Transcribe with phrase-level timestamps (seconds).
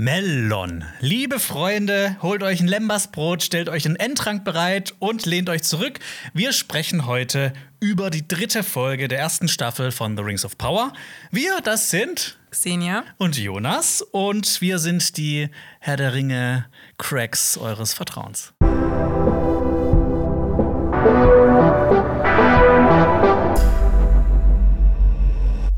[0.00, 0.84] Melon.
[1.00, 5.98] Liebe Freunde, holt euch ein Lembasbrot, stellt euch einen Endtrank bereit und lehnt euch zurück.
[6.32, 10.92] Wir sprechen heute über die dritte Folge der ersten Staffel von The Rings of Power.
[11.32, 15.48] Wir, das sind Xenia und Jonas und wir sind die
[15.80, 18.52] Herr der Ringe Cracks eures Vertrauens.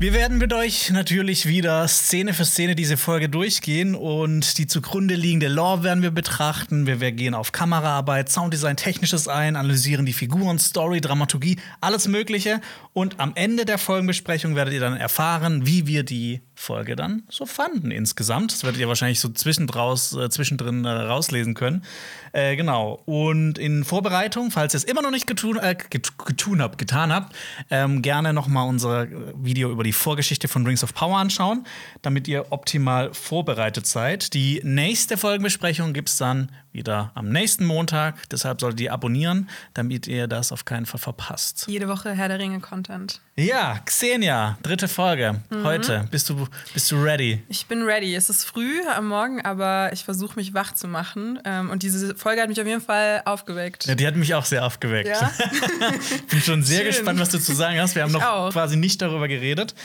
[0.01, 5.13] Wir werden mit euch natürlich wieder Szene für Szene diese Folge durchgehen und die zugrunde
[5.13, 6.87] liegende Lore werden wir betrachten.
[6.87, 12.61] Wir, gehen auf Kameraarbeit, Sounddesign, Technisches ein, analysieren die Figuren, Story, Dramaturgie, alles Mögliche.
[12.93, 17.45] Und am Ende der Folgenbesprechung werdet ihr dann erfahren, wie wir die Folge dann so
[17.45, 18.51] fanden insgesamt.
[18.51, 21.83] Das werdet ihr wahrscheinlich so zwischendraus, äh, zwischendrin äh, rauslesen können.
[22.33, 23.01] Äh, genau.
[23.05, 27.35] Und in Vorbereitung, falls ihr es immer noch nicht getun, äh, getun habt, getan habt,
[27.69, 31.65] ähm, gerne noch mal unser Video über die Vorgeschichte von Rings of Power anschauen,
[32.03, 34.33] damit ihr optimal vorbereitet seid.
[34.33, 38.29] Die nächste Folgenbesprechung gibt es dann wieder am nächsten Montag.
[38.29, 41.65] Deshalb solltet ihr abonnieren, damit ihr das auf keinen Fall verpasst.
[41.67, 43.19] Jede Woche Herr der Ringe-Content.
[43.35, 45.41] Ja, Xenia, dritte Folge.
[45.49, 45.63] Mhm.
[45.63, 46.07] Heute.
[46.11, 47.41] Bist du, bist du ready?
[47.49, 48.15] Ich bin ready.
[48.15, 51.39] Es ist früh am Morgen, aber ich versuche mich wach zu machen.
[51.45, 53.85] Ähm, und diese Folge hat mich auf jeden Fall aufgeweckt.
[53.85, 55.09] Ja, die hat mich auch sehr aufgeweckt.
[55.09, 55.31] Ja?
[56.15, 56.87] ich bin schon sehr Schön.
[56.87, 57.95] gespannt, was du zu sagen hast.
[57.95, 58.51] Wir haben ich noch auch.
[58.51, 59.75] quasi nicht darüber geredet.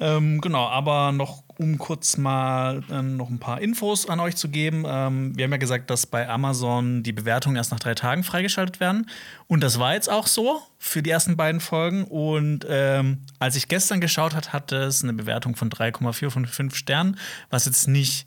[0.00, 4.48] Ähm, genau, aber noch um kurz mal äh, noch ein paar Infos an euch zu
[4.48, 4.84] geben.
[4.86, 8.80] Ähm, wir haben ja gesagt, dass bei Amazon die Bewertungen erst nach drei Tagen freigeschaltet
[8.80, 9.08] werden.
[9.46, 12.04] Und das war jetzt auch so für die ersten beiden Folgen.
[12.04, 16.74] Und ähm, als ich gestern geschaut habe, hatte es eine Bewertung von 3,4 von 5
[16.74, 17.18] Sternen,
[17.50, 18.26] was jetzt nicht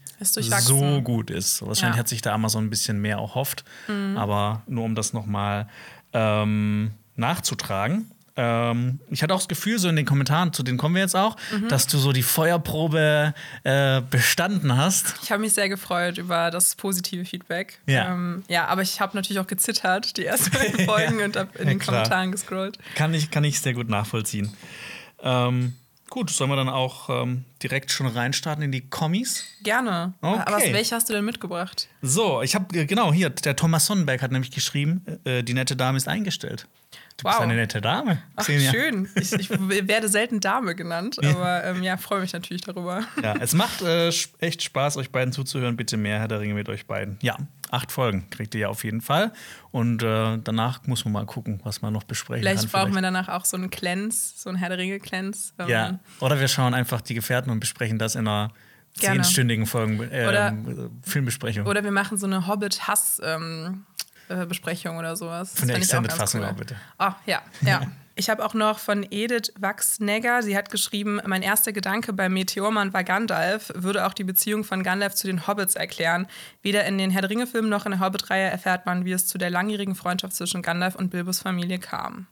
[0.62, 1.62] so gut ist.
[1.66, 2.00] Wahrscheinlich ja.
[2.00, 3.66] hat sich da Amazon ein bisschen mehr erhofft.
[3.88, 4.18] Mhm.
[4.18, 5.68] Aber nur um das noch mal
[6.14, 8.12] ähm, nachzutragen.
[8.38, 11.16] Ähm, ich hatte auch das Gefühl, so in den Kommentaren, zu denen kommen wir jetzt
[11.16, 11.70] auch, mhm.
[11.70, 13.34] dass du so die Feuerprobe
[13.64, 15.16] äh, bestanden hast.
[15.24, 17.80] Ich habe mich sehr gefreut über das positive Feedback.
[17.86, 21.58] Ja, ähm, ja aber ich habe natürlich auch gezittert, die ersten beiden Folgen und habe
[21.58, 21.98] in ja, den klar.
[21.98, 22.78] Kommentaren gescrollt.
[22.96, 24.54] Kann ich, kann ich sehr gut nachvollziehen.
[25.24, 25.74] Ähm,
[26.10, 29.44] Gut, sollen wir dann auch ähm, direkt schon reinstarten in die Kommis?
[29.64, 30.14] Gerne.
[30.22, 30.44] Okay.
[30.46, 31.90] Aber welche hast du denn mitgebracht?
[32.02, 35.76] So, ich habe äh, genau hier, der Thomas Sonnenberg hat nämlich geschrieben, äh, die nette
[35.76, 36.68] Dame ist eingestellt.
[37.18, 37.32] Du wow.
[37.32, 38.22] bist eine nette Dame.
[38.36, 39.08] Ach, schön.
[39.16, 43.04] Ich, ich, werde selten Dame genannt, aber ähm, ja, freue mich natürlich darüber.
[43.24, 45.78] Ja, es macht äh, echt Spaß, euch beiden zuzuhören.
[45.78, 47.18] Bitte mehr Herr der Ringe mit euch beiden.
[47.22, 47.38] Ja,
[47.72, 49.32] acht Folgen kriegt ihr ja auf jeden Fall.
[49.72, 52.70] Und äh, danach muss man mal gucken, was man noch besprechen vielleicht kann.
[52.70, 55.54] Vielleicht brauchen wir danach auch so einen Cleanse, so einen Herr der Ringe-Cleanse.
[55.60, 55.70] Ähm.
[55.70, 58.52] Ja, oder wir schauen einfach die Gefährten und besprechen das in einer
[58.94, 60.54] zehnstündigen Folgen, äh, oder,
[61.04, 61.66] Filmbesprechung.
[61.66, 65.54] Oder wir machen so eine Hobbit-Hass- ähm, äh, Besprechung oder sowas.
[65.56, 66.48] Von der Extended-Fassung cool.
[66.48, 66.76] auch bitte.
[67.00, 67.82] Oh, ja, ja.
[68.18, 72.94] Ich habe auch noch von Edith Wachsnegger, sie hat geschrieben, mein erster Gedanke beim Meteormann
[72.94, 76.26] war Gandalf, würde auch die Beziehung von Gandalf zu den Hobbits erklären.
[76.62, 79.38] Weder in den Herr der Ringe-Filmen noch in der Hobbit-Reihe erfährt man, wie es zu
[79.38, 82.28] der langjährigen Freundschaft zwischen Gandalf und Bilbos Familie kam.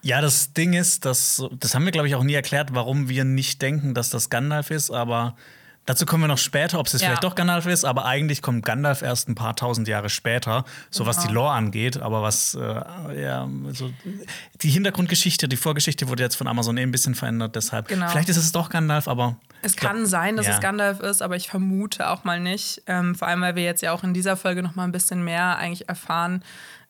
[0.00, 3.24] Ja, das Ding ist, dass, das haben wir, glaube ich, auch nie erklärt, warum wir
[3.24, 5.36] nicht denken, dass das Gandalf ist, aber
[5.86, 7.08] Dazu kommen wir noch später, ob es jetzt ja.
[7.08, 11.06] vielleicht doch Gandalf ist, aber eigentlich kommt Gandalf erst ein paar tausend Jahre später, so
[11.06, 12.00] was die Lore angeht.
[12.00, 13.90] Aber was, äh, ja, so,
[14.62, 17.88] die Hintergrundgeschichte, die Vorgeschichte wurde jetzt von Amazon eh ein bisschen verändert, deshalb.
[17.88, 18.08] Genau.
[18.08, 19.36] Vielleicht ist es doch Gandalf, aber.
[19.62, 20.54] Es kann glaub, sein, dass ja.
[20.54, 22.82] es Gandalf ist, aber ich vermute auch mal nicht.
[22.86, 25.24] Ähm, vor allem, weil wir jetzt ja auch in dieser Folge noch mal ein bisschen
[25.24, 26.44] mehr eigentlich erfahren.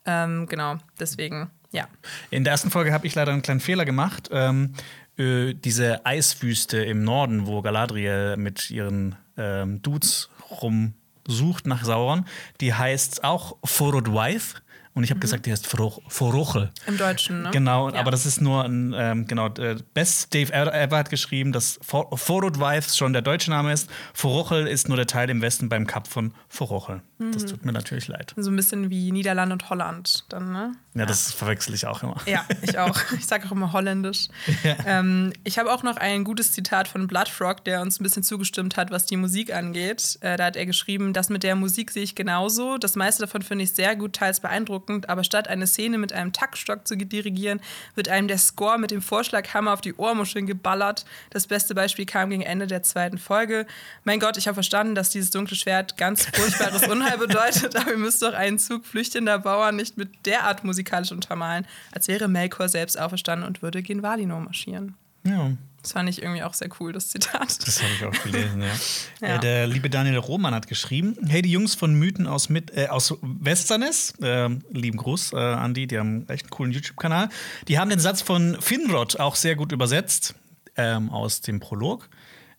[0.05, 1.51] Ähm, genau, deswegen.
[1.73, 1.87] Ja.
[2.31, 4.29] In der ersten Folge habe ich leider einen kleinen Fehler gemacht.
[4.33, 4.75] Ähm,
[5.21, 12.25] äh, diese Eiswüste im Norden, wo Galadriel mit ihren ähm, Dudes rumsucht nach Sauron,
[12.61, 14.63] die heißt auch Forodwaith.
[14.93, 15.23] Und ich habe mhm.
[15.23, 16.71] gesagt, die heißt Forochel.
[16.89, 17.51] Im Deutschen, ne?
[17.53, 18.01] Genau, ja.
[18.01, 19.49] aber das ist nur ein, ähm, genau,
[19.95, 23.89] Best Dave Ever hat geschrieben, dass Forodwaith schon der deutsche Name ist.
[24.15, 27.03] Forochel ist nur der Teil im Westen beim Kap von Forochel.
[27.19, 27.33] Mhm.
[27.33, 28.35] Das tut mir natürlich leid.
[28.37, 30.73] So ein bisschen wie Niederland und Holland dann, ne?
[30.95, 32.17] Ja, das verwechsel ich auch immer.
[32.27, 32.99] Ja, ich auch.
[33.21, 34.29] Ich sage auch immer holländisch.
[34.65, 34.77] Ja.
[34.87, 38.77] Ähm, ich habe auch noch ein gutes Zitat von Bloodfrog, der uns ein bisschen zugestimmt
[38.77, 40.19] hat, was die Musik angeht.
[40.21, 42.79] Äh, da hat er geschrieben, das mit der Musik sehe ich genauso.
[42.79, 46.33] Das meiste davon finde ich sehr gut, teils beeindruckend, aber statt eine Szene mit einem
[46.33, 47.61] Taktstock zu dirigieren,
[47.95, 51.05] wird einem der Score mit dem Vorschlaghammer auf die Ohrmuscheln geballert.
[51.31, 53.67] Das beste Beispiel kam gegen Ende der zweiten Folge.
[54.05, 57.99] Mein Gott, ich habe verstanden, dass dieses dunkle Schwert ganz furchtbares Unheil bedeutet, aber ihr
[57.99, 62.69] müsst doch einen Zug flüchtender Bauern nicht mit derart Musik musikalisch untermalen, als wäre Melkor
[62.69, 64.97] selbst auferstanden und würde gen Valinor marschieren.
[65.27, 65.53] Ja.
[65.83, 67.67] Das fand ich irgendwie auch sehr cool, das Zitat.
[67.67, 68.69] Das habe ich auch gelesen, ja.
[69.27, 69.37] ja.
[69.37, 72.89] Äh, der liebe Daniel Roman hat geschrieben: Hey, die Jungs von Mythen aus, mit, äh,
[72.89, 77.31] aus Westernes, äh, lieben Gruß, äh, Andi, die haben echt einen coolen YouTube-Kanal.
[77.67, 80.35] Die haben den Satz von Finrod auch sehr gut übersetzt
[80.77, 82.11] ähm, aus dem Prolog.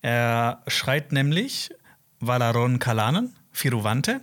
[0.02, 1.70] Er schreit nämlich:
[2.20, 4.22] Valaron Kalanen, Firuvante.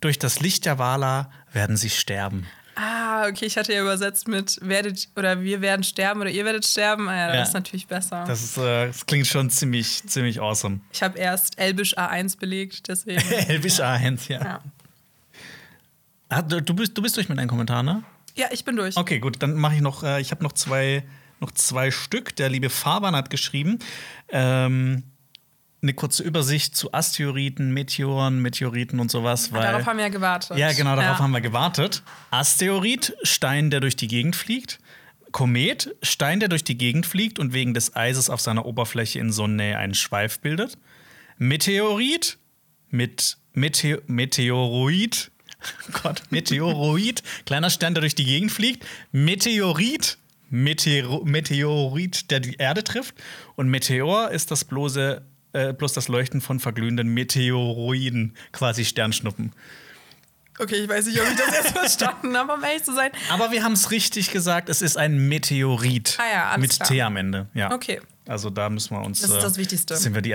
[0.00, 2.46] Durch das Licht der Vala werden sie sterben.
[2.80, 6.64] Ah, okay, ich hatte ja übersetzt mit werdet oder wir werden sterben oder ihr werdet
[6.64, 7.08] sterben.
[7.08, 7.42] Ah, ja, das Ja.
[7.42, 8.24] ist natürlich besser.
[8.24, 10.78] Das, ist, äh, das klingt schon ziemlich, ziemlich awesome.
[10.92, 13.20] ich habe erst Elbisch A1 belegt, deswegen.
[13.48, 14.40] Elvisch A1, ja.
[14.44, 14.60] ja.
[16.28, 18.02] Ah, du, du, bist, du bist durch mit deinen Kommentaren, ne?
[18.36, 18.96] ja, ich bin durch.
[18.96, 21.02] Okay, gut, dann mache ich noch, äh, ich habe noch zwei,
[21.40, 22.36] noch zwei Stück.
[22.36, 23.78] Der liebe Fabian hat geschrieben,
[24.28, 25.02] ähm,
[25.80, 29.52] eine kurze Übersicht zu Asteroiden, Meteoren, Meteoriten und sowas.
[29.52, 30.56] Weil, Darauf haben wir ja gewartet.
[30.58, 31.18] ja, genau, darauf Ja.
[31.20, 32.02] haben wir gewartet.
[32.30, 34.78] Asteroid, Stein, der durch die Gegend fliegt.
[35.30, 39.30] Komet, Stein, der durch die Gegend fliegt und wegen des Eises auf seiner Oberfläche in
[39.30, 40.78] Sonnennähe einen Schweif bildet.
[41.36, 42.38] Meteorit,
[42.90, 45.30] mit Mete Meteoroid,
[46.02, 48.84] Gott, Meteoroid, kleiner Stern, der durch die Gegend fliegt.
[49.12, 50.18] Meteorit,
[50.50, 53.14] Meteoro Meteorit, der die Erde trifft.
[53.56, 55.22] Und Meteor ist das bloße,
[55.52, 59.52] äh, bloß das Leuchten von verglühenden Meteoroiden, quasi Sternschnuppen.
[60.60, 63.12] Okay, ich weiß nicht, ob ich das jetzt verstanden habe, um ehrlich zu sein.
[63.30, 66.18] Aber wir haben es richtig gesagt, es ist ein Meteorit.
[66.20, 66.88] Ah ja, alles mit klar.
[66.88, 67.46] T am Ende.
[67.54, 67.72] Ja.
[67.72, 68.00] Okay.
[68.26, 69.20] Also da müssen wir uns.
[69.20, 69.96] Das ist äh, das Wichtigste.
[69.96, 70.32] Sind wir die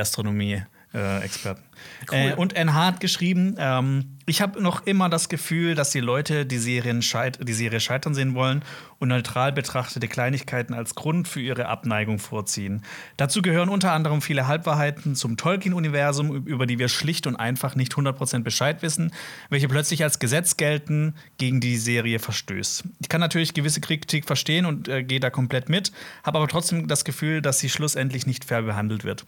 [0.94, 1.64] Astronomie-Experten.
[2.10, 2.18] Cool.
[2.18, 6.46] Äh, und NH hat geschrieben, ähm, ich habe noch immer das Gefühl, dass die Leute
[6.46, 8.64] die, Serien scheit die Serie scheitern sehen wollen
[9.00, 12.84] und neutral betrachtete Kleinigkeiten als Grund für ihre Abneigung vorziehen.
[13.18, 17.94] Dazu gehören unter anderem viele Halbwahrheiten zum Tolkien-Universum, über die wir schlicht und einfach nicht
[17.94, 19.12] 100% Bescheid wissen,
[19.50, 22.84] welche plötzlich als Gesetz gelten, gegen die die Serie verstößt.
[23.02, 25.92] Ich kann natürlich gewisse Kritik verstehen und äh, gehe da komplett mit,
[26.24, 29.26] habe aber trotzdem das Gefühl, dass sie schlussendlich nicht fair behandelt wird.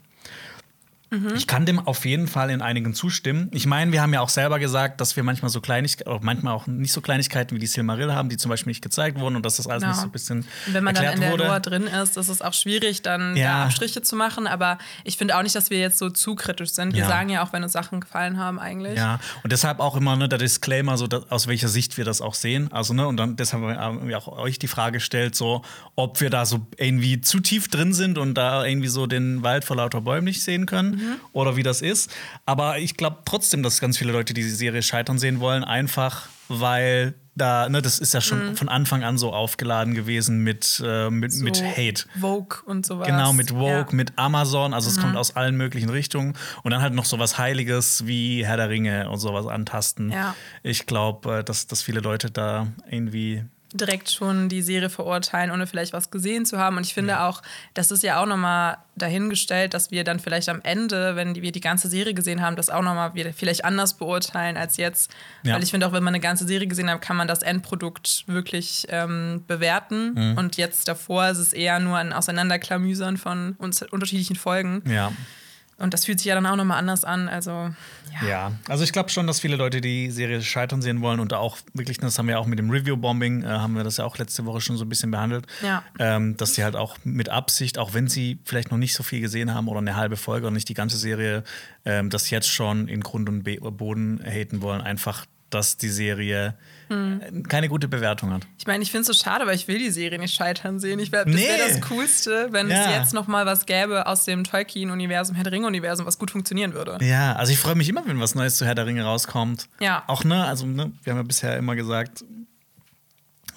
[1.36, 3.48] Ich kann dem auf jeden Fall in einigen zustimmen.
[3.52, 6.66] Ich meine, wir haben ja auch selber gesagt, dass wir manchmal so Kleinigkeiten, manchmal auch
[6.66, 9.56] nicht so Kleinigkeiten wie die Silmaril haben, die zum Beispiel nicht gezeigt wurden und dass
[9.56, 9.88] das alles Ja.
[9.90, 11.44] nicht so ein bisschen Und wenn man dann in der wurde.
[11.46, 13.52] Lore drin ist, ist es auch schwierig, dann Ja.
[13.60, 14.48] da Abstriche zu machen.
[14.48, 16.92] Aber ich finde auch nicht, dass wir jetzt so zu kritisch sind.
[16.94, 17.08] Wir Ja.
[17.08, 18.96] sagen ja auch, wenn uns Sachen gefallen haben, eigentlich.
[18.98, 22.20] Ja, und deshalb auch immer ne, der Disclaimer, so dass, aus welcher Sicht wir das
[22.20, 22.72] auch sehen.
[22.72, 25.62] Also, ne, und dann deshalb haben wir auch euch die Frage gestellt, so,
[25.94, 29.64] ob wir da so irgendwie zu tief drin sind und da irgendwie so den Wald
[29.64, 31.20] vor lauter Bäumen nicht sehen können Mhm.
[31.32, 32.10] oder wie das ist.
[32.46, 37.14] Aber ich glaube trotzdem, dass ganz viele Leute diese Serie scheitern sehen wollen, einfach weil
[37.34, 41.32] da, ne, das ist ja schon von Anfang an so aufgeladen gewesen mit, äh, mit,
[41.32, 41.36] Mhm.
[41.38, 42.04] So mit Hate.
[42.18, 43.06] Vogue und sowas.
[43.06, 43.86] Genau, mit Vogue, Ja.
[43.90, 43.96] Mhm.
[43.96, 46.32] mit Amazon, also es kommt aus allen möglichen Richtungen.
[46.62, 50.10] Und dann halt noch sowas Heiliges wie Herr der Ringe und sowas antasten.
[50.12, 50.34] Ja.
[50.62, 53.44] Ich glaube, dass, dass viele Leute da irgendwie.
[53.72, 56.76] Direkt schon die Serie verurteilen, ohne vielleicht was gesehen zu haben.
[56.76, 57.42] Und ich finde auch,
[57.74, 61.60] das ist ja auch nochmal dahingestellt, dass wir dann vielleicht am Ende, wenn wir die
[61.60, 65.10] ganze Serie gesehen haben, das auch nochmal vielleicht anders beurteilen als jetzt.
[65.42, 65.54] Ja.
[65.54, 68.24] Weil ich finde auch, wenn man eine ganze Serie gesehen hat, kann man das Endprodukt
[68.26, 70.14] wirklich ähm, bewerten.
[70.14, 70.38] Mhm.
[70.38, 74.82] Und jetzt davor ist es eher nur ein Auseinanderklamüsern von uns unterschiedlichen Folgen.
[74.86, 75.12] Ja.
[75.78, 77.28] Und das fühlt sich ja dann auch nochmal anders an.
[77.28, 78.26] Also, ja.
[78.28, 81.58] Ja, also ich glaube schon, dass viele Leute die Serie scheitern sehen wollen und auch
[81.74, 84.46] wirklich, das haben wir auch mit dem Review-Bombing, äh, haben wir das ja auch letzte
[84.46, 85.82] Woche schon so ein bisschen behandelt, Ja.
[85.98, 89.20] ähm, dass sie halt auch mit Absicht, auch wenn sie vielleicht noch nicht so viel
[89.20, 91.44] gesehen haben oder eine halbe Folge und nicht die ganze Serie,
[91.84, 93.44] ähm, das jetzt schon in Grund und
[93.76, 96.54] Boden haten wollen, einfach, dass die Serie
[96.88, 97.20] Hm.
[97.20, 98.46] äh, keine gute Bewertung hat.
[98.58, 100.98] Ich meine, ich finde es so schade, weil ich will die Serie nicht scheitern sehen.
[101.00, 101.46] Ich wär, wäre Nee.
[101.58, 102.92] das Coolste, wenn es Ja.
[102.98, 106.98] jetzt noch mal was gäbe aus dem Tolkien-Universum, Herr der Ringe-Universum, was gut funktionieren würde.
[107.04, 109.68] Ja, also ich freue mich immer, wenn was Neues zu Herr der Ringe rauskommt.
[109.80, 110.04] Ja.
[110.06, 112.24] Auch, ne, also, ne, wir haben ja bisher immer gesagt,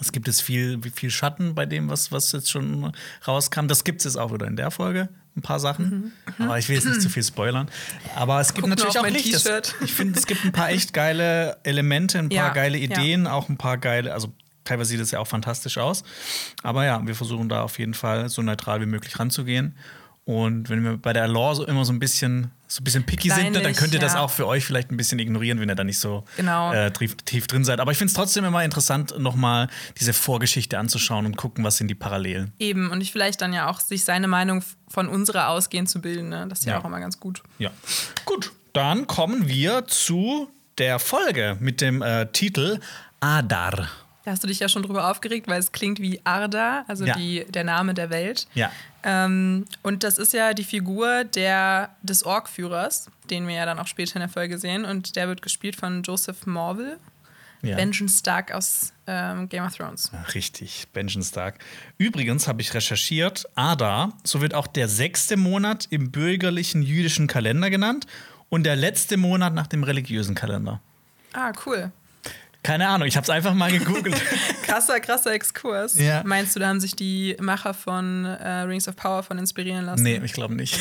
[0.01, 2.92] es gibt jetzt viel, viel Schatten bei dem, was, was jetzt schon
[3.27, 3.68] rauskam.
[3.68, 6.12] Das gibt es jetzt auch wieder in der Folge, ein paar Sachen.
[6.38, 7.67] Aber ich will jetzt nicht zu viel spoilern.
[8.15, 8.72] Aber es gibt Mhm.
[8.72, 9.05] Guck natürlich auch.
[9.05, 9.75] Es- T-Shirt.
[9.84, 12.84] Ich finde, es gibt ein paar echt geile Elemente, ein paar Ja, geile ja.
[12.86, 14.31] Ideen, auch ein paar geile, also
[14.63, 16.03] teilweise sieht es ja auch fantastisch aus.
[16.63, 19.75] Aber ja, wir versuchen da auf jeden Fall so neutral wie möglich ranzugehen.
[20.25, 23.32] Und wenn wir bei der Lore so immer so ein bisschen, so ein bisschen picky
[23.32, 24.20] sind, ne, dann könnt ihr das ja.
[24.20, 26.72] auch für euch vielleicht ein bisschen ignorieren, wenn ihr da nicht so Genau.
[26.72, 27.80] äh, tief, tief drin seid.
[27.80, 31.88] Aber ich finde es trotzdem immer interessant, nochmal diese Vorgeschichte anzuschauen und gucken, was sind
[31.88, 32.54] die Parallelen.
[32.60, 32.92] Eben.
[32.92, 36.30] Und ich vielleicht dann ja auch sich seine Meinung von unserer ausgehend zu bilden.
[36.30, 36.46] Ne?
[36.48, 36.74] Das ist ja.
[36.74, 36.80] Ja.
[36.80, 37.42] auch immer ganz gut.
[37.58, 37.72] Ja.
[38.26, 42.80] Gut, dann kommen wir zu der Folge mit dem äh, Titel
[43.20, 43.90] Adar.
[44.26, 47.16] Da hast du dich ja schon drüber aufgeregt, weil es klingt wie Arda, also Ja.
[47.16, 48.48] die, der Name der Welt.
[48.54, 48.72] Ja.
[49.04, 53.88] Ähm, und das ist ja die Figur der, des Orkführers, den wir ja dann auch
[53.88, 54.84] später in der Folge sehen.
[54.86, 57.00] Und der wird gespielt von Joseph Morville.
[57.62, 57.76] Ja.
[57.76, 60.12] Benjamin Stark aus ähm, Game of Thrones.
[60.14, 61.60] Ja, Richtig, Benjamin Stark.
[61.98, 67.70] Übrigens habe ich recherchiert, Adar, so wird auch der sechste Monat im bürgerlichen jüdischen Kalender
[67.70, 68.06] genannt
[68.48, 70.80] und der letzte Monat nach dem religiösen Kalender.
[71.34, 71.92] Ah, cool.
[72.62, 74.22] Keine Ahnung, ich habe es einfach mal gegoogelt.
[74.63, 75.98] krasser, krasser Exkurs.
[75.98, 76.24] Ja.
[76.25, 80.04] Meinst du, da haben sich die Macher von äh, Rings of Power von inspirieren lassen?
[80.04, 80.78] Nee, ich glaube nicht.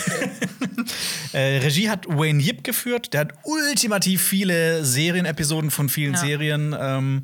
[1.32, 3.12] äh, Regie hat Wayne Yip geführt.
[3.12, 6.18] Der hat ultimativ viele Serienepisoden von vielen Ja.
[6.20, 7.22] Serien ähm,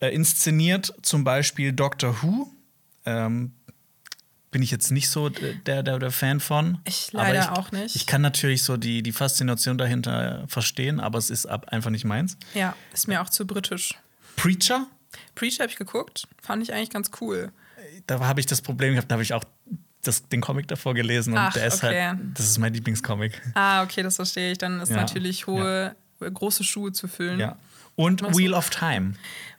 [0.00, 0.94] äh, inszeniert.
[1.02, 2.50] Zum Beispiel Doctor Who.
[3.04, 3.52] Ähm,
[4.50, 6.78] bin ich jetzt nicht so der, der, der Fan von.
[6.84, 7.94] Ich Aber leider auch nicht.
[7.94, 12.04] Ich kann natürlich so die, die Faszination dahinter verstehen, aber es ist ab, einfach nicht
[12.04, 12.36] meins.
[12.54, 13.94] Ja, ist mir auch zu britisch.
[14.36, 14.86] Preacher,
[15.34, 17.52] Preacher habe ich geguckt, fand ich eigentlich ganz cool.
[18.06, 19.44] da habe ich das Problem gehabt, da habe ich auch
[20.02, 22.06] das, den Comic davor gelesen und Ach, der ist okay.
[22.08, 23.40] halt, das ist mein Lieblingscomic.
[23.54, 24.58] Ah, okay, das verstehe ich.
[24.58, 27.38] Dann ist Ja, natürlich hohe, große Schuhe zu füllen.
[27.38, 27.56] Ja.
[27.96, 28.38] Und Ach so.
[28.38, 29.12] Wheel of Time.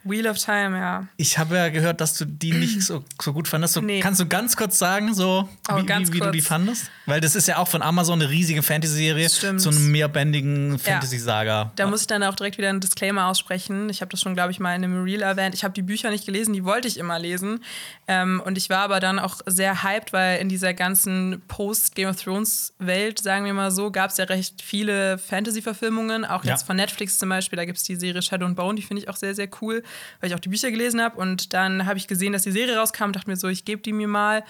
[0.03, 1.07] Wheel of Time, ja.
[1.17, 3.73] Ich habe ja gehört, dass du die nicht so, so gut fandest.
[3.75, 3.99] So, Nee.
[3.99, 6.89] Kannst du ganz kurz sagen, so Oh, wie, wie, wie du die fandest?
[7.05, 11.71] Weil das ist ja auch von Amazon eine riesige Fantasy-Serie zu einem mehrbändigen Fantasy-Saga.
[11.75, 13.89] Da muss ich dann auch direkt wieder einen Disclaimer aussprechen.
[13.89, 15.55] Ich habe das schon, glaube ich, mal in einem Reel erwähnt.
[15.55, 17.63] Ich habe die Bücher nicht gelesen, die wollte ich immer lesen.
[18.07, 22.15] Ähm, und ich war aber dann auch sehr hyped, weil in dieser ganzen Post-Game of
[22.21, 26.25] Thrones-Welt, sagen wir mal so, gab es ja recht viele Fantasy-Verfilmungen.
[26.25, 26.51] Auch Ja.
[26.51, 27.57] jetzt von Netflix zum Beispiel.
[27.57, 29.83] Da gibt es die Serie Shadow and Bone, die finde ich auch sehr, sehr cool,
[30.19, 31.17] weil ich auch die Bücher gelesen habe.
[31.17, 33.81] Und dann habe ich gesehen, dass die Serie rauskam und dachte mir so, ich gebe
[33.81, 34.43] die mir mal.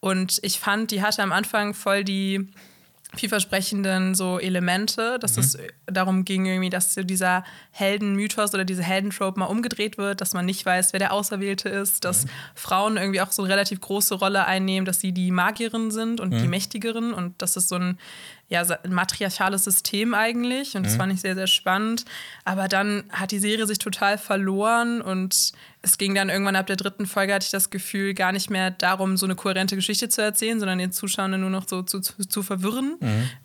[0.00, 2.48] Und ich fand, die hatte am Anfang voll die
[3.16, 9.38] vielversprechenden so Elemente, dass es darum ging irgendwie, dass so dieser Heldenmythos oder diese Heldentrope
[9.38, 13.32] mal umgedreht wird, dass man nicht weiß, wer der Auserwählte ist, dass Frauen irgendwie auch
[13.32, 17.40] so eine relativ große Rolle einnehmen, dass sie die Magierinnen sind und die Mächtigeren und
[17.40, 17.98] das ist so ein
[18.48, 22.04] ja, ein matriarchales System eigentlich und das fand ich sehr, sehr spannend.
[22.44, 26.76] Aber dann hat die Serie sich total verloren und es ging dann irgendwann ab der
[26.76, 30.22] dritten Folge, hatte ich das Gefühl, gar nicht mehr darum, so eine kohärente Geschichte zu
[30.22, 32.96] erzählen, sondern den Zuschauern nur noch so zu, zu, zu verwirren.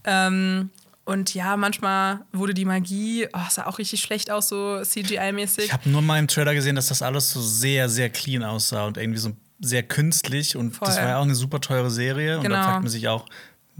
[0.03, 0.69] Ähm,
[1.05, 5.65] und ja, manchmal wurde die Magie, oh, sah auch richtig schlecht aus, so CGI-mäßig.
[5.65, 8.85] Ich habe nur mal im Trailer gesehen, dass das alles so sehr, sehr clean aussah
[8.85, 10.55] und irgendwie so sehr künstlich.
[10.55, 11.03] Und das Voll.
[11.03, 12.37] war ja auch eine super teure Serie.
[12.37, 12.63] Und da Genau.
[12.63, 13.25] fragt man sich auch,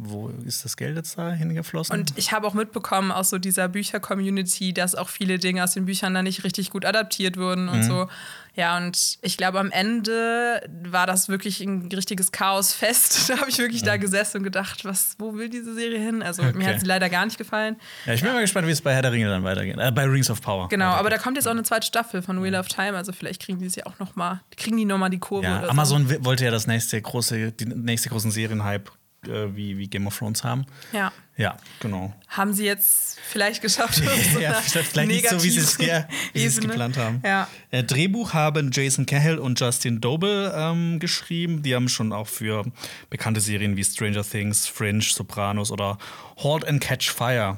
[0.02, 1.94] wo ist das Geld jetzt da hingeflossen?
[2.00, 5.86] Und ich habe auch mitbekommen aus so dieser Bücher-Community, dass auch viele Dinge aus den
[5.86, 7.70] Büchern dann nicht richtig gut adaptiert wurden Mhm.
[7.72, 8.08] und so.
[8.56, 13.30] Ja, und ich glaube, am Ende war das wirklich ein richtiges Chaosfest.
[13.30, 16.24] Da habe ich wirklich da gesessen und gedacht, was, wo will diese Serie hin?
[16.24, 16.58] Also Okay.
[16.58, 17.76] mir hat sie leider gar nicht gefallen.
[18.06, 19.78] ja, ich bin mal gespannt, wie es bei Herr der Ringe dann weitergeht.
[19.78, 20.68] Äh, bei Rings of Power.
[20.70, 23.42] Genau, aber da kommt jetzt auch eine zweite Staffel von Wheel of Time, also vielleicht
[23.42, 25.70] kriegen die es ja auch noch mal, kriegen die noch mal die Kurve Ja, oder
[25.70, 28.92] Amazon wi- wollte ja das nächste große, die nächste großen Serienhype
[29.28, 30.66] äh, wie, wie Game of Thrones haben.
[30.92, 31.12] Ja.
[31.38, 32.14] Ja, genau.
[32.28, 33.96] Haben sie jetzt vielleicht geschafft?
[34.34, 37.22] so ja, vielleicht nicht so, wie sie ja, es geplant haben.
[37.24, 37.48] Ja.
[37.72, 41.64] Äh, Drehbuch haben Jason Cahill und Justin Doble ähm, geschrieben.
[41.64, 42.66] Die haben schon auch für
[43.10, 45.98] bekannte Serien wie Stranger Things, Fringe, Sopranos oder
[46.44, 47.58] Halt and Catch Fire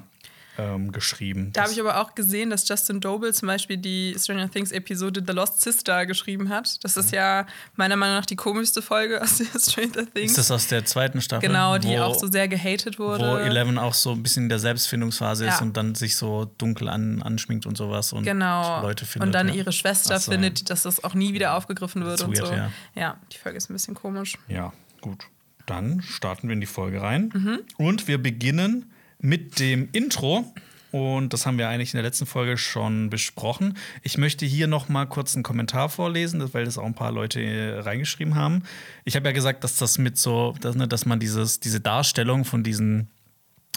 [0.62, 1.50] ähm, geschrieben.
[1.54, 5.24] Da habe ich aber auch gesehen, dass Justin Doble zum Beispiel die Stranger Things Episode
[5.26, 6.84] The Lost Sister geschrieben hat.
[6.84, 10.32] Das ist ja meiner Meinung nach die komischste Folge aus der Stranger Things.
[10.32, 11.48] ist das aus der zweiten Staffel?
[11.48, 13.24] genau, die wo, auch so sehr gehatet wurde.
[13.32, 15.62] Wo Eleven auch so ein bisschen in der Selbstfindungsphase ist Ja.
[15.62, 18.82] und dann sich so dunkel an, anschminkt und sowas und Genau.
[18.82, 19.28] Leute findet.
[19.28, 19.56] und dann ja.
[19.56, 22.54] ihre Schwester so, findet, dass das auch nie wieder aufgegriffen wird ist und weird, so.
[22.54, 22.72] ja.
[22.96, 24.38] ja, die Folge ist ein bisschen komisch.
[24.48, 25.26] Ja, gut.
[25.66, 27.32] Dann starten wir in die Folge rein.
[27.34, 27.60] Mhm.
[27.78, 28.92] Und wir beginnen
[29.22, 30.52] mit dem Intro.
[30.92, 33.78] Und das haben wir eigentlich in der letzten Folge schon besprochen.
[34.02, 37.42] Ich möchte hier noch mal kurz einen Kommentar vorlesen, weil das auch ein paar Leute
[37.42, 38.64] äh, reingeschrieben haben.
[39.06, 42.44] Ich habe ja gesagt, dass das mit so, dass, ne, dass man dieses, diese Darstellung
[42.44, 43.10] von diesen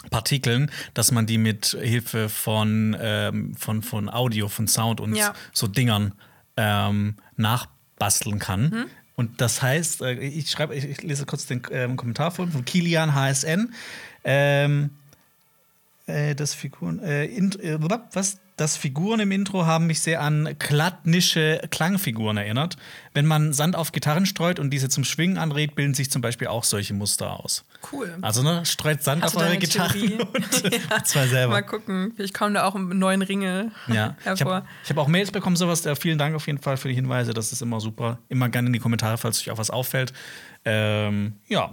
[0.09, 5.33] Partikeln, dass man die mit Hilfe von, ähm, von, von Audio, von Sound und Ja.
[5.53, 6.13] so Dingern
[6.57, 8.61] ähm, nachbasteln kann.
[8.69, 8.85] Mhm.
[9.15, 12.65] Und das heißt, äh, ich schreibe, ich, ich lese kurz den ähm, Kommentar vor von
[12.65, 13.73] Kilian HSN.
[14.25, 14.89] Ähm,
[16.07, 17.77] äh, das Figuren, äh, int, äh,
[18.13, 18.37] was?
[18.57, 22.77] Das Figuren im Intro haben mich sehr an klattnische Klangfiguren erinnert.
[23.13, 26.47] Wenn man Sand auf Gitarren streut und diese zum Schwingen anregt, bilden sich zum Beispiel
[26.47, 27.65] auch solche Muster aus.
[27.91, 28.17] Cool.
[28.21, 31.51] Also ne, streut Sand Hast auf eure Gitarren und macht's mal selber.
[31.51, 32.13] Mal gucken.
[32.17, 34.53] Ich komme da auch mit neuen Ringe Ja, ich hervor.
[34.53, 35.83] habe hab auch Mails bekommen, sowas.
[35.99, 37.33] Vielen Dank auf jeden Fall für die Hinweise.
[37.33, 38.19] Das ist immer super.
[38.29, 40.13] Immer gerne in die Kommentare, falls euch auch was auffällt.
[40.63, 41.71] Ähm, ja,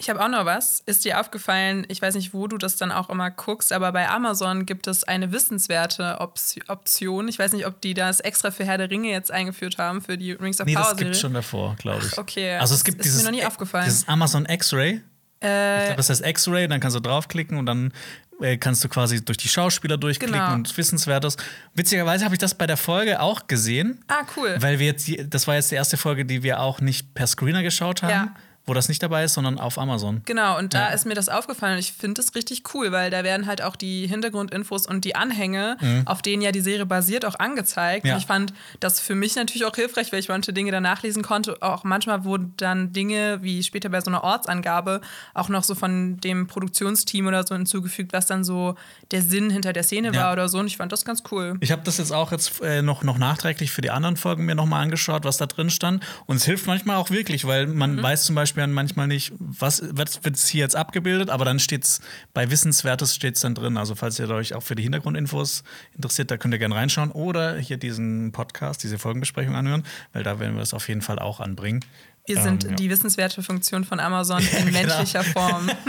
[0.00, 0.80] Ich habe auch noch was.
[0.86, 4.08] Ist dir aufgefallen, ich weiß nicht, wo du das dann auch immer guckst, aber bei
[4.08, 7.26] Amazon gibt es eine wissenswerte Option.
[7.28, 10.16] Ich weiß nicht, ob die das extra für Herr der Ringe jetzt eingeführt haben, für
[10.16, 11.04] die Rings of nee, Power das Serie.
[11.06, 12.12] gibt schon davor, glaube ich.
[12.14, 12.56] Ach, okay.
[12.56, 13.86] Also es Das gibt ist mir dieses, noch nie aufgefallen.
[13.86, 14.92] dieses Amazon X-Ray.
[14.94, 17.92] ich glaube, das heißt X-Ray, dann kannst du draufklicken und dann
[18.40, 20.52] äh, kannst du quasi durch die Schauspieler durchklicken Genau.
[20.54, 21.36] und Wissenswertes.
[21.74, 24.04] Witzigerweise habe ich das bei der Folge auch gesehen.
[24.06, 24.54] Ah, cool.
[24.60, 27.26] Weil wir jetzt, die- das war jetzt die erste Folge, die wir auch nicht per
[27.26, 28.10] Screener geschaut haben.
[28.10, 28.34] Ja.
[28.68, 30.22] Wo das nicht dabei ist, sondern auf Amazon.
[30.26, 30.94] Genau, und da Ja.
[30.94, 31.78] ist mir das aufgefallen.
[31.78, 35.76] Ich finde das richtig cool, weil da werden halt auch die Hintergrundinfos und die Anhänge,
[36.04, 38.04] auf denen ja die Serie basiert, auch angezeigt.
[38.04, 38.08] Mhm.
[38.08, 38.14] Ja.
[38.14, 41.22] Und ich fand das für mich natürlich auch hilfreich, weil ich manche Dinge da nachlesen
[41.22, 41.56] konnte.
[41.62, 45.00] Auch manchmal wurden dann Dinge, wie später bei so einer Ortsangabe,
[45.34, 48.74] auch noch so von dem Produktionsteam oder so hinzugefügt, was dann so
[49.10, 50.24] der Sinn hinter der Szene Ja.
[50.24, 50.58] war oder so.
[50.58, 51.56] Und ich fand das ganz cool.
[51.60, 54.54] Ich habe das jetzt auch jetzt äh, noch, noch nachträglich für die anderen Folgen mir
[54.54, 56.04] nochmal angeschaut, was da drin stand.
[56.26, 58.02] Und es hilft manchmal auch wirklich, weil man Mhm.
[58.02, 61.84] weiß zum Beispiel dann manchmal nicht, was wird wird hier jetzt abgebildet, aber dann steht
[61.84, 62.00] es
[62.34, 63.76] bei Wissenswertes steht's dann drin.
[63.76, 67.56] Also falls ihr euch auch für die Hintergrundinfos interessiert, da könnt ihr gerne reinschauen oder
[67.58, 71.40] hier diesen Podcast, diese Folgenbesprechung anhören, weil da werden wir es auf jeden Fall auch
[71.40, 71.84] anbringen.
[72.26, 72.76] Wir sind Ähm, ja.
[72.76, 74.80] die wissenswerte Funktion von Amazon in genau.
[74.80, 75.70] menschlicher Form.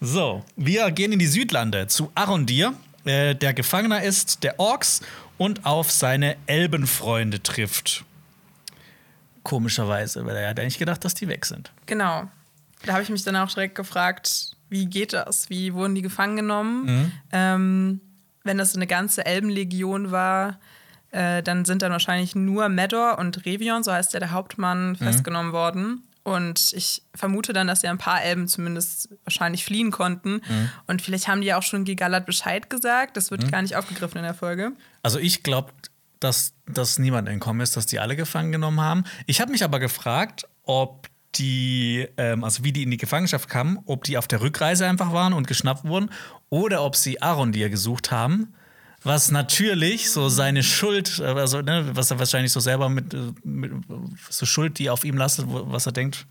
[0.00, 5.00] So, wir gehen in die Südlande zu Arondir, äh, der Gefangener ist der Orks
[5.38, 8.04] und auf seine Elbenfreunde trifft.
[9.46, 11.70] Komischerweise, weil er hat eigentlich gedacht, dass die weg sind.
[11.86, 12.28] Genau.
[12.84, 15.48] Da habe ich mich dann auch direkt gefragt, wie geht das?
[15.50, 16.84] Wie wurden die gefangen genommen?
[16.84, 17.12] Mhm.
[17.32, 18.00] Ähm,
[18.44, 20.58] wenn das eine ganze Elbenlegion war,
[21.12, 24.96] äh, dann sind dann wahrscheinlich nur Medor und Revion, so heißt der, der Hauptmann, Mhm.
[24.96, 26.02] festgenommen worden.
[26.24, 30.42] Und ich vermute dann, dass ja ein paar Elben zumindest wahrscheinlich fliehen konnten.
[30.48, 30.70] Mhm.
[30.88, 33.16] Und vielleicht haben die ja auch schon Gigallad Bescheid gesagt.
[33.16, 34.72] Das wird gar nicht aufgegriffen in der Folge.
[35.04, 35.70] Also ich glaube,
[36.20, 39.04] dass, dass niemand entkommen ist, dass die alle gefangen genommen haben.
[39.26, 43.78] Ich habe mich aber gefragt, ob die, ähm, also wie die in die Gefangenschaft kamen,
[43.84, 46.10] ob die auf der Rückreise einfach waren und geschnappt wurden
[46.48, 48.54] oder ob sie Arondir gesucht haben.
[49.02, 53.32] Was natürlich so seine Schuld, äh, also ne, was er wahrscheinlich so selber mit, äh,
[53.44, 53.72] mit
[54.30, 56.26] so Schuld, die auf ihm lastet, was er denkt.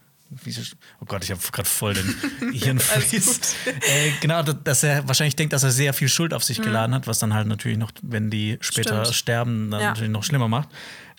[1.01, 2.15] Oh Gott, ich habe gerade voll den
[2.53, 3.55] Hirnfries.
[3.65, 7.07] äh, genau, dass- er wahrscheinlich denkt, dass er sehr viel Schuld auf sich geladen hat,
[7.07, 9.15] was dann halt natürlich noch, wenn die später Stimmt.
[9.15, 9.87] sterben, dann Ja.
[9.89, 10.69] natürlich noch schlimmer macht.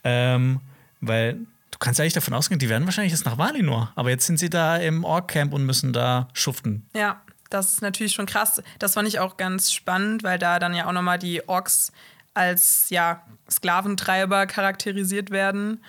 [0.04, 0.60] Ähm,
[1.00, 1.34] weil
[1.70, 3.92] du kannst eigentlich davon ausgehen, die werden wahrscheinlich jetzt nach Valinor.
[3.94, 6.86] Aber jetzt sind sie da im Ork-Camp und müssen da schuften.
[6.94, 7.20] Ja,
[7.50, 8.62] das ist natürlich schon krass.
[8.78, 11.92] Das fand ich auch ganz spannend, weil da dann ja auch nochmal die Orks
[12.34, 15.82] als ja, Sklaventreiber charakterisiert werden.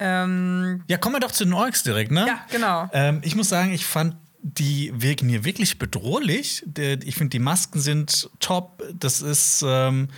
[0.00, 2.26] Ähm, Ja, kommen wir doch zu den Orks direkt, ne?
[2.26, 2.88] ja, genau.
[2.92, 6.64] Ähm, ich muss sagen, ich fand, die wirken hier wirklich bedrohlich.
[7.04, 8.82] Ich finde, die Masken sind top.
[8.98, 10.08] Das ist, ähm,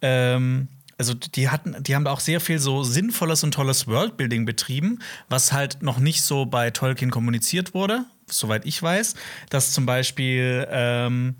[0.00, 4.46] ähm, also die hatten, die haben da auch sehr viel so sinnvolles und tolles Worldbuilding
[4.46, 9.14] betrieben, was halt noch nicht so bei Tolkien kommuniziert wurde, soweit ich weiß.
[9.50, 11.36] Dass zum Beispiel, ähm,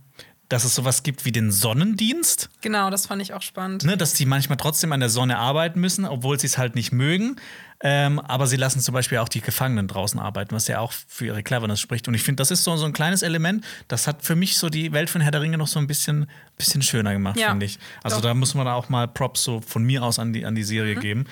[0.49, 2.49] dass es sowas gibt wie den Sonnendienst.
[2.61, 3.85] Genau, das fand ich auch spannend.
[3.85, 6.93] Ne, dass die manchmal trotzdem an der Sonne arbeiten müssen, obwohl sie es halt nicht
[6.93, 7.37] mögen.
[7.81, 11.27] Ähm, aber sie lassen zum Beispiel auch die Gefangenen draußen arbeiten, was ja auch für
[11.27, 12.09] ihre Cleverness spricht.
[12.09, 14.71] Und ich finde, das ist so, so ein kleines Element, das hat für mich so
[14.71, 17.67] die Welt von Herr der Ringe noch so ein bisschen, bisschen schöner gemacht, Ja, finde
[17.67, 17.79] ich.
[18.03, 18.23] Also doch.
[18.25, 20.95] da muss man auch mal Props so von mir aus an die, an die Serie
[20.95, 21.27] geben.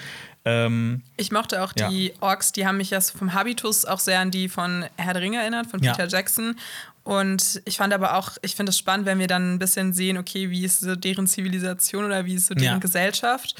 [0.44, 1.88] Ähm, Ich mochte auch Ja.
[1.88, 5.22] die Orks, die haben mich ja vom Habitus auch sehr an die von Herr der
[5.22, 5.92] Ringe erinnert, von Ja.
[5.92, 6.56] Peter Jackson.
[7.04, 10.16] Und ich fand aber auch, ich finde es spannend, wenn wir dann ein bisschen sehen,
[10.18, 12.78] okay, wie ist so deren Zivilisation oder wie ist so deren Ja.
[12.78, 13.54] Gesellschaft.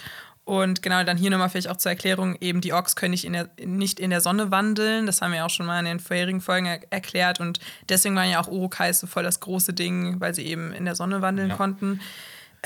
[0.47, 3.33] Und genau, dann hier nochmal vielleicht auch zur Erklärung, eben die Orks können nicht in,
[3.33, 5.07] der, nicht in der Sonne wandeln.
[5.07, 7.41] Das haben wir auch schon mal in den vorherigen Folgen er erklärt.
[7.41, 10.85] Und deswegen waren ja auch Urukais so voll das große Ding, weil sie eben in
[10.85, 11.57] der Sonne wandeln Ja.
[11.57, 12.01] konnten.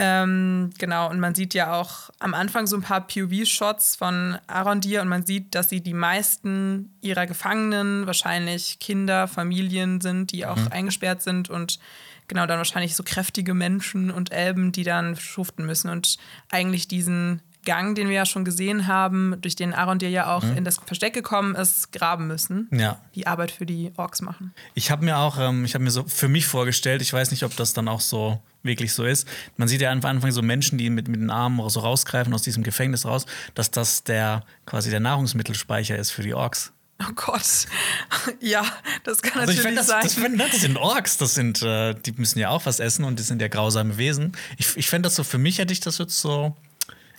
[0.00, 5.02] Ähm, genau, und man sieht ja auch am Anfang so ein paar POV-Shots von Arondir
[5.02, 10.70] und man sieht, dass sie die meisten ihrer Gefangenen wahrscheinlich Kinder, Familien sind, die auch
[10.70, 11.80] eingesperrt sind und
[12.28, 16.16] genau dann wahrscheinlich so kräftige Menschen und Elben, die dann schuften müssen und
[16.48, 20.64] eigentlich diesen Gang, den wir ja schon gesehen haben, durch den Arondir ja auch in
[20.64, 22.66] das Versteck gekommen ist, graben müssen.
[22.72, 22.98] ja.
[23.14, 24.54] Die Arbeit für die Orks machen.
[24.74, 27.42] Ich habe mir auch, ähm, ich habe mir so für mich vorgestellt, ich weiß nicht,
[27.44, 29.28] ob das dann auch so wirklich so ist.
[29.58, 32.42] Man sieht ja am Anfang so Menschen, die mit, mit den Armen so rausgreifen aus
[32.42, 36.72] diesem Gefängnis raus, dass das der quasi der Nahrungsmittelspeicher ist für die Orks.
[37.00, 37.66] Oh Gott.
[38.40, 38.64] ja,
[39.04, 40.02] das kann Also ich natürlich das, sein.
[40.02, 43.18] das, find, das sind Orks, das sind, äh, die müssen ja auch was essen und
[43.18, 44.32] die sind ja grausame Wesen.
[44.56, 46.56] Ich, ich fände das so, für mich hätte ich das jetzt so.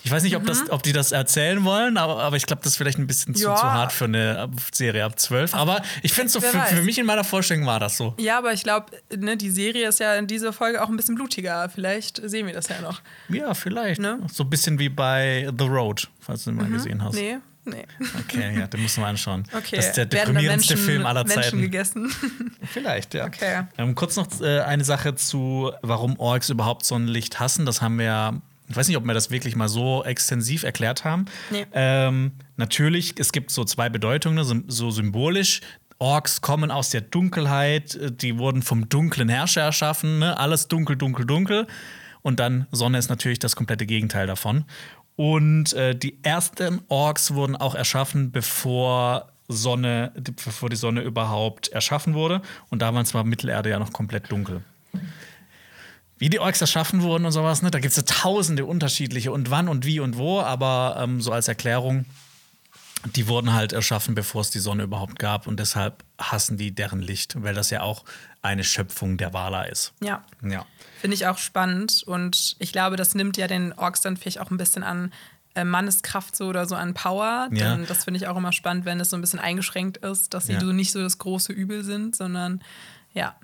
[0.03, 2.73] Ich weiß nicht, ob, das, ob die das erzählen wollen, aber, aber ich glaube, das
[2.73, 3.55] ist vielleicht ein bisschen zu, Ja.
[3.55, 5.53] zu hart für eine Serie ab 12.
[5.55, 8.13] Aber ich finde so, Wer für, für mich in meiner Vorstellung war das so.
[8.17, 11.15] Ja, aber ich glaube, ne, die Serie ist ja in dieser Folge auch ein bisschen
[11.15, 11.69] blutiger.
[11.69, 13.01] Vielleicht sehen wir das ja noch.
[13.27, 13.99] Ja, vielleicht.
[13.99, 14.19] Ne?
[14.31, 17.15] So ein bisschen wie bei The Road, falls du den mal gesehen hast.
[17.15, 17.85] Nee, nee.
[18.21, 19.43] Okay, ja, den du mal anschauen.
[19.53, 19.75] Okay.
[19.75, 21.61] Das ist der deprimierendste Menschen, Film aller Menschen Zeiten.
[21.61, 22.09] gegessen.
[22.71, 23.25] Vielleicht, ja.
[23.25, 23.63] Okay.
[23.77, 27.65] Ähm, kurz noch äh, eine Sache zu, warum Orks überhaupt Sonnenlicht hassen.
[27.65, 28.33] Das haben wir ja.
[28.69, 31.25] Ich weiß nicht, ob wir das wirklich mal so extensiv erklärt haben.
[31.49, 31.65] Nee.
[31.73, 35.61] Ähm, natürlich, es gibt so zwei Bedeutungen, so, so symbolisch.
[35.97, 40.37] Orks kommen aus der Dunkelheit, äh, die wurden vom dunklen Herrscher erschaffen, ne?
[40.37, 41.67] alles dunkel, dunkel, dunkel.
[42.21, 44.65] Und dann Sonne ist natürlich das komplette Gegenteil davon.
[45.15, 52.13] Und äh, die ersten Orks wurden auch erschaffen, bevor Sonne, bevor die Sonne überhaupt erschaffen
[52.13, 52.41] wurde.
[52.69, 54.61] Und da war Mittelerde ja noch komplett dunkel.
[56.19, 57.71] Wie die Orks erschaffen wurden und sowas, ne?
[57.71, 61.31] da gibt es ja tausende unterschiedliche und wann und wie und wo, aber ähm, so
[61.31, 62.05] als Erklärung,
[63.15, 66.99] die wurden halt erschaffen, bevor es die Sonne überhaupt gab und deshalb hassen die deren
[67.01, 68.03] Licht, weil das ja auch
[68.41, 69.93] eine Schöpfung der Wala ist.
[70.03, 70.23] Ja.
[70.43, 70.65] Ja.
[70.99, 74.51] Finde ich auch spannend und ich glaube, das nimmt ja den Orks dann vielleicht auch
[74.51, 75.13] ein bisschen an
[75.55, 77.47] äh, Manneskraft so oder so an Power.
[77.53, 77.75] Ja.
[77.75, 80.47] Denn das finde ich auch immer spannend, wenn es so ein bisschen eingeschränkt ist, dass
[80.47, 80.59] sie Ja.
[80.59, 82.61] so nicht so das große Übel sind, sondern
[83.13, 83.35] ja.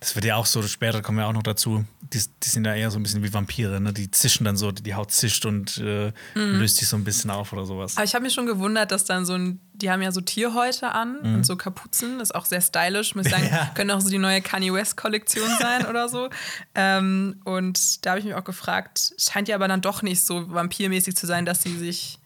[0.00, 2.74] Das wird ja auch so, später kommen wir auch noch dazu, die, die sind da
[2.74, 3.92] eher so ein bisschen wie Vampire, ne?
[3.92, 7.52] Die zischen dann so, die Haut zischt und äh, löst sich so ein bisschen auf
[7.52, 7.96] oder sowas.
[7.96, 10.90] Aber ich habe mich schon gewundert, dass dann so ein, die haben ja so Tierhäute
[10.92, 13.48] an und so Kapuzen, ist auch sehr stylisch, muss ich sagen, Mhm.
[13.58, 13.70] Ja.
[13.74, 16.28] können auch so die neue Kanye West Kollektion sein oder so.
[16.74, 20.50] Ähm, und da habe ich mich auch gefragt, scheint ja aber dann doch nicht so
[20.52, 22.18] vampirmäßig zu sein, dass sie sich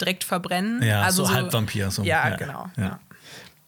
[0.00, 0.82] direkt verbrennen.
[0.82, 2.02] Ja, also so Halbvampir, so.
[2.02, 2.70] Ja, Ja, genau.
[2.76, 3.00] ja.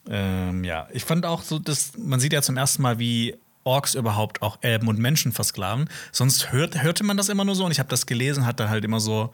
[0.08, 0.48] Ja.
[0.48, 3.94] Ähm, ja, ich fand auch so, dass man sieht ja zum ersten Mal, wie Orks
[3.94, 5.88] überhaupt auch Elben und Menschen versklaven.
[6.10, 8.84] Sonst hört, hörte man das immer nur so und ich habe das gelesen, hatte halt
[8.84, 9.32] immer so,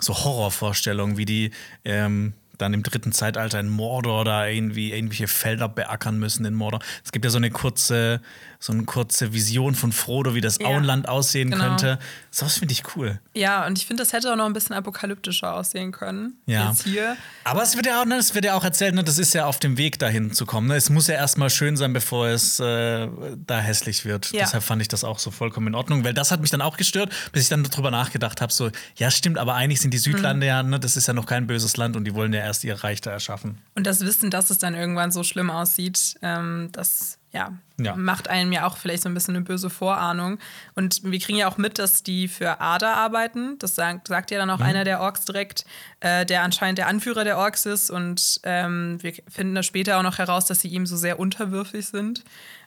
[0.00, 1.50] so Horrorvorstellungen, wie die
[1.84, 6.80] ähm, dann im dritten Zeitalter in Mordor da irgendwie irgendwelche Felder beackern müssen in Mordor.
[7.04, 8.20] Es gibt ja so eine kurze,
[8.64, 10.68] so eine kurze Vision von Frodo, wie das Ja.
[10.68, 11.64] Auenland aussehen Genau.
[11.66, 11.98] könnte.
[12.30, 13.20] Sowas finde ich cool.
[13.34, 16.38] Ja, und ich finde, das hätte auch noch ein bisschen apokalyptischer aussehen können.
[16.46, 16.70] Ja.
[16.70, 17.18] Jetzt hier.
[17.44, 19.44] Aber es wird ja auch, ne, es wird ja auch erzählt, ne, das ist ja
[19.44, 20.68] auf dem Weg dahin zu kommen.
[20.68, 20.76] Ne?
[20.76, 23.06] Es muss ja erstmal schön sein, bevor es äh,
[23.46, 24.32] da hässlich wird.
[24.32, 24.40] Ja.
[24.40, 26.78] Deshalb fand ich das auch so vollkommen in Ordnung, weil das hat mich dann auch
[26.78, 30.46] gestört, bis ich dann drüber nachgedacht habe: so, ja, stimmt, aber eigentlich sind die Südlande
[30.46, 32.82] ja, ne, das ist ja noch kein böses Land und die wollen ja erst ihr
[32.82, 33.58] Reich da erschaffen.
[33.74, 37.96] Und das Wissen, dass es dann irgendwann so schlimm aussieht, ähm, das ja, Ja.
[37.96, 40.38] macht einem ja auch vielleicht so ein bisschen eine böse Vorahnung.
[40.76, 43.58] Und wir kriegen ja auch mit, dass die für Ada arbeiten.
[43.58, 45.64] Das sagt, sagt ja dann auch einer der Orks direkt,
[46.00, 47.90] äh, der anscheinend der Anführer der Orks ist.
[47.90, 51.84] Und ähm, wir finden das später auch noch heraus, dass sie ihm so sehr unterwürfig
[51.86, 52.22] sind.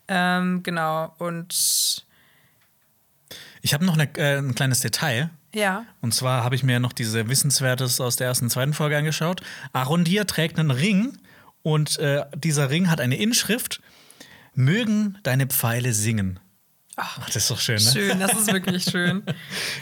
[0.09, 1.13] Ähm, genau.
[1.17, 2.05] Und
[3.61, 5.29] Ich habe noch eine, äh, ein kleines Detail.
[5.53, 8.97] ja, Und zwar habe ich mir noch diese Wissenswertes aus der ersten und zweiten Folge
[8.97, 9.41] angeschaut.
[9.73, 11.17] Arondir trägt einen Ring
[11.63, 13.81] und äh, dieser Ring hat eine Inschrift:
[14.57, 16.39] Mögen deine Pfeile singen.
[16.95, 17.91] Ach, das ist doch schön, ne?
[17.91, 19.23] schön, das ist wirklich schön.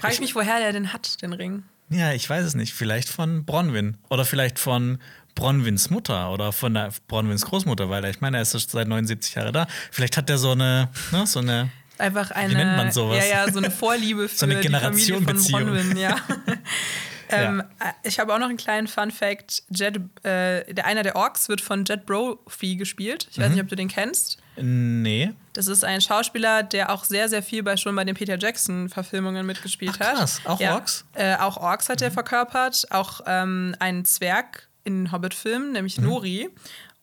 [0.02, 1.64] Frage ich mich, woher der den hat, den Ring.
[1.90, 2.74] Ja, ich weiß es nicht.
[2.74, 3.98] Vielleicht von Bronwyn.
[4.10, 4.98] Oder vielleicht von
[5.34, 9.54] Bronwyns Mutter oder von der Bronwyns Großmutter, weil ich meine, er ist seit 79 Jahren
[9.54, 9.68] da.
[9.92, 11.70] Vielleicht hat er so eine, ne, so eine.
[11.98, 13.18] Einfach eine, nennt man sowas?
[13.18, 15.36] Ja, ja, so eine Vorliebe für So eine die Familie von.
[15.52, 16.18] Bronwyn, ja.
[17.30, 17.88] ähm, Ja.
[17.90, 19.64] äh, Ich habe auch noch einen kleinen Fun Fact.
[19.70, 23.28] Jet, äh, der, einer der Orks wird von Jet Brophy gespielt.
[23.32, 23.54] Ich weiß Mhm.
[23.54, 24.38] nicht, ob du den kennst.
[24.58, 25.34] Nee.
[25.54, 29.46] Das ist ein Schauspieler, der auch sehr, sehr viel bei schon bei den Peter Jackson-Verfilmungen
[29.46, 30.40] mitgespielt Ach, krass.
[30.44, 30.48] hat.
[30.52, 31.06] Auch Orks?
[31.16, 31.22] Mhm.
[31.22, 32.88] Äh, auch Orks hat er verkörpert.
[32.92, 36.06] Auch ähm, einen Zwerg in Hobbit-Filmen, nämlich Mhm.
[36.06, 36.50] Nori.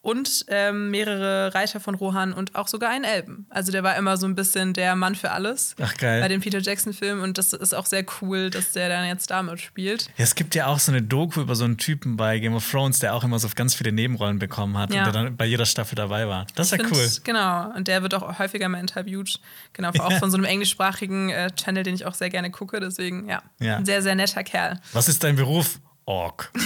[0.03, 3.47] Und ähm, mehrere Reiter von Rohan und auch sogar einen Elben.
[3.51, 6.21] Also der war immer so ein bisschen der Mann für alles Ach, geil.
[6.21, 7.23] bei den Peter Jackson-Filmen.
[7.23, 10.09] Und das ist auch sehr cool, dass der dann jetzt damit spielt.
[10.17, 12.69] Ja, es gibt ja auch so eine Doku über so einen Typen bei Game of
[12.69, 15.07] Thrones, der auch immer so ganz viele Nebenrollen bekommen hat Ja.
[15.07, 16.49] und der dann bei jeder Staffel dabei war.
[16.57, 17.09] Das ist ja Find- cool.
[17.23, 17.71] Genau.
[17.77, 19.38] Und der wird auch häufiger mal interviewt.
[19.73, 22.81] Genau, auch von so einem englischsprachigen äh, Channel, den ich auch sehr gerne gucke.
[22.81, 23.77] Deswegen, ja, Ja.
[23.77, 24.81] ein sehr, sehr netter Kerl.
[24.93, 25.79] Was ist dein Beruf?
[26.07, 26.51] Ork.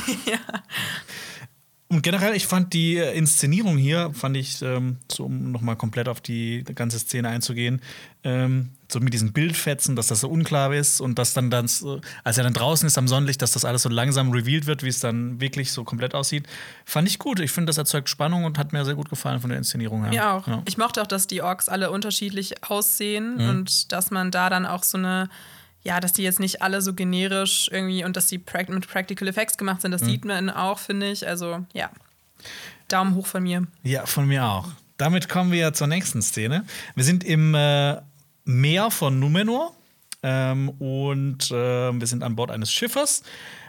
[1.88, 6.08] Und generell, ich fand die äh, Inszenierung hier, fand ich, ähm, so um nochmal komplett
[6.08, 7.80] auf die ganze Szene einzugehen,
[8.24, 11.66] ähm, so mit diesen Bildfetzen, dass das so unklar ist und dass dann, dann
[12.24, 14.88] als er dann draußen ist am Sonnenlicht, dass das alles so langsam revealed wird, wie
[14.88, 16.46] es dann wirklich so komplett aussieht,
[16.84, 17.38] fand ich gut.
[17.38, 20.10] Ich finde, das erzeugt Spannung und hat mir sehr gut gefallen von der Inszenierung her.
[20.10, 20.48] Mir auch.
[20.48, 20.62] Ja.
[20.66, 23.48] Ich mochte auch, dass die Orks alle unterschiedlich aussehen Mhm.
[23.48, 25.28] und dass man da dann auch so eine,
[25.86, 29.56] ja, dass die jetzt nicht alle so generisch irgendwie und dass die mit Practical Effects
[29.56, 30.06] gemacht sind, das Mhm.
[30.06, 31.26] sieht man auch, finde ich.
[31.26, 31.90] Also, ja.
[32.88, 33.66] Daumen hoch von mir.
[33.84, 34.68] Ja, von mir auch.
[34.96, 36.64] Damit kommen wir zur nächsten Szene.
[36.96, 38.00] Wir sind im äh,
[38.44, 39.74] Meer von Numenor
[40.22, 43.22] ähm, und äh, wir sind an Bord eines Schiffes.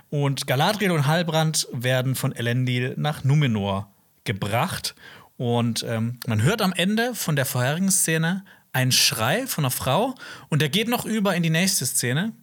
[0.10, 3.92] Und Galadriel und Halbrand werden von Elendil nach Numenor
[4.24, 4.96] gebracht.
[5.38, 8.44] Und ähm, man hört am Ende von der vorherigen Szene
[8.78, 10.14] einen Schrei von einer Frau
[10.50, 12.34] und der geht noch über in die nächste Szene.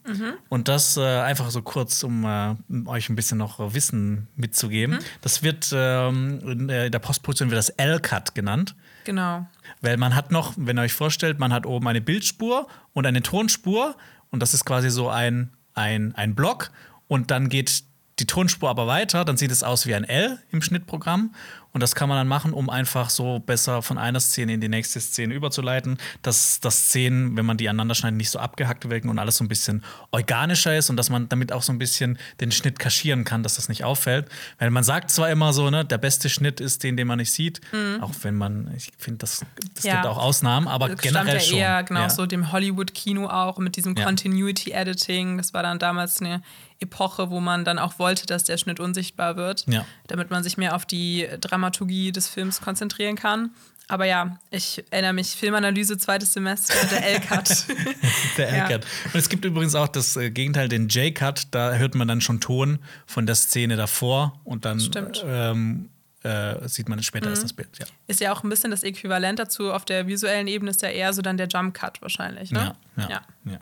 [0.49, 4.99] Und das äh, einfach so kurz, um äh, euch ein bisschen noch äh, Wissen mitzugeben.
[5.21, 8.75] Das wird ähm, in äh, der Postproduktion wird das L-Cut genannt.
[9.05, 9.47] Genau.
[9.81, 13.23] Weil man hat noch, wenn ihr euch vorstellt, man hat oben eine Bildspur und eine
[13.23, 13.97] Tonspur
[14.31, 16.73] und das ist quasi so ein, ein, ein Block
[17.07, 17.85] und dann geht
[18.19, 21.35] die Tonspur aber weiter, dann sieht es aus wie ein L im Schnittprogramm
[21.73, 24.69] Und das kann man dann machen, um einfach so besser von einer Szene in die
[24.69, 29.09] nächste Szene überzuleiten, dass das Szenen, wenn man die aneinander schneidet, nicht so abgehackt wirken
[29.09, 32.17] und alles so ein bisschen organischer ist und dass man damit auch so ein bisschen
[32.41, 34.29] den Schnitt kaschieren kann, dass das nicht auffällt.
[34.61, 37.33] Weil man sagt zwar immer so, ne, der beste Schnitt ist den, den man nicht
[37.33, 38.01] sieht, mhm.
[38.01, 39.95] auch wenn man, ich finde, das, das ja.
[39.95, 41.59] gibt auch Ausnahmen, aber das generell ja schon.
[41.59, 42.11] eher genau ja.
[42.11, 44.05] so dem Hollywood-Kino auch mit diesem ja.
[44.05, 45.39] Continuity-Editing.
[45.39, 46.41] Das war dann damals eine
[46.85, 49.85] Epoche, wo man dann auch wollte, dass der Schnitt unsichtbar wird, ja.
[50.07, 53.51] damit man sich mehr auf die Dramaturgie des Films konzentrieren kann.
[53.87, 57.67] Aber ja, ich erinnere mich, Filmanalyse, zweites Semester, der L-Cut.
[58.39, 58.85] der L-Cut.
[58.85, 59.11] Ja.
[59.13, 62.41] Und es gibt übrigens auch das äh, Gegenteil, den J-Cut, da hört man dann schon
[62.41, 64.83] Ton von der Szene davor und dann
[65.27, 65.91] ähm,
[66.23, 67.33] äh, sieht man später mhm.
[67.33, 67.79] erst das Bild.
[67.79, 67.85] Ja.
[68.07, 71.13] Ist ja auch ein bisschen das Äquivalent dazu, auf der visuellen Ebene ist ja eher
[71.13, 72.75] so dann der Jump-Cut wahrscheinlich, ne?
[72.97, 73.53] Ja, ja, ja.
[73.53, 73.59] ja.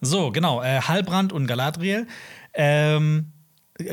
[0.00, 2.06] So, genau, äh, Halbrand und Galadriel.
[2.56, 3.32] Ähm,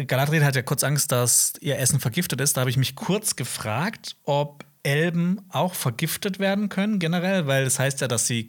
[0.07, 2.55] Galadriel hat ja kurz Angst, dass ihr Essen vergiftet ist.
[2.55, 7.75] Da habe ich mich kurz gefragt, ob Elben auch vergiftet werden können, generell, weil es
[7.75, 8.47] das heißt ja, dass sie,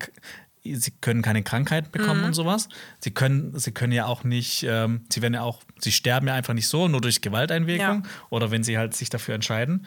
[0.65, 2.27] sie können keine Krankheiten bekommen mhm.
[2.27, 2.69] und sowas.
[3.01, 6.35] Sie können, sie können ja auch nicht, ähm, sie werden ja auch, sie sterben ja
[6.35, 8.11] einfach nicht so, nur durch Gewalteinwirkung ja.
[8.31, 9.87] oder wenn sie halt sich dafür entscheiden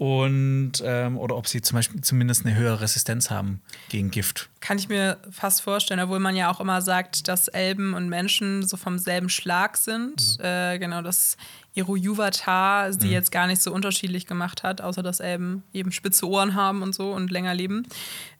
[0.00, 3.60] und ähm, oder ob sie zum Beispiel zumindest eine höhere Resistenz haben
[3.90, 4.48] gegen Gift.
[4.60, 8.66] Kann ich mir fast vorstellen, obwohl man ja auch immer sagt, dass Elben und Menschen
[8.66, 10.38] so vom selben Schlag sind.
[10.38, 10.44] Mhm.
[10.44, 11.36] Äh, genau, dass
[11.74, 13.12] Irojuvatar sie mhm.
[13.12, 16.94] jetzt gar nicht so unterschiedlich gemacht hat, außer dass Elben eben spitze Ohren haben und
[16.94, 17.86] so und länger leben.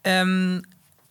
[0.02, 0.62] Ähm,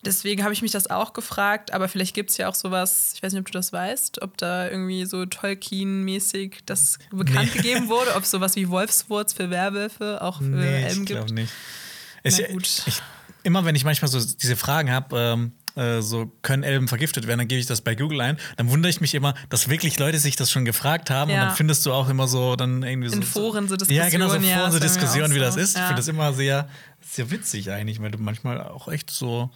[0.05, 3.21] Deswegen habe ich mich das auch gefragt, aber vielleicht gibt es ja auch sowas, ich
[3.21, 7.61] weiß nicht, ob du das weißt, ob da irgendwie so Tolkien-mäßig das bekannt nee.
[7.61, 11.09] gegeben wurde, ob es sowas wie Wolfswurz für Werwölfe auch für nee, Elben gibt.
[11.09, 11.53] Ich glaube nicht.
[12.23, 13.01] Ich, ich,
[13.43, 17.39] immer wenn ich manchmal so diese Fragen habe, ähm, äh, so können Elben vergiftet werden,
[17.39, 18.37] dann gebe ich das bei Google ein.
[18.57, 21.29] Dann wundere ich mich immer, dass wirklich Leute sich das schon gefragt haben.
[21.29, 21.41] Ja.
[21.41, 23.15] Und dann findest du auch immer so dann irgendwie so.
[23.15, 24.05] In Foren so Diskussionen.
[24.05, 25.75] Ja, genau, so Foren ja, so Diskussionen, wie das ist.
[25.75, 25.81] Ja.
[25.81, 26.67] Ich finde das immer sehr,
[27.01, 29.49] sehr witzig eigentlich, weil du manchmal auch echt so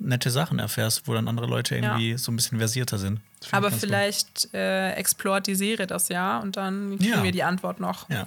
[0.00, 2.18] nette Sachen erfährst, wo dann andere Leute irgendwie ja.
[2.18, 3.20] so ein bisschen versierter sind.
[3.52, 7.22] Aber vielleicht äh, explort die Serie das ja und dann kriegen ja.
[7.22, 8.08] wir die Antwort noch.
[8.10, 8.26] Ja.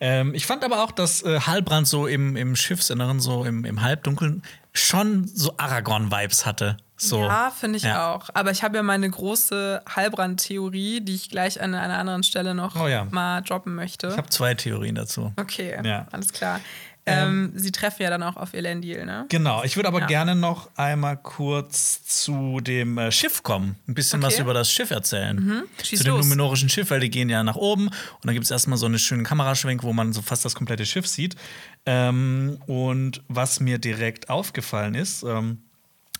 [0.00, 3.82] Ähm, ich fand aber auch, dass äh, Halbrand so im, im Schiffsinneren, so im, im
[3.82, 6.76] Halbdunkeln, schon so Aragorn-Vibes hatte.
[6.96, 7.22] So.
[7.22, 8.12] Ja, finde ich ja.
[8.12, 8.30] auch.
[8.34, 12.76] Aber ich habe ja meine große Halbrand-Theorie, die ich gleich an einer anderen Stelle noch
[12.76, 13.06] oh ja.
[13.10, 14.08] mal droppen möchte.
[14.08, 15.32] Ich habe zwei Theorien dazu.
[15.36, 16.06] Okay, ja.
[16.12, 16.60] alles klar.
[17.06, 19.26] Ähm, sie treffen ja dann auch auf Elendil, ne?
[19.28, 19.62] Genau.
[19.62, 20.06] Ich würde aber ja.
[20.06, 23.76] gerne noch einmal kurz zu dem äh, Schiff kommen.
[23.86, 24.32] Ein bisschen okay.
[24.32, 25.36] was über das Schiff erzählen.
[25.36, 25.64] Mhm.
[25.82, 26.24] zu dem los.
[26.24, 27.88] numenorischen Schiff, weil die gehen ja nach oben.
[27.88, 30.86] Und dann gibt es erstmal so einen schönen Kameraschwenk, wo man so fast das komplette
[30.86, 31.36] Schiff sieht.
[31.84, 35.58] Ähm, und was mir direkt aufgefallen ist, ähm,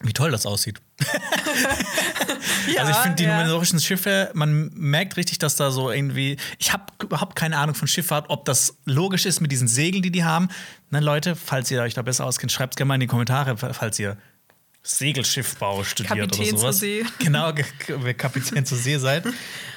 [0.02, 0.80] wie toll das aussieht.
[2.72, 3.44] Ja, also ich finde die ja.
[3.44, 7.88] numerischen Schiffe, man merkt richtig, dass da so irgendwie, ich habe überhaupt keine Ahnung von
[7.88, 10.48] Schifffahrt, ob das logisch ist mit diesen Segeln, die die haben.
[10.90, 13.56] Na Leute, falls ihr euch da besser auskennt, schreibt es gerne mal in die Kommentare,
[13.56, 14.16] falls ihr
[14.86, 16.78] Segelschiffbau studiert Kapitän oder sowas.
[16.78, 17.04] Zur See.
[17.18, 17.52] Genau,
[18.16, 19.24] Kapitän zur See seid.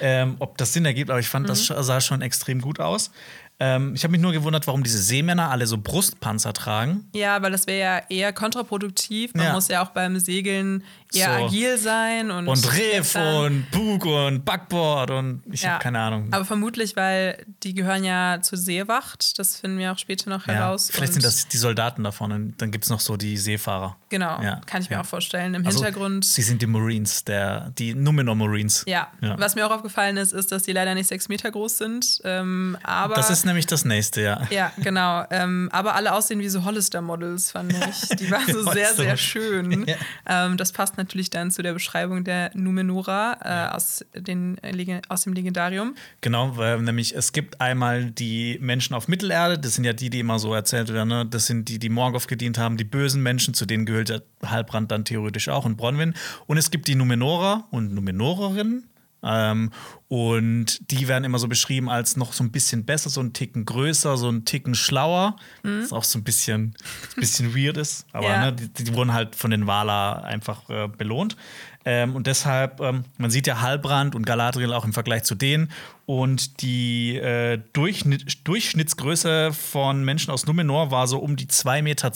[0.02, 1.48] Ähm, ob das Sinn ergibt, aber ich fand, mhm.
[1.48, 3.12] das sah schon extrem gut aus.
[3.60, 7.10] Ähm, ich habe mich nur gewundert, warum diese Seemänner alle so Brustpanzer tragen.
[7.16, 9.34] Ja, weil das wäre ja eher kontraproduktiv.
[9.34, 9.54] Man ja.
[9.54, 11.46] muss ja auch beim Segeln eher so.
[11.46, 12.48] agil sein und.
[12.48, 15.72] Und Riff und Bug und Backboard und ich ja.
[15.72, 16.28] habe keine Ahnung.
[16.32, 19.38] Aber vermutlich, weil die gehören ja zur Seewacht.
[19.40, 20.54] Das finden wir auch später noch ja.
[20.54, 20.90] heraus.
[20.92, 23.98] Vielleicht sind das die Soldaten davon und dann gibt es noch so die Seefahrer.
[24.10, 24.62] Genau, ja.
[24.66, 25.54] kann ich mir auch vorstellen.
[25.54, 26.26] Im also, Hintergrund.
[26.26, 28.84] Sie sind die Marines, der, die Numenor Marines.
[28.88, 29.12] Ja.
[29.22, 32.22] Was mir auch aufgefallen ist, ist, dass die leider nicht sechs Meter groß sind.
[32.24, 34.48] Ähm, aber das ist nämlich das nächste, ja.
[34.50, 35.26] Ja, genau.
[35.30, 38.10] Ähm, aber alle aussehen wie so Hollister-Models, fand ich.
[38.18, 39.86] Die waren so sehr, sehr schön.
[40.30, 43.72] Ähm, das passt natürlich dann zu der Beschreibung der Numenora äh, ja.
[43.74, 45.96] aus, den, äh, aus dem Legendarium.
[46.22, 50.20] Genau, weil nämlich es gibt einmal die Menschen auf Mittelerde, das sind ja die, die
[50.20, 51.26] immer so erzählt werden, ne?
[51.26, 54.92] das sind die, die Morgoth gedient haben, die bösen Menschen, zu denen gehört der Halbrand
[54.92, 56.14] dann theoretisch auch und Bronwyn.
[56.46, 58.90] Und es gibt die Numenora und Numenorerinnen.
[59.28, 59.72] Ähm,
[60.08, 63.66] und die werden immer so beschrieben als noch so ein bisschen besser, so ein Ticken
[63.66, 65.36] größer, so ein Ticken schlauer.
[65.64, 65.82] Mhm.
[65.84, 66.76] Was auch so ein bisschen,
[67.16, 68.06] ein bisschen weird ist.
[68.14, 68.46] Aber ja.
[68.46, 71.36] ne, die, die, wurden halt von den Wala einfach äh, belohnt.
[71.84, 75.72] Ähm, und deshalb, ähm, man sieht ja Halbrand und Galadriel auch im Vergleich zu denen.
[76.06, 82.12] Und die äh, Durchschnitt, Durchschnittsgröße von Menschen aus Numenor war so um die 2,10 Meter.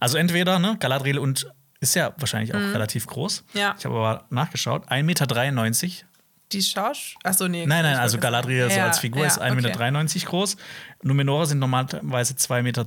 [0.00, 1.46] Also entweder ne, Galadriel und
[1.90, 2.72] ist ja wahrscheinlich auch mhm.
[2.72, 3.44] relativ groß.
[3.54, 3.74] Ja.
[3.78, 4.88] Ich habe aber nachgeschaut.
[4.88, 6.06] 1,93 Meter.
[6.52, 7.16] Die Schausch?
[7.24, 7.66] Achso, nee.
[7.66, 9.56] Nein, nein, also Galadriel ja, so als Figur ja, ist 1,93 okay.
[9.94, 10.56] Meter groß.
[11.02, 12.86] Numenora sind normalerweise 2,10 Meter.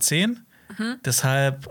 [0.78, 1.00] Mhm.
[1.04, 1.70] Deshalb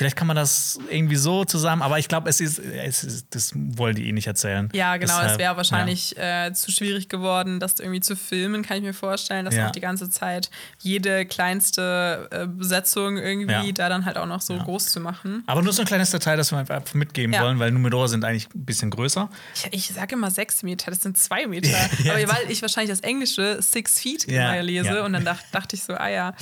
[0.00, 3.52] Vielleicht kann man das irgendwie so zusammen, aber ich glaube, es ist, es ist, das
[3.54, 4.70] wollen die eh nicht erzählen.
[4.72, 5.12] Ja, genau.
[5.12, 6.46] Deshalb, es wäre wahrscheinlich ja.
[6.46, 9.66] äh, zu schwierig geworden, das irgendwie zu filmen, kann ich mir vorstellen, dass ja.
[9.66, 13.72] auch die ganze Zeit jede kleinste äh, Besetzung irgendwie ja.
[13.72, 15.42] da dann halt auch noch so groß zu machen.
[15.46, 18.48] Aber nur so ein kleines Detail, das wir einfach mitgeben wollen, weil Numedor sind eigentlich
[18.54, 19.28] ein bisschen größer.
[19.54, 21.76] Ich, ich sage immer sechs Meter, das sind zwei Meter.
[22.08, 25.82] aber weil ich wahrscheinlich das Englische Six Feet immer lese und dann dachte, dachte ich
[25.82, 26.32] so, ah ja.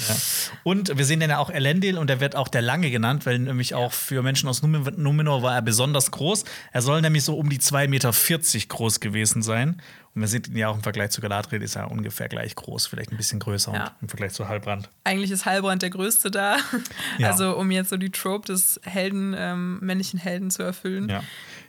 [0.62, 3.47] Und wir sehen dann ja auch Elendil und der wird auch der Lange genannt, weil
[3.48, 6.44] nämlich auch für Menschen aus Numenor war er besonders groß.
[6.72, 8.12] Er soll nämlich so um die 2,40 Meter
[8.68, 9.82] groß gewesen sein.
[10.14, 12.86] Und wir sehen ihn ja auch im Vergleich zu Galadriel ist er ungefähr gleich groß,
[12.86, 13.96] vielleicht ein bisschen größer ja.
[14.00, 14.90] im Vergleich zu Halbrand.
[15.04, 16.56] Eigentlich ist Halbrand der Größte da.
[17.18, 17.30] Ja.
[17.30, 21.08] Also um jetzt so die Trope des Helden, ähm, männlichen Helden zu erfüllen.
[21.08, 21.22] Ja.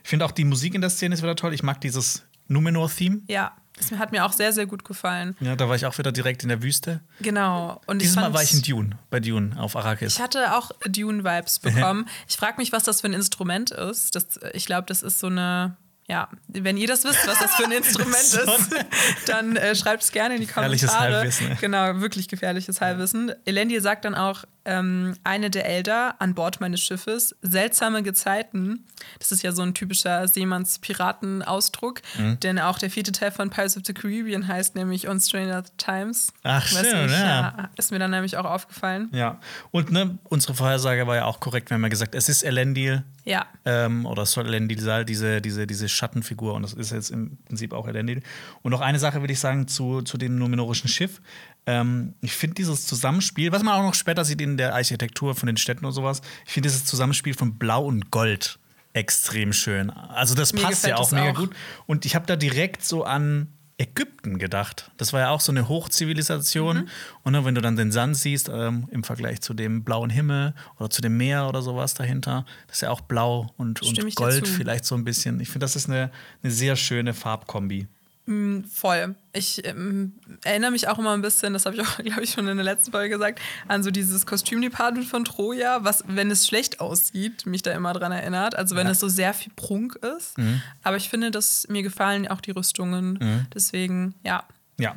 [0.04, 1.54] Ich finde auch die Musik in der Szene ist wieder toll.
[1.54, 3.22] Ich mag dieses Numenor-Theme.
[3.28, 3.56] Ja.
[3.80, 5.36] Das hat mir auch sehr, sehr gut gefallen.
[5.40, 7.00] Ja, da war ich auch wieder direkt in der Wüste.
[7.22, 7.82] Genau.
[7.88, 10.16] Und Dieses Mal war ich in Dune, bei Dune auf Arrakis.
[10.16, 12.08] Ich hatte auch Dune-Vibes bekommen.
[12.28, 14.16] ich frage mich, was das für ein Instrument ist.
[14.16, 15.78] Das, ich glaube, das ist so eine
[16.10, 18.76] ja, wenn ihr das wisst, was das für ein Instrument ist,
[19.28, 20.72] dann äh, schreibt es gerne in die Kommentare.
[20.72, 21.58] Gefährliches Halbwissen.
[21.62, 23.32] Genau, wirklich gefährliches Halbwissen.
[23.46, 28.86] Elendil sagt dann auch, ähm, eine der Elder an Bord meines Schiffes, seltsame Gezeiten.
[29.18, 32.40] Das ist ja so ein typischer Seemanns-Piraten-Ausdruck, mhm.
[32.40, 36.32] denn auch der vierte Teil von Pirates of the Caribbean heißt nämlich On Stranger Times.
[36.44, 37.26] Ach, schön, ja.
[37.26, 37.70] ja.
[37.78, 39.10] Ist mir dann nämlich auch aufgefallen.
[39.12, 39.40] Ja,
[39.72, 43.04] und ne, unsere Vorhersage war ja auch korrekt, wir haben ja gesagt, es ist Elendil.
[43.26, 43.46] Ja.
[43.66, 47.38] Ähm, oder es soll Elendil sein, diese, diese, diese Schattenfigur, und das ist jetzt im
[47.46, 48.22] Prinzip auch Elendil.
[48.62, 51.22] Und noch eine Sache will ich sagen zu, zu dem numenorischen Schiff.
[51.66, 55.48] Ähm, ich finde dieses Zusammenspiel, was man auch noch später sieht in der Architektur von
[55.48, 58.60] den Städten und sowas, ich finde dieses Zusammenspiel von Blau und Gold
[58.94, 59.90] extrem schön.
[59.90, 61.36] Also das Mir passt ja auch mega auch.
[61.36, 61.56] gut.
[61.86, 63.48] Und ich habe da direkt so an
[63.80, 64.92] Ägypten gedacht.
[64.98, 66.78] Das war ja auch so eine Hochzivilisation.
[66.78, 66.88] Mhm.
[67.24, 70.54] Und dann, wenn du dann den Sand siehst, ähm, im Vergleich zu dem blauen Himmel
[70.78, 74.48] oder zu dem Meer oder sowas dahinter, das ist ja auch blau und, und Gold
[74.48, 75.40] vielleicht so ein bisschen.
[75.40, 76.12] Ich finde, das ist eine,
[76.44, 77.88] eine sehr schöne Farbkombi.
[78.30, 79.16] Mm, voll.
[79.34, 80.14] Ich ähm,
[80.44, 82.64] erinnere mich auch immer ein bisschen, das habe ich auch, glaube ich, schon in der
[82.64, 87.64] letzten Folge gesagt, an so dieses Kostümdepartment von Troja, was, wenn es schlecht aussieht, mich
[87.64, 88.54] da immer dran erinnert.
[88.56, 88.92] Also wenn ja.
[88.92, 90.38] es so sehr viel Prunk ist.
[90.38, 90.62] Mhm.
[90.84, 93.18] Aber ich finde, dass mir gefallen auch die Rüstungen.
[93.20, 93.48] Mhm.
[93.52, 94.44] Deswegen, ja.
[94.78, 94.96] Ja.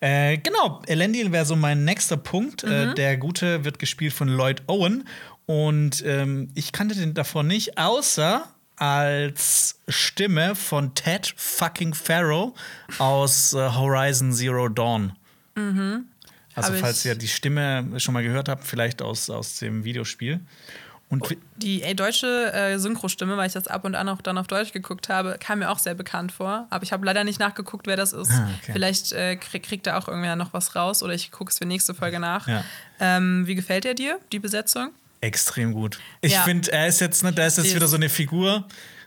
[0.00, 2.64] Äh, genau, Elendil wäre so mein nächster Punkt.
[2.64, 2.90] Äh, mhm.
[2.90, 5.06] Äh, der Gute wird gespielt von Lloyd Owen.
[5.46, 8.44] Und ähm, ich kannte den davor nicht, außer
[8.76, 12.52] als Stimme von Ted fucking Farrow
[12.98, 15.12] aus äh, Horizon Zero Dawn.
[15.54, 16.06] Mhm.
[16.54, 20.40] Also, Hab falls ihr die Stimme schon mal gehört habt, vielleicht aus, aus dem Videospiel.
[21.08, 24.38] Und oh, die ey, deutsche äh, Synchrostimme, weil ich das ab und an auch dann
[24.38, 26.66] auf Deutsch geguckt habe, kam mir auch sehr bekannt vor.
[26.70, 28.32] Aber ich habe leider nicht nachgeguckt, wer das ist.
[28.32, 28.72] Ah, okay.
[28.72, 31.66] Vielleicht äh, krieg, kriegt da auch irgendwer noch was raus oder ich gucke es für
[31.66, 32.48] nächste Folge nach.
[32.48, 32.64] Ja.
[32.98, 34.90] Ähm, wie gefällt er dir, die Besetzung?
[35.20, 35.98] Extrem gut.
[36.20, 36.42] Ich ja.
[36.42, 38.66] finde, er ist jetzt, ne, da ist jetzt wieder so eine Figur.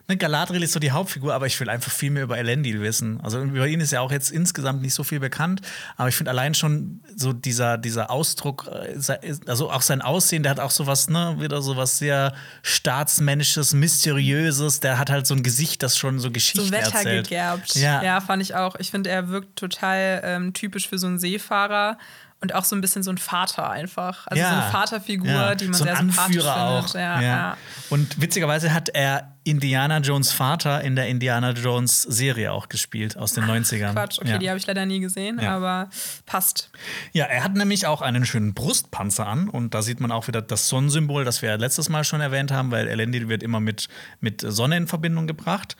[0.10, 3.22] Ne, Galadriel ist so die Hauptfigur, aber ich will einfach viel mehr über Elendil wissen.
[3.22, 5.62] Also über ihn ist ja auch jetzt insgesamt nicht so viel bekannt,
[5.98, 8.98] aber ich finde allein schon so dieser, dieser Ausdruck, äh,
[9.45, 14.80] also auch sein Aussehen, der hat auch sowas, ne, wieder sowas sehr staatsmännisches, mysteriöses.
[14.80, 17.76] Der hat halt so ein Gesicht, das schon so Geschichte so wettergegerbt.
[17.76, 18.02] Ja.
[18.02, 18.78] ja, fand ich auch.
[18.80, 22.00] Ich finde, er wirkt total ähm, typisch für so einen Seefahrer
[22.41, 24.25] und auch so ein bisschen so ein Vater einfach.
[24.28, 24.49] Also ja.
[24.49, 25.56] so eine Vaterfigur, ja.
[25.56, 26.93] die man so sehr sympathisch Anführer findet.
[26.93, 27.58] Ja, ja.
[27.89, 33.34] Und witzigerweise hat er Indiana Jones Vater in der Indiana Jones Serie auch gespielt aus
[33.34, 33.91] den Ach, 90ern.
[33.91, 35.89] Quatsch, okay, die habe ich leider nie gesehen, aber
[36.25, 36.69] passt.
[37.12, 40.41] Ja, er hat nämlich auch einen schönen Brustpanzer an und da sieht man auch wieder
[40.41, 43.88] das Sonnensymbol, das wir letztes Mal schon erwähnt haben, weil Elendil wird immer mit,
[44.21, 45.75] mit Sonne in Verbindung gebracht.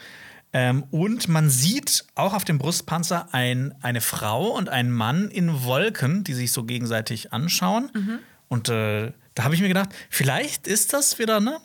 [0.52, 5.64] Ähm, und man sieht auch auf dem Brustpanzer ein, eine Frau und einen Mann in
[5.64, 7.92] Wolken, die sich so gegenseitig anschauen.
[7.94, 8.20] Mhm.
[8.48, 11.60] Und äh, da habe ich mir gedacht, vielleicht ist das wieder, ne?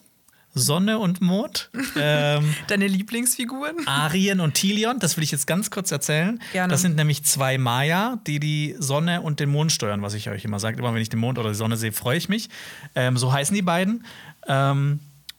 [0.54, 1.70] Sonne und Mond.
[1.96, 3.86] Ähm, Deine Lieblingsfiguren?
[3.86, 6.40] Arien und Tilion, das will ich jetzt ganz kurz erzählen.
[6.52, 6.70] Gerne.
[6.70, 10.44] Das sind nämlich zwei Maya, die die Sonne und den Mond steuern, was ich euch
[10.44, 10.78] immer sage.
[10.78, 12.48] Immer wenn ich den Mond oder die Sonne sehe, freue ich mich.
[12.96, 14.04] Ähm, so heißen die beiden.
[14.48, 14.98] Ähm,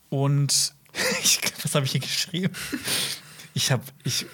[0.10, 0.74] und
[1.64, 2.54] was habe ich hier geschrieben?
[3.56, 4.28] Ich habe, ich.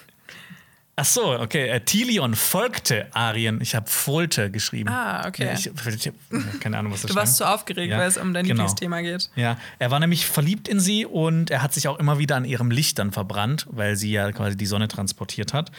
[0.96, 1.68] Ach so, okay.
[1.68, 3.60] Äh, Tilion folgte Arien.
[3.62, 4.90] Ich habe Folte geschrieben.
[4.90, 5.54] Ah, okay.
[5.54, 6.12] Ich, ich,
[6.60, 7.98] keine Ahnung, was das Du warst zu so aufgeregt, ja.
[7.98, 8.64] weil es um dein genau.
[8.64, 9.30] Lieblingsthema geht.
[9.34, 12.44] Ja, er war nämlich verliebt in sie und er hat sich auch immer wieder an
[12.44, 15.70] ihrem Licht dann verbrannt, weil sie ja quasi die Sonne transportiert hat.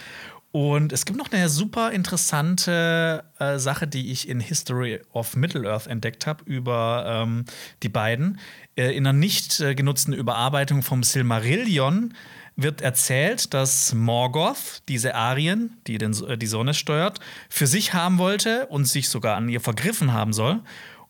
[0.50, 5.88] Und es gibt noch eine super interessante äh, Sache, die ich in History of Middle-earth
[5.88, 7.44] entdeckt habe über ähm,
[7.82, 8.38] die beiden.
[8.76, 12.14] Äh, in einer nicht äh, genutzten Überarbeitung vom Silmarillion
[12.56, 18.18] wird erzählt, dass Morgoth diese Arien, die den, äh, die Sonne steuert, für sich haben
[18.18, 20.60] wollte und sich sogar an ihr vergriffen haben soll.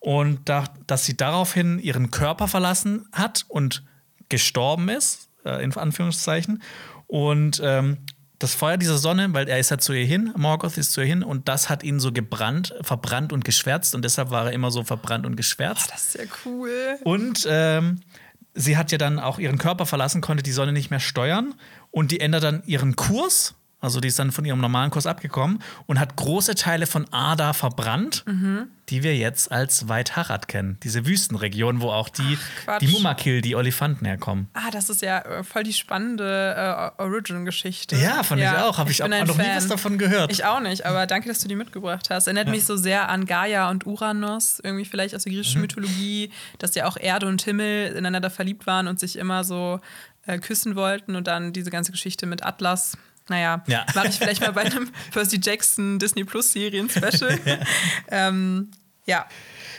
[0.01, 3.83] und da, dass sie daraufhin ihren Körper verlassen hat und
[4.29, 6.63] gestorben ist, äh, in Anführungszeichen.
[7.07, 7.97] Und ähm,
[8.39, 11.07] das Feuer dieser Sonne, weil er ist ja zu ihr hin, Morgoth ist zu ihr
[11.07, 14.71] hin und das hat ihn so gebrannt, verbrannt und geschwärzt und deshalb war er immer
[14.71, 15.87] so verbrannt und geschwärzt.
[15.89, 16.99] Oh, das ist ja cool.
[17.05, 18.01] Und ähm,
[18.55, 21.55] sie hat ja dann auch ihren Körper verlassen, konnte die Sonne nicht mehr steuern
[21.91, 25.61] und die ändert dann ihren Kurs also die ist dann von ihrem normalen Kurs abgekommen
[25.87, 28.69] und hat große Teile von Ada verbrannt, mhm.
[28.89, 30.79] die wir jetzt als Weit-Harad kennen.
[30.83, 34.49] Diese Wüstenregion, wo auch die, Ach, die Mumakil, die Olifanten herkommen.
[34.55, 37.97] Ah, das ist ja äh, voll die spannende äh, Origin-Geschichte.
[37.97, 38.79] Ja, fand ja, ich auch.
[38.79, 39.47] Habe ich, ich auch noch Fan.
[39.47, 40.33] nie was davon gehört.
[40.33, 42.27] Ich auch nicht, aber danke, dass du die mitgebracht hast.
[42.27, 42.53] Erinnert ja.
[42.53, 45.63] mich so sehr an Gaia und Uranus, irgendwie vielleicht aus der griechischen mhm.
[45.63, 49.81] Mythologie, dass ja auch Erde und Himmel ineinander verliebt waren und sich immer so
[50.27, 52.97] äh, küssen wollten und dann diese ganze Geschichte mit Atlas
[53.29, 53.87] naja, ja.
[53.95, 57.39] mache ich vielleicht mal bei einem Percy Jackson Disney Plus Serien Special.
[57.45, 57.59] ja.
[58.11, 58.71] Ähm,
[59.07, 59.27] ja.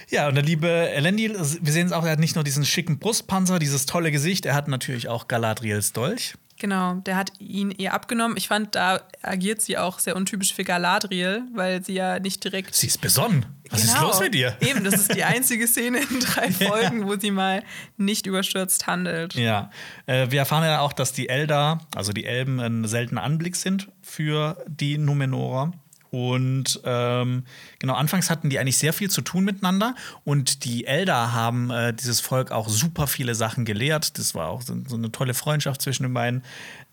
[0.09, 2.99] Ja, und der liebe Elendil, wir sehen es auch, er hat nicht nur diesen schicken
[2.99, 6.35] Brustpanzer, dieses tolle Gesicht, er hat natürlich auch Galadriels Dolch.
[6.57, 8.37] Genau, der hat ihn ihr abgenommen.
[8.37, 12.73] Ich fand, da agiert sie auch sehr untypisch für Galadriel, weil sie ja nicht direkt.
[12.73, 13.45] Sie ist besonnen.
[13.69, 13.93] Was genau.
[13.93, 14.55] ist los mit dir?
[14.61, 17.07] Eben, das ist die einzige Szene in drei Folgen, ja.
[17.07, 17.63] wo sie mal
[17.97, 19.33] nicht überstürzt handelt.
[19.33, 19.69] Ja,
[20.05, 23.89] äh, wir erfahren ja auch, dass die Eldar, also die Elben, ein seltener Anblick sind
[24.01, 25.73] für die Numenorer.
[26.15, 27.43] Und ähm,
[27.77, 29.95] genau, anfangs hatten die eigentlich sehr viel zu tun miteinander.
[30.23, 34.17] Und die Elder haben äh, dieses Volk auch super viele Sachen gelehrt.
[34.17, 36.41] Das war auch so, so eine tolle Freundschaft zwischen den beiden.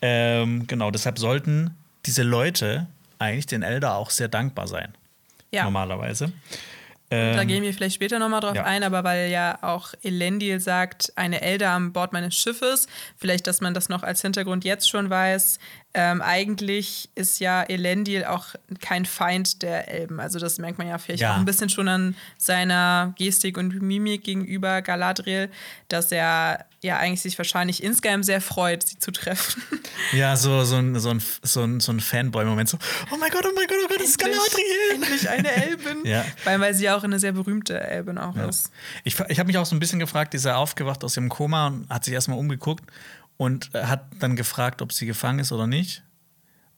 [0.01, 1.71] Ähm, genau, deshalb sollten
[2.05, 2.89] diese Leute
[3.21, 4.93] eigentlich den Elder auch sehr dankbar sein.
[5.53, 5.63] Ja.
[5.63, 6.33] Normalerweise.
[7.13, 8.65] Ähm, da gehen wir vielleicht später nochmal drauf ja.
[8.65, 13.61] ein, aber weil ja auch Elendil sagt, eine Elder an Bord meines Schiffes, vielleicht, dass
[13.61, 15.61] man das noch als Hintergrund jetzt schon weiß,
[15.95, 18.47] ähm, eigentlich ist ja Elendil auch
[18.81, 20.21] kein Feind der Elben.
[20.21, 21.33] Also das merkt man ja vielleicht ja.
[21.33, 25.51] auch ein bisschen schon an seiner Gestik und Mimik gegenüber Galadriel,
[25.89, 29.63] dass er ja eigentlich sich wahrscheinlich insgeheim sehr freut, sie zu treffen.
[30.13, 32.69] Ja, so, so ein, so ein, so ein, so ein Fanboy-Moment.
[32.69, 32.77] So,
[33.13, 34.95] oh mein Gott, oh mein Gott, oh Gott, das ist Galadriel.
[34.95, 36.05] Endlich eine Elbin.
[36.05, 36.25] ja.
[36.45, 38.49] Weil, weil sie auch eine sehr berühmte Elbin auch ja.
[38.49, 38.71] ist.
[39.05, 41.69] Ich, ich habe mich auch so ein bisschen gefragt, ist er aufgewacht aus ihrem Koma
[41.69, 42.85] und hat sich erstmal umgeguckt
[43.43, 46.05] und hat dann gefragt, ob sie gefangen ist oder nicht.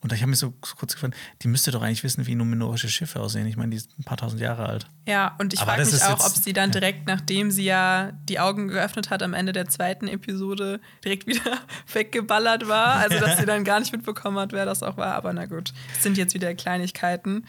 [0.00, 3.20] Und ich habe mich so kurz gefragt, die müsste doch eigentlich wissen, wie numenorische Schiffe
[3.20, 3.46] aussehen.
[3.46, 4.86] Ich meine, die sind ein paar tausend Jahre alt.
[5.06, 8.68] Ja, und ich frage mich auch, ob sie dann direkt, nachdem sie ja die Augen
[8.68, 11.58] geöffnet hat am Ende der zweiten Episode, direkt wieder
[11.92, 12.96] weggeballert war.
[12.96, 15.14] Also, dass sie dann gar nicht mitbekommen hat, wer das auch war.
[15.14, 17.46] Aber na gut, das sind jetzt wieder Kleinigkeiten.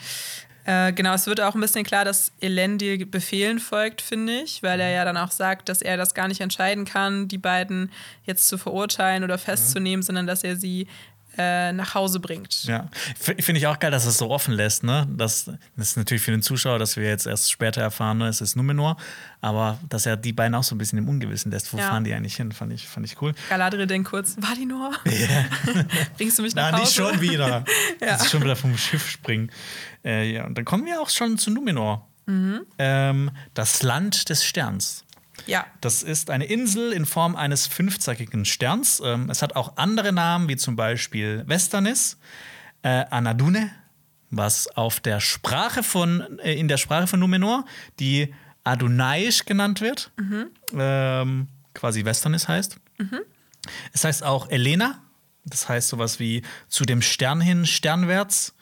[0.66, 4.80] Äh, genau, es wird auch ein bisschen klar, dass Elendil Befehlen folgt, finde ich, weil
[4.80, 7.92] er ja dann auch sagt, dass er das gar nicht entscheiden kann, die beiden
[8.26, 10.04] jetzt zu verurteilen oder festzunehmen, mhm.
[10.04, 10.88] sondern dass er sie
[11.38, 12.64] äh, nach Hause bringt.
[12.66, 14.84] Ja, finde ich auch geil, dass es so offen lässt.
[14.84, 15.08] Ne?
[15.10, 18.28] Das, das ist natürlich für den Zuschauer, dass wir jetzt erst später erfahren, ne?
[18.28, 18.98] es ist Numenor,
[19.42, 21.72] aber dass er die beiden auch so ein bisschen im Ungewissen lässt.
[21.74, 21.90] Wo ja.
[21.90, 22.52] fahren die eigentlich hin?
[22.52, 23.34] Fand ich, fand ich cool.
[23.50, 24.92] Galadriel denkt kurz, Valinor?
[25.06, 25.46] Yeah.
[26.18, 26.84] Bringst du mich nach Na, Hause?
[26.84, 27.66] nicht schon wieder.
[28.02, 28.08] ja.
[28.08, 29.52] Jetzt schon wieder vom Schiff springen.
[30.04, 32.08] Äh, ja, und dann kommen wir auch schon zu Numenor.
[32.26, 32.62] Mhm.
[32.80, 35.05] Ähm, das Land des Sterns.
[35.46, 35.66] Ja.
[35.82, 39.02] Das ist eine Insel in Form eines fünfzackigen Sterns.
[39.04, 42.18] Ähm, es hat auch andere Namen, wie zum Beispiel Westernis,
[42.82, 43.72] äh, Anadune,
[44.30, 47.66] was auf der Sprache von, äh, in der Sprache von Numenor
[48.00, 48.34] die
[48.64, 50.12] Adunaisch genannt wird.
[50.18, 50.48] Mhm.
[50.74, 52.78] Ähm, quasi Westernis heißt.
[52.98, 53.20] Mhm.
[53.94, 55.02] Es heißt auch Elena,
[55.46, 58.56] das heißt sowas wie zu dem Stern hin, sternwärts.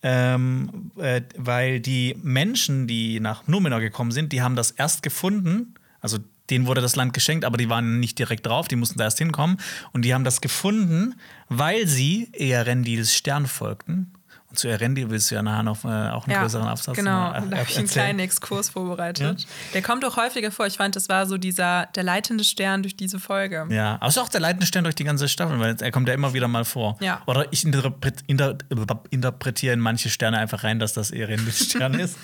[0.00, 5.74] Ähm, äh, weil die Menschen, die nach Numenor gekommen sind, die haben das erst gefunden,
[6.00, 6.18] also
[6.50, 9.18] denen wurde das Land geschenkt, aber die waren nicht direkt drauf, die mussten da erst
[9.18, 9.58] hinkommen.
[9.92, 11.14] Und die haben das gefunden,
[11.48, 14.12] weil sie Earendils Stern folgten.
[14.50, 17.32] Und zu Erendil willst du ja nachher noch äh, auch einen ja, größeren Absatz Genau,
[17.32, 19.42] da habe ich einen kleinen Exkurs vorbereitet.
[19.42, 19.46] Ja?
[19.74, 20.66] Der kommt auch häufiger vor.
[20.66, 23.66] Ich fand, das war so dieser der leitende Stern durch diese Folge.
[23.68, 26.08] Ja, aber es ist auch der leitende Stern durch die ganze Staffel, weil er kommt
[26.08, 26.96] ja immer wieder mal vor.
[27.00, 27.20] Ja.
[27.26, 32.16] Oder ich interpretiere in manche Sterne einfach rein, dass das Erendils Stern ist.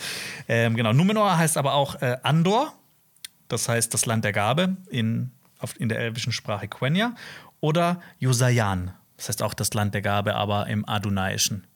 [0.49, 2.73] Ähm, genau, Numenor heißt aber auch äh, Andor
[3.49, 7.15] das heißt das Land der Gabe in, auf, in der elbischen Sprache Quenya,
[7.61, 11.67] oder Yosayan, das heißt auch das Land der Gabe, aber im Adunaischen.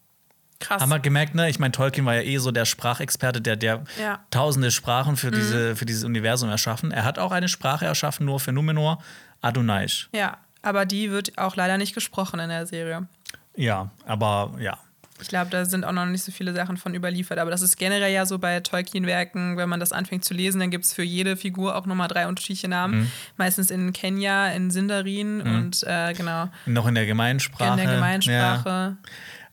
[0.60, 0.82] Krass.
[0.82, 1.48] Haben wir gemerkt, ne?
[1.48, 4.18] Ich meine, Tolkien war ja eh so der Sprachexperte, der, der ja.
[4.30, 5.36] tausende Sprachen für, mhm.
[5.36, 6.90] diese, für dieses Universum erschaffen.
[6.90, 9.00] Er hat auch eine Sprache erschaffen, nur für Numenor,
[9.40, 10.08] Adunaisch.
[10.12, 13.06] Ja, aber die wird auch leider nicht gesprochen in der Serie.
[13.54, 14.78] Ja, aber ja,
[15.20, 17.38] ich glaube, da sind auch noch nicht so viele Sachen von überliefert.
[17.38, 20.70] Aber das ist generell ja so bei Tolkien-Werken, wenn man das anfängt zu lesen, dann
[20.70, 23.00] gibt es für jede Figur auch nochmal drei unterschiedliche Namen.
[23.00, 23.12] Mhm.
[23.36, 25.54] Meistens in Kenia, in Sindarin mhm.
[25.54, 26.48] und äh, genau.
[26.66, 27.80] Noch in der Gemeinsprache.
[27.80, 28.68] In der Gemeinsprache.
[28.68, 28.96] Ja.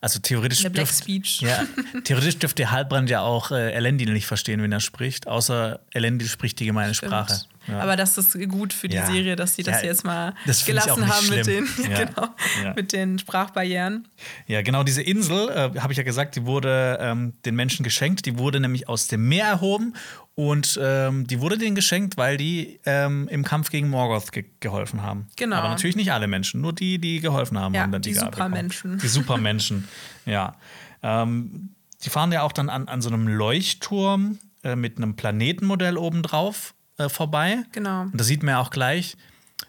[0.02, 1.42] Also theoretisch Der Black dürft- Speech.
[1.42, 1.64] Ja,
[2.04, 6.60] theoretisch dürfte Halbrand ja auch äh, Elendil nicht verstehen, wenn er spricht, außer Elendil spricht
[6.60, 7.42] die gemeine Sprache.
[7.68, 7.80] Ja.
[7.80, 9.06] Aber das ist gut für die Ja.
[9.06, 10.34] Serie, dass sie das Ja, jetzt mal
[10.66, 12.28] gelassen haben mit den, genau,
[12.76, 14.08] mit den Sprachbarrieren.
[14.48, 18.26] Ja, genau, diese Insel, äh, habe ich ja gesagt, die wurde ähm, den Menschen geschenkt.
[18.26, 19.94] Die wurde nämlich aus dem Meer erhoben
[20.36, 25.02] und ähm, die wurde denen geschenkt, weil die ähm, im Kampf gegen Morgoth ge geholfen
[25.02, 25.28] haben.
[25.36, 25.56] Genau.
[25.56, 28.20] Aber natürlich nicht alle Menschen, nur die, die geholfen haben, Ja, haben dann die die.
[28.20, 28.98] Supermenschen.
[29.00, 29.88] Die Supermenschen,
[30.26, 30.56] ja.
[31.02, 31.70] Ähm,
[32.04, 36.74] die fahren ja auch dann an, an so einem Leuchtturm äh, mit einem Planetenmodell obendrauf
[36.98, 37.64] äh, vorbei.
[37.72, 38.04] Genau.
[38.04, 39.18] Und da sieht man ja auch gleich,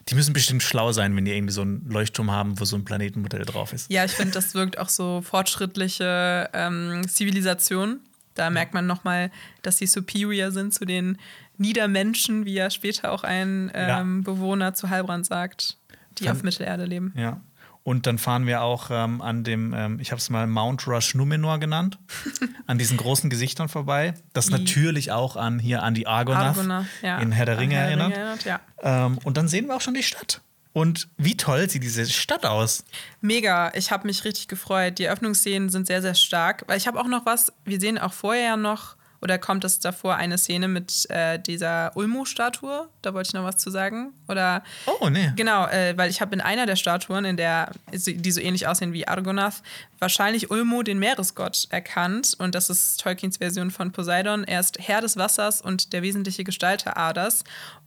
[0.09, 2.85] die müssen bestimmt schlau sein, wenn die irgendwie so einen Leuchtturm haben, wo so ein
[2.85, 3.91] Planetenmodell drauf ist.
[3.91, 8.01] Ja, ich finde, das wirkt auch so fortschrittliche ähm, Zivilisation.
[8.35, 9.31] Da merkt man nochmal,
[9.63, 11.19] dass sie superior sind zu den
[11.57, 15.79] Niedermenschen, wie ja später auch ein ähm, Bewohner zu Heilbrand sagt,
[16.19, 17.15] die Kann- auf Mittelerde leben.
[17.17, 17.41] Ja.
[17.87, 21.15] Und dann fahren wir auch ähm, an dem, ähm, ich habe es mal Mount Rush
[21.15, 22.01] Numenor genannt,
[22.67, 24.15] an diesen großen Gesichtern vorbei.
[24.33, 27.19] Das natürlich auch an hier an die Argonath, Argonath, ja.
[27.19, 28.13] in Herr der Ringe Herr erinnert.
[28.13, 28.61] Erinnert, ja.
[28.83, 30.41] Ähm, und dann sehen wir auch schon die Stadt.
[30.73, 32.85] Und wie toll sieht diese Stadt aus.
[33.21, 34.99] Mega, ich habe mich richtig gefreut.
[34.99, 36.65] Die Eröffnungsszenen sind sehr, sehr stark.
[36.67, 39.81] Weil ich habe auch noch was, wir sehen auch vorher ja noch, oder kommt es
[39.81, 42.89] davor eine Szene mit äh, dieser Ulmo-Statue?
[43.03, 44.13] Da wollte ich noch was zu sagen.
[44.29, 45.33] Oder Oh, nee.
[45.37, 48.93] Genau, äh, weil ich habe in einer der Statuen, in der die so ähnlich aussehen
[48.93, 49.63] wie Argonath,
[49.99, 52.35] wahrscheinlich Ulmo, den Meeresgott, erkannt.
[52.39, 54.45] Und das ist Tolkiens Version von Poseidon.
[54.45, 57.45] Er ist Herr des Wassers und der wesentliche Gestalter Adas.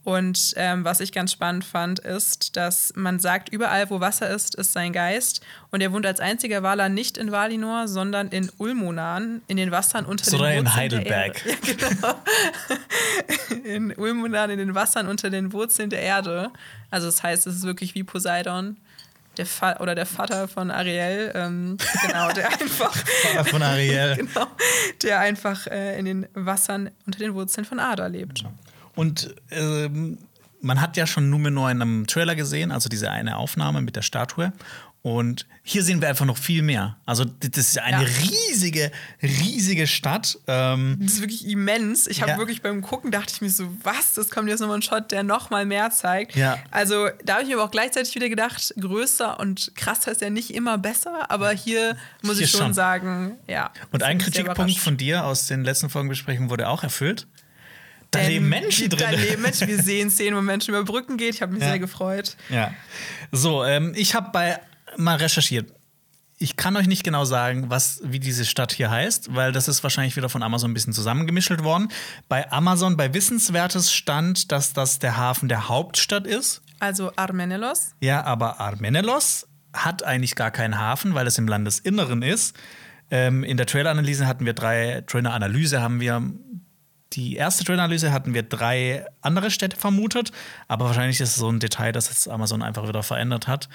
[0.10, 4.56] Und ähm, was ich ganz spannend fand, ist, dass man sagt, überall, wo Wasser ist,
[4.56, 5.42] ist sein Geist.
[5.70, 10.08] Und er wohnt als einziger Waler nicht in Valinor, sondern in Ulmonan, in den Wassern
[10.08, 11.46] unter den Sondern in Wurzeln der Heidelberg.
[11.46, 11.60] Erde.
[11.80, 13.64] Ja, genau.
[13.64, 16.50] in Ulmonan, in den Wassern unter den Wurzeln der Erde.
[16.90, 18.78] Also das heißt, es ist wirklich wie Poseidon.
[19.38, 22.96] Der Fa oder der Vater von Ariel, ähm, genau, der einfach,
[23.46, 24.16] Von Ariel.
[24.16, 24.48] genau,
[25.04, 28.44] der einfach äh, in den Wassern unter den Wurzeln von Ada lebt.
[29.00, 30.18] Und ähm,
[30.62, 34.02] man hat ja schon Numenor in einem Trailer gesehen, also diese eine Aufnahme mit der
[34.02, 34.52] Statue.
[35.02, 36.98] Und hier sehen wir einfach noch viel mehr.
[37.06, 38.10] Also, das ist eine Ja.
[38.50, 38.92] riesige,
[39.24, 40.38] riesige Stadt.
[40.48, 42.06] Ähm, Das ist wirklich immens.
[42.08, 42.38] Ich habe Ja.
[42.38, 44.16] wirklich beim Gucken dachte ich mir so, was?
[44.16, 46.36] Das kommt jetzt nochmal ein Shot, der noch mal mehr zeigt.
[46.36, 46.58] Ja.
[46.70, 50.30] Also da habe ich mir aber auch gleichzeitig wieder gedacht, größer und krasser ist ja
[50.30, 52.74] nicht immer besser, aber hier muss Hier ich schon, schon.
[52.74, 53.72] sagen, ja.
[53.94, 57.26] und ein Kritikpunkt von dir aus den letzten Folgenbesprechungen wurde auch erfüllt.
[58.12, 59.20] Da Denn leben Menschen Da drin.
[59.20, 59.68] leben Menschen.
[59.68, 61.36] Wir sehen Szenen, wo Menschen über Brücken geht.
[61.36, 61.70] Ich habe mich Ja.
[61.70, 62.36] sehr gefreut.
[62.50, 62.74] Ja.
[63.32, 64.60] So, ähm, ich habe bei
[64.98, 65.72] mal recherchiert.
[66.42, 69.84] Ich kann euch nicht genau sagen, was, wie diese Stadt hier heißt, weil das ist
[69.84, 71.90] wahrscheinlich wieder von Amazon ein bisschen zusammengemischelt worden.
[72.30, 76.62] Bei Amazon, bei Wissenswertes stand, dass das der Hafen der Hauptstadt ist.
[76.80, 77.92] Also Armenelos.
[78.00, 82.56] Ja, aber Armenelos hat eigentlich gar keinen Hafen, weil es im Landesinneren ist.
[83.12, 86.24] Ähm, in der Trailer-Analyse hatten wir drei, Trailer-Analyse haben wir,
[87.14, 90.32] die erste Trailer-Analyse hatten wir drei andere Städte vermutet,
[90.68, 93.68] aber wahrscheinlich ist es so ein Detail, das jetzt Amazon einfach wieder verändert hat.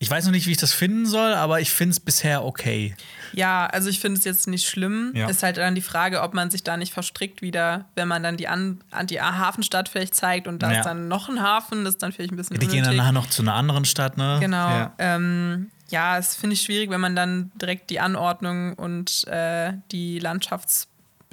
[0.00, 2.94] Ich weiß noch nicht, wie ich das finden soll, aber ich finde es bisher okay.
[3.32, 5.12] Ja, also ich finde es jetzt nicht schlimm.
[5.14, 5.28] Ja.
[5.28, 8.36] Ist halt dann die Frage, ob man sich da nicht verstrickt wieder, wenn man dann
[8.36, 10.78] die, an, die Hafenstadt vielleicht zeigt und da Ja.
[10.80, 12.98] ist dann noch ein Hafen, das ist dann vielleicht ein bisschen Die gehen dann unnötig.
[12.98, 14.38] nachher noch zu einer anderen Stadt, ne?
[14.40, 14.68] Genau.
[14.68, 14.92] Ja.
[14.98, 20.18] Ähm, ja, es finde ich schwierig, wenn man dann direkt die Anordnung und äh, die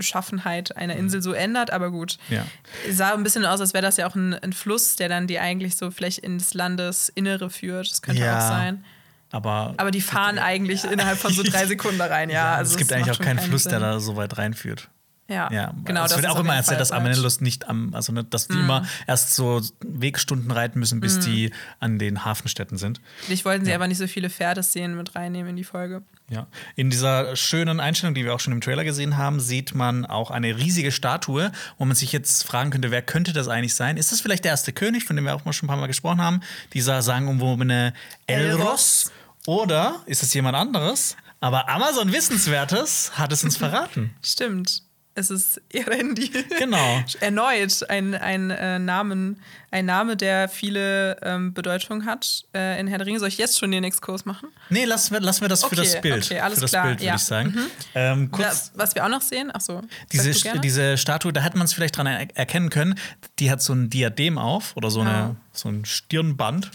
[0.01, 2.17] Landschaftsbeschaffenheit einer Insel so ändert, aber gut.
[2.29, 2.35] Mhm.
[2.35, 2.45] Ja.
[2.89, 5.27] Es sah ein bisschen aus, als wäre das ja auch ein, ein Fluss, der dann
[5.27, 7.89] die eigentlich so vielleicht ins Landesinnere führt.
[7.91, 8.37] Das könnte Ja.
[8.37, 8.83] auch sein.
[9.33, 12.55] Aber, Aber die fahren eigentlich innerhalb von so drei Sekunden da rein, ja.
[12.55, 13.81] also es gibt eigentlich auch keinen Fluss, der Sinn.
[13.81, 14.89] da so weit reinführt.
[15.31, 16.05] Ja, Ja, genau.
[16.05, 16.91] Es wird auch immer erzählt, dass.
[16.91, 21.51] Armenellos nicht am, also ne, dass die immer erst so Wegstunden reiten müssen, bis die
[21.79, 22.99] an den Hafenstädten sind.
[23.21, 26.03] Vielleicht wollten sie aber nicht so viele Pferdeszenen mit reinnehmen in die Folge.
[26.29, 26.47] Ja.
[26.75, 30.31] In dieser schönen Einstellung, die wir auch schon im Trailer gesehen haben, sieht man auch
[30.31, 33.97] eine riesige Statue, wo man sich jetzt fragen könnte, wer könnte das eigentlich sein?
[33.97, 35.87] Ist das vielleicht der erste König, von dem wir auch mal schon ein paar Mal
[35.87, 36.41] gesprochen haben?
[36.73, 37.93] Dieser sagenumwobene
[38.27, 39.11] Elros?
[39.45, 41.17] Oder ist es jemand anderes?
[41.41, 44.13] Aber Amazon Wissenswertes hat es uns verraten.
[44.23, 44.83] Stimmt.
[45.13, 46.31] Es ist Erendi.
[46.57, 47.03] Genau.
[47.19, 52.97] Erneut ein, ein, äh, Namen, ein Name, der viele ähm, Bedeutungen hat äh, in Herr
[52.97, 53.19] der Ringe.
[53.19, 54.49] Soll ich jetzt schon den Exkurs machen?
[54.69, 56.25] Nee, lassen wir, lassen wir das für Okay, das Bild.
[56.25, 57.11] okay, alles für das klar, Bild, würde ja.
[57.13, 57.17] Mhm.
[57.17, 57.57] ich sagen.
[57.93, 59.81] Ähm, Ja, kurz, was wir auch noch sehen, ach so.
[60.13, 62.95] diese, diese Statue, da hätte man es vielleicht dran er erkennen können,
[63.39, 65.35] die hat so ein Diadem auf oder so, eine, Ja.
[65.51, 66.71] so ein Stirnband.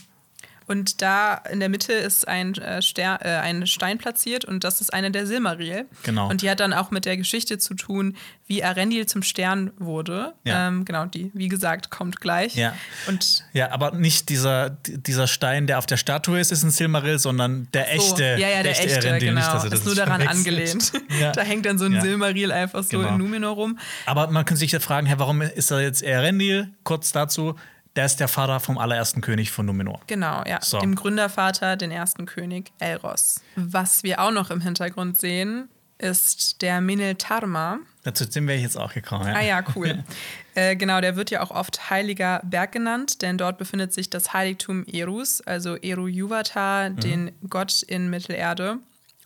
[0.66, 4.80] Und da in der Mitte ist ein, äh, Ster äh, ein Stein platziert und das
[4.80, 5.86] ist eine der Silmaril.
[6.02, 6.28] Genau.
[6.28, 8.16] Und die hat dann auch mit der Geschichte zu tun,
[8.48, 10.34] wie Arendil zum Stern wurde.
[10.44, 10.68] Ja.
[10.68, 12.54] Ähm, genau, die, wie gesagt, kommt gleich.
[12.56, 12.74] Ja.
[13.06, 17.18] Und Ja, aber nicht dieser, dieser Stein, der auf der Statue ist, ist ein Silmaril,
[17.18, 18.24] sondern der so, echte.
[18.40, 19.28] ja, ja, der echte, Erendil.
[19.30, 19.40] genau.
[19.40, 20.92] Nicht, dass ihr das ist nur daran angelehnt.
[21.20, 21.32] Ja.
[21.32, 22.00] da hängt dann so ein Ja.
[22.02, 23.10] Silmaril einfach so Genau.
[23.10, 23.78] in Numenor rum.
[24.04, 26.68] Aber man könnte sich ja fragen, hey, warum ist er jetzt Erendil?
[26.84, 27.54] Kurz dazu,
[27.96, 30.00] der ist der Vater vom allerersten König von Numenor.
[30.06, 30.60] Genau, ja.
[30.62, 30.78] So.
[30.78, 33.40] Dem Gründervater, den ersten König Elros.
[33.56, 35.68] Was wir auch noch im Hintergrund sehen,
[35.98, 37.78] ist der Miniltarma.
[38.04, 39.26] Dazu sind wir jetzt auch gekommen.
[39.26, 39.34] Ja.
[39.34, 40.04] Ah ja, cool.
[40.54, 44.32] äh, genau, der wird ja auch oft Heiliger Berg genannt, denn dort befindet sich das
[44.32, 48.78] Heiligtum Erus, also Eru Yuvatar, den Gott in Mittelerde.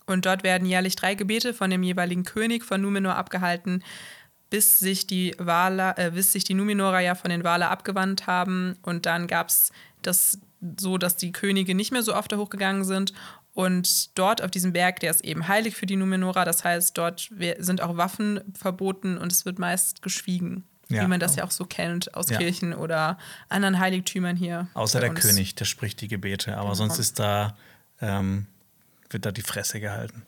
[0.05, 3.83] Und dort werden jährlich drei Gebete von dem jeweiligen König von Numenor abgehalten,
[4.51, 8.75] bis sich die Wala, äh, bis sich die Numenorer ja von den Wala abgewandt haben.
[8.83, 9.71] Und dann gab es
[10.03, 10.37] das
[10.77, 13.13] so, dass die Könige nicht mehr so oft da hochgegangen sind.
[13.53, 16.45] Und dort auf diesem Berg, der ist eben heilig für die Numenorer.
[16.45, 20.65] Das heißt, dort sind auch Waffen verboten und es wird meist geschwiegen.
[20.89, 21.03] Ja.
[21.03, 22.37] Wie man das ja auch so kennt aus Ja.
[22.37, 24.67] Kirchen oder anderen Heiligtümern hier.
[24.73, 25.21] Außer der uns.
[25.21, 26.57] König, der spricht die Gebete.
[26.57, 27.55] Aber sonst ist da,
[28.01, 28.47] ähm,
[29.09, 30.23] wird da die Fresse gehalten.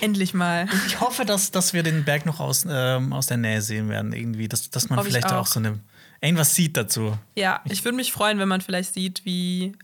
[0.00, 0.66] Endlich mal.
[0.86, 4.12] Ich hoffe, dass, dass wir den Berg noch aus, ähm, aus der Nähe sehen werden,
[4.12, 4.48] irgendwie.
[4.48, 5.42] Dass, dass man Hoffe ich vielleicht auch.
[5.42, 5.46] auch.
[5.46, 5.80] so eine.
[6.20, 7.16] irgendwas sieht dazu.
[7.36, 9.74] Ja, ich würde mich freuen, wenn man vielleicht sieht, wie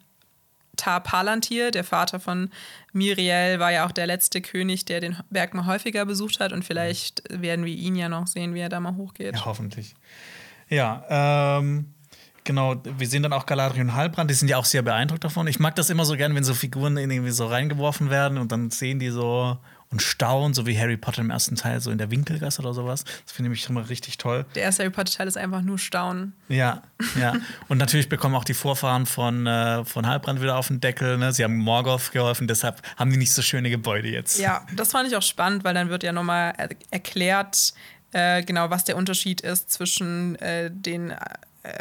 [0.76, 2.50] Tar Palantir, der Vater von
[2.92, 6.52] Miriel, war ja auch der letzte König, der den Berg mal häufiger besucht hat.
[6.52, 9.34] Und vielleicht werden wir ihn ja noch sehen, wie er da mal hochgeht.
[9.34, 9.94] Ja, hoffentlich.
[10.68, 11.94] Ja, ähm,
[12.44, 12.76] genau.
[12.84, 15.46] Wir sehen dann auch Galadriel und Halbrand, die sind ja auch sehr beeindruckt davon.
[15.46, 18.70] Ich mag das immer so gern, wenn so Figuren irgendwie so reingeworfen werden und dann
[18.70, 19.58] sehen die so
[19.91, 23.05] und staunen, so wie Harry Potter im ersten Teil, so in der Winkelgasse oder sowas.
[23.05, 24.45] Das finde ich immer richtig toll.
[24.55, 26.34] Der erste Harry Potter-Teil ist einfach nur Staunen.
[26.49, 26.82] Ja,
[27.18, 27.34] ja.
[27.68, 31.18] Und natürlich bekommen auch die Vorfahren von, äh, von Halbrand wieder auf den Deckel.
[31.18, 31.32] Ne?
[31.32, 34.39] Sie haben Morgoth geholfen, deshalb haben die nicht so schöne Gebäude jetzt.
[34.39, 37.74] Ja, das fand ich auch spannend, weil dann wird ja nochmal er erklärt,
[38.12, 41.14] äh, genau, was der Unterschied ist zwischen äh, den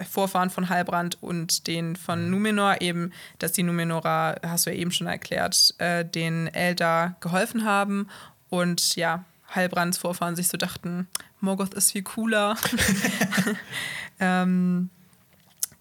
[0.10, 2.82] Vorfahren von Halbrand und den von Numenor.
[2.82, 8.08] Eben, dass die Numenorer, hast du ja eben schon erklärt, äh, den Eldar geholfen haben
[8.50, 11.08] und ja, Halbrands Vorfahren sich so dachten,
[11.40, 12.58] Morgoth ist viel cooler.
[14.20, 14.90] ähm,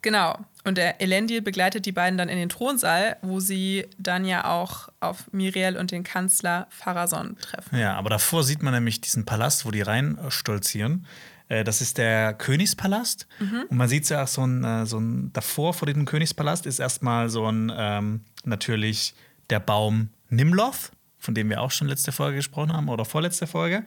[0.05, 0.38] genau.
[0.62, 4.88] Und der Elendil begleitet die beiden dann in den Thronsaal, wo sie dann ja auch
[5.00, 7.76] auf Miriel und den Kanzler Pharason treffen.
[7.76, 11.07] Ja, aber davor sieht man nämlich diesen Palast, wo die rein äh, stolzieren.
[11.48, 13.26] Äh, Das ist der Königspalast.
[13.68, 16.78] Und man sieht ja auch so ein, äh, so ein, davor vor diesem Königspalast ist
[16.78, 19.14] erstmal so ein, ähm, natürlich
[19.50, 23.84] der Baum Nimloth, von dem wir auch schon letzte Folge gesprochen haben oder vorletzte Folge.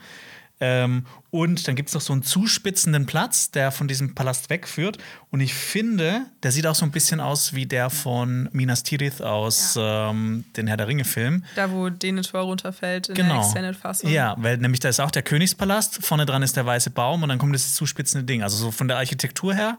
[0.60, 4.97] Ähm, und dann gibt es noch so einen zuspitzenden Platz, der von diesem Palast wegführt.
[5.30, 9.22] Und ich finde, der sieht auch so ein bisschen aus wie der von Minas Tirith
[9.22, 11.43] aus ähm, den Herr der Ringe-Film.
[11.55, 13.41] Da, wo Denethor runterfällt in der Genau.
[13.41, 14.10] Extended-Fassung.
[14.10, 17.30] Ja, weil nämlich da ist auch der Königspalast, vorne dran ist der weiße Baum und
[17.30, 18.41] dann kommt das zuspitzende Ding.
[18.41, 19.78] Also so von der Architektur her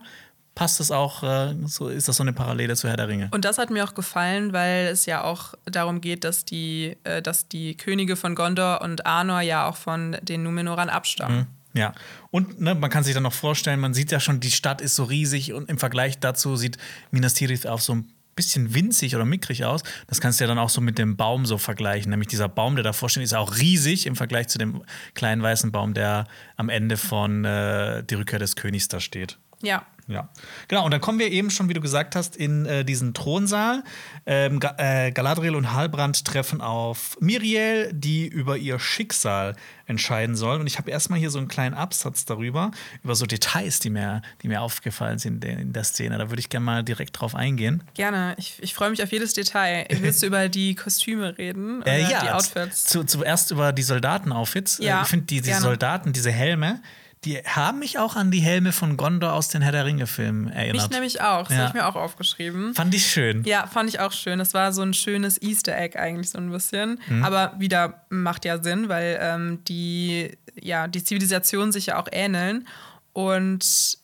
[0.59, 3.29] passt das auch, äh, so ist das so eine Parallele zu Herr der Ringe.
[3.31, 7.21] Und das hat mir auch gefallen, weil es ja auch darum geht, dass die, äh,
[7.21, 11.47] dass die Könige von Gondor und Arnor ja auch von den Numenorern abstammen.
[11.73, 11.93] Ja,
[12.29, 14.97] und ne, man kann sich dann noch vorstellen, man sieht ja schon, die Stadt ist
[14.97, 16.77] so riesig und im Vergleich dazu sieht
[17.09, 19.83] Minas Tirith auch so ein bisschen winzig oder mickrig aus.
[20.07, 22.09] Das kannst du ja dann auch so mit dem Baum so vergleichen.
[22.09, 24.83] Nämlich dieser Baum, der davor steht, ist auch riesig im Vergleich zu dem
[25.13, 29.37] kleinen weißen Baum, der am Ende von äh, Die Rückkehr des Königs da steht.
[29.61, 29.85] Ja.
[30.09, 30.27] Ja,
[30.67, 30.85] genau.
[30.85, 33.83] Und dann kommen wir eben schon, wie du gesagt hast, in äh, diesen Thronsaal.
[34.25, 39.55] Ähm, Ga äh, Galadriel und Halbrand treffen auf Miriel, die über ihr Schicksal
[39.85, 40.59] entscheiden soll.
[40.59, 42.71] Und ich habe erstmal hier so einen kleinen Absatz darüber,
[43.03, 46.17] über so Details, die mir, die mir aufgefallen sind in der, Szene.
[46.17, 47.83] Da würde ich gerne mal direkt drauf eingehen.
[47.93, 48.33] Gerne.
[48.37, 49.85] Ich, ich freue mich auf jedes Detail.
[50.01, 51.81] Willst du über die Kostüme reden?
[51.81, 52.85] Oder Äh, die ja, Outfits?
[52.85, 54.79] zu, zuerst über die Soldatenoutfits.
[54.79, 55.53] Ja, Äh, ich finde, die, die.
[55.53, 56.81] Soldaten, diese Helme,
[57.25, 60.55] die haben mich auch an die Helme von Gondor aus den Herr der Ringe-Filmen Mich
[60.55, 60.91] erinnert.
[60.91, 61.43] nämlich auch.
[61.47, 61.57] Das Ja.
[61.57, 62.73] habe ich mir auch aufgeschrieben.
[62.73, 63.43] Fand ich schön.
[63.43, 64.39] Ja, fand ich auch schön.
[64.39, 66.99] Das war so ein schönes Easter Egg eigentlich so ein bisschen.
[67.09, 67.23] Mhm.
[67.25, 72.65] Aber wieder macht ja Sinn, weil ähm, die, ja, die Zivilisationen sich ja auch ähneln.
[73.11, 73.97] Und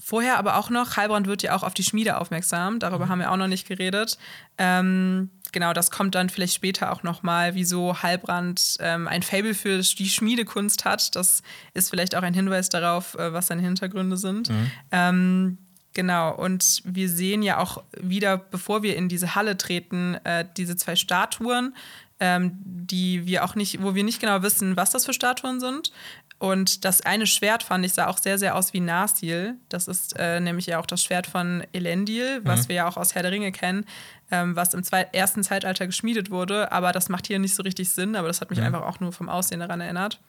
[0.00, 2.80] vorher aber auch noch, Heilbrand wird ja auch auf die Schmiede aufmerksam.
[2.80, 4.18] Darüber haben wir auch noch nicht geredet.
[4.58, 9.54] Ähm, genau, das kommt dann vielleicht später auch noch mal, wieso Heilbrand ähm, ein Fable
[9.54, 11.16] für die Schmiedekunst hat.
[11.16, 11.42] Das
[11.72, 14.50] ist vielleicht auch ein Hinweis darauf, äh, was seine Hintergründe sind.
[14.92, 15.56] Ähm,
[15.94, 20.76] Genau, und wir sehen ja auch wieder, bevor wir in diese Halle treten, äh, diese
[20.76, 21.74] zwei Statuen,
[22.20, 25.92] ähm, die wir auch nicht, wo wir nicht genau wissen, was das für Statuen sind.
[26.38, 29.54] Und das eine Schwert fand ich sah auch sehr, sehr aus wie Narsil.
[29.70, 32.68] Das ist äh, nämlich ja auch das Schwert von Elendil, was mhm.
[32.68, 33.86] wir ja auch aus Herr der Ringe kennen,
[34.30, 34.82] ähm, was im
[35.12, 36.72] ersten Zeitalter geschmiedet wurde.
[36.72, 38.66] Aber das macht hier nicht so richtig Sinn, aber das hat mich mhm.
[38.66, 40.20] einfach auch nur vom Aussehen daran erinnert.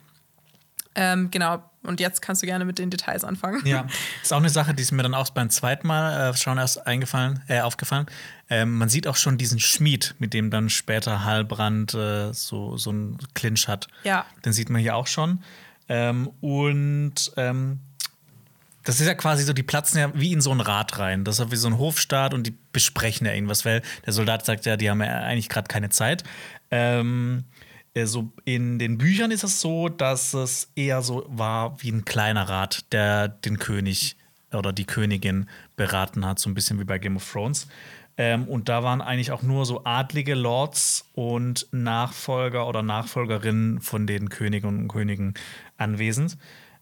[0.99, 3.61] Ähm, genau, und jetzt kannst du gerne mit den Details anfangen.
[3.65, 3.85] Ja,
[4.23, 6.87] ist auch eine Sache, die ist mir dann auch beim zweiten Mal äh, schon erst
[6.87, 8.07] eingefallen, äh, aufgefallen.
[8.49, 12.89] Ähm, man sieht auch schon diesen Schmied, mit dem dann später Halbrand äh, so, so
[12.89, 13.87] einen Clinch hat.
[14.03, 14.25] Ja.
[14.43, 15.43] Den sieht man hier auch schon.
[15.89, 17.79] Ähm, und ähm,
[18.83, 21.25] das ist ja quasi so, die platzen ja wie in so ein Rad rein.
[21.25, 24.45] Das ist ja wie so ein Hofstaat und die besprechen ja irgendwas, weil der Soldat
[24.45, 26.23] sagt ja, die haben ja eigentlich gerade keine Zeit.
[26.71, 27.43] Ähm,
[27.93, 32.05] äh, so in den Büchern ist es so, dass es eher so war wie ein
[32.05, 34.15] kleiner Rat, der den König
[34.53, 37.67] oder die Königin beraten hat, so ein bisschen wie bei Game of Thrones.
[38.17, 44.07] Ähm, und da waren eigentlich auch nur so adlige Lords und Nachfolger oder Nachfolgerinnen von
[44.07, 45.35] den Königen und Königen
[45.77, 46.37] anwesend.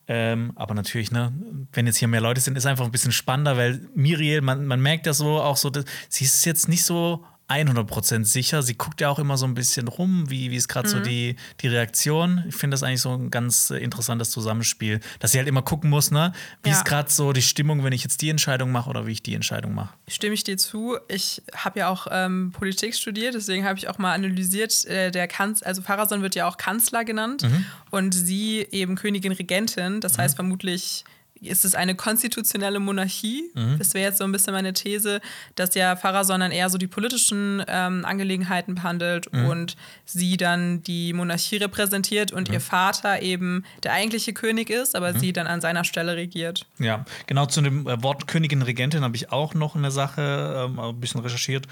[0.07, 1.33] Ähm, aber natürlich, ne,
[1.73, 4.81] wenn jetzt hier mehr Leute sind, ist einfach ein bisschen spannender, weil Miriel, man, man
[4.81, 8.63] merkt ja so auch so, dass, sie ist jetzt nicht so 100% sicher.
[8.63, 10.91] Sie guckt ja auch immer so ein bisschen rum, wie, wie ist gerade mhm.
[10.91, 12.43] so die, die Reaktion.
[12.47, 15.89] Ich finde das eigentlich so ein ganz äh, interessantes Zusammenspiel, dass sie halt immer gucken
[15.89, 16.33] muss, ne?
[16.63, 16.75] Wie ja.
[16.75, 19.35] ist gerade so die Stimmung, wenn ich jetzt die Entscheidung mache oder wie ich die
[19.35, 19.93] Entscheidung mache.
[20.07, 20.97] Stimme ich dir zu.
[21.07, 25.27] Ich habe ja auch ähm, Politik studiert, deswegen habe ich auch mal analysiert, äh, der
[25.27, 27.65] Kanz also Pharason wird ja auch Kanzler genannt mhm.
[27.91, 30.01] und sie eben Königin Regentin.
[30.01, 30.21] Das mhm.
[30.21, 31.03] heißt vermutlich
[31.41, 33.51] ist es eine konstitutionelle Monarchie?
[33.53, 33.77] Mhm.
[33.77, 35.21] Das wäre jetzt so ein bisschen meine These,
[35.55, 39.45] dass ja Pharason dann eher so die politischen ähm, Angelegenheiten behandelt mhm.
[39.45, 39.75] und
[40.05, 42.55] sie dann die Monarchie repräsentiert und mhm.
[42.55, 45.19] ihr Vater eben der eigentliche König ist, aber mhm.
[45.19, 46.65] sie dann an seiner Stelle regiert.
[46.79, 50.79] Ja, genau zu dem äh, Wort Königin Regentin habe ich auch noch eine Sache ähm,
[50.79, 51.67] ein bisschen recherchiert.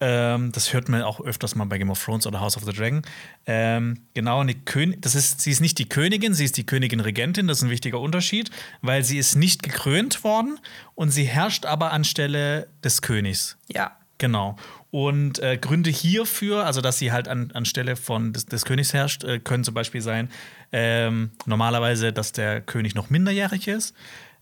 [0.00, 2.72] Ähm, das hört man auch öfters mal bei Game of Thrones oder House of the
[2.72, 3.02] Dragon.
[3.46, 7.00] Ähm, genau, eine Kön das ist, sie ist nicht die Königin, sie ist die Königin
[7.00, 8.50] Regentin, das ist ein wichtiger Unterschied,
[8.82, 10.58] weil sie ist nicht gekrönt worden
[10.94, 13.56] und sie herrscht aber anstelle des Königs.
[13.68, 13.96] Ja.
[14.18, 14.56] Genau.
[14.90, 19.24] Und äh, Gründe hierfür, also dass sie halt an, anstelle von des, des Königs herrscht,
[19.24, 20.30] äh, können zum Beispiel sein,
[20.70, 23.94] ähm, normalerweise, dass der König noch minderjährig ist,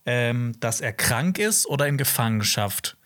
[0.05, 2.97] ähm, dass er krank ist oder in Gefangenschaft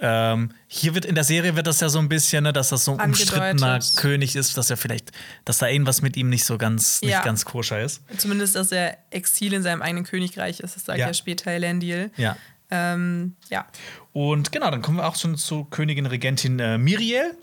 [0.00, 2.84] ähm, hier wird in der Serie wird das ja so ein bisschen, ne, dass das
[2.84, 5.12] so ein umstrittener König ist, dass er vielleicht,
[5.44, 7.08] dass da irgendwas mit ihm nicht so ganz, ja.
[7.08, 8.02] nicht ganz koscher ist.
[8.16, 12.10] Zumindest, dass er Exil in seinem eigenen Königreich ist, das sagt ja, ja später Elendil.
[12.16, 12.36] Ja.
[12.70, 13.66] Ähm, ja.
[14.12, 17.36] Und genau, dann kommen wir auch schon zu Königin Regentin äh, Miriel.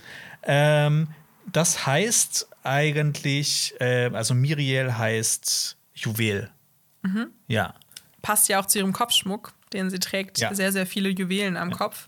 [0.43, 1.08] Ähm,
[1.52, 6.52] das heißt eigentlich, äh, also Miriel heißt Juwel.
[7.04, 7.28] Mhm.
[7.47, 7.76] Ja.
[8.22, 10.40] Passt ja auch zu ihrem Kopfschmuck den sie trägt.
[10.40, 10.54] Ja.
[10.54, 11.78] Sehr, sehr viele Juwelen am ja.
[11.78, 12.08] Kopf.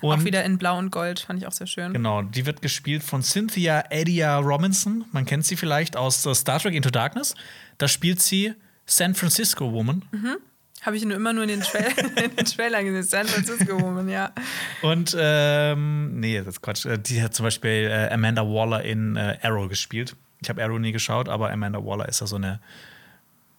[0.00, 1.92] Und auch wieder in Blau und Gold, fand ich auch sehr schön.
[1.92, 5.04] Genau, die wird gespielt von Cynthia Edia Robinson.
[5.12, 7.34] Man kennt sie vielleicht aus Star Trek Into Darkness.
[7.78, 8.54] Da spielt sie
[8.86, 10.04] San Francisco Woman.
[10.12, 10.36] Mhm.
[10.82, 11.78] Habe ich nur immer nur in den, Tra
[12.22, 13.02] in den Trailern gesehen.
[13.02, 14.32] San Francisco Woman, ja.
[14.82, 16.86] Und, ähm, nee, das ist Quatsch.
[16.86, 20.16] Äh, die hat zum Beispiel äh, Amanda Waller in äh, Arrow gespielt.
[20.40, 22.60] Ich habe Arrow nie geschaut, aber Amanda Waller ist ja so eine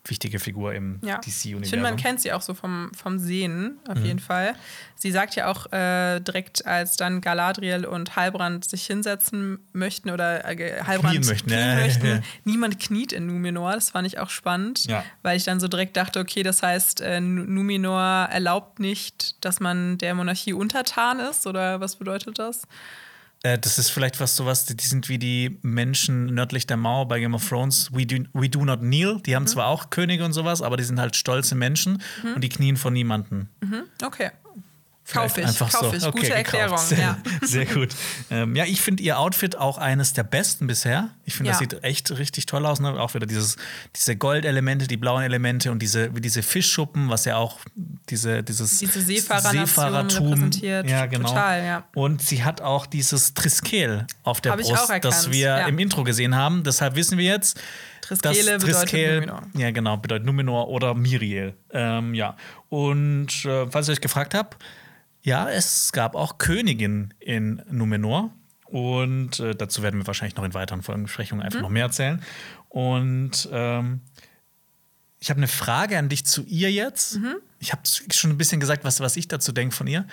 [0.05, 1.17] wichtige Figur im ja.
[1.17, 1.63] DC-Universum.
[1.63, 4.05] Ich finde, man kennt sie auch so vom, vom Sehen, auf mhm.
[4.05, 4.55] jeden Fall.
[4.95, 10.45] Sie sagt ja auch äh, direkt, als dann Galadriel und Halbrand sich hinsetzen möchten oder
[10.47, 12.21] äh, Halbrand knien möchten, knien möchten ja.
[12.45, 13.73] niemand kniet in Numenor.
[13.73, 15.03] Das fand ich auch spannend, ja.
[15.21, 19.97] weil ich dann so direkt dachte, okay, das heißt, äh, Numenor erlaubt nicht, dass man
[19.97, 22.63] der Monarchie untertan ist oder was bedeutet das?
[23.43, 27.19] Äh, das ist vielleicht was sowas, die sind wie die Menschen nördlich der Mauer bei
[27.19, 27.89] Game of Thrones.
[27.91, 29.19] We do, we do not kneel.
[29.25, 29.47] Die haben mhm.
[29.47, 32.35] zwar auch Könige und sowas, aber die sind halt stolze Menschen mhm.
[32.35, 33.49] und die knien vor niemanden.
[33.61, 33.83] Mhm.
[34.03, 34.29] Okay.
[35.11, 35.97] Kauf ich, einfach kauf so.
[35.97, 36.05] ich.
[36.05, 36.77] Okay, Gute Erklärung.
[36.77, 37.17] Sehr, ja.
[37.41, 37.89] sehr gut.
[38.29, 41.09] Ähm, ja, ich finde ihr Outfit auch eines der besten bisher.
[41.31, 41.53] Ich finde, ja.
[41.53, 42.81] das sieht echt richtig toll aus.
[42.81, 42.89] Ne?
[42.99, 43.55] Auch wieder dieses,
[43.95, 47.59] diese Goldelemente, die blauen Elemente und diese, wie diese Fischschuppen, was ja auch
[48.09, 50.89] diese, dieses diese Seefahrertum repräsentiert.
[50.89, 51.29] Ja, genau.
[51.29, 51.87] Total, ja.
[51.95, 55.67] Und sie hat auch dieses Triskel auf der Hab Brust, das wir ja.
[55.67, 56.63] im Intro gesehen haben.
[56.63, 57.57] Deshalb wissen wir jetzt,
[58.01, 59.41] Triskele bedeutet Numenor.
[59.55, 61.53] Ja, genau, bedeutet Numenor oder Miriel.
[61.71, 62.35] Ähm, ja.
[62.67, 64.61] Und äh, falls ihr euch gefragt habt,
[65.21, 68.31] ja, es gab auch Königin in Numenor.
[68.71, 71.63] Und äh, dazu werden wir wahrscheinlich noch in weiteren Folgenbesprechungen einfach mhm.
[71.63, 72.21] noch mehr erzählen.
[72.69, 73.99] Und ähm,
[75.19, 77.17] ich habe eine Frage an dich zu ihr jetzt.
[77.17, 77.35] Mhm.
[77.59, 80.07] Ich habe schon ein bisschen gesagt, was, was ich dazu denke von ihr.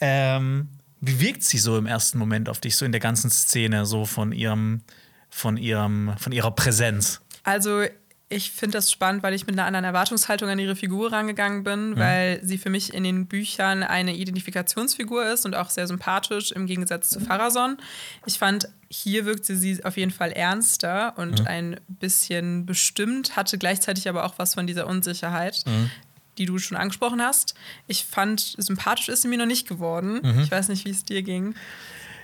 [0.00, 0.68] Ähm,
[1.00, 4.06] wie wirkt sie so im ersten Moment auf dich, so in der ganzen Szene, so
[4.06, 4.80] von ihrem,
[5.28, 7.20] von ihrem, von ihrer Präsenz?
[7.44, 7.84] Also
[8.30, 11.90] Ich finde das spannend, weil ich mit einer anderen Erwartungshaltung an ihre Figur rangegangen bin,
[11.90, 11.98] mhm.
[11.98, 16.66] weil sie für mich in den Büchern eine Identifikationsfigur ist und auch sehr sympathisch im
[16.66, 17.78] Gegensatz zu Pharason.
[18.26, 21.46] Ich fand, hier wirkte sie auf jeden Fall ernster und mhm.
[21.46, 25.62] ein bisschen bestimmt, hatte gleichzeitig aber auch was von dieser Unsicherheit.
[25.66, 25.90] Mhm.
[26.36, 27.54] Die du schon angesprochen hast.
[27.88, 30.20] Ich fand, sympathisch ist sie mir noch nicht geworden.
[30.22, 30.42] Mhm.
[30.42, 31.56] Ich weiß nicht, wie es dir ging.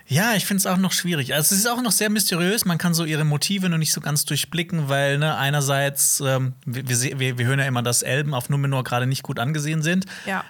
[0.07, 1.35] Ja, ich finde es auch noch schwierig.
[1.35, 2.65] Also es ist auch noch sehr mysteriös.
[2.65, 6.87] Man kann so ihre Motive noch nicht so ganz durchblicken, weil ne, einerseits, ähm, wir,
[7.19, 10.05] wir, wir hören ja immer, dass Elben auf Numenor gerade nicht gut angesehen sind.
[10.27, 10.45] Ja.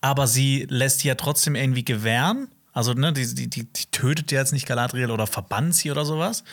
[0.00, 2.48] Aber sie lässt die ja trotzdem irgendwie gewähren.
[2.78, 6.04] Also, ne, die, die, die, die tötet ja jetzt nicht Galadriel oder verbannt sie oder
[6.04, 6.44] sowas.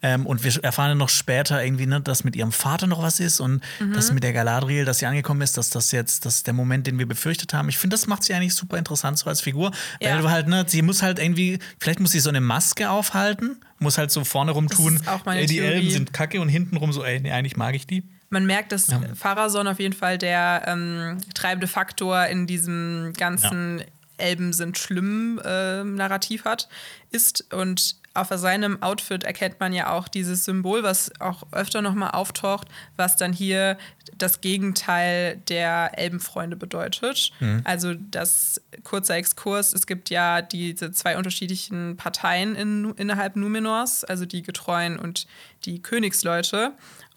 [0.00, 3.20] Ähm, und wir erfahren ja noch später irgendwie, ne, dass mit ihrem Vater noch was
[3.20, 3.92] ist und mhm.
[3.92, 6.86] dass mit der Galadriel, dass sie angekommen ist, dass das jetzt, das ist der Moment,
[6.86, 7.68] den wir befürchtet haben.
[7.68, 9.72] Ich finde, das macht sie eigentlich super interessant so als Figur.
[10.00, 10.14] Ja.
[10.14, 13.60] Weil du halt, ne, sie muss halt irgendwie, vielleicht muss sie so eine Maske aufhalten,
[13.78, 15.58] muss halt so vorne rum tun, ey, die.
[15.58, 18.04] Elben sind kacke und hinten rum so, ey, nee, eigentlich mag ich die.
[18.30, 19.00] Man merkt, dass ja.
[19.22, 23.84] Auf jeden Fall der ähm, treibende Faktor in diesem ganzen ja.
[24.16, 26.68] Elben sind schlimm äh, Narrativ hat,
[27.10, 27.52] ist.
[27.52, 32.68] Und auf seinem Outfit erkennt man ja auch dieses Symbol, was auch öfter nochmal auftaucht,
[32.96, 33.76] was dann hier
[34.16, 37.32] das Gegenteil der Elbenfreunde bedeutet.
[37.40, 37.62] Mhm.
[37.64, 44.26] Also das kurzer Exkurs, es gibt ja diese zwei unterschiedlichen Parteien in, innerhalb Numenors, also
[44.26, 45.26] die Getreuen und
[45.64, 46.72] die Königsleute.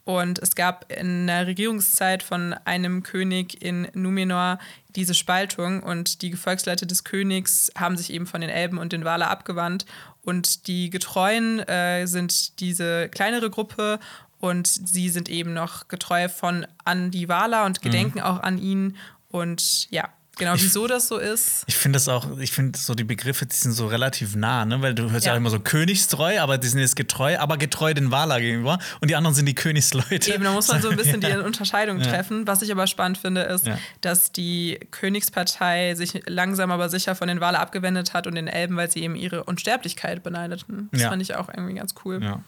[0.07, 4.57] Und es gab in der Regierungszeit von einem König in Numenor
[4.95, 9.03] diese Spaltung und die Gefolgsleute des Königs haben sich eben von den Elben und den
[9.03, 9.85] Waler abgewandt
[10.23, 13.99] und die Getreuen äh, sind diese kleinere Gruppe
[14.39, 18.23] und sie sind eben noch getreu von an die Waler und gedenken mhm.
[18.23, 18.95] auch an ihn
[19.29, 20.07] und ja,
[20.38, 21.63] Genau, wieso ich, das so ist.
[21.67, 24.81] Ich finde das auch, ich finde so die Begriffe, die sind so relativ nah, ne?
[24.81, 25.33] Weil du hörst ja.
[25.33, 29.09] ja immer so königstreu, aber die sind jetzt getreu, aber getreu den Wala gegenüber und
[29.09, 30.33] die anderen sind die Königsleute.
[30.33, 31.29] Eben, da muss man so ein bisschen ja.
[31.29, 32.07] die Unterscheidung ja.
[32.07, 32.47] treffen.
[32.47, 33.69] Was ich aber spannend finde, ist,
[34.01, 38.75] dass die Königspartei sich langsam aber sicher von den Wala abgewendet hat und den Elben,
[38.75, 40.89] weil sie eben ihre Unsterblichkeit beneideten.
[40.91, 42.23] Das fand ich auch irgendwie ganz cool.
[42.23, 42.41] Ja.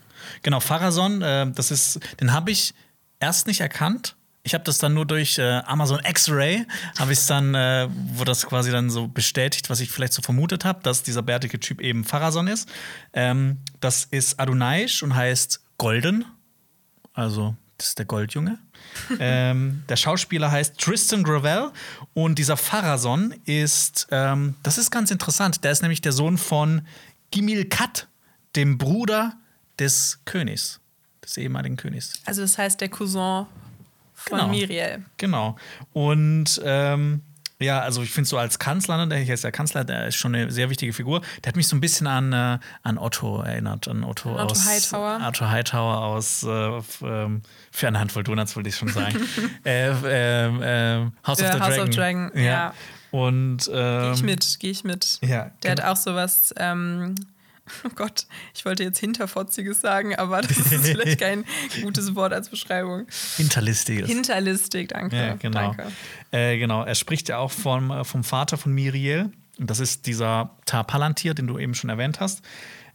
[0.43, 2.73] Genau, Pharason, äh, das ist, den habe ich
[3.19, 4.15] erst nicht erkannt
[4.49, 6.65] ich habe das dann nur durch äh, Amazon X-Ray,
[6.97, 10.23] habe ich es dann, äh, wo das quasi dann so bestätigt, was ich vielleicht so
[10.23, 12.67] vermutet habe, dass dieser bärtige Typ eben Pharason ist.
[13.13, 16.25] Ähm, das ist Adonaisch und heißt Golden.
[17.13, 18.57] Also, das ist der Goldjunge.
[19.19, 21.69] ähm, der Schauspieler heißt Tristan Gravel
[22.15, 26.81] und dieser Pharason ist, ähm, das ist ganz interessant, der ist nämlich der Sohn von
[27.29, 28.07] Gimil Kat,
[28.55, 29.33] dem Bruder
[29.77, 30.79] des Königs,
[31.23, 32.13] des ehemaligen Königs.
[32.25, 33.45] Also das heißt der Cousin
[34.19, 34.49] von genau.
[34.51, 35.05] Miriel.
[35.17, 35.55] Genau.
[35.93, 37.21] Und ähm,
[37.61, 40.15] ja, also ich finde so als Kanzler, ne, der hier ist der Kanzler, der ist
[40.15, 41.21] schon eine sehr wichtige Figur.
[41.43, 44.65] Der hat mich so ein bisschen an, äh, an Otto erinnert, an Otto, Otto aus
[44.65, 45.19] Hightower.
[45.27, 47.41] Otto Hightower aus äh, ähm,
[47.71, 49.19] für eine Handvoll Donuts, wollte ich schon sagen.
[49.65, 52.31] äh, äh, House, of the, House of Dragon.
[52.33, 52.41] Ja.
[52.41, 52.73] ja.
[53.11, 55.19] Und ähm, gehe ich mit, gehe ich mit.
[55.21, 55.87] Ja, der genau.
[55.87, 56.53] hat auch sowas.
[56.55, 57.15] Ähm,
[57.85, 61.45] oh Gott, ich wollte jetzt Hinterfotziges sagen, aber das ist vielleicht kein
[61.81, 63.07] gutes Wort als Beschreibung.
[63.37, 64.07] Hinterlistiges.
[64.07, 65.15] Hinterlistig, danke.
[65.15, 65.73] Ja, genau.
[65.73, 65.91] Danke.
[66.31, 69.31] Äh, genau, er spricht ja auch vom, äh, vom Vater von Miriel.
[69.57, 72.41] Das ist dieser Tar Palantir, den du eben schon erwähnt hast.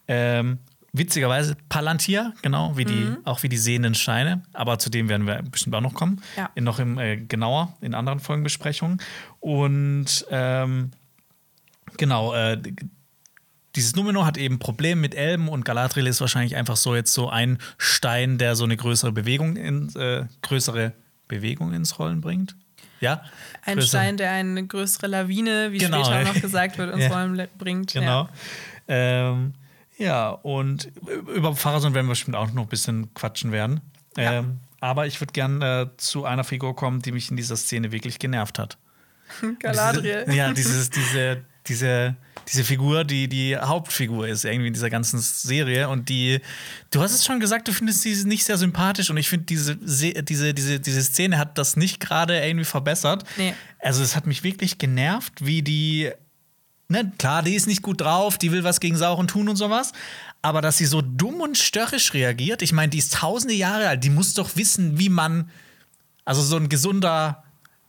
[0.08, 0.58] Ähm,
[0.92, 3.18] witzigerweise Palantir, genau, wie die, mhm.
[3.24, 4.42] auch wie die sehenden Steine.
[4.52, 6.22] Aber zu dem werden wir bestimmt auch noch kommen.
[6.36, 6.50] Ja.
[6.54, 9.02] In, noch im, äh, genauer in anderen Folgenbesprechungen.
[9.40, 10.92] Und ähm,
[11.96, 12.60] genau, äh,
[13.76, 17.28] dieses Numenor hat eben Probleme mit Elben und Galadriel ist wahrscheinlich einfach so jetzt so
[17.28, 20.92] ein Stein, der so eine größere Bewegung in, äh, größere
[21.28, 22.56] Bewegung ins Rollen bringt.
[23.00, 23.22] Ja?
[23.62, 23.88] Ein größere.
[23.88, 26.04] Stein, der eine größere Lawine, wie genau.
[26.04, 27.12] später noch gesagt wird, ins ja.
[27.12, 27.92] Rollen bringt.
[27.92, 28.28] Genau.
[28.88, 29.54] Ja, ähm,
[29.98, 30.92] ja und
[31.34, 33.80] über Pharason werden wir bestimmt auch noch ein bisschen quatschen werden.
[34.16, 34.34] Ja.
[34.34, 37.90] Ähm, aber ich würde gerne äh, zu einer Figur kommen, die mich in dieser Szene
[37.90, 38.78] wirklich genervt hat.
[39.58, 40.24] Galadriel.
[40.26, 42.16] Diese, ja, dieses, diese, diese
[42.48, 45.88] diese Figur, die die Hauptfigur ist, irgendwie in dieser ganzen Serie.
[45.88, 46.40] Und die,
[46.90, 49.10] du hast es schon gesagt, du findest sie nicht sehr sympathisch.
[49.10, 53.24] Und ich finde, diese, diese, diese, diese Szene hat das nicht gerade irgendwie verbessert.
[53.36, 53.54] Nee.
[53.78, 56.10] Also, es hat mich wirklich genervt, wie die.
[56.88, 59.92] Ne, klar, die ist nicht gut drauf, die will was gegen Sauren tun und sowas.
[60.42, 64.04] Aber dass sie so dumm und störrisch reagiert, ich meine, die ist tausende Jahre alt,
[64.04, 65.50] die muss doch wissen, wie man.
[66.26, 67.43] Also, so ein gesunder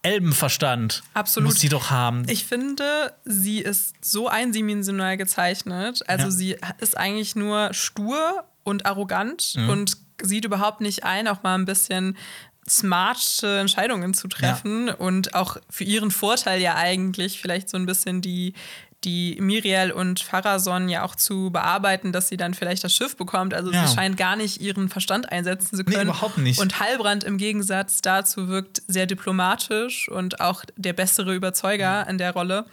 [0.06, 1.50] Elbenverstand Absolut.
[1.50, 2.24] muss sie doch haben.
[2.30, 6.08] Ich finde, sie ist so eindimensional gezeichnet.
[6.08, 6.32] Also ja.
[6.32, 9.70] sie ist eigentlich nur stur und arrogant mhm.
[9.70, 12.18] und sieht überhaupt nicht ein, auch mal ein bisschen
[12.68, 14.96] smarte Entscheidungen zu treffen ja.
[14.96, 18.54] und auch für ihren Vorteil ja eigentlich vielleicht so ein bisschen die,
[19.04, 23.54] die Miriel und Pharason ja auch zu bearbeiten, dass sie dann vielleicht das Schiff bekommt.
[23.54, 23.86] Also Ja.
[23.86, 26.10] sie scheint gar nicht ihren Verstand einsetzen zu Nee, können.
[26.10, 26.60] überhaupt nicht.
[26.60, 32.32] Und Heilbrand im Gegensatz dazu wirkt sehr diplomatisch und auch der bessere Überzeuger in der
[32.34, 32.66] Rolle.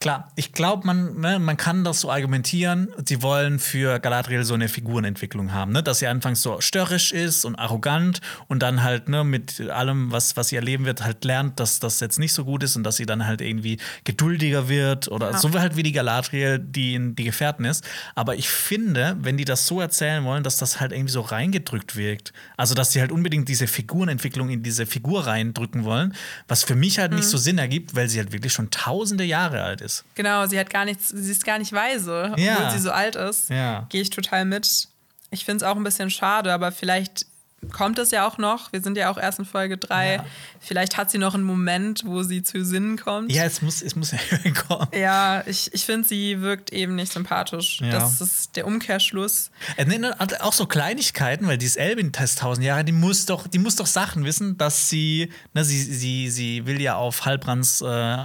[0.00, 2.88] Klar, ich glaube, man, ne, man kann das so argumentieren.
[3.04, 5.82] Sie wollen für Galadriel so eine Figurenentwicklung haben, ne?
[5.82, 10.36] dass sie anfangs so störrisch ist und arrogant und dann halt ne, mit allem, was,
[10.36, 12.96] was sie erleben wird, halt lernt, dass das jetzt nicht so gut ist und dass
[12.96, 15.38] sie dann halt irgendwie geduldiger wird oder Ja.
[15.38, 17.84] so halt wie die Galadriel, die in die Gefährten ist.
[18.14, 21.96] Aber ich finde, wenn die das so erzählen wollen, dass das halt irgendwie so reingedrückt
[21.96, 22.32] wirkt.
[22.56, 26.14] Also, dass sie halt unbedingt diese Figurenentwicklung in diese Figur reindrücken wollen,
[26.48, 27.28] was für mich halt nicht Mhm.
[27.30, 30.04] so Sinn ergibt, weil sie halt wirklich schon tausende Jahre alt ist.
[30.14, 32.56] Genau, sie hat gar nichts, sie ist gar nicht weise, Ja.
[32.58, 33.50] obwohl sie so alt ist.
[33.50, 33.86] Ja.
[33.88, 34.88] Gehe ich total mit.
[35.30, 37.26] Ich finde es auch ein bisschen schade, aber vielleicht
[37.72, 38.72] kommt es ja auch noch.
[38.72, 40.14] Wir sind ja auch erst in Folge 3.
[40.14, 40.24] Ja.
[40.60, 43.30] Vielleicht hat sie noch einen Moment, wo sie zu Sinnen kommt.
[43.30, 44.18] Ja, es muss, es muss ja
[44.66, 44.88] kommen.
[44.94, 47.78] Ja, ich, ich finde, sie wirkt eben nicht sympathisch.
[47.82, 47.90] Ja.
[47.90, 49.50] Das ist der Umkehrschluss.
[49.76, 53.46] Äh, nee, ne, Auch so Kleinigkeiten, weil dieses Elbin test tausend Jahre, die muss doch,
[53.46, 57.82] die muss doch Sachen wissen, dass sie, ne, sie, sie, sie will ja auf Halbrands
[57.82, 58.24] äh,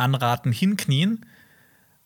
[0.00, 1.24] Anraten hinknien.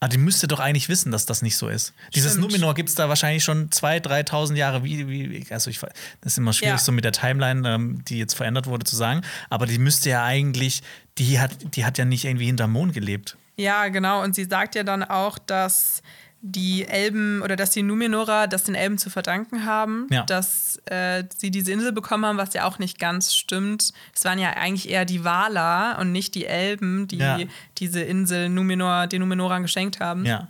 [0.01, 1.95] Aber die müsste doch eigentlich wissen, dass das nicht so ist.
[2.15, 2.49] Dieses Stimmt.
[2.51, 4.85] Numenor gibt es da wahrscheinlich schon 2.000, 3.000 Jahre.
[4.85, 5.93] Wie, wie, also ich, das
[6.33, 6.79] ist immer schwierig, Ja.
[6.79, 9.23] so mit der Timeline, ähm, die jetzt verändert wurde, zu sagen.
[9.49, 10.83] Aber die müsste ja eigentlich,
[11.17, 13.39] die hat, die hat ja nicht irgendwie hinterm Mond gelebt.
[13.57, 14.23] Ja, genau.
[14.23, 16.03] Und sie sagt ja dann auch, dass
[16.47, 20.25] die Elben oder dass die Numenora das den Elben zu verdanken haben, Ja.
[20.25, 23.93] dass äh, sie diese Insel bekommen haben, was ja auch nicht ganz stimmt.
[24.15, 27.39] Es waren ja eigentlich eher die Valar und nicht die Elben, die Ja.
[27.79, 30.27] diese Insel Numenor, den Numenorern geschenkt haben.
[30.27, 30.49] Ja.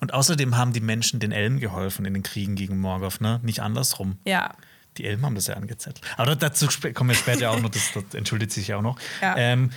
[0.00, 3.40] Und außerdem haben die Menschen den Elben geholfen in den Kriegen gegen Morgoth, ne?
[3.42, 4.16] Nicht andersrum.
[4.24, 4.54] Ja.
[4.96, 6.00] Die Elben haben das ja angezettelt.
[6.16, 8.98] Aber dazu kommen wir später auch noch, das, das entschuldigt sich ja auch noch.
[9.20, 9.36] Ja.
[9.36, 9.70] Ähm,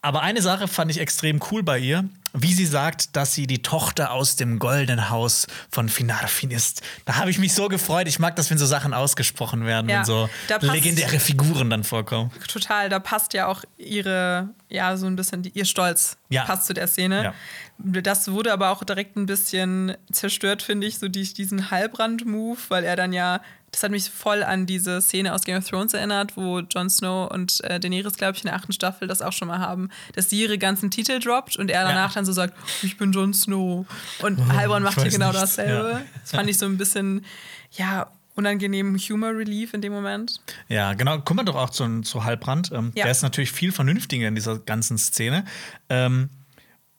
[0.00, 3.62] aber eine Sache fand ich extrem cool bei ihr, wie sie sagt, dass sie die
[3.62, 6.82] Tochter aus dem goldenen Haus von Finarfin ist.
[7.04, 8.06] Da habe ich mich so gefreut.
[8.08, 10.28] Ich mag das, wenn so Sachen ausgesprochen werden, Ja, wenn so
[10.60, 12.30] legendäre Figuren dann vorkommen.
[12.48, 16.44] Total, da passt ja auch ihre, ja, so ein bisschen die, ihr Stolz Ja.
[16.44, 17.24] passt zu der Szene.
[17.24, 17.34] Ja.
[17.78, 22.84] Das wurde aber auch direkt ein bisschen zerstört, finde ich, so durch diesen Halbrand-Move, weil
[22.84, 23.40] er dann ja,
[23.70, 27.30] das hat mich voll an diese Szene aus Game of Thrones erinnert, wo Jon Snow
[27.30, 30.30] und äh, Daenerys, glaube ich, in der achten Staffel das auch schon mal haben, dass
[30.30, 33.86] sie ihre ganzen Titel droppt und er danach dann so sagt, ich bin Jon Snow.
[34.22, 35.40] Und Halbrand macht hier genau nichts.
[35.56, 35.90] dasselbe.
[35.90, 36.00] Ja.
[36.22, 37.24] Das fand ich so ein bisschen,
[37.72, 40.40] ja, unangenehmen Humor Relief in dem Moment.
[40.68, 41.18] Ja, genau.
[41.18, 42.70] Kommen wir doch auch zu, zu Halbrand.
[42.72, 43.02] Ähm, Ja.
[43.02, 45.44] Der ist natürlich viel vernünftiger in dieser ganzen Szene.
[45.88, 46.30] Ähm,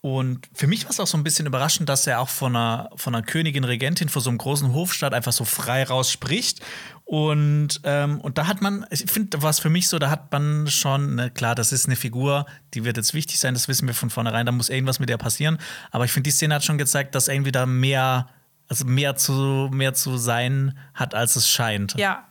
[0.01, 2.89] und für mich war es auch so ein bisschen überraschend, dass er auch von einer,
[2.95, 6.61] von einer Königin Regentin vor so einem großen Hofstaat einfach so frei raus spricht.
[7.03, 10.31] Und, ähm, und da hat man, ich finde, war es für mich so, da hat
[10.31, 13.87] man schon, ne, klar, das ist eine Figur, die wird jetzt wichtig sein, das wissen
[13.87, 15.57] wir von vornherein, da muss irgendwas mit der passieren.
[15.91, 18.29] Aber ich finde, die Szene hat schon gezeigt, dass irgendwie da mehr,
[18.69, 21.95] also mehr zu, mehr zu sein hat, als es scheint.
[21.95, 22.25] Ja,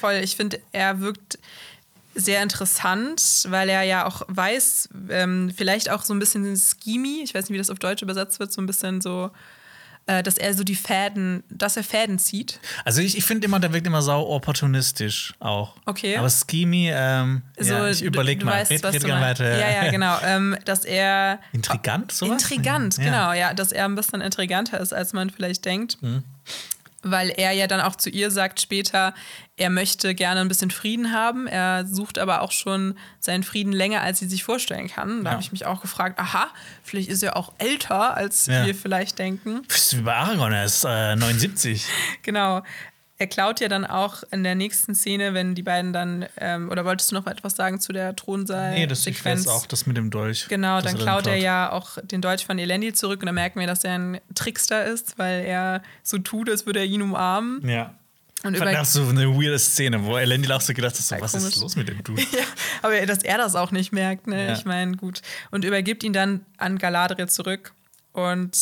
[0.00, 0.14] voll.
[0.14, 1.31] Ich finde, er wirkt
[2.14, 7.34] sehr interessant, weil er ja auch weiß, ähm, vielleicht auch so ein bisschen schemy, ich
[7.34, 9.30] weiß nicht, wie das auf Deutsch übersetzt wird, so ein bisschen so,
[10.06, 12.58] äh, dass er so die Fäden, dass er Fäden zieht.
[12.84, 15.74] Also ich, ich finde immer, der wirkt immer sau opportunistisch auch.
[15.86, 16.16] Okay.
[16.16, 18.60] Aber Schemy, ähm, So, ja, ich überlege mal.
[18.60, 19.58] Weißt, Red- was red du gerne weiter.
[19.58, 20.18] Ja, ja, genau.
[20.24, 22.42] Ähm, dass er Intrigant, sowas?
[22.42, 23.04] Intrigant, Ja.
[23.04, 26.02] genau, ja, dass er ein bisschen intriganter ist, als man vielleicht denkt.
[26.02, 26.24] Mhm.
[27.04, 29.12] Weil er ja dann auch zu ihr sagt später,
[29.62, 31.46] er möchte gerne ein bisschen Frieden haben.
[31.46, 35.22] Er sucht aber auch schon seinen Frieden länger, als sie sich vorstellen kann.
[35.22, 35.32] Da Ja.
[35.34, 36.48] habe ich mich auch gefragt, aha,
[36.82, 38.66] vielleicht ist er auch älter, als Ja.
[38.66, 39.62] wir vielleicht denken.
[39.68, 41.86] Bist du wie bei Aragorn, er ist äh, 79.
[42.22, 42.62] Genau.
[43.18, 46.84] Er klaut ja dann auch in der nächsten Szene, wenn die beiden dann, ähm, oder
[46.84, 48.72] wolltest du noch etwas sagen zu der Thronsaal?
[48.72, 50.46] nee, das ich weiß auch, das mit dem Dolch.
[50.48, 53.60] Genau, dann er klaut er ja auch den Deutsch von Elendil zurück und dann merken
[53.60, 57.64] wir, dass er ein Trickster ist, weil er so tut, als würde er ihn umarmen.
[57.68, 57.94] Ja.
[58.44, 61.20] Und über das so eine weirde Szene, wo Elendil auch so gedacht hat, so, Ja,
[61.20, 61.48] was komisch.
[61.54, 62.22] ist los mit dem Dude?
[62.32, 62.44] ja,
[62.82, 64.48] aber dass er das auch nicht merkt, ne?
[64.48, 64.52] Ja.
[64.54, 65.22] Ich meine, gut.
[65.50, 67.72] Und übergibt ihn dann an Galadriel zurück
[68.12, 68.56] und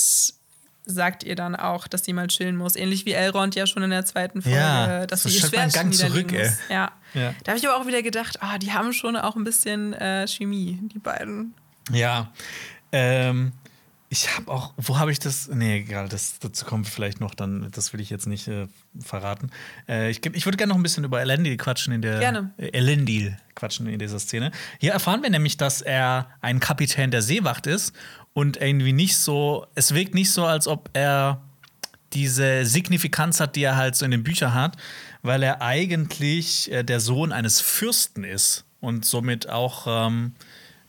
[0.87, 2.75] sagt ihr dann auch, dass sie mal chillen muss.
[2.77, 5.73] Ähnlich wie Elrond ja schon in der zweiten Folge, Ja, dass so sie ihr Schwert
[5.73, 6.45] Gang zurück, ey.
[6.49, 6.59] muss.
[6.69, 6.93] Ja.
[7.15, 7.35] Ja.
[7.45, 10.27] Da habe ich aber auch wieder gedacht, ah, die haben schon auch ein bisschen äh,
[10.27, 11.55] Chemie, die beiden.
[11.93, 12.33] Ja.
[12.93, 13.53] Ähm,
[14.13, 15.49] ich habe auch, wo habe ich das?
[15.49, 18.67] Nee, egal, das, dazu kommt vielleicht noch, dann, das will ich jetzt nicht äh,
[19.01, 19.51] verraten.
[19.89, 22.19] Äh, ich, ich würde gerne noch ein bisschen über Elendil quatschen in der.
[22.19, 22.53] Gerne.
[22.57, 24.51] Äh, Elendil quatschen in dieser Szene.
[24.81, 27.95] Hier erfahren wir nämlich, dass er ein Kapitän der Seewacht ist
[28.33, 31.41] und irgendwie nicht so, es wirkt nicht so, als ob er
[32.13, 34.77] diese Signifikanz hat, die er halt so in den Büchern hat,
[35.23, 40.35] weil er eigentlich äh, der Sohn eines Fürsten ist und somit auch ähm,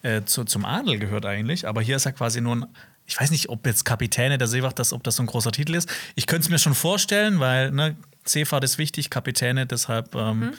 [0.02, 1.68] äh, zu, zum Adel gehört eigentlich.
[1.68, 2.66] Aber hier ist er quasi nur ein,
[3.12, 5.76] ich weiß nicht, ob jetzt Kapitäne der Seewacht, das, ob das so ein großer Titel
[5.76, 5.90] ist.
[6.16, 10.16] Ich könnte es mir schon vorstellen, weil ne, Seefahrt ist wichtig, Kapitäne, deshalb.
[10.16, 10.54] Ähm, mhm.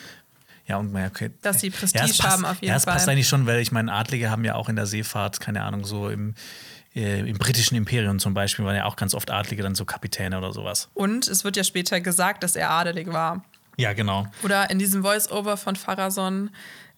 [0.66, 1.30] Ja, und okay.
[1.40, 2.68] Dass sie Prestige ja, haben auf jeden Fall.
[2.68, 5.40] Ja, es passt eigentlich schon, weil ich meine, Adlige haben ja auch in der Seefahrt,
[5.40, 6.34] keine Ahnung, so im,
[6.94, 10.36] äh, im britischen Imperium zum Beispiel waren ja auch ganz oft Adlige dann so Kapitäne
[10.36, 10.90] oder sowas.
[10.92, 13.42] Und es wird ja später gesagt, dass er adelig war.
[13.78, 14.26] Ja, genau.
[14.42, 16.50] Oder in diesem Voice-Over von Pharason,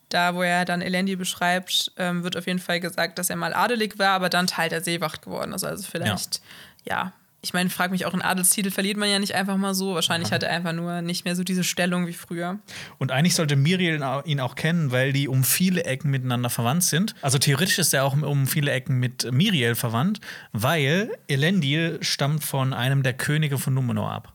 [0.08, 3.54] da wo er dann Elendi beschreibt, ähm, wird auf jeden Fall gesagt, dass er mal
[3.54, 5.64] adelig war, aber dann Teil der Seewacht geworden ist.
[5.64, 6.40] Also vielleicht,
[6.84, 7.12] ja, ja
[7.44, 9.94] ich meine, frag mich auch, einen Adelstitel verliert man ja nicht einfach mal so.
[9.94, 12.58] Wahrscheinlich hat er einfach nur nicht mehr so diese Stellung wie früher.
[12.98, 17.14] Und eigentlich sollte Miriel ihn auch kennen, weil die um viele Ecken miteinander verwandt sind.
[17.20, 20.20] Also theoretisch ist er auch um viele Ecken mit Miriel verwandt,
[20.52, 24.32] weil Elendil stammt von einem der Könige von Numenor ab.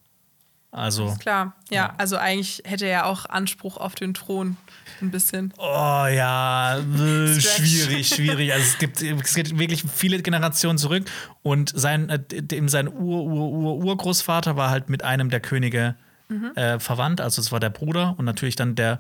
[0.72, 1.08] Also.
[1.08, 4.56] Ist klar, ja, ja, Also eigentlich hätte er auch Anspruch auf den Thron.
[5.02, 5.54] Ein bisschen.
[5.58, 5.64] Oh
[6.08, 8.54] ja, äh, schwierig, schwierig.
[8.54, 11.06] Also es gibt, es gibt wirklich viele Generationen zurück.
[11.42, 12.22] Und sein, äh,
[12.68, 15.96] sein Ur-Ur-Ur-Urgroßvater war halt mit einem der Könige
[16.28, 16.52] mhm.
[16.56, 17.22] äh, verwandt.
[17.22, 19.00] Also es war der Bruder und natürlich dann der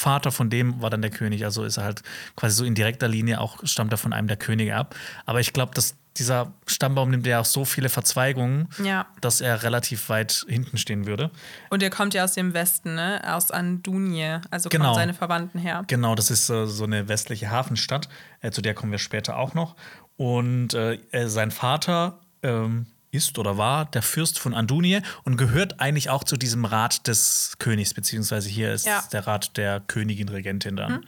[0.00, 1.44] Vater von dem war dann der König.
[1.44, 2.02] Also ist er halt
[2.34, 4.94] quasi so in direkter Linie auch, stammt er von einem der Könige ab.
[5.26, 9.06] Aber ich glaube, dass dieser Stammbaum nimmt ja auch so viele Verzweigungen, ja.
[9.20, 11.30] dass er relativ weit hinten stehen würde.
[11.68, 13.22] Und er kommt ja aus dem Westen, ne?
[13.24, 14.86] aus Andunie, also genau.
[14.86, 15.84] kommen seine Verwandten her.
[15.86, 18.08] Genau, das ist äh, so eine westliche Hafenstadt,
[18.40, 19.76] äh, zu der kommen wir später auch noch.
[20.16, 26.10] Und äh, sein Vater ähm, ist oder war der Fürst von Andunie und gehört eigentlich
[26.10, 29.02] auch zu diesem Rat des Königs, beziehungsweise hier ist ja.
[29.12, 30.94] der Rat der Königin Regentin dann.
[30.94, 31.04] Hm.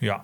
[0.00, 0.22] Ja.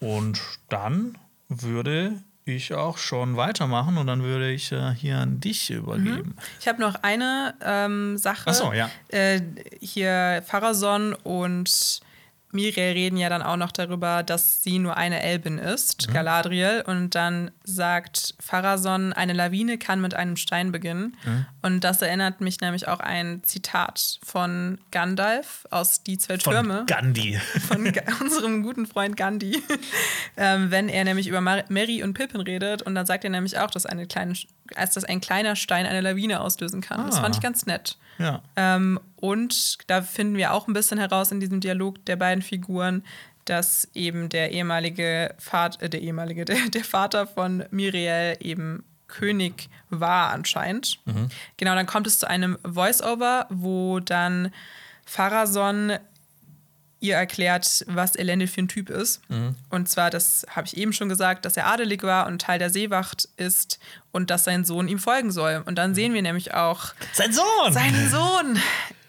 [0.00, 1.16] Und dann
[1.48, 6.34] würde ich auch schon weitermachen und dann würde ich äh, hier an dich übergeben.
[6.36, 6.42] Mhm.
[6.60, 8.44] Ich habe noch eine ähm, Sache.
[8.46, 8.90] Ach so, ja.
[9.08, 9.40] Äh,
[9.80, 12.00] hier Pharason und
[12.52, 16.12] Miriel reden ja dann auch noch darüber, dass sie nur eine Elbin ist, mhm.
[16.12, 16.84] Galadriel.
[16.86, 21.16] Und dann sagt Pharason, eine Lawine kann mit einem Stein beginnen.
[21.24, 21.46] Mhm.
[21.62, 26.78] Und das erinnert mich nämlich auch ein Zitat von Gandalf aus Die zwei Türme.
[26.78, 27.40] Von Gandhi.
[27.68, 29.62] Von unserem guten Freund Gandhi.
[30.36, 32.82] ähm, wenn er nämlich über Mary und Pippin redet.
[32.82, 34.34] Und dann sagt er nämlich auch, dass, eine kleine,
[34.76, 37.00] dass ein kleiner Stein eine Lawine auslösen kann.
[37.00, 37.06] Ah.
[37.06, 37.96] Das fand ich ganz nett.
[38.18, 38.42] Ja.
[38.56, 43.04] Ähm, und da finden wir auch ein bisschen heraus in diesem Dialog der beiden Figuren,
[43.44, 49.68] dass eben der ehemalige Vater, äh, der ehemalige, der, der Vater von Miriel eben König
[49.90, 50.98] war anscheinend.
[51.04, 51.28] Mhm.
[51.56, 54.52] Genau, dann kommt es zu einem Voice-Over, wo dann
[55.06, 55.92] Pharason
[57.02, 59.20] ihr erklärt, was Elendil für ein Typ ist.
[59.28, 59.56] Mhm.
[59.70, 62.70] Und zwar, das habe ich eben schon gesagt, dass er adelig war und Teil der
[62.70, 63.78] Seewacht ist
[64.12, 65.62] und dass sein Sohn ihm folgen soll.
[65.66, 65.94] Und dann mhm.
[65.94, 66.94] sehen wir nämlich auch.
[67.12, 67.72] Sein Sohn!
[67.72, 68.58] Seinen Sohn!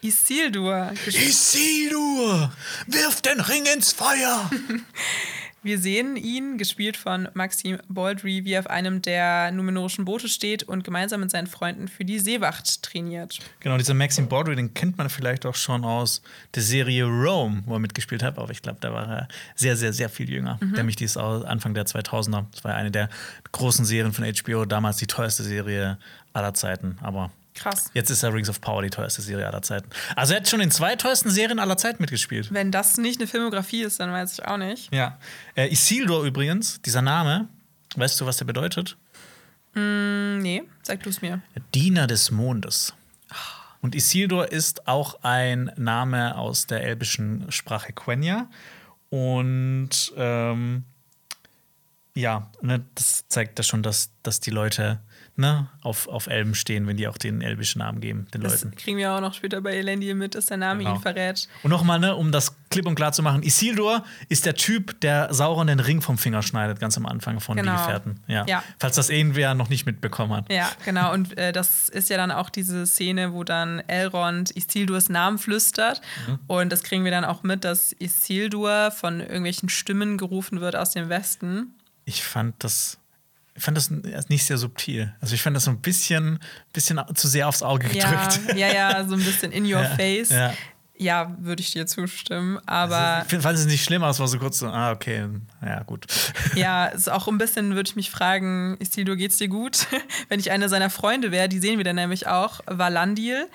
[0.02, 0.92] Isildur.
[1.06, 2.52] Isildur!
[2.86, 4.50] Wirf den Ring ins Feuer!
[5.64, 10.62] Wir sehen ihn, gespielt von Maxim Baldry, wie er auf einem der numenorischen Boote steht
[10.62, 13.38] und gemeinsam mit seinen Freunden für die Seewacht trainiert.
[13.60, 16.20] Genau, dieser Maxim Baldry, den kennt man vielleicht auch schon aus
[16.54, 19.94] der Serie Rome, wo er mitgespielt hat, aber ich glaube, da war er sehr, sehr,
[19.94, 20.58] sehr viel jünger.
[20.60, 20.72] Mhm.
[20.72, 22.44] Nämlich die ist Anfang der 2000er.
[22.52, 23.08] Das war eine der
[23.52, 25.96] großen Serien von HBO, damals die teuerste Serie
[26.34, 27.90] aller Zeiten, aber Krass.
[27.94, 29.88] Jetzt ist er Rings of Power die teuerste Serie aller Zeiten.
[30.16, 32.52] Also er hat schon in zwei teuersten Serien aller Zeiten mitgespielt.
[32.52, 34.92] Wenn das nicht eine Filmografie ist, dann weiß ich auch nicht.
[34.92, 35.18] Ja.
[35.54, 37.48] Äh, Isildur übrigens, dieser Name,
[37.96, 38.96] weißt du, was der bedeutet?
[39.74, 41.42] Mm, nee, sag du es mir.
[41.72, 42.92] Diener des Mondes.
[43.80, 48.48] Und Isildur ist auch ein Name aus der elbischen Sprache Quenya.
[49.10, 50.84] Und ähm,
[52.14, 55.00] ja, ne, das zeigt ja schon, dass, dass die Leute
[55.36, 58.76] ne, auf, auf Elben stehen, wenn die auch den elbischen Namen geben, den das Leuten.
[58.76, 60.96] kriegen wir auch noch später bei Elendil mit, dass der Name genau.
[60.96, 61.48] ihn verrät.
[61.62, 65.32] Und nochmal, ne, um das klipp und klar zu machen, Isildur ist der Typ, der
[65.34, 67.72] Sauron den Ring vom Finger schneidet, ganz am Anfang von genau.
[67.72, 68.20] Die Gefährten.
[68.26, 68.44] Ja.
[68.46, 68.62] ja.
[68.78, 70.52] Falls das irgendwer noch nicht mitbekommen hat.
[70.52, 71.12] Ja, genau.
[71.12, 76.00] Und äh, das ist ja dann auch diese Szene, wo dann Elrond Isildurs Namen flüstert.
[76.26, 76.38] Mhm.
[76.46, 80.90] Und das kriegen wir dann auch mit, dass Isildur von irgendwelchen Stimmen gerufen wird aus
[80.90, 81.74] dem Westen.
[82.04, 82.98] Ich fand das
[83.56, 85.14] ich fand das nicht sehr subtil.
[85.20, 86.40] Also ich fand das so ein bisschen,
[86.72, 88.40] bisschen zu sehr aufs Auge gedrückt.
[88.56, 90.30] Ja, ja, ja so ein bisschen in your ja, face.
[90.30, 90.54] Ja,
[90.96, 92.58] ja würde ich dir zustimmen.
[92.66, 92.96] Aber.
[92.96, 95.28] Also, ich fand es nicht schlimm, aber es war so kurz so, ah, okay,
[95.64, 96.06] ja, gut.
[96.56, 99.86] Ja, ist auch ein bisschen, würde ich mich fragen, Isildur, geht's dir gut?
[100.28, 103.46] Wenn ich eine seiner Freunde wäre, die sehen wir dann nämlich auch, Valandil.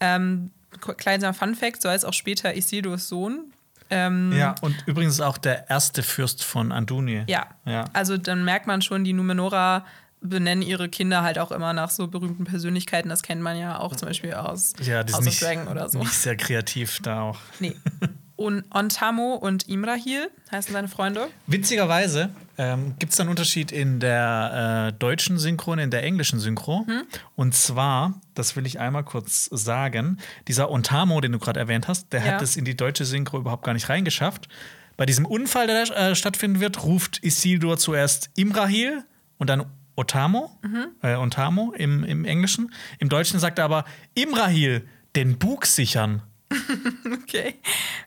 [0.00, 0.50] Ähm,
[0.96, 3.52] kleiner Fun-Fact, so heißt auch später Isildurs Sohn,
[3.90, 7.24] ähm, ja, und übrigens auch der erste Fürst von Andunie.
[7.26, 7.46] Ja.
[7.64, 7.84] ja.
[7.92, 9.84] Also dann merkt man schon, die Numenora
[10.20, 13.10] benennen ihre Kinder halt auch immer nach so berühmten Persönlichkeiten.
[13.10, 15.98] Das kennt man ja auch zum Beispiel aus ja, House nicht, Dragon oder so.
[15.98, 17.38] Nicht sehr kreativ da auch.
[17.60, 17.76] Nee.
[18.36, 21.28] Und Ontamo und Imrahil heißen seine Freunde.
[21.46, 26.40] Witzigerweise ähm, gibt es einen Unterschied in der äh, deutschen Synchro und in der englischen
[26.40, 26.84] Synchro.
[26.86, 27.02] Hm?
[27.36, 30.18] Und zwar, das will ich einmal kurz sagen,
[30.48, 32.32] dieser Ontamo, den du gerade erwähnt hast, der Ja.
[32.32, 34.48] hat es in die deutsche Synchro überhaupt gar nicht reingeschafft.
[34.96, 39.04] Bei diesem Unfall, der äh, stattfinden wird, ruft Isildur zuerst Imrahil
[39.38, 39.66] und dann
[39.96, 40.86] Otamo, Mhm.
[41.02, 42.72] äh, Ontamo im, im Englischen.
[42.98, 43.84] Im Deutschen sagt er aber
[44.14, 46.22] Imrahil, den Bug sichern.
[47.24, 47.54] Okay.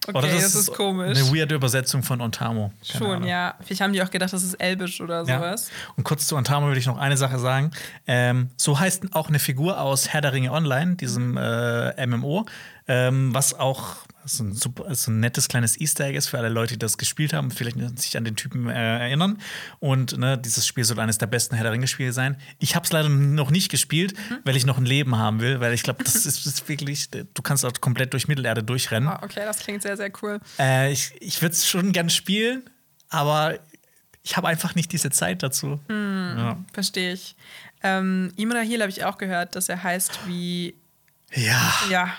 [0.07, 1.17] Okay, Oder das, ist komisch.
[1.17, 2.71] Eine weirde Übersetzung von Ontamo.
[2.87, 3.27] Keine Schon, Ahnung.
[3.29, 3.55] ja.
[3.61, 5.37] Vielleicht haben die auch gedacht, das ist Elbisch oder Ja.
[5.39, 5.69] sowas.
[5.97, 7.71] Und kurz zu Ontamo will ich noch eine Sache sagen.
[8.07, 12.45] Ähm, so heißt auch eine Figur aus Herr der Ringe Online, diesem äh, MMO,
[12.87, 13.97] ähm, was auch
[14.27, 16.97] so ein, super, so ein nettes kleines Easter Egg ist für alle Leute, die das
[16.97, 19.39] gespielt haben, vielleicht sich an den Typen äh, erinnern.
[19.79, 22.37] Und ne, dieses Spiel soll eines der besten Herr der Ringe-Spiele sein.
[22.59, 24.13] Ich habe es leider noch nicht gespielt,
[24.43, 27.41] weil ich noch ein Leben haben will, weil ich glaube, das ist, ist wirklich, du
[27.41, 29.09] kannst auch komplett durch Mittelerde durchrennen.
[29.09, 30.39] Ah, okay, das klingt sehr, sehr cool.
[30.59, 32.63] Äh, ich ich würde es schon gern spielen,
[33.09, 33.59] aber
[34.23, 35.79] ich habe einfach nicht diese Zeit dazu.
[35.89, 36.57] Ja.
[36.73, 37.35] Verstehe ich.
[37.83, 40.75] Ähm, Imrahil habe ich auch gehört, dass er heißt wie.
[41.33, 41.73] ja.
[41.89, 42.09] Ja.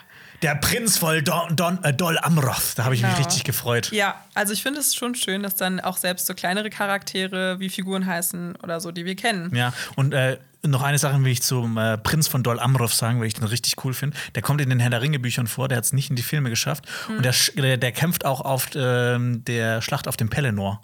[0.42, 2.74] Der Prinz von Don, Don, äh, Dol Amroth.
[2.76, 3.24] Da habe ich mich Genau.
[3.24, 3.90] richtig gefreut.
[3.92, 7.68] Ja, also ich finde es schon schön, dass dann auch selbst so kleinere Charaktere wie
[7.68, 9.54] Figuren heißen oder so, die wir kennen.
[9.54, 13.20] Ja, und äh, noch eine Sache will ich zum äh, Prinz von Dol Amroth sagen,
[13.20, 14.16] weil ich den richtig cool finde.
[14.34, 16.50] Der kommt in den Herr der Ringe-Büchern vor, der hat es nicht in die Filme
[16.50, 16.84] geschafft.
[17.08, 20.82] Und der, sch- der, der kämpft auch auf ähm, der Schlacht auf dem Pelennor.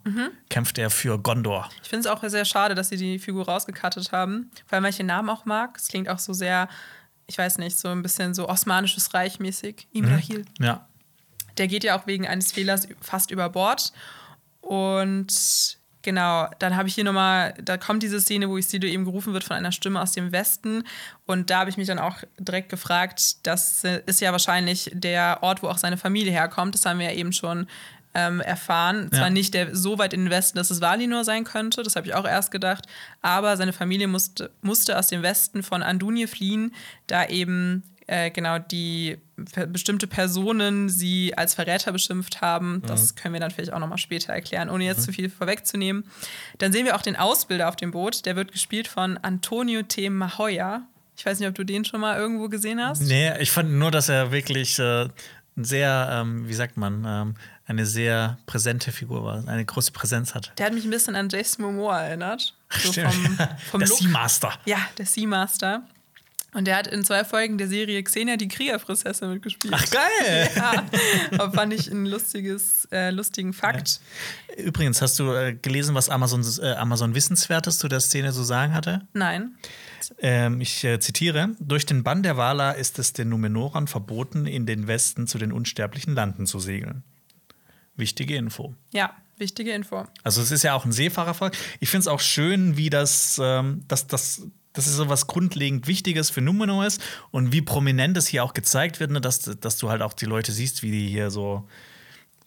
[0.49, 1.69] Kämpft er für Gondor.
[1.83, 5.07] Ich finde es auch sehr schade, dass sie die Figur rausgekattet haben, weil man den
[5.07, 5.77] Namen auch mag.
[5.77, 6.69] Es klingt auch so sehr,
[7.27, 9.89] ich weiß nicht, so ein bisschen so Osmanisches Reich mäßig.
[9.93, 10.45] Imrahil.
[10.59, 10.89] Ja.
[11.59, 13.93] Der geht ja auch wegen eines Fehlers fast über Bord.
[14.61, 19.05] Und genau, dann habe ich hier nochmal, da kommt diese Szene, wo ich Sido eben
[19.05, 20.85] gerufen wird von einer Stimme aus dem Westen.
[21.27, 25.63] Und da habe ich mich dann auch direkt gefragt, das ist ja wahrscheinlich der Ort,
[25.63, 26.75] wo auch seine Familie herkommt.
[26.75, 27.67] Das haben wir ja eben schon
[28.15, 29.09] ähm, erfahren.
[29.13, 29.19] Ja.
[29.19, 32.07] Zwar nicht der, so weit in den Westen, dass es Valinor sein könnte, das habe
[32.07, 32.87] ich auch erst gedacht,
[33.21, 36.75] aber seine Familie musste, musste aus dem Westen von Andunje fliehen,
[37.07, 39.19] da eben äh, genau die
[39.69, 42.83] bestimmte Personen sie als Verräter beschimpft haben.
[42.87, 46.05] Das können wir dann vielleicht auch nochmal später erklären, ohne jetzt zu viel vorwegzunehmen.
[46.59, 50.11] Dann sehen wir auch den Ausbilder auf dem Boot, der wird gespielt von Antonio T.
[50.11, 50.87] Mahoya.
[51.17, 53.03] Ich weiß nicht, ob du den schon mal irgendwo gesehen hast.
[53.03, 55.09] Nee, ich fand nur, dass er wirklich äh,
[55.57, 57.35] ein sehr, ähm, wie sagt man, ähm,
[57.67, 60.53] eine sehr präsente Figur war, eine große Präsenz hat.
[60.59, 62.55] Der hat mich ein bisschen an Jason Momoa erinnert.
[62.71, 63.15] So Stimmt.
[63.15, 63.39] vom,
[63.71, 63.89] vom der.
[63.89, 64.53] Seamaster.
[64.65, 65.83] Ja, der Seamaster.
[66.55, 69.75] Und der hat in zwei Folgen der Serie Xenia die Kriegerprinzessin mitgespielt.
[69.77, 70.51] Ach, geil!
[70.57, 70.85] Ja,
[71.33, 74.01] aber fand ich ein lustiges, äh, lustigen Fakt.
[74.57, 78.73] Übrigens, hast du äh, gelesen, was Amazon, äh, Amazon Wissenswertes zu der Szene zu sagen
[78.73, 79.03] hatte?
[79.13, 79.57] Nein.
[80.19, 84.67] Ähm, ich äh, zitiere: Durch den Bann der Valar ist es den Numenorern verboten, in
[84.67, 87.03] den Westen zu den unsterblichen Landen zu segeln.
[87.97, 88.75] Wichtige Info.
[88.93, 90.05] Ja, wichtige Info.
[90.23, 91.57] Also es ist ja auch ein Seefahrervolk.
[91.81, 95.87] Ich finde es auch schön, wie das, ähm, das, das, das ist so was grundlegend
[95.87, 97.01] Wichtiges für Numenor ist
[97.31, 100.27] und wie prominent es hier auch gezeigt wird, ne, dass, dass du halt auch die
[100.27, 101.69] Leute siehst, wie die hier so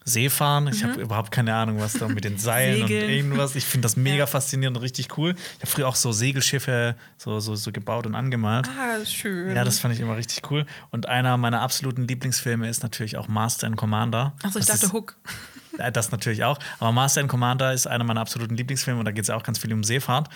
[0.04, 0.68] See fahren.
[0.72, 2.88] Ich habe überhaupt keine Ahnung, was da mit den Seilen und Mhm.
[2.88, 3.10] Segeln.
[3.10, 3.54] irgendwas.
[3.56, 4.26] Ich finde das mega Ja.
[4.26, 5.34] faszinierend und richtig cool.
[5.56, 8.68] Ich habe früher auch so Segelschiffe so, so, so gebaut und angemalt.
[8.68, 9.54] Ah, schön.
[9.54, 10.64] Ja, das fand ich immer richtig cool.
[10.90, 14.32] Und einer meiner absoluten Lieblingsfilme ist natürlich auch Master and Commander.
[14.42, 15.16] Achso, ich Das dachte ist- Hook.
[15.92, 16.58] Das natürlich auch.
[16.80, 19.44] Aber Master and Commander ist einer meiner absoluten Lieblingsfilme und da geht es ja auch
[19.44, 20.28] ganz viel um Seefahrt.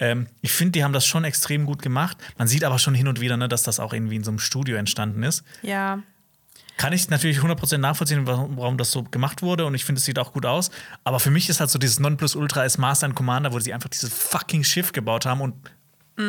[0.00, 2.16] Ähm, ich finde, die haben das schon extrem gut gemacht.
[2.36, 4.40] Man sieht aber schon hin und wieder, ne, dass das auch irgendwie in so einem
[4.40, 5.44] Studio entstanden ist.
[5.62, 6.00] Ja.
[6.78, 10.18] Kann ich natürlich 100% nachvollziehen, warum, das so gemacht wurde und ich finde, es sieht
[10.18, 10.70] auch gut aus.
[11.04, 13.90] Aber für mich ist halt so dieses Nonplusultra ist Master and Commander, wo sie einfach
[13.90, 15.54] dieses fucking Schiff gebaut haben und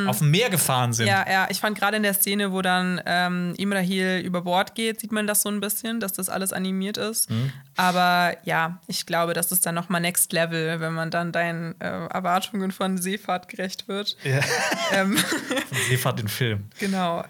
[0.05, 1.07] auf dem Meer gefahren sind.
[1.07, 1.09] Mm.
[1.09, 4.99] Ja, ja, ich fand gerade in der Szene, wo dann ähm, Imrahil über Bord geht,
[4.99, 7.31] sieht man das so ein bisschen, dass das alles animiert ist.
[7.31, 7.51] Mhm.
[7.75, 11.87] Aber ja, ich glaube, das ist dann nochmal Next Level, wenn man dann deinen äh,
[11.87, 14.15] Erwartungen von Seefahrt gerecht wird.
[14.23, 14.41] Ja.
[14.93, 15.17] ähm,
[15.87, 16.65] Seefahrt in Film.
[16.77, 17.23] genau.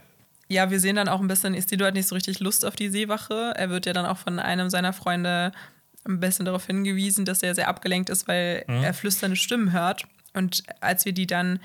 [0.51, 2.89] Ja, wir sehen dann auch ein bisschen, Istido hat nicht so richtig Lust auf die
[2.89, 3.53] Seewache.
[3.55, 5.51] Er wird ja dann auch von einem seiner Freunde
[6.05, 10.05] ein bisschen darauf hingewiesen, dass er sehr abgelenkt ist, weil er flüsternde Stimmen hört.
[10.33, 11.59] Und als wir die dann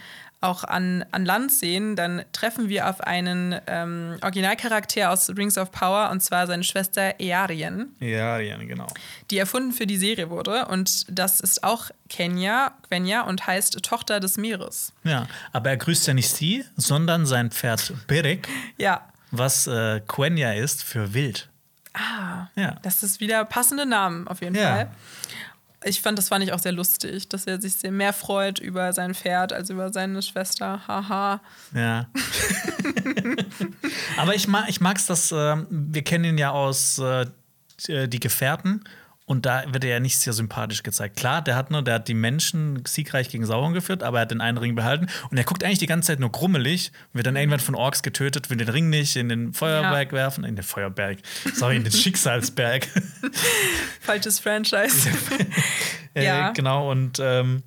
[0.45, 5.73] auch an, an Land sehen, dann treffen wir auf einen ähm, Originalcharakter aus Rings of
[5.73, 8.87] Power, und zwar seine Schwester Earien, ja, genau.
[9.31, 10.67] die erfunden für die Serie wurde.
[10.67, 14.93] Und das ist auch Kenya, Quenya und heißt Tochter des Meeres.
[15.03, 18.49] Ja, aber er grüßt ja nicht sie, sondern sein Pferd Berek,
[18.79, 19.01] Ja,
[19.31, 21.49] was äh, Quenya ist für wild.
[21.95, 22.77] Ah, Ja.
[22.83, 24.75] das ist wieder passende Namen auf jeden Ja.
[24.75, 24.91] Fall.
[25.87, 28.93] Ich fand, das fand ich auch sehr lustig, dass er sich sehr mehr freut über
[28.93, 30.81] sein Pferd als über seine Schwester.
[30.89, 31.41] Haha.
[31.75, 32.09] Ja.
[34.17, 37.27] Aber ich mag ich mag's, dass ähm, wir kennen ihn ja aus äh,
[37.89, 38.83] äh, die Gefährten.
[39.27, 41.17] Und da wird er ja nicht sehr sympathisch gezeigt.
[41.17, 44.31] Klar, der hat nur, der hat die Menschen siegreich gegen Sauron geführt, aber er hat
[44.31, 45.07] den einen Ring behalten.
[45.31, 48.51] Und er guckt eigentlich die ganze Zeit nur grummelig, wird dann irgendwann von Orks getötet,
[48.51, 50.13] will den Ring nicht in den Feuerberg ja.
[50.13, 50.45] werfen.
[50.45, 51.19] In den Feuerberg.
[51.55, 52.87] Sorry, in den Schicksalsberg.
[54.01, 55.09] Falsches Franchise.
[56.15, 56.51] ja.
[56.51, 57.63] Äh, genau, und ähm,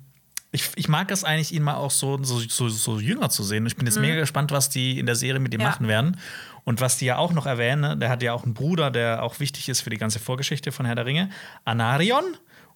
[0.50, 3.66] ich, ich mag es eigentlich, ihn mal auch so, so, so, so jünger zu sehen.
[3.66, 4.02] Ich bin jetzt mhm.
[4.02, 5.68] mega gespannt, was die in der Serie mit ihm ja.
[5.68, 6.16] machen werden.
[6.64, 9.22] Und was die ja auch noch erwähnen, ne, der hat ja auch einen Bruder, der
[9.22, 11.30] auch wichtig ist für die ganze Vorgeschichte von Herr der Ringe,
[11.64, 12.24] Anarion.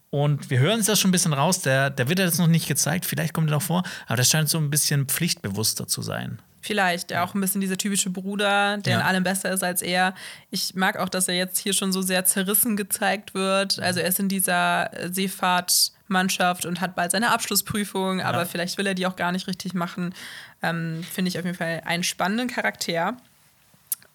[0.09, 2.47] Und wir hören es ja schon ein bisschen raus, der, der wird ja jetzt noch
[2.47, 6.03] nicht gezeigt, vielleicht kommt er noch vor, aber der scheint so ein bisschen pflichtbewusster zu
[6.03, 6.39] sein.
[6.63, 8.99] Vielleicht, der auch ein bisschen dieser typische Bruder, der ja.
[8.99, 10.13] in allem besser ist als er.
[10.49, 13.79] Ich mag auch, dass er jetzt hier schon so sehr zerrissen gezeigt wird.
[13.79, 18.25] Also er ist in dieser Seefahrtmannschaft und hat bald seine Abschlussprüfung, ja.
[18.25, 20.15] aber vielleicht will er die auch gar nicht richtig machen.
[20.61, 23.17] Ähm, Finde ich auf jeden Fall einen spannenden Charakter.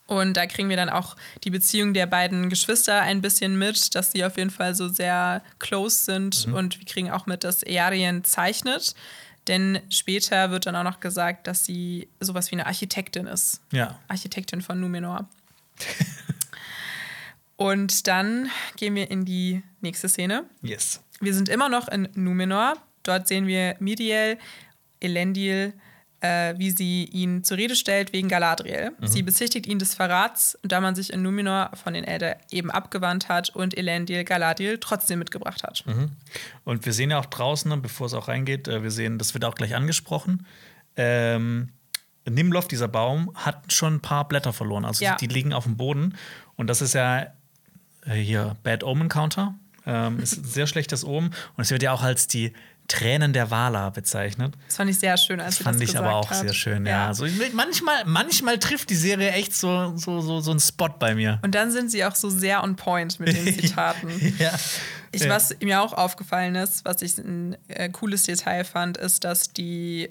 [0.09, 4.11] Und da kriegen wir dann auch die Beziehung der beiden Geschwister ein bisschen mit, dass
[4.11, 6.47] sie auf jeden Fall so sehr close sind.
[6.47, 6.55] Mhm.
[6.55, 8.95] Und wir kriegen auch mit, dass Earien zeichnet.
[9.49, 13.61] Denn später wird dann auch noch gesagt, dass sie sowas wie eine Architektin ist.
[13.71, 13.99] Ja.
[14.09, 15.29] Architektin von Numenor.
[17.57, 20.45] Und dann gehen wir in die nächste Szene.
[20.63, 21.03] Yes.
[21.21, 22.79] Wir sind immer noch in Numenor.
[23.03, 24.39] Dort sehen wir Midiel,
[25.01, 25.75] Elendil,
[26.21, 28.93] äh, wie sie ihn zur Rede stellt wegen Galadriel.
[28.99, 29.07] Mhm.
[29.07, 33.29] Sie bezichtigt ihn des Verrats, da man sich in Numenor von den Elder eben abgewandt
[33.29, 35.85] hat und Elendil Galadriel trotzdem mitgebracht hat.
[35.87, 36.11] Mhm.
[36.65, 39.45] Und wir sehen ja auch draußen, bevor es auch reingeht, äh, wir sehen, das wird
[39.45, 40.47] auch gleich angesprochen.
[40.97, 41.69] Ähm,
[42.29, 44.85] Nimloff, dieser Baum, hat schon ein paar Blätter verloren.
[44.85, 45.17] Also ja.
[45.17, 46.17] die liegen auf dem Boden.
[46.57, 47.29] Und das ist ja
[48.05, 49.55] äh, hier Bad Omen Counter.
[49.87, 51.31] Ähm, ist ein sehr schlechtes Omen.
[51.57, 52.53] Und es wird ja auch als die
[52.89, 54.55] Tränen der Wala bezeichnet.
[54.67, 56.41] Das fand ich sehr schön, als das fand das ich aber auch hat.
[56.41, 56.93] sehr schön, ja.
[56.93, 57.07] ja.
[57.09, 61.39] Also manchmal, manchmal trifft die Serie echt so, so, so, so einen Spot bei mir.
[61.43, 64.11] Und dann sind sie auch so sehr on point mit den Zitaten.
[64.39, 64.53] ja.
[65.13, 69.53] Ich, was mir auch aufgefallen ist, was ich ein äh, cooles Detail fand, ist, dass
[69.53, 70.09] die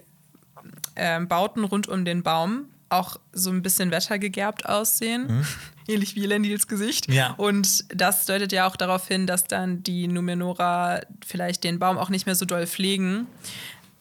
[0.96, 5.28] äh, Bauten rund um den Baum auch so ein bisschen wettergegerbt aussehen.
[5.28, 5.46] Mhm.
[5.88, 7.12] Ähnlich wie Elendils Gesicht.
[7.12, 7.34] Ja.
[7.38, 12.10] Und das deutet ja auch darauf hin, dass dann die Numenora vielleicht den Baum auch
[12.10, 13.28] nicht mehr so doll pflegen,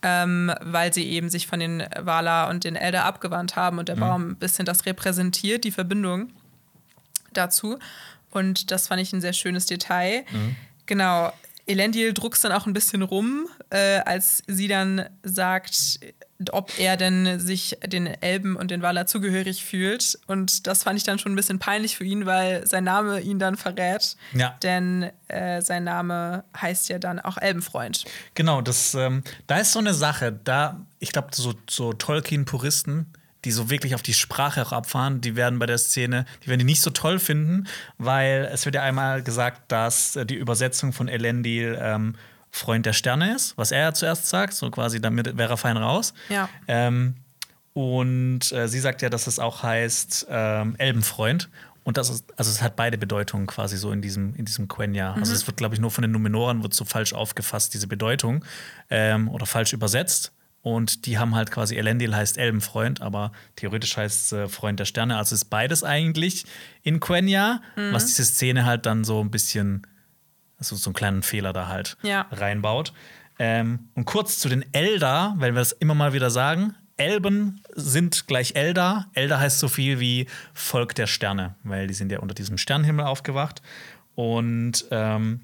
[0.02, 3.96] ähm, weil sie eben sich von den Wala und den Elder abgewandt haben und der
[3.96, 4.00] mhm.
[4.00, 6.32] Baum ein bisschen das repräsentiert, die Verbindung
[7.32, 7.78] dazu.
[8.30, 10.24] Und das fand ich ein sehr schönes Detail.
[10.30, 10.56] Mhm.
[10.86, 11.32] Genau.
[11.66, 15.98] Elendil druckst dann auch ein bisschen rum, äh, als sie dann sagt,
[16.52, 20.18] ob er denn sich den Elben und den Waller zugehörig fühlt.
[20.26, 23.38] Und das fand ich dann schon ein bisschen peinlich für ihn, weil sein Name ihn
[23.38, 24.16] dann verrät.
[24.32, 24.56] Ja.
[24.62, 28.04] Denn äh, sein Name heißt ja dann auch Elbenfreund.
[28.34, 30.38] Genau, das, ähm, da ist so eine Sache.
[30.44, 33.06] Da, ich glaube, so, so Tolkien-Puristen,
[33.44, 36.58] die so wirklich auf die Sprache auch abfahren, die werden bei der Szene, die werden
[36.58, 40.92] die nicht so toll finden, weil es wird ja einmal gesagt, dass äh, die Übersetzung
[40.92, 42.16] von Elendil ähm,
[42.56, 45.76] Freund der Sterne ist, was er ja zuerst sagt, so quasi, damit wäre er fein
[45.76, 46.14] raus.
[46.28, 46.48] Ja.
[46.66, 47.14] Ähm,
[47.74, 51.50] und äh, sie sagt ja, dass es auch heißt ähm, Elbenfreund.
[51.84, 55.08] Und das ist, also es hat beide Bedeutungen quasi so in diesem, in diesem Quenya.
[55.08, 55.22] Also mhm.
[55.22, 58.44] Also es wird, glaube ich, nur von den Numenoren wird so falsch aufgefasst, diese Bedeutung.
[58.90, 60.32] Ähm, oder falsch übersetzt.
[60.62, 64.84] Und die haben halt quasi Elendil heißt Elbenfreund, aber theoretisch heißt es äh, Freund der
[64.84, 65.16] Sterne.
[65.16, 66.44] Also ist beides eigentlich
[66.82, 67.92] in Quenya, mhm.
[67.92, 69.86] was diese Szene halt dann so ein bisschen
[70.58, 72.26] also so einen kleinen Fehler da halt ja.
[72.32, 72.92] reinbaut.
[73.38, 76.74] Ähm, und kurz zu den Elder, weil wir das immer mal wieder sagen.
[76.96, 79.06] Elben sind gleich Elder.
[79.12, 83.04] Elder heißt so viel wie Volk der Sterne, weil die sind ja unter diesem Sternenhimmel
[83.04, 83.60] aufgewacht.
[84.14, 85.42] Und ähm,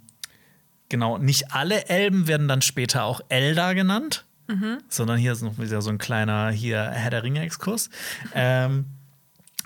[0.88, 4.78] genau, nicht alle Elben werden dann später auch Elder genannt, mhm.
[4.88, 7.90] sondern hier ist noch wieder so ein kleiner hier Herr der Ringe-Exkurs.
[8.34, 8.86] ähm,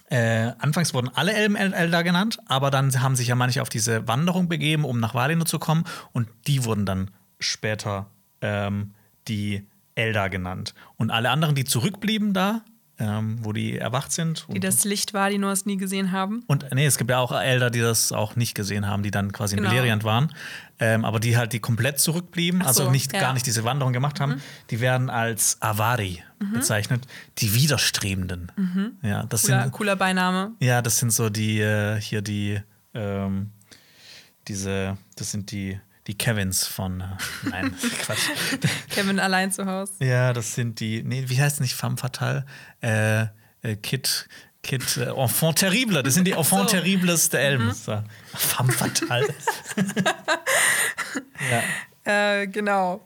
[0.08, 4.06] äh, anfangs wurden alle Elben Elder genannt, aber dann haben sich ja manche auf diese
[4.06, 7.10] Wanderung begeben, um nach Valinor zu kommen, und die wurden dann
[7.40, 8.06] später
[8.40, 8.94] ähm,
[9.28, 10.74] die Elder genannt.
[10.96, 12.62] Und alle anderen, die zurückblieben da,
[12.98, 14.46] ähm, wo die erwacht sind.
[14.48, 16.44] Die das Licht Valinors nie gesehen haben.
[16.46, 19.32] Und nee, es gibt ja auch Elder, die das auch nicht gesehen haben, die dann
[19.32, 19.68] quasi genau.
[19.68, 20.32] in Beleriand waren.
[20.78, 23.20] Ähm, aber die halt, die komplett zurückblieben, so, also nicht, ja.
[23.20, 24.42] gar nicht diese Wanderung gemacht haben, mhm.
[24.70, 26.52] die werden als Avari mhm.
[26.52, 27.06] bezeichnet,
[27.38, 28.52] die Widerstrebenden.
[28.56, 28.96] Mhm.
[29.02, 30.52] Ja, das cooler, sind, cooler Beiname.
[30.60, 32.60] Ja, das sind so die, äh, hier die,
[32.92, 33.52] ähm,
[34.48, 37.00] diese, das sind die die Kevins von.
[37.00, 37.06] Äh,
[37.50, 38.28] nein, Quatsch.
[38.90, 39.92] Kevin allein zu Hause.
[40.04, 41.02] Ja, das sind die.
[41.02, 41.74] Nee, wie heißt es nicht?
[41.74, 42.46] Femme Fatale?
[42.80, 43.26] Äh,
[43.62, 44.28] äh, Kid.
[44.66, 46.76] Kid, äh, Enfant Terrible, das sind die Enfant so.
[46.76, 47.66] Terribles der Elben.
[47.66, 47.72] Mhm.
[47.72, 48.02] So.
[48.34, 49.28] Femme Fatale.
[52.04, 52.40] ja.
[52.40, 53.00] Äh, genau.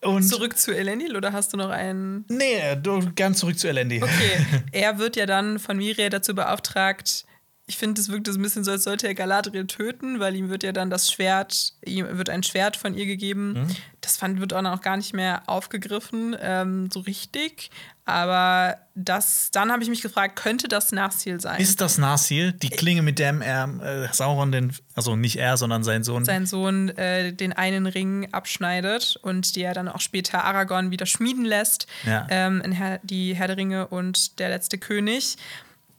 [0.00, 2.24] Und zurück zu Elendil oder hast du noch einen?
[2.28, 4.02] Nee, du, gern zurück zu Elendil.
[4.02, 4.46] Okay.
[4.72, 7.24] er wird ja dann von Miria dazu beauftragt,
[7.68, 10.62] ich finde, es wirkt ein bisschen so, als sollte er Galadriel töten, weil ihm wird
[10.62, 13.52] ja dann das Schwert, ihm wird ein Schwert von ihr gegeben.
[13.52, 13.76] Mhm.
[14.00, 17.70] Das fand, wird auch noch gar nicht mehr aufgegriffen, ähm, so richtig.
[18.06, 21.60] Aber das, dann habe ich mich gefragt, könnte das Narsil sein?
[21.60, 22.52] Ist das Narsil?
[22.52, 26.24] Die Klinge, mit der er äh, Sauron den, also nicht er, sondern sein Sohn.
[26.24, 31.04] Sein Sohn äh, den einen Ring abschneidet und die er dann auch später Aragorn wieder
[31.04, 31.86] schmieden lässt.
[32.06, 32.26] Ja.
[32.30, 35.36] Ähm, in Herr, die Herr der Ringe und der letzte König.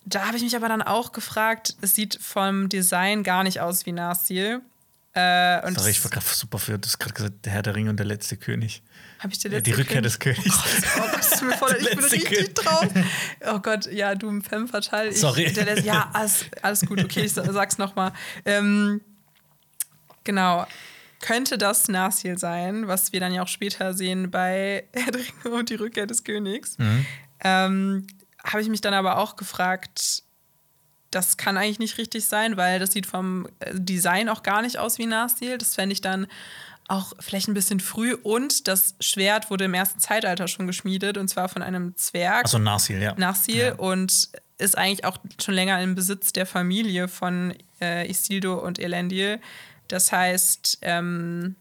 [0.05, 3.85] Da habe ich mich aber dann auch gefragt, es sieht vom Design gar nicht aus
[3.85, 4.61] wie Narsil.
[5.13, 7.89] Äh, und Sorry, ich war gerade super für, das gerade gesagt, der Herr der Ringe
[7.89, 8.81] und der letzte König.
[9.19, 10.03] Habe ich der letzte Die Rückkehr König?
[10.13, 10.59] des Königs.
[10.97, 12.55] Oh Gott, ist mir voll, ich bin richtig König.
[12.55, 12.88] drauf.
[13.51, 15.11] Oh Gott, ja, du im Femme Fatale.
[15.13, 15.51] Sorry.
[15.51, 18.13] Der, ja, alles, alles gut, okay, ich sag's nochmal.
[18.45, 19.01] Ähm,
[20.23, 20.65] genau.
[21.21, 25.55] Könnte das Narsil sein, was wir dann ja auch später sehen bei Herr der Ringe
[25.55, 26.77] und die Rückkehr des Königs?
[26.77, 27.05] Mhm.
[27.41, 28.07] Ähm,
[28.49, 30.23] habe ich mich dann aber auch gefragt,
[31.11, 34.77] das kann eigentlich nicht richtig sein, weil das sieht vom äh, Design auch gar nicht
[34.77, 35.57] aus wie Narsil.
[35.57, 36.27] Das fände ich dann
[36.88, 38.13] auch vielleicht ein bisschen früh.
[38.13, 42.45] Und das Schwert wurde im ersten Zeitalter schon geschmiedet und zwar von einem Zwerg.
[42.45, 43.13] Also Narsil, ja.
[43.15, 43.76] Narsil ja.
[43.76, 49.39] und ist eigentlich auch schon länger im Besitz der Familie von äh, Isildur und Elendil.
[49.88, 51.55] Das heißt, ähm,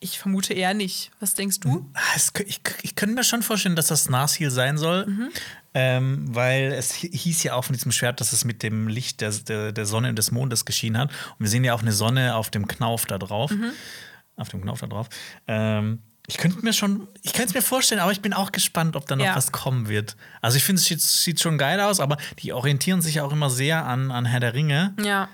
[0.00, 1.10] ich vermute eher nicht.
[1.20, 1.86] Was denkst du?
[1.94, 5.06] Ah, ich, ich könnte mir schon vorstellen, dass das Narsil sein soll.
[5.06, 5.28] Mhm.
[5.72, 9.30] Ähm, weil es hieß ja auch von diesem Schwert, dass es mit dem Licht der,
[9.30, 11.10] der, der, Sonne und des Mondes geschienen hat.
[11.10, 13.52] Und wir sehen ja auch eine Sonne auf dem Knauf da drauf.
[13.52, 13.70] Mhm.
[14.36, 15.08] Auf dem Knauf da drauf.
[15.46, 18.94] Ähm, ich könnte mir schon, ich könnte es mir vorstellen, aber ich bin auch gespannt,
[18.94, 19.36] ob da noch ja.
[19.36, 20.16] was kommen wird.
[20.40, 23.50] Also ich finde, es sieht, sieht, schon geil aus, aber die orientieren sich auch immer
[23.50, 24.94] sehr an, an Herr der Ringe.
[25.02, 25.28] Ja.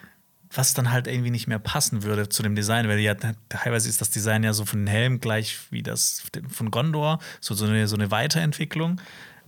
[0.50, 3.14] Was dann halt irgendwie nicht mehr passen würde zu dem Design, weil ja
[3.48, 7.54] teilweise ist das Design ja so von den Helm gleich wie das von Gondor, so,
[7.54, 9.00] so, eine, so eine Weiterentwicklung.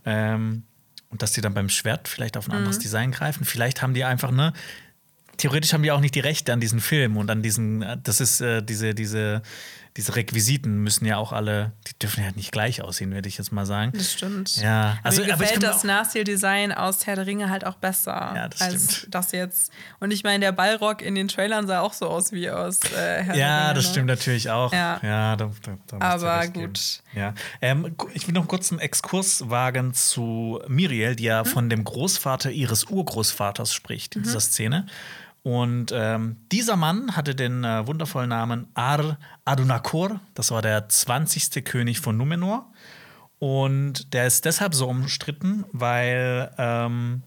[0.05, 0.65] Ähm,
[1.10, 2.82] und dass die dann beim Schwert vielleicht auf ein anderes mhm.
[2.82, 3.44] Design greifen.
[3.44, 4.52] Vielleicht haben die einfach, ne,
[5.39, 8.20] theoretisch haben die auch nicht die Rechte an diesen Film und an diesen, äh, das
[8.20, 9.43] ist äh, diese, diese,
[9.97, 13.52] diese Requisiten müssen ja auch alle, die dürfen ja nicht gleich aussehen, würde ich jetzt
[13.52, 13.93] mal sagen.
[13.94, 14.56] Das stimmt.
[14.56, 18.60] Ja, also mir gefällt das Narsil-Design aus Herr der Ringe halt auch besser ja, das
[18.60, 19.15] als stimmt.
[19.15, 19.73] das jetzt.
[20.01, 23.23] Und ich meine, der Ballrock in den Trailern sah auch so aus wie aus äh,
[23.23, 23.74] Herr ja, der Ringe.
[23.74, 23.90] das ne?
[23.90, 24.73] stimmt natürlich auch.
[24.73, 27.02] Ja, ja da, da, da Aber gut.
[27.15, 27.35] Ja.
[27.60, 31.51] Ähm, ich will noch kurz einen Exkurs wagen zu Miriel, die ja hm?
[31.51, 34.24] von dem Großvater ihres Urgroßvaters spricht in mhm.
[34.24, 34.86] dieser Szene.
[35.48, 39.16] Und ähm, dieser Mann hatte den äh, wundervollen Namen Ar
[39.46, 40.20] Adunakor.
[40.34, 41.64] Das war der 20.
[41.64, 42.70] König von Numenor.
[43.38, 47.22] Und der ist deshalb so umstritten, weil ähm,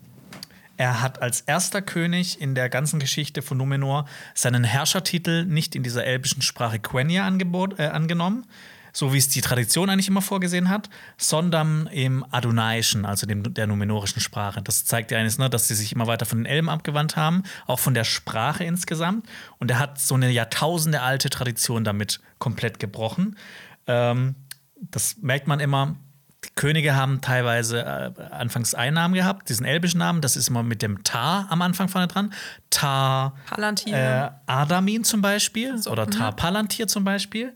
[0.77, 5.81] er hat als erster König in der ganzen Geschichte von Numenor seinen Herrschertitel nicht in
[5.81, 8.45] dieser elbischen Sprache Quenya äh, angenommen,
[8.93, 13.67] so wie es die Tradition eigentlich immer vorgesehen hat, sondern im Adunaischen, also dem, der
[13.67, 14.61] numenorischen Sprache.
[14.61, 17.43] Das zeigt ja eines, ne, dass sie sich immer weiter von den Elben abgewandt haben,
[17.67, 19.27] auch von der Sprache insgesamt.
[19.59, 23.37] Und er hat so eine Jahrtausende alte Tradition damit komplett gebrochen.
[23.87, 24.35] Ähm,
[24.75, 25.95] das merkt man immer.
[26.43, 30.81] Die Könige haben teilweise äh, anfangs Einnahmen gehabt, diesen elbischen Namen, das ist immer mit
[30.81, 32.33] dem Ta am Anfang vorne dran.
[32.71, 33.95] Ta Palantir.
[33.95, 36.35] Äh, Adamin zum Beispiel so, oder Ta mhm.
[36.35, 37.53] Palantir zum Beispiel.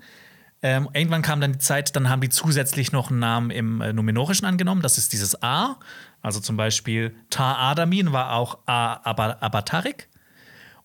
[0.66, 3.94] Ähm, irgendwann kam dann die Zeit, dann haben die zusätzlich noch einen Namen im äh,
[3.94, 4.82] Numenorischen angenommen.
[4.82, 5.78] Das ist dieses A.
[6.24, 10.10] Also zum Beispiel Ta Adamin war auch A Abatarik.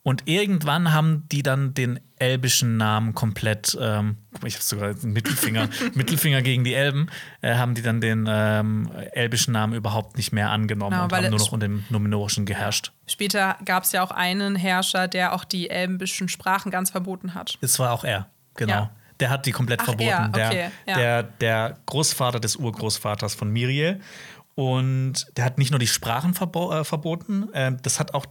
[0.03, 5.71] Und irgendwann haben die dann den elbischen Namen komplett, ähm, ich habe sogar einen Mittelfinger,
[5.95, 7.09] Mittelfinger gegen die Elben,
[7.41, 11.31] äh, haben die dann den ähm, elbischen Namen überhaupt nicht mehr angenommen genau, und haben
[11.31, 12.93] nur noch unter dem Numenorischen geherrscht.
[13.07, 17.57] Später gab es ja auch einen Herrscher, der auch die elbischen Sprachen ganz verboten hat.
[17.63, 18.75] Es war auch er, genau.
[18.75, 18.91] Ja.
[19.21, 20.09] Der hat die komplett Ach, verboten.
[20.09, 20.97] Ja, okay, der, ja.
[20.97, 24.01] der, der Großvater des Urgroßvaters von Miriel.
[24.55, 28.27] Und der hat nicht nur die Sprachen verbo äh, verboten, äh, das hat auch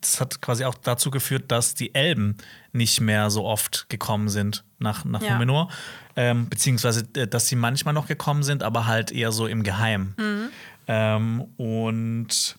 [0.00, 2.36] das hat quasi auch dazu geführt, dass die Elben
[2.72, 5.32] nicht mehr so oft gekommen sind nach, nach ja.
[5.32, 5.70] Numenor.
[6.14, 10.14] Ähm, beziehungsweise, äh, dass sie manchmal noch gekommen sind, aber halt eher so im Geheimen.
[10.18, 10.48] Mhm.
[10.86, 12.56] Ähm, und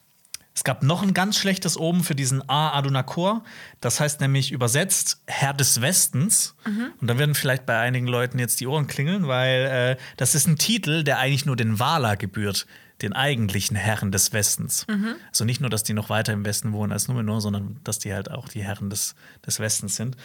[0.63, 3.43] es gab noch ein ganz schlechtes Oben für diesen A Adunakor.
[3.81, 6.55] Das heißt nämlich übersetzt Herr des Westens.
[6.65, 6.93] Mhm.
[7.01, 10.47] Und da werden vielleicht bei einigen Leuten jetzt die Ohren klingeln, weil äh, das ist
[10.47, 12.65] ein Titel, der eigentlich nur den Wala gebührt,
[13.01, 14.87] den eigentlichen Herren des Westens.
[14.87, 15.15] Mhm.
[15.27, 18.13] Also nicht nur, dass die noch weiter im Westen wohnen als Numenor, sondern dass die
[18.13, 19.15] halt auch die Herren des,
[19.45, 20.15] des Westens sind.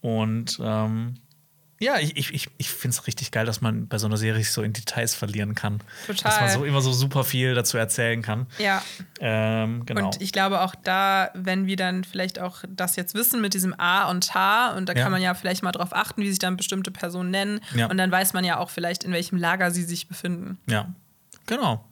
[0.00, 1.16] Und ähm,
[1.82, 4.52] ja, ich, ich, ich finde es richtig geil, dass man bei so einer Serie sich
[4.52, 5.80] so in Details verlieren kann.
[6.06, 6.30] Total.
[6.30, 8.46] Dass man so immer so super viel dazu erzählen kann.
[8.58, 8.84] Ja.
[9.18, 10.06] Ähm, genau.
[10.06, 13.74] Und ich glaube auch da, wenn wir dann vielleicht auch das jetzt wissen mit diesem
[13.80, 15.02] A und H, und da ja.
[15.02, 17.60] kann man ja vielleicht mal drauf achten, wie sich dann bestimmte Personen nennen.
[17.74, 17.86] Ja.
[17.86, 20.58] Und dann weiß man ja auch vielleicht, in welchem Lager sie sich befinden.
[20.68, 20.94] Ja.
[21.46, 21.84] Genau.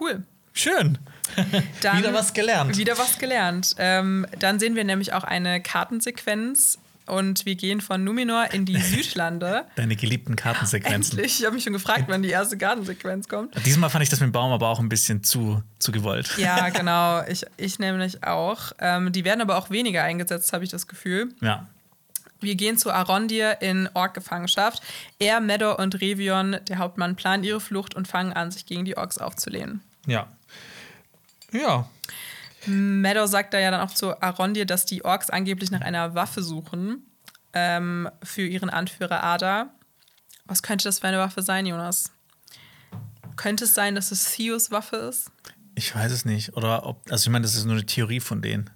[0.00, 0.22] Cool.
[0.54, 0.96] Schön.
[1.36, 2.78] Wieder was gelernt.
[2.78, 3.74] Wieder was gelernt.
[3.76, 8.76] Ähm, dann sehen wir nämlich auch eine Kartensequenz und wir gehen von Numenor in die
[8.80, 9.64] Südlande.
[9.76, 11.18] Deine geliebten Kartensequenzen.
[11.18, 11.40] Endlich.
[11.40, 13.54] Ich habe mich schon gefragt, wann die erste Kartensequenz kommt.
[13.66, 16.36] Diesmal fand ich das mit dem Baum aber auch ein bisschen zu, zu gewollt.
[16.38, 17.22] Ja, genau.
[17.26, 18.72] Ich, ich nämlich auch.
[18.78, 21.34] Ähm, die werden aber auch weniger eingesetzt, habe ich das Gefühl.
[21.40, 21.66] Ja.
[22.40, 24.82] Wir gehen zu Arondir in Ork-Gefangenschaft.
[25.20, 28.96] Er, Medor und Revion, der Hauptmann, planen ihre Flucht und fangen an, sich gegen die
[28.96, 29.80] Orks aufzulehnen.
[30.06, 30.26] Ja.
[31.52, 31.88] Ja.
[32.66, 36.42] Medor sagt da ja dann auch zu Arondir, dass die Orks angeblich nach einer Waffe
[36.42, 37.06] suchen
[37.52, 39.74] ähm, für ihren Anführer Ada.
[40.46, 42.12] Was könnte das für eine Waffe sein, Jonas?
[43.36, 45.30] Könnte es sein, dass es Theos Waffe ist?
[45.74, 46.56] Ich weiß es nicht.
[46.56, 48.70] Oder ob, also ich meine, das ist nur eine Theorie von denen,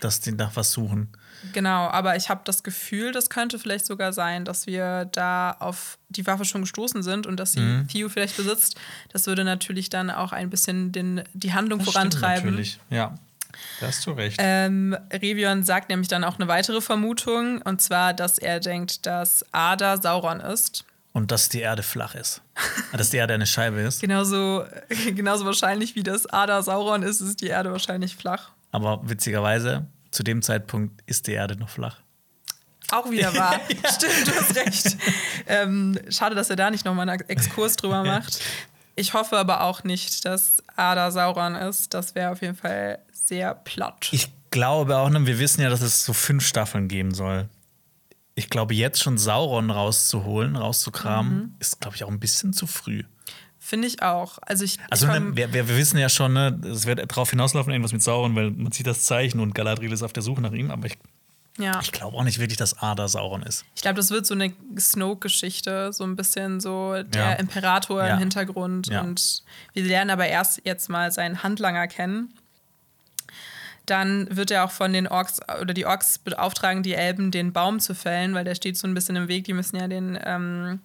[0.00, 1.16] dass die nach was suchen.
[1.52, 5.98] Genau, aber ich habe das Gefühl, das könnte vielleicht sogar sein, dass wir da auf
[6.08, 7.88] die Waffe schon gestoßen sind und dass sie mhm.
[7.88, 8.78] Theo vielleicht besitzt.
[9.12, 12.50] Das würde natürlich dann auch ein bisschen den, die Handlung das vorantreiben.
[12.50, 13.14] natürlich, ja.
[13.80, 14.36] Da hast du recht.
[14.40, 19.44] Ähm, Revion sagt nämlich dann auch eine weitere Vermutung, und zwar, dass er denkt, dass
[19.52, 20.84] Ada Sauron ist.
[21.12, 22.42] Und dass die Erde flach ist.
[22.92, 24.00] dass die Erde eine Scheibe ist.
[24.00, 24.64] genauso,
[25.14, 28.50] genauso wahrscheinlich wie das Ada Sauron ist, ist die Erde wahrscheinlich flach.
[28.72, 32.00] Aber witzigerweise, zu dem Zeitpunkt ist die Erde noch flach.
[32.90, 33.60] Auch wieder wahr.
[33.68, 33.92] ja.
[33.92, 34.96] Stimmt, du hast recht.
[35.46, 38.40] Ähm, schade, dass er da nicht nochmal einen Exkurs drüber macht.
[38.96, 41.94] Ich hoffe aber auch nicht, dass Ada Sauron ist.
[41.94, 44.08] Das wäre auf jeden Fall sehr platt.
[44.12, 47.48] Ich glaube auch, ne, wir wissen ja, dass es so fünf Staffeln geben soll.
[48.36, 51.54] Ich glaube, jetzt schon Sauron rauszuholen, rauszukramen, mhm.
[51.58, 53.02] ist, glaube ich, auch ein bisschen zu früh.
[53.74, 54.38] Finde ich auch.
[54.42, 57.72] Also, ich, also ich ne, wir, wir, wissen ja schon, ne, es wird darauf hinauslaufen,
[57.72, 60.52] irgendwas mit Sauron, weil man sieht das Zeichen und Galadriel ist auf der Suche nach
[60.52, 60.96] ihm, aber ich,
[61.58, 61.80] ja.
[61.82, 63.64] ich glaube auch nicht wirklich, dass Ada Sauron ist.
[63.74, 67.32] Ich glaube, das wird so eine Snoke-Geschichte, so ein bisschen so der ja.
[67.32, 68.12] Imperator ja.
[68.12, 69.42] im Hintergrund und
[69.72, 72.32] wir lernen aber erst jetzt mal seinen Handlanger kennen.
[73.86, 77.80] Dann wird er auch von den Orks oder die Orks beauftragen, die Elben den Baum
[77.80, 79.46] zu fällen, weil der steht so ein bisschen im Weg.
[79.46, 80.78] Die müssen ja den ähm,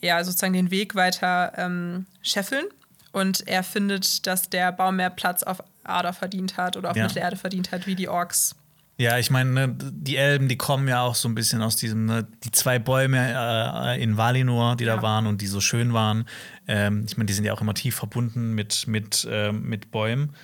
[0.00, 2.64] ja, sozusagen den Weg weiter ähm, scheffeln.
[3.12, 7.04] Und er findet, dass der Baum mehr Platz auf Ader verdient hat oder auf ja.
[7.04, 8.54] Mittelerde verdient hat, wie die Orks.
[9.00, 12.06] Ja, ich meine, ne, die Elben, die kommen ja auch so ein bisschen aus diesem,
[12.06, 14.96] ne, die zwei Bäume äh, in Valinor, die ja.
[14.96, 16.26] da waren und die so schön waren.
[16.66, 20.34] Ähm, ich meine, die sind ja auch immer tief verbunden mit, mit, äh, mit Bäumen.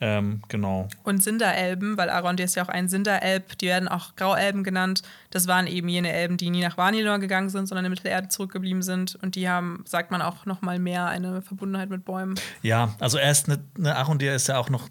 [0.00, 0.88] Ähm, genau.
[1.02, 5.02] Und Sinderelben, weil Arondir ist ja auch ein Sinderelb, die werden auch Grauelben genannt.
[5.30, 8.82] Das waren eben jene Elben, die nie nach Valinor gegangen sind, sondern in Mittelerde zurückgeblieben
[8.82, 9.16] sind.
[9.22, 12.34] Und die haben, sagt man auch, noch mal mehr eine Verbundenheit mit Bäumen.
[12.62, 14.88] Ja, also er ist eine, eine Arondir ist ja auch noch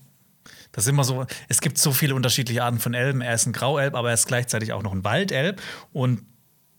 [0.71, 3.21] das ist immer so, es gibt so viele unterschiedliche Arten von Elben.
[3.21, 5.61] Er ist ein Grauelb, aber er ist gleichzeitig auch noch ein Waldelb.
[5.93, 6.25] Und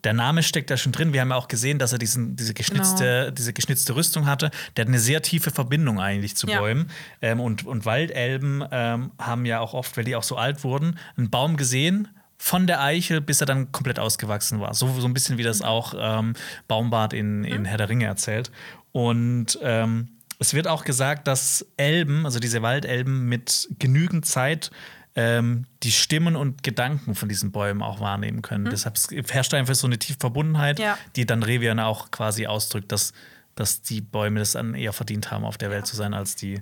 [0.05, 1.12] der Name steckt da schon drin.
[1.12, 3.31] Wir haben ja auch gesehen, dass er diesen, diese, geschnitzte, genau.
[3.31, 4.51] diese geschnitzte Rüstung hatte.
[4.76, 6.60] Der hat eine sehr tiefe Verbindung eigentlich zu ja.
[6.60, 6.90] Bäumen.
[7.22, 10.98] Ähm, und, und Waldelben ähm, haben ja auch oft, weil die auch so alt wurden,
[11.16, 14.74] einen Baum gesehen, von der Eichel, bis er dann komplett ausgewachsen war.
[14.74, 15.66] So, so ein bisschen wie das mhm.
[15.66, 16.35] auch ähm,
[16.68, 17.64] Baumbart in, in mhm.
[17.64, 18.51] Herr der Ringe erzählt.
[18.93, 20.09] Und ähm,
[20.39, 24.70] es wird auch gesagt, dass Elben, also diese Waldelben, mit genügend Zeit
[25.16, 28.65] ähm, die Stimmen und Gedanken von diesen Bäumen auch wahrnehmen können.
[28.65, 28.70] Mhm.
[28.70, 28.99] Deshalb
[29.31, 30.99] herrscht einfach so eine tiefe Verbundenheit, ja.
[31.16, 33.12] die dann Revian auch quasi ausdrückt, dass,
[33.55, 36.61] dass die Bäume das dann eher verdient haben, auf der Welt zu sein, als die,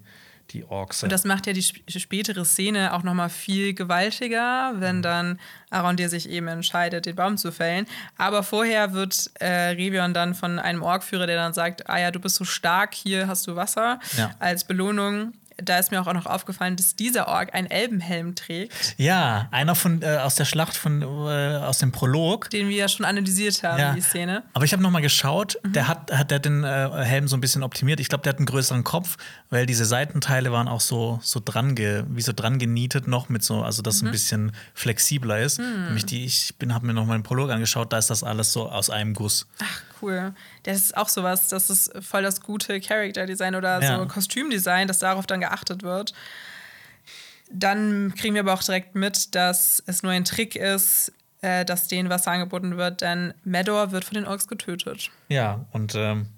[0.51, 1.03] die Orks.
[1.03, 5.03] Und das macht ja die spätere Szene auch noch mal viel gewaltiger, wenn mhm.
[5.03, 7.87] dann Arondir sich eben entscheidet, den Baum zu fällen.
[8.19, 12.21] Aber vorher wird äh, Revion dann von einem Orkführer, der dann sagt, ah ja, du
[12.21, 14.31] bist so stark, hier hast du Wasser, ja.
[14.39, 18.95] als Belohnung da ist mir auch noch aufgefallen, dass dieser Ork einen Elbenhelm trägt.
[18.97, 22.89] Ja, einer von äh, aus der Schlacht von äh, aus dem Prolog, den wir ja
[22.89, 23.95] schon analysiert haben, ja.
[23.95, 24.43] die Szene.
[24.53, 25.73] Aber ich habe noch mal geschaut, mhm.
[25.73, 28.01] der hat hat der den äh, Helm so ein bisschen optimiert.
[28.01, 29.17] Ich glaube, der hat einen größeren Kopf,
[29.51, 33.43] weil diese Seitenteile waren auch so so dran ge, wie so dran genietet noch mit
[33.43, 34.09] so, also dass mhm.
[34.09, 35.59] ein bisschen flexibler ist.
[35.59, 35.85] Mhm.
[35.87, 38.53] Nämlich die ich bin habe mir noch mal den Prolog angeschaut, da ist das alles
[38.53, 39.47] so aus einem Guss.
[39.63, 40.35] Ach cool.
[40.65, 43.99] Das ist auch sowas, das ist voll das gute Character Design oder ja.
[43.99, 46.13] so Kostümdesign, dass darauf dann geachtet wird.
[47.51, 51.13] Dann kriegen wir aber auch direkt mit, dass es nur ein Trick ist,
[51.43, 55.11] äh, dass denen Wasser angeboten wird, denn Medor wird von den Orks getötet.
[55.29, 56.29] Ja, und ähm,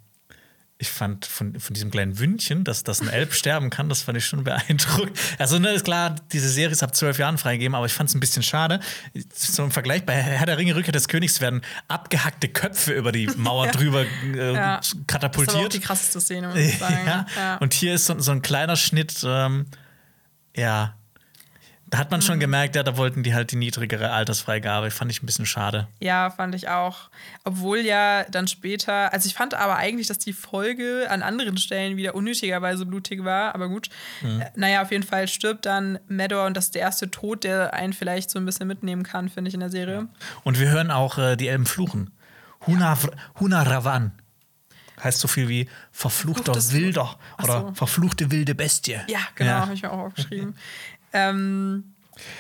[0.85, 4.19] ich fand von, von diesem kleinen Wündchen, dass, dass ein Elb sterben kann, das fand
[4.19, 5.19] ich schon beeindruckend.
[5.39, 8.15] Also, ne, ist klar, diese Serie ist ab zwölf Jahren freigegeben, aber ich fand es
[8.15, 8.81] ein bisschen schade.
[9.32, 13.27] So im Vergleich bei Herr der Ringe, Rückkehr des Königs werden abgehackte Köpfe über die
[13.36, 13.73] Mauer ja.
[13.73, 14.05] drüber
[14.35, 14.81] äh, ja.
[15.06, 15.48] katapultiert.
[15.48, 16.98] Das ist auch die krasseste Szene, muss ich sagen.
[17.06, 17.27] ja.
[17.36, 17.56] ja.
[17.56, 19.66] Und hier ist so, so ein kleiner Schnitt, ähm,
[20.55, 20.97] ja,
[21.94, 24.90] Da hat man schon gemerkt, ja, da wollten die halt die niedrigere Altersfreigabe.
[24.90, 25.86] Fand ich ein bisschen schade.
[26.00, 27.08] Ja, fand ich auch.
[27.44, 31.96] Obwohl ja dann später, also ich fand aber eigentlich, dass die Folge an anderen Stellen
[31.96, 33.90] wieder unnötigerweise blutig war, aber gut.
[34.22, 34.40] Mhm.
[34.40, 37.72] Äh, naja, auf jeden Fall stirbt dann Mador und das ist der erste Tod, der
[37.74, 40.08] einen vielleicht so ein bisschen mitnehmen kann, finde ich in der Serie.
[40.42, 42.10] Und wir hören auch äh, die Elben fluchen.
[42.66, 42.98] Huna,
[43.38, 44.10] Huna Ravan.
[45.02, 47.74] Heißt so viel wie verfluchter Wilder Ach oder so.
[47.74, 48.96] verfluchte wilde Bestie.
[49.08, 50.56] Ja, genau, habe ich mir auch aufgeschrieben.
[51.15, 51.95] ähm,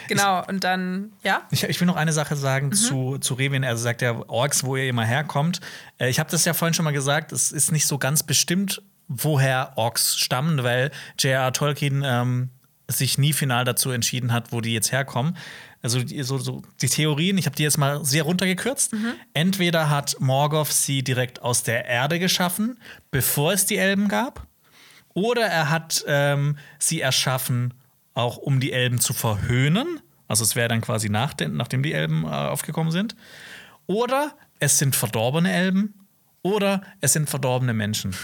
[0.08, 1.42] genau, und dann, ja.
[1.50, 2.72] Ich, ich will noch eine Sache sagen Mhm.
[2.72, 3.62] zu, zu Revin.
[3.62, 5.60] Er sagt ja Orks, wo ihr immer herkommt.
[5.98, 8.82] Äh, ich habe das ja vorhin schon mal gesagt, es ist nicht so ganz bestimmt,
[9.08, 11.52] woher Orks stammen, weil J.R.R.
[11.52, 12.50] Tolkien ähm,
[12.88, 15.36] sich nie final dazu entschieden hat, wo die jetzt herkommen.
[15.82, 18.94] Also die, so, so, die Theorien, ich habe die jetzt mal sehr runtergekürzt.
[19.34, 22.78] Entweder hat Morgoth sie direkt aus der Erde geschaffen,
[23.10, 24.46] bevor es die Elben gab,
[25.12, 27.74] oder er hat ähm, sie erschaffen,
[28.14, 30.00] auch um die Elben zu verhöhnen.
[30.28, 33.14] Also es wäre dann quasi nach den, nachdem die Elben äh, aufgekommen sind.
[33.86, 35.94] Oder es sind verdorbene Elben.
[36.42, 38.14] Oder es sind verdorbene Menschen.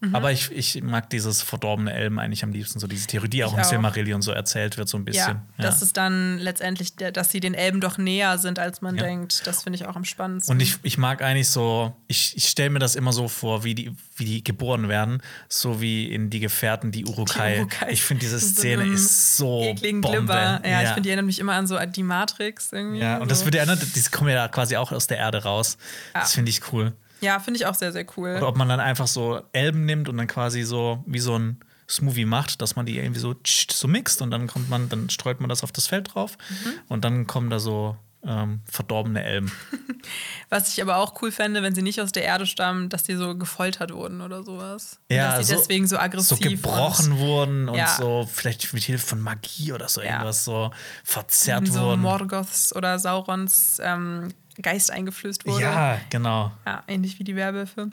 [0.00, 0.14] Mhm.
[0.14, 3.52] Aber ich, ich mag dieses verdorbene Elben eigentlich am liebsten, so diese Theorie, die auch
[3.52, 3.64] Ich im.
[3.64, 5.40] Silmarillion so erzählt wird, so ein bisschen.
[5.58, 9.04] Ja, dass es dann letztendlich, dass sie den Elben doch näher sind, als man Ja.
[9.04, 9.46] denkt.
[9.46, 10.54] Das finde ich auch am spannendsten.
[10.54, 13.74] Und ich, ich mag eigentlich so, ich, ich stelle mir das immer so vor, wie
[13.74, 17.54] die, wie die geboren werden, so wie in Die Gefährten, die Urukai.
[17.54, 17.90] Die Uruk-hai.
[17.90, 20.18] Ich finde, diese So Szene einem ist so ekligen Bombe.
[20.18, 20.60] Glibber.
[20.66, 22.98] Ja, ich finde, die erinnert mich immer an so die Matrix irgendwie.
[23.00, 23.44] Ja, und das so.
[23.46, 25.78] wird ja erinnert, die kommen ja quasi auch aus der Erde raus.
[26.14, 26.92] Das finde ich cool.
[27.20, 28.34] Ja, finde ich auch sehr, sehr cool.
[28.36, 31.60] Oder ob man dann einfach so Elben nimmt und dann quasi so wie so ein
[31.88, 35.40] Smoothie macht, dass man die irgendwie so, so mixt und dann kommt man, dann streut
[35.40, 36.72] man das auf das Feld drauf Mhm.
[36.88, 37.96] und dann kommen da so
[38.28, 39.52] ähm, verdorbene Elben.
[40.50, 43.14] Was ich aber auch cool fände, wenn sie nicht aus der Erde stammen, dass die
[43.14, 44.98] so gefoltert wurden oder sowas.
[45.08, 47.86] Und Ja, dass sie so- deswegen so aggressiv so gebrochen und wurden und Ja.
[47.96, 50.08] so vielleicht mit Hilfe von Magie oder so Ja.
[50.14, 50.72] irgendwas so
[51.04, 52.02] verzerrt so wurden.
[52.02, 54.28] Morgoths oder Saurons ähm,
[54.62, 55.62] Geist eingeflößt wurde.
[55.62, 56.52] Ja, genau.
[56.64, 57.90] Ja, ähnlich wie die Werwölfe.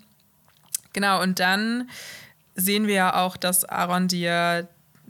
[0.94, 1.90] Genau, und dann
[2.56, 4.68] sehen wir ja auch, dass Arondir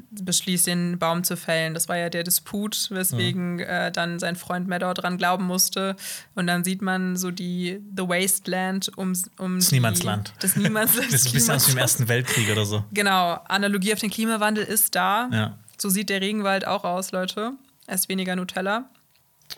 [0.10, 1.74] beschließt, den Baum zu fällen.
[1.76, 5.96] Das war ja der Disput, weswegen äh, dann sein Freund Mador dran glauben musste.
[6.34, 10.34] Und dann sieht man so die The Wasteland um, um Das die- Niemandsland.
[10.40, 11.08] Das Niemandsland.
[11.12, 11.78] Das ist ein bisschen aus dem.
[11.78, 12.84] Ersten Weltkrieg oder so.
[12.92, 15.30] Genau, Analogie auf den Klimawandel ist da.
[15.32, 15.58] Ja.
[15.78, 17.52] So sieht der Regenwald auch aus, Leute.
[17.86, 18.86] Er ist weniger Nutella.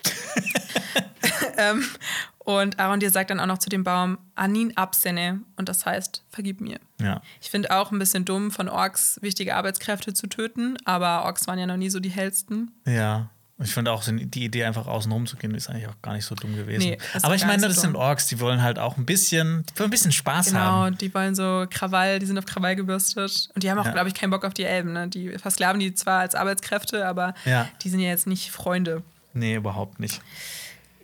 [1.56, 1.84] ähm,
[2.38, 6.60] und Arondir sagt dann auch noch zu dem Baum Anin Absene und das heißt, vergib
[6.60, 6.78] mir.
[7.00, 7.20] Ja.
[7.40, 11.58] Ich finde auch ein bisschen dumm, von Orks wichtige Arbeitskräfte zu töten, aber Orks waren
[11.58, 12.70] ja noch nie so die hellsten.
[12.86, 13.30] Ja.
[13.58, 16.26] Ich finde auch die Idee, einfach außen rum zu gehen, ist eigentlich auch gar nicht
[16.26, 16.90] so dumm gewesen.
[16.90, 18.02] Nee, Aber ich meine, so das sind dumm.
[18.02, 20.98] Orks, die wollen halt auch ein bisschen, die wollen ein bisschen Spaß Genau, haben.
[20.98, 23.48] die wollen so Krawall, die sind auf Krawall gebürstet.
[23.54, 23.92] Und die haben auch, Ja.
[23.92, 24.92] glaube ich, keinen Bock auf die Elben.
[24.92, 25.08] Ne?
[25.08, 27.66] Die versklaven die zwar als Arbeitskräfte, aber Ja.
[27.82, 29.02] die sind ja jetzt nicht Freunde.
[29.32, 30.20] Nee, überhaupt nicht.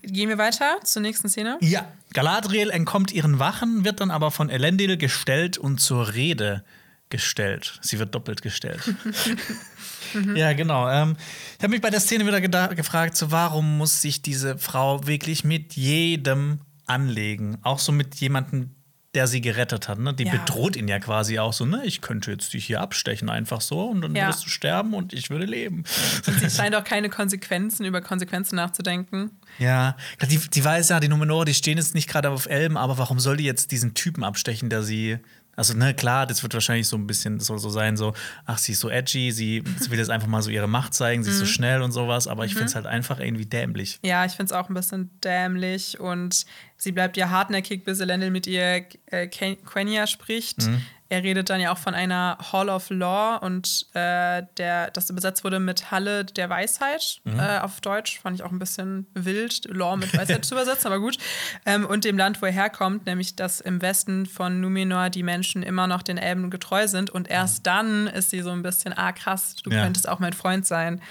[0.03, 1.59] Gehen wir weiter zur nächsten Szene.
[1.61, 1.87] Ja.
[2.13, 6.65] Galadriel entkommt ihren Wachen, wird dann aber von Elendil gestellt und zur Rede
[7.09, 7.79] gestellt.
[7.83, 8.81] Sie wird doppelt gestellt.
[10.35, 10.89] ja, genau.
[10.89, 11.17] Ähm,
[11.57, 15.45] ich habe mich bei der Szene wieder gefragt, so, warum muss sich diese Frau wirklich
[15.45, 17.59] mit jedem anlegen?
[17.63, 18.71] Auch so mit jemandem,
[19.15, 19.99] der sie gerettet hat.
[19.99, 20.15] Ne?
[20.15, 20.33] Die Ja.
[20.33, 21.83] bedroht ihn ja quasi auch so, ne?
[21.85, 24.27] Ich könnte jetzt dich hier abstechen, einfach so, und dann Ja.
[24.27, 25.85] würdest du sterben und ich würde leben.
[26.41, 29.31] Sie scheint auch keine Konsequenzen, über Konsequenzen nachzudenken.
[29.59, 29.97] Ja,
[30.31, 33.21] die, die weiß ja, die Numenor, die stehen jetzt nicht gerade auf Elben, aber warum
[33.21, 35.19] soll die jetzt diesen Typen abstechen, der sie.
[35.55, 38.15] Also, ne, klar, das wird wahrscheinlich so ein bisschen, das soll so sein, so,
[38.47, 41.23] ach, sie ist so edgy, sie, sie will jetzt einfach mal so ihre Macht zeigen,
[41.23, 43.99] sie ist so schnell und sowas, aber ich finde es halt einfach irgendwie dämlich.
[44.03, 46.47] Ja, ich finde es auch ein bisschen dämlich und
[46.79, 50.67] sie bleibt ja hartnäckig, bis Elendil mit ihr äh, Quenya spricht.
[50.67, 50.83] Mhm.
[51.13, 55.45] Er redet dann ja auch von einer Hall of Law und äh, der, das übersetzt
[55.45, 57.39] wurde mit Halle der Weisheit Mhm.
[57.39, 58.19] äh, auf Deutsch.
[58.21, 61.19] Fand ich auch ein bisschen wild, Law mit Weisheit zu übersetzen, aber gut.
[61.67, 65.63] Ähm, und dem Land, wo er herkommt, nämlich dass im Westen von Numenor die Menschen
[65.63, 69.13] immer noch den Elben getreu sind und erst dann ist sie so ein bisschen, ah
[69.13, 69.77] krass, du Mhm.
[69.77, 69.83] Ja.
[69.85, 71.03] könntest auch mein Freund sein.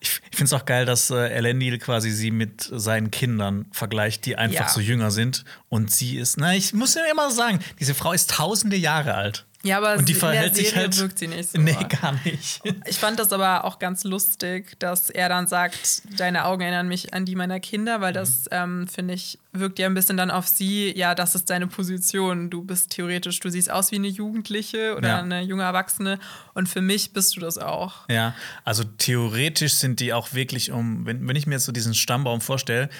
[0.00, 4.26] Ich, ich finde es auch geil, dass äh, Elendil quasi sie mit seinen Kindern vergleicht,
[4.26, 4.68] die einfach Ja.
[4.68, 5.44] so jünger sind.
[5.68, 9.43] Und sie ist, na, ich muss ja immer sagen, diese Frau ist tausende Jahre alt.
[9.64, 10.98] Ja, aber und die sie- verhält in der sich halt.
[11.00, 11.58] wirkt sie nicht so.
[11.60, 12.60] Nee, gar nicht.
[12.86, 17.12] Ich fand das aber auch ganz lustig, dass er dann sagt, deine Augen erinnern mich
[17.14, 20.46] an die meiner Kinder, weil das, ähm, finde ich, wirkt ja ein bisschen dann auf
[20.48, 22.50] sie, ja, das ist deine Position.
[22.50, 25.18] Du bist theoretisch, du siehst aus wie eine Jugendliche oder Ja.
[25.20, 26.18] eine junge Erwachsene
[26.54, 28.08] und für mich bist du das auch.
[28.10, 28.34] Ja,
[28.64, 32.40] also theoretisch sind die auch wirklich um, wenn, wenn ich mir jetzt so diesen Stammbaum
[32.40, 32.90] vorstelle,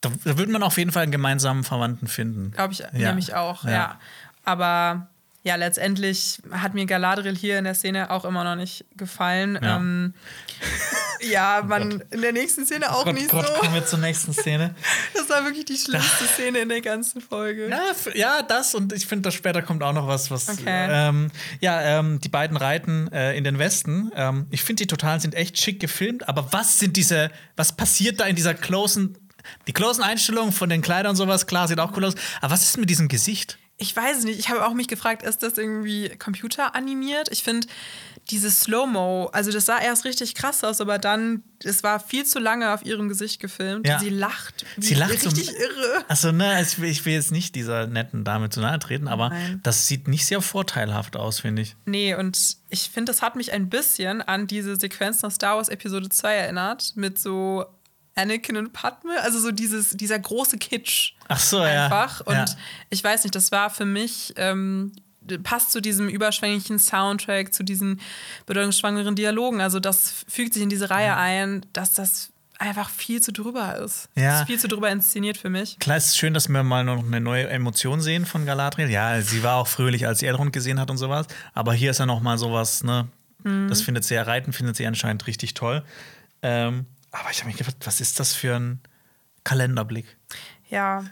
[0.00, 2.52] da, da würde man auf jeden Fall einen gemeinsamen Verwandten finden.
[2.52, 2.90] Glaube ich Ja.
[2.92, 3.70] nämlich auch, ja.
[3.70, 4.00] Ja.
[4.44, 5.08] Aber
[5.42, 9.58] ja, letztendlich hat mir Galadriel hier in der Szene auch immer noch nicht gefallen.
[9.62, 9.76] Ja.
[9.76, 10.14] Ähm,
[11.20, 13.52] Ja, man, in der nächsten Szene auch Gott, nicht Gott, so.
[13.54, 14.74] kommen wir zur nächsten Szene.
[15.14, 17.68] Das war wirklich die schlimmste Szene in der ganzen Folge.
[17.68, 20.48] Ja, ja, das und ich finde, dass später kommt auch noch was, was.
[20.48, 20.64] Okay.
[20.66, 24.10] Ähm, ja, ähm, die beiden reiten äh, in den Westen.
[24.14, 28.20] Ähm, ich finde, die Totalen sind echt schick gefilmt, aber was sind diese, was passiert
[28.20, 29.18] da in dieser closen,
[29.66, 32.62] die closen Einstellungen von den Kleidern und sowas, klar, sieht auch cool aus, aber was
[32.62, 33.58] ist mit diesem Gesicht?
[33.80, 34.38] Ich weiß es nicht.
[34.40, 37.28] Ich habe auch mich gefragt, ist das irgendwie computeranimiert?
[37.30, 37.66] Ich finde
[38.30, 42.38] dieses Slow-Mo, also das sah erst richtig krass aus, aber dann, es war viel zu
[42.40, 43.86] lange auf ihrem Gesicht gefilmt.
[43.86, 43.98] Ja.
[44.00, 44.66] Sie lacht.
[44.76, 46.04] Sie lacht so- richtig irre.
[46.08, 49.30] Also, ne, ich will, ich will jetzt nicht dieser netten Dame zu nahe treten, aber
[49.30, 49.60] Nein.
[49.62, 51.74] das sieht nicht sehr vorteilhaft aus, finde ich.
[51.86, 55.68] Nee, und ich finde, das hat mich ein bisschen an diese Sequenz nach Star Wars
[55.70, 57.64] Episode 2 erinnert, mit so
[58.18, 61.12] Anakin und Padme, also so dieses, dieser große Kitsch.
[61.28, 61.84] Ach so, ja.
[61.84, 62.20] einfach.
[62.22, 62.44] Und Ja.
[62.90, 64.92] ich weiß nicht, das war für mich, ähm,
[65.42, 68.00] passt zu diesem überschwänglichen Soundtrack, zu diesen
[68.46, 69.60] bedeutungsschwangeren Dialogen.
[69.60, 74.08] Also das fügt sich in diese Reihe ein, dass das einfach viel zu drüber ist.
[74.16, 74.30] Ja.
[74.32, 75.78] Das ist viel zu drüber inszeniert für mich.
[75.78, 78.90] Klar, es ist schön, dass wir mal noch eine neue Emotion sehen von Galadriel.
[78.90, 81.26] Ja, sie war auch fröhlich, als sie Elrond gesehen hat und sowas.
[81.54, 83.06] Aber hier ist ja noch mal sowas, ne?
[83.44, 83.68] Mhm.
[83.68, 85.84] Das findet sie ja Reiten, findet sie anscheinend richtig toll.
[86.42, 88.80] Ähm, aber ich habe mich gefragt, was ist das für ein
[89.44, 90.16] Kalenderblick?
[90.68, 91.04] Ja.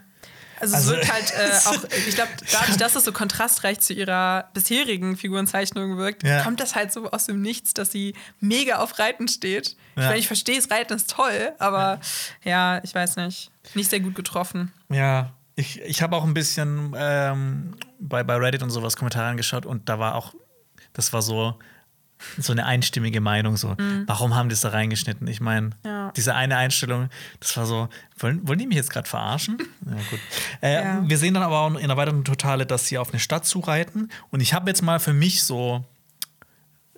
[0.58, 3.92] Also, Also- es wirkt halt äh, auch, ich glaube, dadurch, dass es so kontrastreich zu
[3.92, 6.42] ihrer bisherigen Figurenzeichnung wirkt, Ja.
[6.42, 9.68] kommt das halt so aus dem Nichts, dass sie mega auf Reiten steht.
[9.68, 10.08] Ich Ja.
[10.08, 12.00] meine, ich verstehe es, Reiten ist toll, aber
[12.42, 12.80] ja.
[12.84, 13.50] ich weiß nicht.
[13.74, 14.72] Nicht sehr gut getroffen.
[14.88, 19.66] Ja, ich, ich habe auch ein bisschen ähm, bei, bei Reddit und sowas Kommentare angeschaut
[19.66, 20.34] und da war auch,
[20.94, 21.58] das war so,
[22.38, 23.76] so eine einstimmige Meinung, so,
[24.06, 25.26] warum haben die das da reingeschnitten?
[25.28, 25.72] Ich meine, Mhm.
[25.84, 26.12] Ja.
[26.16, 27.08] diese eine Einstellung,
[27.40, 27.88] das war so,
[28.18, 29.58] wollen, wollen die mich jetzt gerade verarschen?
[29.86, 30.20] Ja, gut.
[30.62, 31.02] Äh, Ja.
[31.08, 34.10] Wir sehen dann aber auch in der weiteren Totale, dass sie auf eine Stadt zureiten
[34.30, 35.84] und ich habe jetzt mal für mich so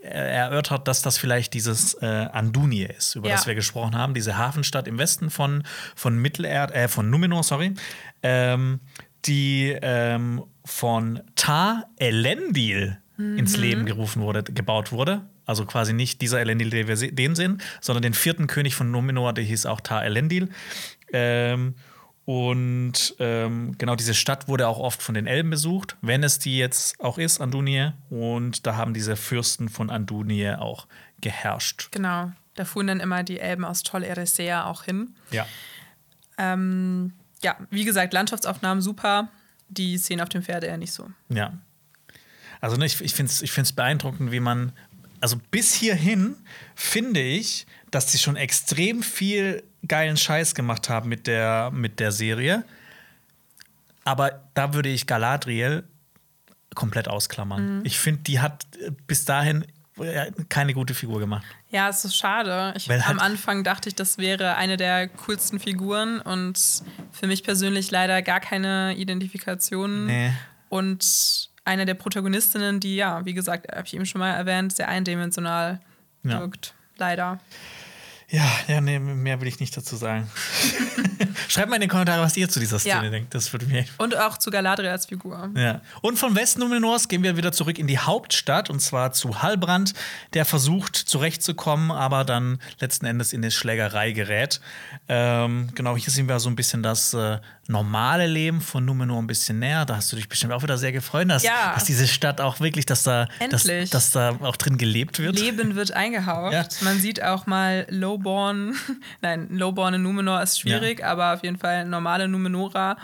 [0.02, 3.34] äh, erörtert, dass das vielleicht dieses äh, Andunie ist, über Ja.
[3.34, 5.64] das wir gesprochen haben, diese Hafenstadt im Westen von,
[5.96, 7.74] von Mittelerd, äh, von Numenor, sorry,
[8.22, 8.78] ähm,
[9.24, 15.22] die ähm, von Tar Elendil ins Leben gerufen wurde, gebaut wurde.
[15.44, 18.90] Also quasi nicht dieser Elendil, den wir se- den sehen, sondern den vierten König von
[18.92, 20.50] Numenor, der hieß auch Tar Elendil.
[21.12, 21.74] Ähm,
[22.24, 26.58] und ähm, genau diese Stadt wurde auch oft von den Elben besucht, wenn es die
[26.58, 27.90] jetzt auch ist, Andunie.
[28.10, 30.86] Und da haben diese Fürsten von Andunie auch
[31.20, 31.88] geherrscht.
[31.90, 32.30] Genau.
[32.54, 35.14] Da fuhren dann immer die Elben aus Tol Eressëa auch hin.
[35.30, 35.46] Ja.
[36.36, 39.28] Ähm, ja, wie gesagt, Landschaftsaufnahmen super.
[39.68, 41.08] Die Szene auf dem Pferd eher nicht so.
[41.30, 41.54] Ja.
[42.60, 44.72] Also ne, ich, ich finde es ich find's beeindruckend, wie man,
[45.20, 46.36] also bis hierhin
[46.74, 52.12] finde ich, dass sie schon extrem viel geilen Scheiß gemacht haben mit der, mit der
[52.12, 52.64] Serie.
[54.04, 55.84] Aber da würde ich Galadriel
[56.74, 57.82] komplett ausklammern.
[57.84, 59.64] Ich finde, die hat äh, bis dahin
[59.98, 61.44] äh, keine gute Figur gemacht.
[61.70, 62.72] Ja, es ist schade.
[62.76, 66.58] Ich, Weil am halt- Anfang dachte ich, das wäre eine der coolsten Figuren und
[67.12, 70.06] für mich persönlich leider gar keine Identifikation.
[70.06, 70.32] Nee.
[70.68, 74.88] Und eine der Protagonistinnen, die ja, wie gesagt, habe ich eben schon mal erwähnt, sehr
[74.88, 75.80] eindimensional
[76.24, 76.40] Ja.
[76.40, 76.74] wirkt.
[76.96, 77.38] Leider.
[78.30, 80.28] Ja, ja, nee, mehr will ich nicht dazu sagen.
[81.48, 83.10] Schreibt mal in die Kommentare, was ihr zu dieser Szene Ja.
[83.10, 83.34] denkt.
[83.34, 85.50] Das würde echt Und auch zu Galadriel als Figur.
[85.56, 85.80] Ja.
[86.02, 89.94] Und von Westnumenors gehen wir wieder zurück in die Hauptstadt und zwar zu Halbrand,
[90.34, 94.60] der versucht zurechtzukommen, aber dann letzten Endes in eine Schlägerei gerät.
[95.08, 97.38] Ähm, genau, hier sehen wir so ein bisschen das äh,
[97.70, 99.84] normale Leben von Numenor ein bisschen näher.
[99.84, 101.74] Da hast du dich bestimmt auch wieder sehr gefreut, dass, Ja.
[101.74, 103.90] dass diese Stadt auch wirklich, dass da, dass, Endlich.
[103.90, 105.38] dass da auch drin gelebt wird.
[105.38, 106.54] Leben wird eingehaucht.
[106.54, 106.64] Ja.
[106.80, 108.74] Man sieht auch mal Lowborn.
[109.20, 112.96] Nein, Lowborn in Numenor ist schwierig, aber auf jeden Fall normale Numenora.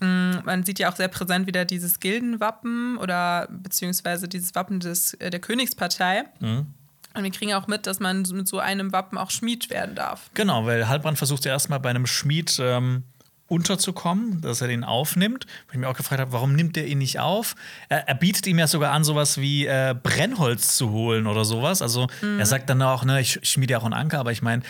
[0.00, 5.14] Mm, Man sieht ja auch sehr präsent wieder dieses Gildenwappen oder beziehungsweise dieses Wappen des,
[5.14, 6.24] äh, der Königspartei.
[6.40, 10.30] Und wir kriegen auch mit, dass man mit so einem Wappen auch Schmied werden darf.
[10.34, 13.02] Genau, weil Halbrand versucht ja erstmal bei einem Schmied ähm,
[13.50, 15.46] unterzukommen, dass er den aufnimmt.
[15.66, 17.56] Wo ich mir auch gefragt habe, warum nimmt er ihn nicht auf?
[17.88, 21.82] Er, er bietet ihm ja sogar an, sowas wie äh, Brennholz zu holen oder sowas.
[21.82, 22.06] Also
[22.38, 24.62] er sagt dann auch, ne, ich schmiede ja auch einen Anker, aber ich meine,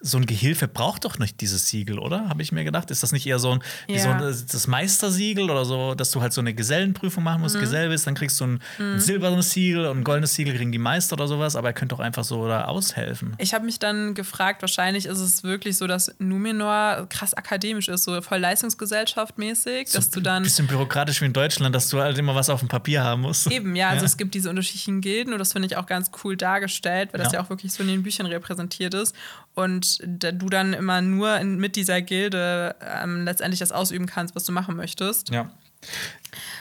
[0.00, 2.28] so ein Gehilfe braucht doch nicht dieses Siegel, oder?
[2.28, 2.90] Habe ich mir gedacht.
[2.90, 3.98] Ist das nicht eher so ein, Ja.
[4.00, 7.88] so ein das Meistersiegel oder so, dass du halt so eine Gesellenprüfung machen musst, Gesell
[7.88, 11.14] bist, dann kriegst du ein, ein silbernes Siegel und ein goldenes Siegel kriegen die Meister
[11.14, 13.34] oder sowas, aber er könnte doch einfach so da aushelfen.
[13.38, 18.04] Ich habe mich dann gefragt, wahrscheinlich ist es wirklich so, dass Numenor krass akademisch ist,
[18.04, 22.16] so voll Leistungsgesellschaft mäßig, dass du dann bisschen bürokratisch wie in Deutschland, dass du halt
[22.18, 23.50] immer was auf dem Papier haben musst.
[23.50, 26.36] Eben, ja, also es gibt diese unterschiedlichen Gilden und das finde ich auch ganz cool
[26.36, 27.40] dargestellt, weil das Ja.
[27.40, 29.14] ja auch wirklich so in den Büchern repräsentiert ist.
[29.58, 34.36] Und da du dann immer nur in, mit dieser Gilde ähm, letztendlich das ausüben kannst,
[34.36, 35.30] was du machen möchtest.
[35.30, 35.50] Ja.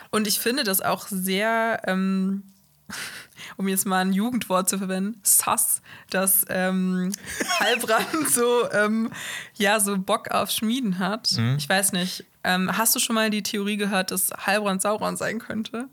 [0.09, 2.41] Und ich finde das auch sehr ähm,
[3.57, 7.11] um jetzt mal ein Jugendwort zu verwenden, sass, dass ähm,
[7.59, 9.11] Heilbrand so, ähm,
[9.55, 11.33] ja, so Bock auf Schmieden hat.
[11.37, 11.57] Mhm.
[11.59, 12.25] Ich weiß nicht.
[12.47, 15.87] Ähm, hast du schon mal die Theorie gehört, dass Heilbrand Sauron sein könnte?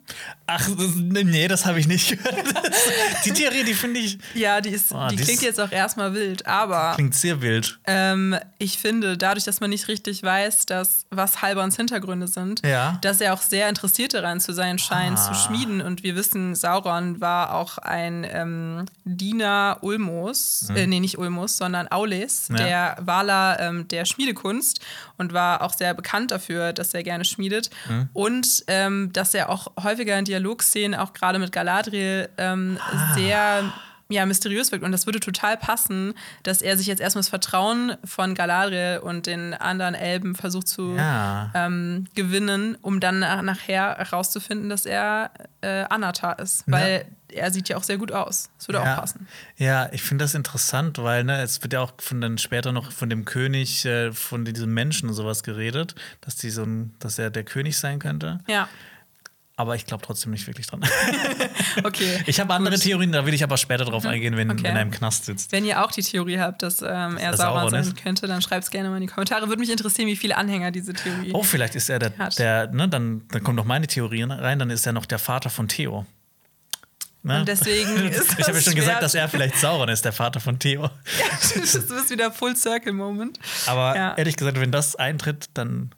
[0.47, 2.37] Ach, das, nee, das habe ich nicht gehört.
[3.25, 4.19] die Theorie, die finde ich.
[4.35, 7.79] Ja, die, ist, Oh, die das- klingt jetzt auch erstmal wild, aber Klingt sehr wild.
[7.87, 12.99] ähm, ich finde, dadurch, dass man nicht richtig weiß, dass, was Halbrands Hintergründe sind, Ja.
[13.03, 15.33] dass er auch sehr interessiert daran zu sein scheint, Ah.
[15.33, 15.81] zu schmieden.
[15.81, 21.89] Und wir wissen, Sauron war auch ein ähm, Diener Ulmos, äh, nee, nicht Ulmos, sondern
[21.89, 22.57] Aules, Mhm.
[22.59, 22.65] Ja.
[22.65, 24.81] der Waler ähm, der Schmiedekunst
[25.19, 27.71] und war auch sehr bekannt dafür, dass er gerne schmiedet.
[27.89, 28.09] Mhm.
[28.13, 33.15] Und ähm, dass er auch häufiger in Dialogszenen, auch gerade mit Galadriel, ähm, Ah.
[33.15, 33.73] sehr
[34.11, 34.85] ja, mysteriös wirkt.
[34.85, 39.27] Und das würde total passen, dass er sich jetzt erstmal das Vertrauen von Galadriel und
[39.27, 41.51] den anderen Elben versucht zu Ja.
[41.55, 45.31] ähm, gewinnen, um dann nach- nachher herauszufinden, dass er
[45.63, 46.65] äh, Anatar ist.
[46.67, 48.51] Weil er sieht ja auch sehr gut aus.
[48.59, 48.95] Das würde ja.
[48.95, 49.27] auch passen.
[49.57, 52.93] Ja, ich finde das interessant, weil ne, es wird ja auch von dann später noch
[52.93, 57.19] von dem König, äh, von diesem Menschen und sowas geredet, dass die so ein, dass
[57.19, 58.39] er der König sein könnte.
[58.47, 58.69] Ja,
[59.57, 60.81] Aber ich glaube trotzdem nicht wirklich dran.
[61.85, 62.23] okay.
[62.27, 62.85] Ich habe andere Gut.
[62.85, 62.89] Mhm.
[62.89, 64.65] Theorien, da will ich aber später drauf eingehen, wenn, Okay.
[64.65, 65.53] wenn er im Knast sitzt.
[65.53, 67.97] Wenn ihr auch die Theorie habt, dass ähm, er er Sauron sein ist?
[67.97, 69.47] könnte, dann schreibt es gerne mal in die Kommentare.
[69.49, 72.37] Würde mich interessieren, wie viele Anhänger diese Theorie Oh, vielleicht ist er der, Hat.
[72.39, 75.51] der ne, dann, dann kommt noch meine Theorie rein, dann ist er noch der Vater
[75.51, 76.05] von Theo.
[77.23, 77.39] Ne?
[77.39, 80.13] Und deswegen ist ich habe ja schon schwer- gesagt, dass er vielleicht Sauron ist, der
[80.13, 80.91] Vater von Theo.
[81.41, 83.39] das ist wieder Full Circle Moment.
[83.67, 84.15] Aber Ja.
[84.17, 85.93] ehrlich gesagt, wenn das eintritt, dann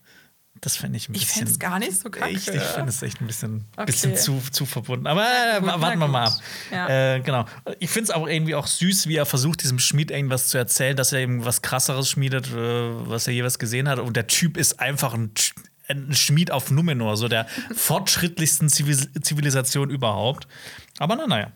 [0.67, 1.39] das fände ich ein Ich bisschen.
[1.39, 2.31] fände es gar nicht so kacke.
[2.33, 3.87] Ich, ich finde es echt ein bisschen, Okay.
[3.87, 5.07] bisschen zu, zu verbunden.
[5.07, 6.33] Aber äh, gut, warten wir mal ab.
[6.73, 7.15] Ja.
[7.15, 7.45] Äh, genau.
[7.79, 10.97] Ich finde es auch irgendwie auch süß, wie er versucht, diesem Schmied irgendwas zu erzählen,
[10.97, 14.01] dass er eben was krasseres schmiedet, äh, was er jeweils gesehen hat.
[14.01, 15.31] Und der Typ ist einfach ein,
[15.89, 20.49] ein Schmied auf Numenor, so der fortschrittlichsten Zivis Zivilisation überhaupt.
[20.99, 21.53] Aber na, naja.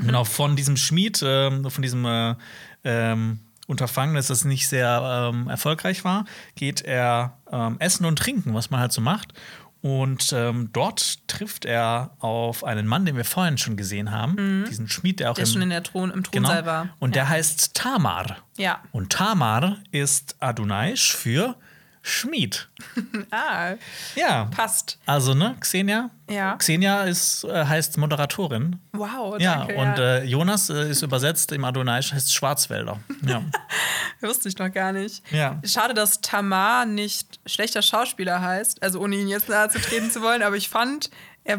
[0.00, 0.06] Mhm.
[0.06, 2.34] Genau, von diesem Schmied, ähm, von diesem äh,
[2.82, 8.52] ähm, Unterfangen, dass das nicht sehr ähm, erfolgreich war, geht er ähm, essen und trinken,
[8.54, 9.32] was man halt so macht.
[9.80, 14.88] Und ähm, dort trifft er auf einen Mann, den wir vorhin schon gesehen haben, diesen
[14.88, 15.36] Schmied, der auch Mhm.
[15.36, 16.88] Der im, schon in der Thron, im genau, Thronsaal war.
[17.00, 18.38] Und der heißt Tamar.
[18.56, 18.80] Ja.
[18.92, 21.56] Und Tamar ist Adonaisch für
[22.06, 22.68] Schmied.
[23.30, 23.74] Ah,
[24.14, 24.44] Ja.
[24.54, 24.98] passt.
[25.06, 26.10] Also, ne, Xenia?
[26.30, 26.56] Ja.
[26.56, 28.78] Xenia ist, äh, heißt Moderatorin.
[28.92, 29.74] Wow, Ja, danke.
[29.74, 30.16] und ja.
[30.18, 33.00] Äh, Jonas äh, ist übersetzt im Adonaisch, heißt Schwarzwälder.
[33.26, 33.42] Ja.
[34.20, 35.22] Wusste ich noch gar nicht.
[35.32, 35.60] Ja.
[35.64, 40.20] Schade, dass Tamar nicht schlechter Schauspieler heißt, also ohne ihn jetzt nahe zu treten zu
[40.20, 41.08] wollen, aber ich fand,
[41.44, 41.58] er,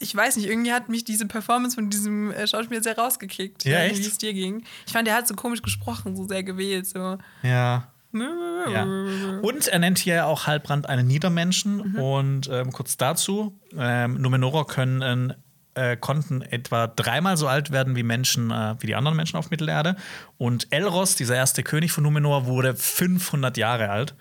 [0.00, 3.64] ich weiß nicht, irgendwie hat mich diese Performance von diesem äh, Schauspieler sehr rausgekickt.
[3.64, 3.84] Ja?
[3.86, 4.64] Wie es dir ging.
[4.86, 6.86] Ich fand, er hat so komisch gesprochen, so sehr gewählt.
[6.88, 7.16] So.
[7.44, 7.88] ja.
[8.72, 8.84] Ja.
[9.42, 11.96] Und er nennt hier auch Halbrand einen Niedermenschen.
[11.96, 15.34] Und ähm, kurz dazu: ähm, Numenorer können,
[15.74, 19.50] äh, konnten etwa dreimal so alt werden wie Menschen, äh, wie die anderen Menschen auf
[19.50, 19.96] Mittelerde.
[20.38, 24.14] Und Elros, dieser erste König von Numenor, wurde 500 Jahre alt.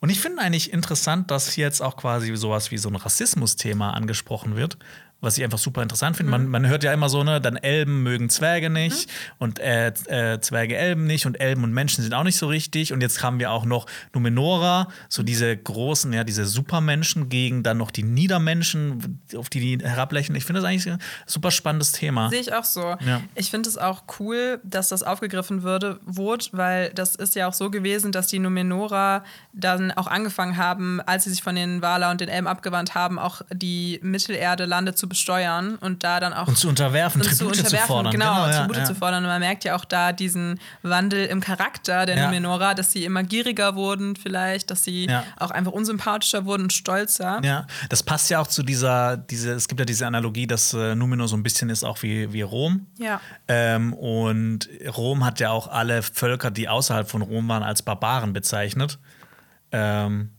[0.00, 3.94] Und ich finde eigentlich interessant, dass hier jetzt auch quasi sowas wie so ein Rassismus-Thema
[3.94, 4.78] angesprochen wird.
[5.20, 6.30] Was ich einfach super interessant finde.
[6.30, 10.40] Man, man hört ja immer so, ne, dann Elben mögen Zwerge nicht und äh, äh,
[10.40, 12.92] Zwerge Elben nicht und Elben und Menschen sind auch nicht so richtig.
[12.92, 17.78] Und jetzt haben wir auch noch Numenora, so diese großen, ja, diese Supermenschen gegen dann
[17.78, 20.36] noch die Niedermenschen, auf die die herablächeln.
[20.36, 22.30] Ich finde das eigentlich ein super spannendes Thema.
[22.30, 22.96] Sehe ich auch so.
[23.00, 23.20] Ja.
[23.34, 27.54] Ich finde es auch cool, dass das aufgegriffen würde, wurde, weil das ist ja auch
[27.54, 32.12] so gewesen, dass die Numenora dann auch angefangen haben, als sie sich von den Valar
[32.12, 36.58] und den Elben abgewandt haben, auch die Mittelerde-Lande zu besteuern und da dann auch Und
[36.58, 38.12] zu unterwerfen, und Tribute zu fordern.
[38.12, 38.84] Genau, Genau, Tribute ja.
[38.84, 39.24] zu fordern.
[39.24, 42.26] Und man merkt ja auch da diesen Wandel im Charakter der Ja.
[42.26, 45.24] Numenora, dass sie immer gieriger wurden, vielleicht, dass sie Ja.
[45.38, 47.40] auch einfach unsympathischer wurden und stolzer.
[47.42, 50.94] Ja, das passt ja auch zu dieser, diese, es gibt ja diese Analogie, dass äh,
[50.94, 52.86] Numenor so ein bisschen ist auch wie, wie Rom.
[52.98, 53.20] Ja.
[53.48, 58.32] Ähm, und Rom hat ja auch alle Völker, die außerhalb von Rom waren, als Barbaren
[58.32, 58.98] bezeichnet.
[59.72, 60.30] Ähm,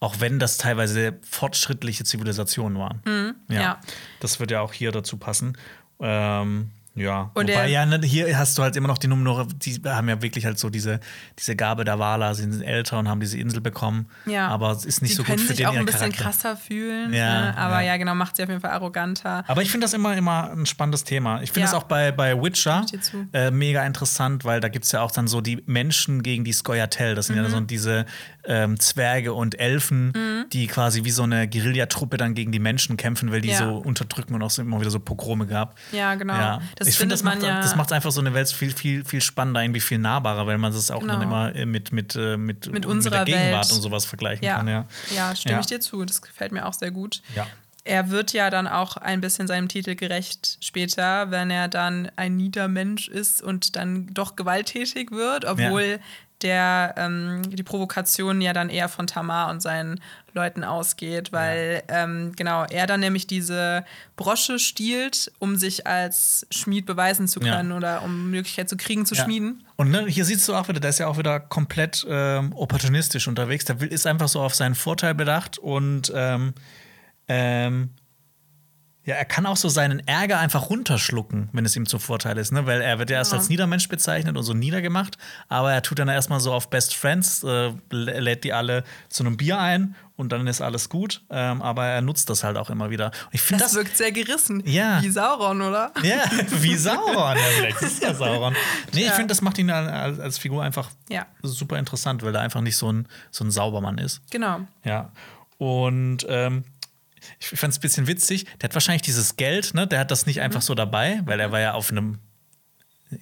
[0.00, 3.02] auch wenn das teilweise fortschrittliche Zivilisationen waren.
[3.06, 3.12] ja.
[3.12, 3.34] Mhm.
[3.48, 3.80] ja.
[4.18, 5.56] Das wird ja auch hier dazu passen.
[6.00, 9.80] Ähm, ja, Und wobei ja, ne, hier hast du halt immer noch die Numenor, die
[9.86, 11.00] haben ja wirklich halt so diese,
[11.38, 14.06] diese Gabe der Wala, sie sind älter und haben diese Insel bekommen.
[14.26, 14.48] Ja.
[14.48, 16.24] Aber es ist nicht die so gut können für sich den auch ein bisschen Charakter.
[16.24, 17.12] krasser fühlen.
[17.12, 17.56] Ja, ne?
[17.56, 17.92] Aber ja.
[17.92, 17.96] ja.
[17.96, 19.44] genau, macht sie auf jeden Fall arroganter.
[19.46, 21.42] Aber ich finde das immer, immer ein spannendes Thema.
[21.42, 21.72] Ich finde Ja.
[21.72, 22.84] das auch bei, bei Witcher
[23.32, 26.52] äh, mega interessant, weil da gibt es ja auch dann so die Menschen gegen die
[26.52, 27.14] Skoyatel.
[27.14, 27.44] Das sind Mhm.
[27.44, 28.04] ja so diese
[28.44, 30.46] ähm, Zwerge und Elfen, Mhm.
[30.52, 33.58] die quasi wie so eine Guerillatruppe dann gegen die Menschen kämpfen, weil die Ja.
[33.58, 35.78] so unterdrücken und auch so immer wieder so Pogrome gab.
[35.92, 36.58] Ja, genau.
[36.80, 39.20] Das ich finde, das macht, ja- das macht einfach so eine Welt viel, viel, viel
[39.20, 41.22] spannender, irgendwie viel nahbarer, weil man das auch dann Genau.
[41.22, 43.76] immer äh, mit, mit, äh, mit, Mit unserer der Gegenwart Welt.
[43.76, 44.66] und sowas vergleichen Ja, kann.
[44.68, 45.60] Ja, ja stimme Ja.
[45.60, 46.04] ich dir zu.
[46.04, 47.22] Das gefällt mir auch sehr gut.
[47.36, 47.46] Ja.
[47.84, 52.36] er wird ja dann auch ein bisschen seinem Titel gerecht später, wenn er dann ein
[52.36, 55.98] Niedermensch ist und dann doch gewalttätig wird, obwohl.
[56.42, 60.00] Der ähm, die Provokation ja dann eher von Tamar und seinen
[60.32, 62.04] Leuten ausgeht, weil ja.
[62.04, 63.84] ähm, genau er dann nämlich diese
[64.16, 67.76] Brosche stiehlt, um sich als Schmied beweisen zu können ja.
[67.76, 69.64] oder um Möglichkeit zu kriegen zu schmieden.
[69.76, 73.28] Und ne, hier siehst du auch wieder, der ist ja auch wieder komplett ähm, opportunistisch
[73.28, 73.64] unterwegs.
[73.64, 76.54] Der will, ist einfach so auf seinen Vorteil bedacht und ähm,
[77.28, 77.90] ähm,
[79.04, 82.52] ja, er kann auch so seinen Ärger einfach runterschlucken, wenn es ihm zu Vorteil ist,
[82.52, 82.66] ne?
[82.66, 83.38] Weil er wird ja erst ja.
[83.38, 85.16] als Niedermensch bezeichnet und so niedergemacht,
[85.48, 89.38] aber er tut dann erstmal so auf Best Friends, äh, lädt die alle zu einem
[89.38, 91.22] Bier ein und dann ist alles gut.
[91.30, 93.10] Ähm, aber er nutzt das halt auch immer wieder.
[93.32, 94.62] ich das, das wirkt sehr gerissen.
[94.66, 95.02] Ja.
[95.02, 95.92] Wie Sauron, oder?
[96.02, 96.24] Ja,
[96.60, 97.38] wie Sauron.
[97.38, 98.54] ja, vielleicht ist ja Sauron.
[98.92, 99.06] Nee, ja.
[99.06, 101.26] ich finde, das macht ihn als, als Figur einfach ja.
[101.42, 104.20] super interessant, weil er einfach nicht so ein, so ein Saubermann ist.
[104.30, 104.60] Genau.
[104.84, 105.10] Ja.
[105.56, 106.64] Und ähm,
[107.38, 108.46] ich fand es ein bisschen witzig.
[108.60, 109.86] Der hat wahrscheinlich dieses Geld, ne?
[109.86, 110.64] Der hat das nicht einfach mhm.
[110.64, 112.18] so dabei, weil er war ja auf einem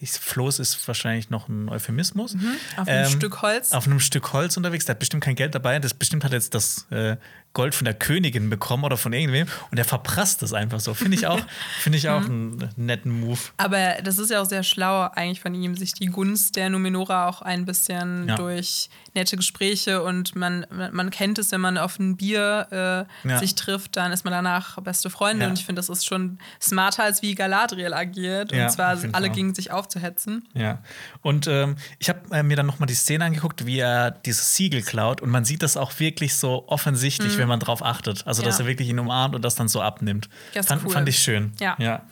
[0.00, 2.34] ich, Floß ist wahrscheinlich noch ein Euphemismus.
[2.34, 3.72] Mhm, auf einem ähm, Stück Holz.
[3.72, 4.84] Auf einem Stück Holz unterwegs.
[4.84, 5.78] Der hat bestimmt kein Geld dabei.
[5.78, 7.16] Das bestimmt hat jetzt das äh,
[7.58, 9.48] Gold von der Königin bekommen oder von irgendwem.
[9.72, 10.94] Und er verprasst das einfach so.
[10.94, 11.40] Finde ich auch,
[11.80, 12.60] find ich auch mhm.
[12.60, 13.40] einen netten Move.
[13.56, 17.28] Aber das ist ja auch sehr schlau eigentlich von ihm, sich die Gunst der Numenora
[17.28, 18.36] auch ein bisschen ja.
[18.36, 23.38] durch nette Gespräche und man, man kennt es, wenn man auf ein Bier äh, ja.
[23.40, 25.42] sich trifft, dann ist man danach beste Freunde.
[25.42, 25.50] Ja.
[25.50, 28.52] Und ich finde, das ist schon smarter, als wie Galadriel agiert.
[28.52, 30.46] Und zwar alle gegen sich aufzuhetzen.
[30.54, 30.78] Ja.
[31.22, 34.82] Und ähm, ich habe äh, mir dann nochmal die Szene angeguckt, wie er dieses Siegel
[34.82, 35.20] klaut.
[35.20, 37.38] Und man sieht das auch wirklich so offensichtlich, mhm.
[37.38, 38.26] wenn man drauf achtet.
[38.26, 40.28] Also, dass er wirklich ihn umarmt und das dann so abnimmt.
[40.52, 40.90] Fand, cool.
[40.90, 41.52] fand, ich schön.
[41.58, 41.76] Ja.
[41.78, 42.02] ja.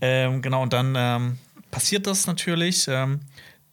[0.00, 1.38] Ähm, genau, und dann ähm,
[1.70, 2.86] passiert das natürlich.
[2.88, 3.20] Ähm,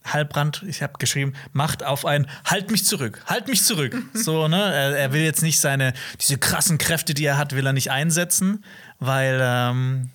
[0.04, 3.96] Halbrand, ich habe geschrieben, macht auf ein Halt mich zurück, halt mich zurück.
[4.14, 4.56] so, ne?
[4.56, 7.90] Er, er, will jetzt nicht seine, diese krassen Kräfte, die er hat, will er nicht
[7.90, 8.64] einsetzen,
[8.98, 10.10] weil ähm,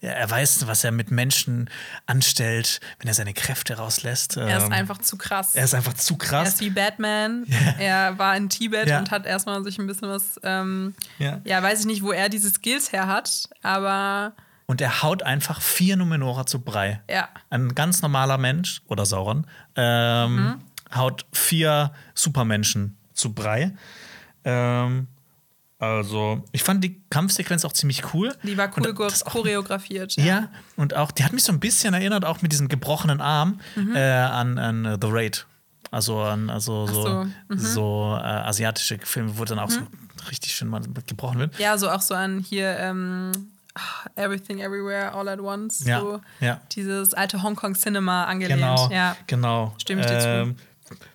[0.00, 1.68] ja, er weiß, was er mit Menschen
[2.06, 4.36] anstellt, wenn er seine Kräfte rauslässt.
[4.36, 5.56] Er ist ähm, einfach zu krass.
[5.56, 6.48] Er ist einfach zu krass.
[6.48, 7.46] Er ist wie Batman.
[7.58, 7.74] Ja.
[7.78, 8.98] Er war in Tibet ja.
[8.98, 11.40] und hat erstmal sich ein bisschen was, ähm, ja.
[11.44, 14.32] ja, weiß ich nicht, wo er diese Skills her hat, aber
[14.66, 17.00] und er haut einfach vier Numenora zu Brei.
[17.10, 17.28] Ja.
[17.48, 19.46] Ein ganz normaler Mensch, oder Sauron,
[19.76, 20.54] ähm, mhm.
[20.94, 23.74] haut vier Supermenschen zu Brei.
[24.44, 25.08] Ähm,
[25.78, 28.34] also, ich fand die Kampfsequenz auch ziemlich cool.
[28.42, 30.16] Die war cool choreografiert.
[30.16, 30.24] Ja.
[30.24, 30.48] ja.
[30.76, 33.94] und auch, die hat mich so ein bisschen erinnert, auch mit diesem gebrochenen Arm mhm.
[33.94, 35.46] äh, an, an uh, The Raid.
[35.90, 37.58] Also an also so, so, mhm.
[37.58, 39.86] so äh, asiatische Filme, wo dann auch mhm.
[40.16, 41.58] so richtig schön mal gebrochen wird.
[41.58, 43.30] Ja, so auch so an hier ähm,
[44.16, 45.84] Everything Everywhere All at Once.
[45.84, 46.60] Ja, so ja.
[46.72, 48.60] Dieses alte Hongkong-Cinema angelehnt.
[48.60, 49.16] Genau, ja.
[49.26, 49.74] genau.
[49.78, 50.62] Stimme ich dir ähm, zu.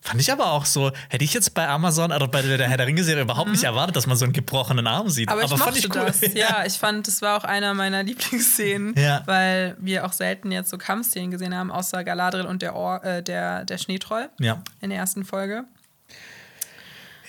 [0.02, 2.88] Fand ich aber auch so, hätte ich jetzt bei Amazon oder bei der Herr der
[2.88, 3.54] Ringe-Serie überhaupt mhm.
[3.54, 5.30] nicht erwartet, dass man so einen gebrochenen Arm sieht.
[5.30, 6.06] Aber, aber ich fand ich cool.
[6.06, 6.22] das.
[6.34, 9.22] Ja, ich fand, das war auch einer meiner Lieblingsszenen, ja.
[9.26, 13.24] weil wir auch selten jetzt so Kampfszenen gesehen haben, außer Galadriel und der, Or äh,
[13.24, 14.64] der, der Schneetroll ja.
[14.82, 15.66] in der ersten Folge.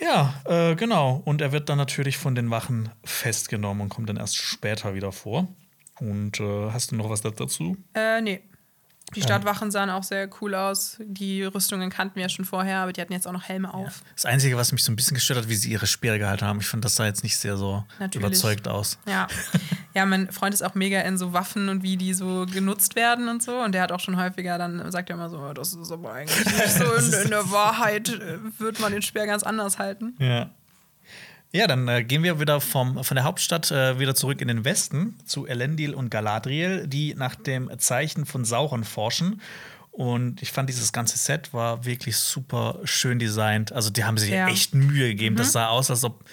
[0.01, 1.23] Ja, äh, genau.
[1.25, 5.13] Und er wird dann natürlich von den Wachen festgenommen und kommt dann erst später wieder
[5.13, 5.49] vor.
[6.01, 7.77] Und äh, hast du noch was dazu?
[7.95, 8.43] Äh, nee.
[9.15, 10.97] Die Stadtwachen sahen auch sehr cool aus.
[10.99, 13.87] Die Rüstungen kannten wir ja schon vorher, aber die hatten jetzt auch noch Helme auf.
[13.87, 14.07] Ja.
[14.15, 16.61] Das Einzige, was mich so ein bisschen gestört hat, wie sie ihre Speere gehalten haben.
[16.61, 18.27] Ich fand, das sah jetzt nicht sehr so Natürlich.
[18.27, 18.99] überzeugt aus.
[19.07, 19.29] Ja.
[19.95, 23.29] ja, mein Freund ist auch mega in so Waffen und wie die so genutzt werden
[23.29, 23.61] und so.
[23.61, 26.45] Und der hat auch schon häufiger dann, sagt er immer so, das ist aber eigentlich
[26.45, 26.85] nicht so.
[26.95, 30.17] In, in der Wahrheit äh, wird man den Speer ganz anders halten.
[30.19, 30.51] Ja.
[31.55, 34.65] Ja, dann äh, gehen wir wieder vom, von der Hauptstadt äh, wieder zurück in den
[34.65, 39.41] Westen zu Elendil und Galadriel, die nach dem Zeichen von Sauron forschen.
[39.93, 43.71] Und ich fand, dieses ganze Set war wirklich super schön designt.
[43.73, 44.49] Also, die haben sich ja.
[44.49, 45.37] echt Mühe gegeben.
[45.37, 45.39] Mhm.
[45.39, 46.25] Das sah aus, als ob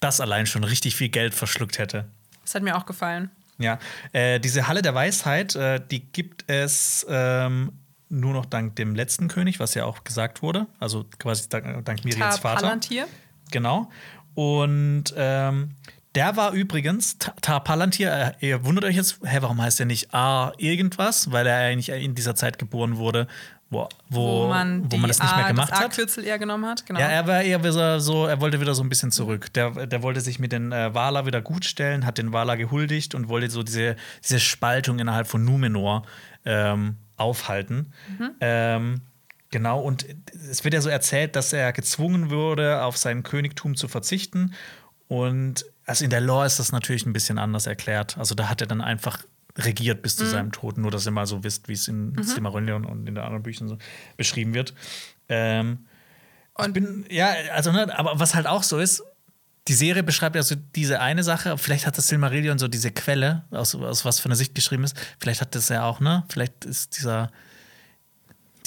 [0.00, 2.06] das allein schon richtig viel Geld verschluckt hätte.
[2.42, 3.30] Das hat mir auch gefallen.
[3.58, 3.78] Ja,
[4.12, 7.72] äh, diese Halle der Weisheit, äh, die gibt es ähm,
[8.08, 10.66] nur noch dank dem letzten König, was ja auch gesagt wurde.
[10.78, 12.62] Also quasi dank, dank Miriels Vater.
[12.62, 13.06] Palantir.
[13.50, 13.90] Genau.
[14.34, 15.70] Und ähm,
[16.14, 20.12] der war übrigens, Tar Palantir, äh, ihr wundert euch jetzt, hä, warum heißt er nicht
[20.12, 21.30] A irgendwas?
[21.30, 23.28] Weil er eigentlich in dieser Zeit geboren wurde,
[23.70, 25.92] wo, wo, wo man, wo man das nicht mehr gemacht das hat.
[25.92, 26.98] kürzel eher genommen hat, genau.
[26.98, 29.52] Ja, er war eher so, er wollte wieder so ein bisschen zurück.
[29.52, 33.28] Der, der wollte sich mit den äh, Wala wieder gutstellen, hat den Wala gehuldigt und
[33.28, 33.94] wollte so diese,
[34.24, 36.02] diese Spaltung innerhalb von Numenor
[36.44, 37.92] ähm, aufhalten.
[38.18, 38.30] Mhm.
[38.40, 39.00] Ähm,
[39.50, 40.06] Genau, und
[40.48, 44.54] es wird ja so erzählt, dass er gezwungen wurde, auf sein Königtum zu verzichten.
[45.08, 48.16] Und also in der Lore ist das natürlich ein bisschen anders erklärt.
[48.16, 49.24] Also da hat er dann einfach
[49.58, 50.28] regiert bis zu mhm.
[50.28, 52.22] seinem Tod, nur dass ihr mal so wisst, wie es in mhm.
[52.22, 53.78] Silmarillion und in den anderen Büchern so
[54.16, 54.72] beschrieben wird.
[55.28, 55.86] Ähm,
[56.54, 59.02] und bin, ja, also, ne, aber was halt auch so ist,
[59.68, 63.74] die Serie beschreibt also diese eine Sache, vielleicht hat das Silmarillion so diese Quelle, aus,
[63.74, 66.24] aus was für einer Sicht geschrieben ist, vielleicht hat das ja auch, ne?
[66.28, 67.30] Vielleicht ist dieser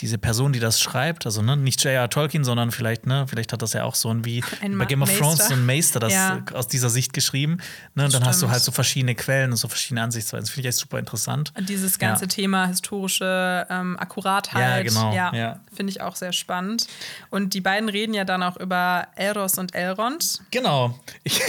[0.03, 2.09] diese Person, die das schreibt, also ne, nicht J.R.
[2.09, 5.01] Tolkien, sondern vielleicht, ne, vielleicht hat das ja auch so ein wie Ein bei Game
[5.01, 5.17] of.
[5.17, 6.43] Thrones so ein Meister das Ja.
[6.53, 7.59] aus dieser Sicht geschrieben.
[7.95, 10.43] Ne, und dann hast du halt so verschiedene Quellen und so verschiedene Ansichtsweisen.
[10.43, 11.53] Das finde ich echt super interessant.
[11.57, 12.27] Dieses ganze Ja.
[12.27, 15.59] Thema historische ähm, Akkuratheit, Ja, genau, ja.
[15.73, 16.88] finde ich auch sehr spannend.
[17.30, 20.41] Und die beiden reden ja dann auch über Elros und Elrond.
[20.51, 20.99] Genau.
[21.25, 21.39] Ich,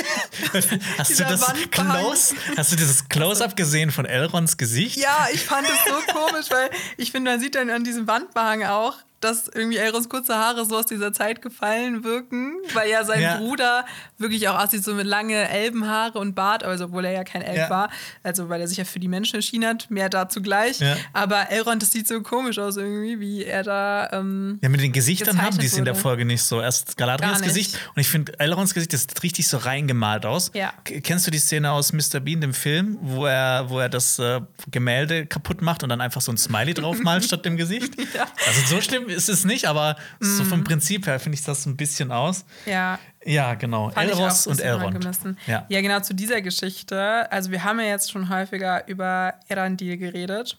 [0.98, 1.52] hast, du das.
[1.70, 4.96] Close, hast du dieses Close-up gesehen von Elrons Gesicht?
[4.96, 8.06] Ja, ich fand es so komisch, weil ich finde, man sieht dann an diesem
[8.44, 13.02] Wandbehang auch, dass irgendwie Elrons kurze Haare so aus dieser Zeit gefallen wirken, weil ja
[13.04, 13.38] sein Ja.
[13.38, 13.84] Bruder
[14.18, 17.56] wirklich auch aussieht so mit lange Elbenhaare und Bart, also obwohl er ja kein Elb
[17.56, 17.70] Ja.
[17.70, 17.90] war,
[18.22, 20.78] also weil er sich ja für die Menschen entschieden hat, mehr dazu gleich.
[20.80, 20.96] Ja.
[21.12, 24.92] Aber Elrond, das sieht so komisch aus irgendwie, wie er da ähm, Ja, mit den
[24.92, 25.94] Gesichtern haben die es in der.
[25.94, 26.60] Folge nicht so.
[26.60, 27.40] Erst Galadriels.
[27.40, 30.50] Gesicht und ich finde Elrons Gesicht, das sieht richtig so reingemalt aus.
[30.84, 32.20] Kennst du die Szene aus Mr.
[32.20, 34.40] Bean, dem Film, wo er, wo er das äh,
[34.70, 37.94] Gemälde kaputt macht und dann einfach so ein Smiley draufmalt statt dem Gesicht?
[38.14, 38.26] Ja.
[38.46, 41.76] Also so schlimm ist es nicht, aber so vom Prinzip her finde ich das ein
[41.76, 42.44] bisschen aus.
[42.66, 43.90] ja, Ja, genau.
[43.90, 44.98] Fand Elros und Elrond.
[45.46, 45.64] Ja.
[45.68, 47.30] ja, genau zu dieser Geschichte.
[47.32, 50.58] Also wir haben ja jetzt schon häufiger über Erandil geredet.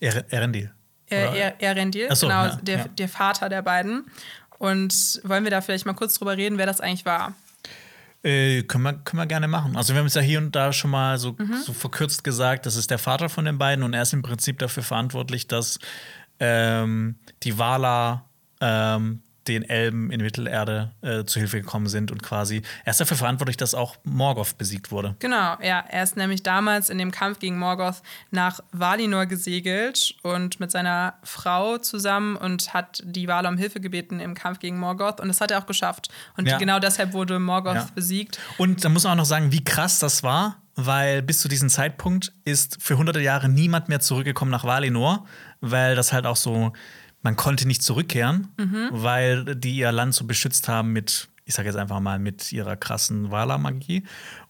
[0.00, 0.72] Er Erendil.
[1.08, 2.84] Er Erendil, so, genau, ja, der, ja.
[2.88, 4.06] der Vater der beiden.
[4.58, 7.34] Und wollen wir da vielleicht mal kurz drüber reden, wer das eigentlich war?
[8.24, 9.76] Äh, können, wir, können wir gerne machen.
[9.76, 11.62] Also wir haben es ja hier und da schon mal so, Mhm.
[11.64, 14.58] so verkürzt gesagt, das ist der Vater von den beiden und er ist im Prinzip
[14.58, 15.78] dafür verantwortlich, dass
[16.40, 18.28] ähm, die Valar
[18.60, 23.16] ähm, den Elben in Mittelerde äh, zu Hilfe gekommen sind und quasi er ist dafür
[23.16, 25.14] verantwortlich, dass auch Morgoth besiegt wurde.
[25.20, 28.02] Genau, ja, er ist nämlich damals in dem Kampf gegen Morgoth
[28.32, 34.18] nach Valinor gesegelt und mit seiner Frau zusammen und hat die Valar um Hilfe gebeten
[34.18, 36.08] im Kampf gegen Morgoth und das hat er auch geschafft.
[36.36, 36.58] Und Ja.
[36.58, 37.88] genau deshalb wurde Morgoth Ja.
[37.94, 38.40] besiegt.
[38.58, 41.68] Und da muss man auch noch sagen, wie krass das war, weil bis zu diesem
[41.68, 45.26] Zeitpunkt ist für hunderte Jahre niemand mehr zurückgekommen nach Valinor,
[45.60, 46.72] weil das halt auch so,
[47.22, 48.48] man konnte nicht zurückkehren,
[48.92, 52.76] weil die ihr Land so beschützt haben mit, ich sage jetzt einfach mal, mit ihrer
[52.76, 54.04] krassen Valar-Magie.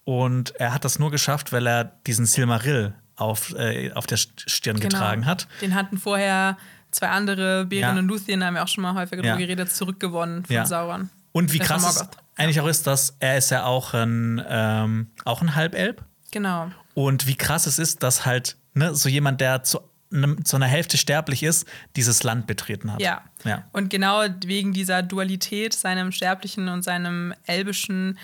[0.05, 4.78] Und er hat das nur geschafft, weil er diesen Silmarill auf, äh, auf der Stirn
[4.78, 5.47] getragen hat.
[5.48, 5.61] Genau.
[5.61, 6.59] Den hatten vorher
[6.90, 7.98] zwei andere, Beren Ja.
[8.01, 9.32] und Luthien, haben wir auch schon mal häufiger Ja.
[9.32, 10.66] drüber geredet, zurückgewonnen von Ja.
[10.66, 11.09] Sauron.
[11.32, 15.40] Und wie krass es eigentlich auch ist, dass er ist ja auch ein, ähm, auch
[15.43, 16.05] ein Halbelb.
[16.31, 16.70] Genau.
[16.94, 19.81] Und wie krass es ist, dass halt ne, so jemand, der zu,
[20.12, 21.66] einem, zu einer Hälfte sterblich ist,
[21.97, 23.01] dieses Land betreten hat.
[23.01, 23.24] Ja.
[23.44, 23.65] ja.
[23.73, 28.19] Und genau wegen dieser Dualität, seinem sterblichen und seinem elbischen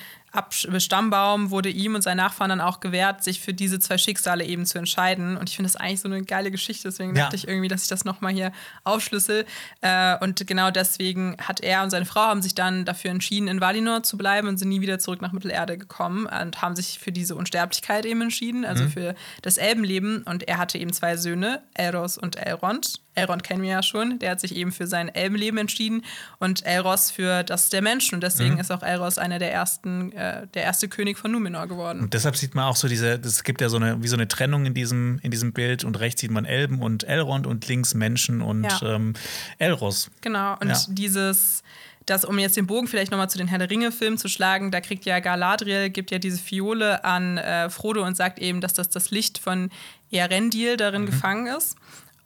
[0.78, 4.64] Stammbaum, wurde ihm und seinen Nachfahren dann auch gewährt, sich für diese zwei Schicksale eben
[4.66, 5.36] zu entscheiden.
[5.36, 7.24] Und ich finde das eigentlich so eine geile Geschichte, deswegen Ja.
[7.24, 8.52] dachte ich irgendwie, dass ich das nochmal hier
[8.84, 9.44] aufschlüssel.
[9.82, 13.60] Äh, und genau deswegen hat er und seine Frau haben sich dann dafür entschieden, in
[13.60, 17.12] Valinor zu bleiben und sind nie wieder zurück nach Mittelerde gekommen und haben sich für
[17.12, 20.22] diese Unsterblichkeit eben entschieden, also für das Elbenleben.
[20.22, 23.01] Und er hatte eben zwei Söhne, Elros und Elrond.
[23.14, 26.02] Elrond kennen wir ja schon, der hat sich eben für sein Elbenleben entschieden
[26.38, 28.14] und Elros für das der Menschen.
[28.16, 32.00] Und deswegen ist auch Elros einer der ersten, äh, der erste König von Numenor geworden.
[32.00, 34.28] Und deshalb sieht man auch so diese, es gibt ja so eine, wie so eine
[34.28, 37.92] Trennung in diesem, in diesem Bild und rechts sieht man Elben und Elrond und links
[37.94, 38.80] Menschen und Ja.
[38.94, 39.12] ähm,
[39.58, 40.10] Elros.
[40.22, 40.78] Genau, und Ja.
[40.88, 41.62] dieses,
[42.06, 44.80] das, um jetzt den Bogen vielleicht nochmal zu den Herr der Ringe-Filmen zu schlagen, da
[44.80, 48.88] kriegt ja Galadriel, gibt ja diese Fiole an äh, Frodo und sagt eben, dass das
[48.88, 49.70] das Licht von
[50.10, 51.76] Earendil darin gefangen ist.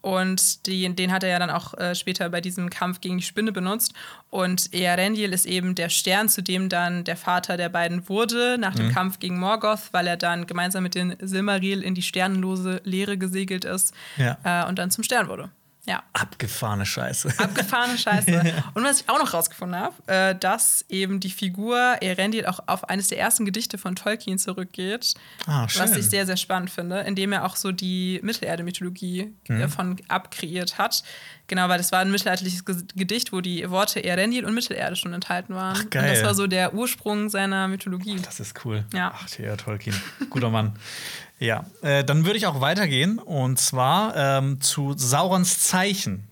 [0.07, 3.25] Und die, den hat er ja dann auch äh, später bei diesem Kampf gegen die
[3.25, 3.93] Spinne benutzt.
[4.31, 8.77] Und Earendil ist eben der Stern, zu dem dann der Vater der beiden wurde, nach
[8.77, 13.19] dem Kampf gegen Morgoth, weil er dann gemeinsam mit den Silmaril in die sternenlose Leere
[13.19, 14.39] gesegelt ist Ja.
[14.45, 15.51] äh, und dann zum Stern wurde.
[15.89, 16.03] Ja.
[16.15, 17.33] Abgefahrene Scheiße.
[17.39, 18.53] Abgefahrene Scheiße.
[18.75, 22.89] Und was ich auch noch rausgefunden habe, äh, dass eben die Figur Erendil auch auf
[22.89, 25.15] eines der ersten Gedichte von Tolkien zurückgeht.
[25.47, 25.83] Ah, schön.
[25.83, 29.61] Was ich sehr, sehr spannend finde, indem er auch so die Mittelerde-Mythologie Mhm.
[29.61, 31.05] davon abkreiert hat.
[31.47, 35.13] Genau, weil das war ein mittelalterliches Ge- Gedicht, wo die Worte Erendil und Mittelerde schon
[35.13, 35.77] enthalten waren.
[35.79, 36.03] Ach, geil.
[36.09, 38.19] Und das war so der Ursprung seiner Mythologie.
[38.21, 38.85] Das ist cool.
[38.93, 39.13] Ja.
[39.15, 39.57] Ach, T.R.
[39.57, 39.95] Tolkien.
[40.31, 40.77] Guter Mann.
[41.39, 46.27] Ja, äh, dann würde ich auch weitergehen und zwar ähm, zu Saurons Zeichen.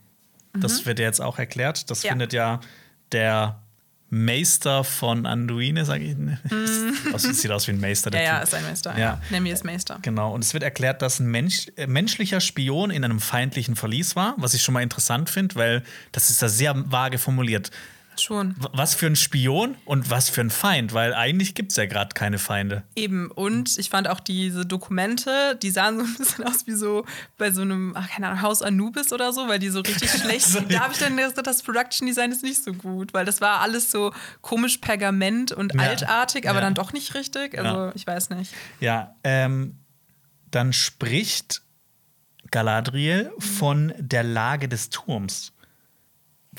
[0.57, 1.91] Das wird ja jetzt auch erklärt.
[1.91, 2.05] Das Mhm.
[2.07, 2.11] Ja.
[2.13, 2.61] findet ja
[3.13, 3.61] der
[4.09, 6.17] Meister von Anduine, sage ich.
[7.13, 8.11] Das sieht aus wie ein Meister.
[8.11, 8.15] Mhm.
[8.17, 8.45] Ja, Der ja, Typ.
[8.49, 8.93] ist ein Meister.
[8.93, 8.99] Ja.
[8.99, 9.21] Ja.
[9.31, 9.99] Nenn mir es Meister.
[10.03, 14.15] Genau, und es wird erklärt, dass ein Mensch, äh, menschlicher Spion in einem feindlichen Verlies
[14.15, 15.83] war, was ich schon mal interessant finde, weil
[16.13, 17.71] das ist da sehr vage formuliert.
[18.21, 18.55] Schon.
[18.73, 22.15] Was für ein Spion und was für ein Feind, weil eigentlich gibt es ja gerade
[22.15, 22.85] keine Feinde.
[22.97, 23.31] Eben.
[23.31, 27.05] Und ich fand auch diese Dokumente, die sahen so ein bisschen aus wie so
[27.39, 30.47] bei so einem, ach, keine Ahnung, Haus Anubis oder so, weil die so richtig schlecht
[30.47, 30.73] sind.
[30.73, 33.61] Da habe ich dann gesagt, das Production Design ist nicht so gut, weil das war
[33.61, 35.81] alles so komisch Pergament und Ja.
[35.83, 36.65] altartig, aber Ja.
[36.67, 37.59] dann doch nicht richtig.
[37.59, 37.93] Also Ja.
[37.95, 38.53] ich weiß nicht.
[38.81, 39.79] Ja, ähm,
[40.51, 41.63] dann spricht
[42.51, 45.53] Galadriel von der Lage des Turms,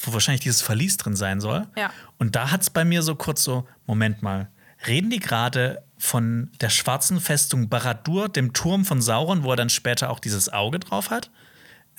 [0.01, 1.67] wo wahrscheinlich dieses Verlies drin sein soll.
[1.77, 1.91] Ja.
[2.17, 4.49] Und da hat es bei mir so kurz so, Moment mal,
[4.87, 9.69] reden die gerade von der schwarzen Festung Barad-dûr, dem Turm von Sauron, wo er dann
[9.69, 11.31] später auch dieses Auge drauf hat?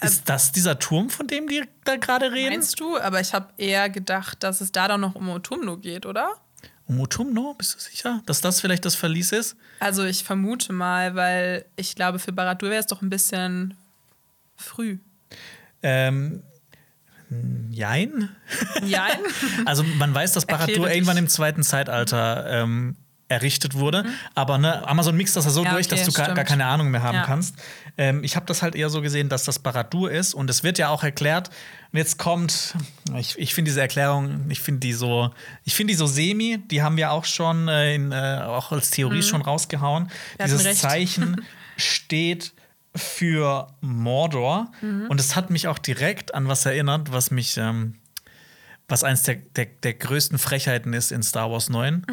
[0.03, 2.51] Ist das dieser Turm, von dem die da gerade reden?
[2.51, 2.99] Meinst du?
[2.99, 6.35] Aber ich habe eher gedacht, dass es da dann noch um Otumno geht, oder?
[6.87, 9.57] Um Utumno, bist du sicher, dass das vielleicht das Verlies ist?
[9.81, 13.75] Also ich vermute mal, weil ich glaube, für Baradur wäre es doch ein bisschen
[14.57, 14.99] früh.
[15.83, 16.43] Ähm,
[17.71, 18.29] jein.
[18.85, 19.07] Ja,
[19.67, 20.47] Also man weiß, dass
[20.87, 20.95] dich.
[20.95, 22.97] irgendwann im zweiten Zeitalter ähm,
[23.29, 24.05] errichtet wurde,
[24.37, 26.49] aber ne, Amazon mixt das ja so Ja, durch, dass okay, du gar, gar stimmt.
[26.49, 27.25] keine Ahnung mehr haben Ja.
[27.25, 27.57] kannst.
[27.99, 30.79] Ähm, ich habe das halt eher so gesehen, dass das Barad-dûr ist und es wird
[30.79, 31.49] ja auch erklärt.
[31.93, 32.75] Und jetzt kommt,
[33.19, 35.31] ich, ich finde diese Erklärung, ich finde die so,
[35.65, 36.59] ich finde die so semi.
[36.71, 40.05] Die haben wir auch schon äh, in, äh, auch als Theorie schon rausgehauen.
[40.05, 40.09] Mhm.
[40.39, 40.79] Wir Dieses.
[40.79, 41.41] Zeichen
[41.77, 42.53] steht
[42.97, 45.07] für Mordor Mhm.
[45.09, 47.95] und es hat mich auch direkt an was erinnert, was mich ähm,
[48.89, 52.05] was eins der, der, der größten Frechheiten ist in Star Wars 9,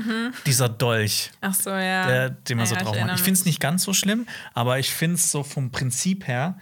[0.48, 2.08] dieser Dolch, ach so, ja.
[2.08, 2.80] der, den man so Mhm.
[2.80, 3.20] Ja, drauf erinnere macht.
[3.20, 6.58] Ich finde es nicht ganz so schlimm, aber ich finde es so vom Prinzip her,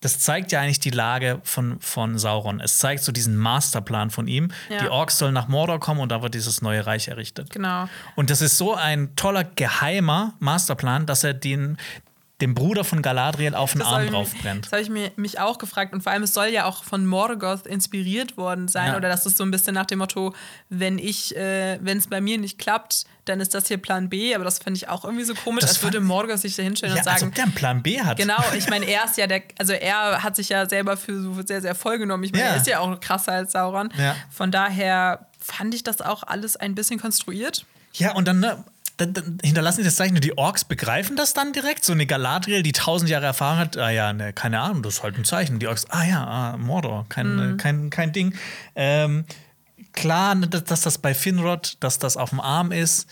[0.00, 2.60] das zeigt ja eigentlich die Lage von, von Sauron.
[2.60, 4.50] Es zeigt so diesen Masterplan von ihm.
[4.68, 4.78] Ja.
[4.82, 7.50] Die Orks sollen nach Mordor kommen und da wird dieses neue Reich errichtet.
[7.50, 7.88] Genau.
[8.16, 11.76] Und das ist so ein toller, geheimer Masterplan, dass er den,
[12.42, 14.66] dem Bruder von Galadriel auf den Das Arm habe ich, drauf mich- brennt.
[14.66, 15.94] das habe ich mir, mich auch gefragt.
[15.94, 18.88] Und vor allem, es soll ja auch von Morgoth inspiriert worden sein.
[18.88, 18.96] Ja.
[18.98, 20.34] Oder das ist so ein bisschen nach dem Motto,
[20.68, 24.34] wenn ich, äh, wenn es bei mir nicht klappt, dann ist das hier Plan B.
[24.34, 26.94] Aber das finde ich auch irgendwie so komisch, Das als würde Morgoth sich da hinstellen
[26.96, 28.16] Ja, und als sagen, ob der einen Plan B hat.
[28.18, 31.40] Genau, ich meine, er ist ja der, also er hat sich ja selber für so
[31.46, 32.24] sehr, sehr voll genommen.
[32.24, 32.50] Ich meine, Ja.
[32.50, 33.90] er ist ja auch krasser als Sauron.
[34.30, 37.64] Von daher fand ich das auch alles ein bisschen konstruiert.
[37.94, 38.64] Ja, und dann, ne,
[38.96, 41.84] dann, dann hinterlassen sie das Zeichen und die Orks begreifen das dann direkt.
[41.84, 45.02] So eine Galadriel, die tausend Jahre Erfahrung hat, ah ja, ne, keine Ahnung, das ist
[45.02, 45.58] halt ein Zeichen.
[45.58, 47.56] Die Orks, ah ja, ah, Mordor, kein, Mhm.
[47.56, 48.34] kein, kein Ding.
[48.74, 49.24] Ähm,
[49.92, 53.06] klar, ne, dass, dass das bei Finrod, dass das auf dem Arm ist.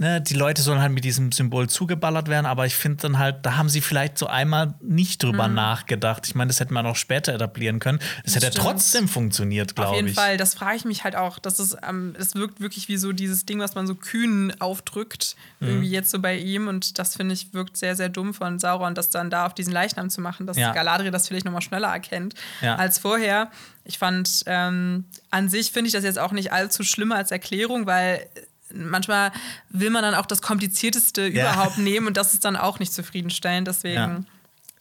[0.00, 3.44] Ne, die Leute sollen halt mit diesem Symbol zugeballert werden, aber ich finde dann halt,
[3.44, 6.26] da haben sie vielleicht so einmal nicht drüber nachgedacht.
[6.26, 7.98] Ich meine, das hätte man auch später etablieren können.
[8.24, 8.64] Das, hätte ja stimmt.
[8.66, 10.14] trotzdem funktioniert, Auf glaube jeden ich.
[10.14, 11.38] Fall, das frage ich mich halt auch.
[11.38, 15.36] Das ist, ähm, es wirkt wirklich wie so dieses Ding, was man so kühn aufdrückt,
[15.60, 15.68] Mhm.
[15.68, 16.66] irgendwie jetzt so bei ihm.
[16.68, 19.74] Und das finde ich wirkt sehr, sehr dumm von Sauron, das dann da auf diesen
[19.74, 20.72] Leichnam zu machen, dass Ja.
[20.72, 22.32] Galadriel das vielleicht nochmal schneller erkennt
[22.62, 22.76] Ja.
[22.76, 23.50] als vorher.
[23.84, 27.84] Ich fand, ähm, an sich finde ich das jetzt auch nicht allzu schlimm als Erklärung,
[27.84, 28.26] weil
[28.74, 29.32] manchmal
[29.70, 31.52] will man dann auch das Komplizierteste Ja.
[31.52, 33.68] überhaupt nehmen und das ist dann auch nicht zufriedenstellend.
[33.68, 34.26] Deswegen,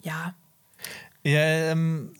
[0.02, 0.34] ja.
[1.24, 2.14] Ja, ähm,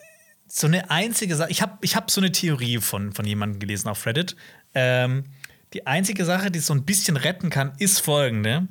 [0.48, 1.52] so eine einzige Sache.
[1.52, 4.36] Ich habe ich hab so eine Theorie von, von jemandem gelesen auf Reddit.
[4.74, 5.26] Ähm,
[5.74, 8.68] die einzige Sache, die es so ein bisschen retten kann, ist folgende.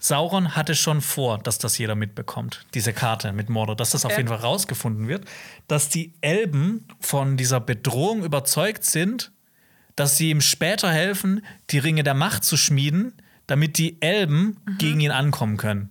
[0.00, 4.12] Sauron hatte schon vor, dass das jeder mitbekommt, diese Karte mit Mordor, dass das auf
[4.12, 4.20] Okay.
[4.20, 5.26] jeden Fall rausgefunden wird,
[5.68, 9.30] dass die Elben von dieser Bedrohung überzeugt sind,
[10.00, 13.12] dass sie ihm später helfen, die Ringe der Macht zu schmieden,
[13.46, 15.90] damit die Elben gegen ihn ankommen können.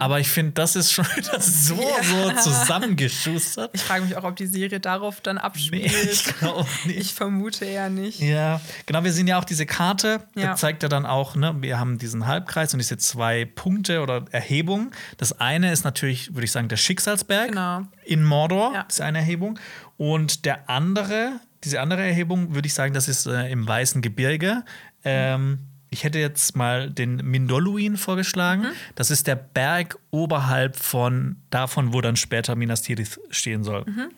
[0.00, 3.70] Aber ich finde, das ist schon wieder so, so zusammengeschustert.
[3.74, 5.86] Ich frage mich auch, ob die Serie darauf dann Nee, abspielt.
[6.10, 6.98] ich glaube nicht.
[6.98, 8.20] Ich vermute eher nicht.
[8.20, 10.20] Ja, genau, wir sehen ja auch diese Karte.
[10.34, 10.48] Ja.
[10.48, 14.24] Da zeigt er dann auch, ne, wir haben diesen Halbkreis und diese zwei Punkte oder
[14.32, 14.90] Erhebungen.
[15.16, 17.82] Das eine ist natürlich, würde ich sagen, der Schicksalsberg Genau.
[18.04, 18.82] in Mordor, Ja.
[18.84, 19.58] das ist eine Erhebung.
[19.96, 21.32] Und der andere,
[21.64, 24.64] diese andere Erhebung, würde ich sagen, das ist äh, im Weißen Gebirge.
[25.04, 25.60] Ähm,
[25.90, 28.62] ich hätte jetzt mal den Mindoluin vorgeschlagen.
[28.62, 28.72] Mhm.
[28.94, 33.84] Das ist der Berg oberhalb von davon, wo dann später Minas Tirith stehen soll.
[33.86, 34.10] Mhm.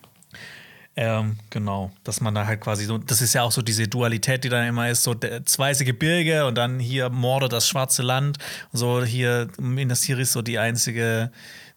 [0.94, 4.44] Ähm, genau, dass man da halt quasi so, das ist ja auch so diese Dualität,
[4.44, 8.36] die dann immer ist, so das weiße Gebirge und dann hier Morde, das schwarze Land,
[8.74, 11.32] so hier Minas Tirith so die einzige,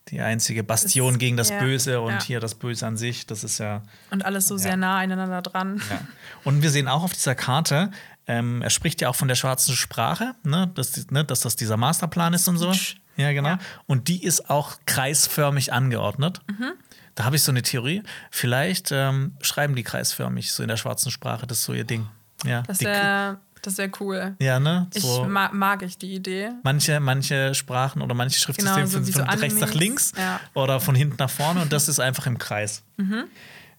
[0.10, 2.24] die einzige Bastion Das- gegen das ja, Böse und ja.
[2.24, 5.82] hier das Böse an sich, das ist ja, Und alles so sehr nah aneinander dran.
[5.90, 6.00] ja.
[6.44, 7.90] Und wir sehen auch auf dieser Karte,
[8.28, 11.78] ähm, er spricht ja auch von der schwarzen Sprache, ne, dass, ne, dass das dieser
[11.78, 12.72] Masterplan ist und so.
[13.18, 13.50] Ja, genau.
[13.50, 13.60] Ja.
[13.88, 16.42] Und die ist auch kreisförmig angeordnet.
[16.48, 16.74] Mhm.
[17.16, 18.04] Da habe ich so eine Theorie.
[18.30, 21.48] Vielleicht ähm, schreiben die kreisförmig, so in der schwarzen Sprache.
[21.48, 22.08] Das ist so ihr Ding.
[22.44, 24.36] Ja, Das die- wäre das wär cool.
[24.40, 24.88] ja ne?
[24.94, 25.26] Ich So.
[25.26, 26.52] ma mag ich die Idee.
[26.64, 30.40] Manche, manche Sprachen oder manche Schriftsysteme Genau, so von so rechts nach links Ja.
[30.54, 32.84] oder von hinten nach vorne und das ist einfach im Kreis.
[32.98, 33.26] Mhm.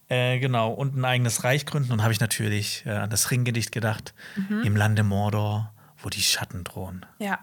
[0.09, 1.91] Äh, genau, und ein eigenes Reich gründen.
[1.91, 4.13] Und habe ich natürlich äh, an das Ringgedicht gedacht.
[4.35, 4.61] Mhm.
[4.63, 7.05] Im Lande Mordor, wo die Schatten drohen.
[7.19, 7.39] Ja.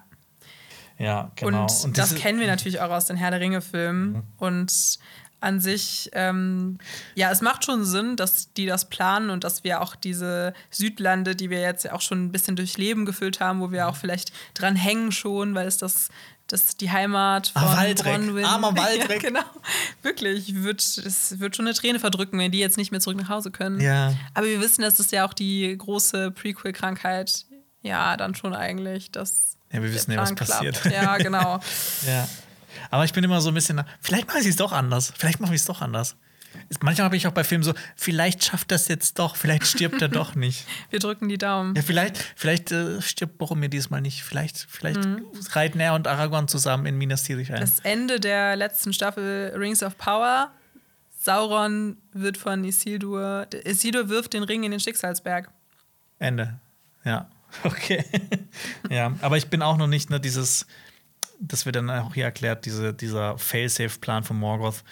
[0.98, 1.66] Ja, genau.
[1.84, 4.12] Und, das kennen wir natürlich auch aus den Herr der Ringe-Filmen.
[4.12, 4.22] Mhm.
[4.38, 4.98] Und
[5.44, 6.78] an sich, ähm,
[7.14, 11.36] ja, es macht schon Sinn, dass die das planen und dass wir auch diese Südlande,
[11.36, 14.32] die wir jetzt auch schon ein bisschen durch Leben gefüllt haben, wo wir auch vielleicht
[14.54, 16.08] dran hängen schon, weil es das,
[16.46, 18.14] das die Heimat von Ah, Waldreck.
[18.20, 19.22] Bronwyn- Armer Waldreck.
[19.22, 19.44] Ja, genau.
[20.02, 23.28] Wirklich, wird, es wird schon eine Träne verdrücken, wenn die jetzt nicht mehr zurück nach
[23.28, 23.80] Hause können.
[23.80, 24.12] Ja.
[24.34, 27.46] Aber wir wissen, dass es ja auch die große Prequel-Krankheit,
[27.82, 30.80] ja, dann schon eigentlich, dass Ja, wir wissen ja, was Plan passiert.
[30.80, 30.94] klappt.
[30.96, 31.60] Ja, genau.
[32.06, 32.28] Ja.
[32.90, 33.82] Aber ich bin immer so ein bisschen.
[34.00, 35.12] Vielleicht mache ich es doch anders.
[35.16, 36.16] Vielleicht mache ich es doch anders.
[36.80, 40.08] Manchmal habe ich auch bei Filmen so, vielleicht schafft das jetzt doch, vielleicht stirbt er
[40.08, 40.66] doch nicht.
[40.90, 41.74] Wir drücken die Daumen.
[41.74, 44.22] Ja, vielleicht, vielleicht äh, stirbt Boromir diesmal nicht.
[44.22, 45.00] Vielleicht, vielleicht
[45.52, 47.56] reiten er und Aragorn zusammen in Minas Tirith ein.
[47.56, 47.60] Mhm.
[47.60, 50.52] Das Ende der letzten Staffel Rings of Power.
[51.18, 53.46] Sauron wird von Isildur.
[53.64, 55.50] Isildur wirft den Ring in den Schicksalsberg.
[56.18, 56.60] Ende.
[57.04, 57.28] Ja.
[57.62, 58.04] Okay.
[58.90, 60.66] ja, aber ich bin auch noch nicht ne, dieses,
[61.48, 64.82] das wird dann auch hier erklärt, diese, dieser Failsafe-Plan von Morgoth.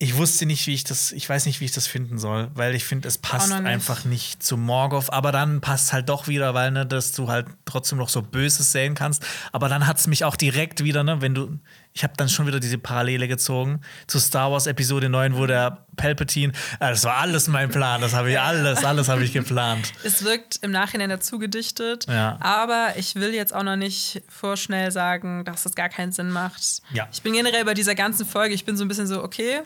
[0.00, 2.76] Ich wusste nicht, wie ich das, ich weiß nicht, wie ich das finden soll, weil
[2.76, 3.64] ich finde, es passt nicht.
[3.64, 7.48] einfach nicht zu Morgoth, aber dann passt halt doch wieder, weil, ne, dass du halt
[7.64, 9.26] trotzdem noch so Böses sehen kannst.
[9.50, 11.58] Aber dann hat es mich auch direkt wieder, ne, wenn du,
[11.94, 15.84] ich habe dann schon wieder diese Parallele gezogen zu Star Wars Episode 9, wo der
[15.96, 19.92] Palpatine, ah, das war alles mein Plan, das habe ich alles, alles habe ich geplant.
[20.04, 22.36] Es wirkt im Nachhinein dazu gedichtet, Ja.
[22.40, 26.82] aber ich will jetzt auch noch nicht vorschnell sagen, dass es gar keinen Sinn macht.
[26.92, 27.08] Ja.
[27.12, 29.60] Ich bin generell bei dieser ganzen Folge, ich bin so ein bisschen so, okay,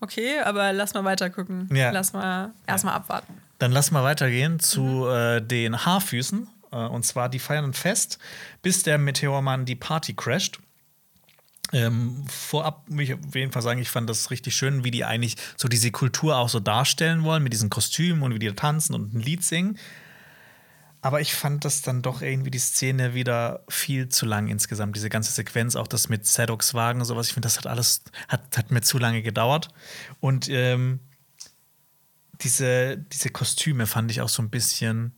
[0.00, 1.68] okay, aber lass mal weiter gucken.
[1.74, 1.90] Ja.
[1.90, 3.32] Lass mal erstmal abwarten.
[3.58, 6.48] Dann lass mal weitergehen zu äh, den Haarfüßen.
[6.72, 8.18] Äh, und zwar, die feiern ein Fest,
[8.60, 10.58] bis der Meteormann die Party crasht.
[11.72, 15.04] Ähm, vorab will ich auf jeden Fall sagen, ich fand das richtig schön, wie die
[15.04, 18.52] eigentlich so diese Kultur auch so darstellen wollen, mit diesen Kostümen und wie die da
[18.52, 19.78] tanzen und ein Lied singen.
[21.00, 24.94] Aber ich fand das dann doch irgendwie die Szene wieder viel zu lang insgesamt.
[24.94, 27.26] Diese ganze Sequenz, auch das mit Sedoks Wagen und sowas.
[27.26, 29.68] Ich finde, das hat alles, hat, hat mir zu lange gedauert.
[30.20, 31.00] Und ähm,
[32.42, 35.12] diese, diese Kostüme fand ich auch so ein bisschen,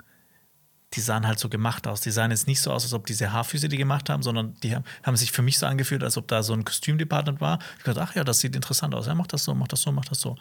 [0.94, 2.00] die sahen halt so gemacht aus.
[2.00, 4.74] Die sahen jetzt nicht so aus, als ob diese Haarfüße die gemacht haben, sondern die
[4.74, 7.58] haben, haben sich für mich so angefühlt, als ob da so ein Kostümdepartment war.
[7.78, 9.06] Ich dachte, ach ja, das sieht interessant aus.
[9.06, 10.36] Ja, mach das so, mach das so, mach das so.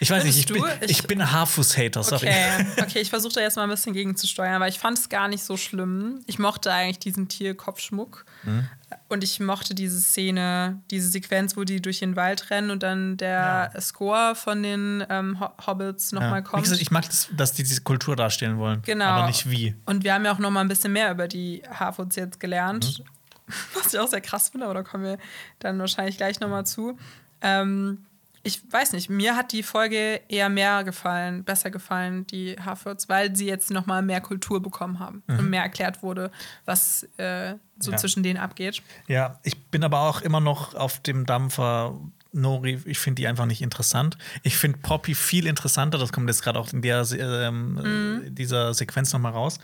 [0.00, 0.84] Ich weiß nicht, ich Findest bin, du?
[0.86, 2.26] ich, Ich- bin Haarfuß-Hater, sorry.
[2.28, 4.98] Okay, okay, ich versuche da jetzt mal ein bisschen gegen zu steuern, weil ich fand
[4.98, 6.20] es gar nicht so schlimm.
[6.26, 8.24] Ich mochte eigentlich diesen Tierkopfschmuck.
[8.44, 8.68] Mhm.
[9.08, 13.16] Und ich mochte diese Szene, diese Sequenz, wo die durch den Wald rennen und dann
[13.16, 16.38] der Score von den ähm, Ho Hobbits nochmal Ja.
[16.38, 16.62] Wie kommt.
[16.64, 18.82] gesagt, ich mag das, dass die diese Kultur darstellen wollen.
[18.82, 19.04] Genau.
[19.04, 19.76] Aber nicht wie.
[19.86, 23.00] Und wir haben ja auch noch mal ein bisschen mehr über die Harfoots jetzt gelernt,
[23.00, 23.04] Mhm.
[23.74, 25.18] was ich auch sehr krass finde, aber da kommen wir
[25.60, 26.98] dann wahrscheinlich gleich noch mal zu.
[27.42, 28.04] Ähm,
[28.42, 33.36] ich weiß nicht, mir hat die Folge eher mehr gefallen, besser gefallen, die Harfoots, weil
[33.36, 36.30] sie jetzt noch mal mehr Kultur bekommen haben und mehr erklärt wurde,
[36.64, 37.92] was äh, so Mhm.
[37.92, 37.96] Ja.
[37.98, 38.82] zwischen denen abgeht.
[39.08, 41.98] Ja, ich bin aber auch immer noch auf dem Dampfer
[42.32, 42.80] Nori.
[42.84, 44.16] Ich finde die einfach nicht interessant.
[44.44, 45.98] Ich finde Poppy viel interessanter.
[45.98, 48.22] Das kommt jetzt gerade auch in der, ähm, Mhm.
[48.26, 49.58] äh, dieser Sequenz nochmal raus.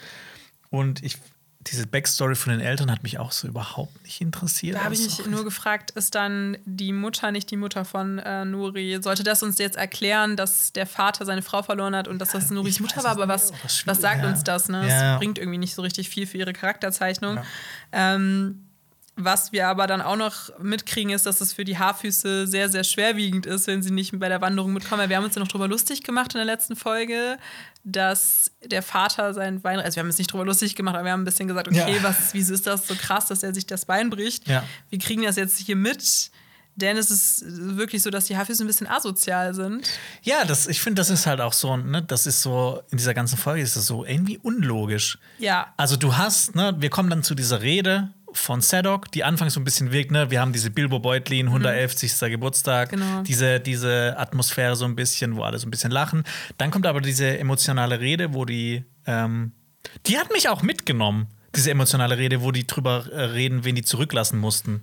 [0.70, 1.18] Und ich,
[1.66, 4.76] diese Backstory von den Eltern hat mich auch so überhaupt nicht interessiert.
[4.76, 7.84] Da habe ich Das ist mich nur gefragt, ist dann die Mutter nicht die Mutter
[7.84, 8.98] von äh, Nuri?
[9.02, 12.50] Sollte das uns jetzt erklären, dass der Vater seine Frau verloren hat und dass das
[12.50, 13.12] Nuris ich Mutter war?
[13.12, 14.44] Aber was, das was sagt schwierig, uns ja.
[14.44, 14.68] das?
[14.68, 14.88] Ne?
[14.88, 15.14] Ja.
[15.14, 17.36] Es bringt irgendwie nicht so richtig viel für ihre Charakterzeichnung.
[17.36, 17.44] Ja.
[17.92, 18.65] Ähm,
[19.18, 22.84] was wir aber dann auch noch mitkriegen, ist, dass es für die Haarfüße sehr, sehr
[22.84, 25.00] schwerwiegend ist, wenn sie nicht bei der Wanderung mitkommen.
[25.00, 27.38] Weil Wir haben uns ja noch drüber lustig gemacht in der letzten Folge,
[27.82, 31.12] dass der Vater sein Bein, also wir haben uns nicht drüber lustig gemacht, aber wir
[31.12, 32.02] haben ein bisschen gesagt, okay, Ja.
[32.02, 34.46] was, wieso ist das so krass, dass er sich das Bein bricht?
[34.48, 34.62] Ja.
[34.90, 36.30] Wir kriegen das jetzt hier mit,
[36.74, 39.88] denn es ist wirklich so, dass die Haarfüße ein bisschen asozial sind.
[40.22, 43.14] Ja, das, ich finde, das ist halt auch so, ne, das ist so, in dieser
[43.14, 45.18] ganzen Folge ist das so irgendwie unlogisch.
[45.38, 45.72] Ja.
[45.78, 49.60] Also du hast, ne, wir kommen dann zu dieser Rede von Sadok, die anfangs so
[49.60, 52.20] ein bisschen wirkt, ne, wir haben diese Bilbo Beutlin, 111.
[52.30, 53.22] Geburtstag, Genau.
[53.22, 56.24] diese, diese Atmosphäre so ein bisschen, wo alle so ein bisschen lachen.
[56.58, 59.52] Dann kommt aber diese emotionale Rede, wo die, ähm,
[60.06, 63.82] die hat mich auch mitgenommen, diese emotionale Rede, wo die drüber äh, reden, wen die
[63.82, 64.82] zurücklassen mussten.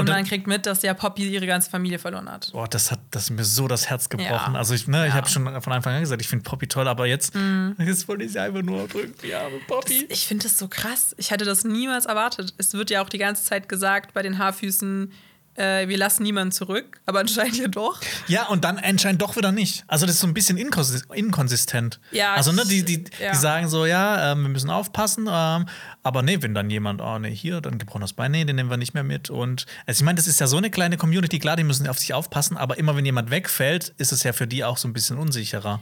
[0.00, 2.50] Und, dann- man kriegt mit, dass ja Poppy ihre ganze Familie verloren hat.
[2.52, 4.52] Boah, das hat das mir so das Herz gebrochen.
[4.54, 4.58] Ja.
[4.58, 5.16] Also ich, ne, ich Ja.
[5.16, 7.32] habe schon von Anfang an gesagt, ich finde Poppy toll, aber jetzt,
[7.78, 9.14] jetzt wollte ich sie einfach nur drücken.
[9.26, 10.06] Ja, Poppy.
[10.08, 11.14] Ich finde das so krass.
[11.18, 12.54] Ich hätte das niemals erwartet.
[12.58, 15.12] Es wird ja auch die ganze Zeit gesagt bei den Haarfüßen,
[15.56, 18.00] äh, wir lassen niemanden zurück, aber anscheinend ja doch.
[18.28, 19.84] Ja, und dann anscheinend doch wieder nicht.
[19.88, 21.98] Also das ist so ein bisschen inkons inkonsistent.
[22.12, 23.32] Ja, Also ne, die, die, ja.
[23.32, 25.66] die sagen so, ja, ähm, wir müssen aufpassen, ähm,
[26.02, 28.76] aber nee, wenn dann jemand, oh nee, hier, dann gebrochenes Bein, nee, den nehmen wir
[28.76, 29.30] nicht mehr mit.
[29.30, 31.98] Und also ich meine, das ist ja so eine kleine Community, klar, die müssen auf
[31.98, 34.92] sich aufpassen, aber immer wenn jemand wegfällt, ist es ja für die auch so ein
[34.92, 35.80] bisschen unsicherer.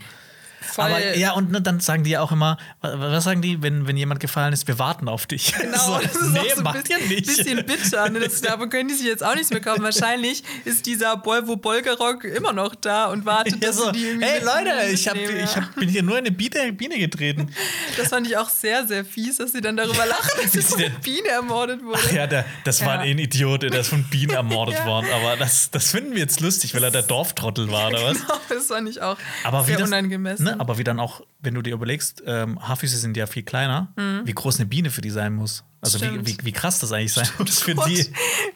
[0.60, 0.84] Voll.
[0.86, 3.86] Aber ja, und ne, dann sagen die ja auch immer, wa- was sagen die, wenn,
[3.86, 5.54] wenn jemand gefallen ist, wir warten auf dich.
[5.68, 7.26] Genau, so, das ist nee, auch so ein bisschen, nicht.
[7.26, 8.08] bisschen bitter.
[8.08, 8.20] Ne?
[8.20, 9.82] Das, davon können die sich jetzt auch nichts mehr kaufen.
[9.82, 14.26] Wahrscheinlich ist dieser Bolvo Bolgerock immer noch da und wartet, Ja, dass so, die irgendwie
[14.26, 15.56] hey Leute, ich, hab, ich ja.
[15.56, 17.50] hab, bin hier nur in eine Biene, Biene getreten.
[17.96, 20.82] Das fand ich auch sehr, sehr fies, dass sie dann darüber lachen, dass sie von
[21.02, 22.00] Biene ermordet wurde.
[22.06, 23.00] Ach ja, der, das war Ja.
[23.02, 24.86] ein Idiot, der ist von Bienen ermordet Ja.
[24.86, 25.06] worden.
[25.14, 28.18] Aber das, das finden wir jetzt lustig, weil er der Dorftrottel war, oder was?
[28.28, 30.44] Genau, das fand ich auch Aber wie sehr das, unangemessen.
[30.52, 33.88] Ne, aber wie dann auch, wenn du dir überlegst, ähm, Haarfüße sind ja viel kleiner,
[34.24, 35.64] wie groß eine Biene für die sein muss.
[35.80, 36.26] Also wie, Mhm.
[36.26, 38.04] Wie, wie krass das eigentlich sein muss für Gott, die.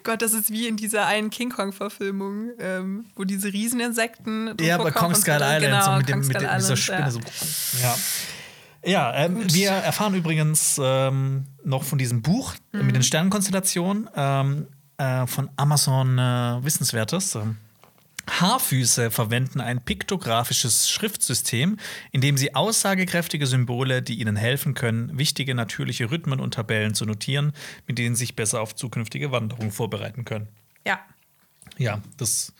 [0.03, 4.55] Gott, das ist wie in dieser einen King Kong-Verfilmung, ähm, wo diese Rieseninsekten.
[4.59, 5.45] Ja, bei Kong Skull so.
[5.45, 6.99] Island, genau, so mit, dem, mit, dem, mit dieser Spinne.
[6.99, 7.11] ja.
[7.11, 7.19] So.
[7.81, 7.95] Ja,
[8.83, 12.85] ja ähm, wir erfahren übrigens ähm, noch von diesem Buch Mhm.
[12.87, 14.67] mit den Sternenkonstellationen ähm,
[14.97, 17.37] äh, von Amazon äh, Wissenswertes.
[18.29, 21.77] Haarfüße verwenden ein piktografisches Schriftsystem,
[22.11, 27.05] in dem sie aussagekräftige Symbole, die ihnen helfen können, wichtige natürliche Rhythmen und Tabellen zu
[27.05, 27.53] notieren,
[27.87, 30.47] mit denen sie sich besser auf zukünftige Wanderungen vorbereiten können.
[30.87, 30.99] Ja,
[31.77, 32.53] Ja, das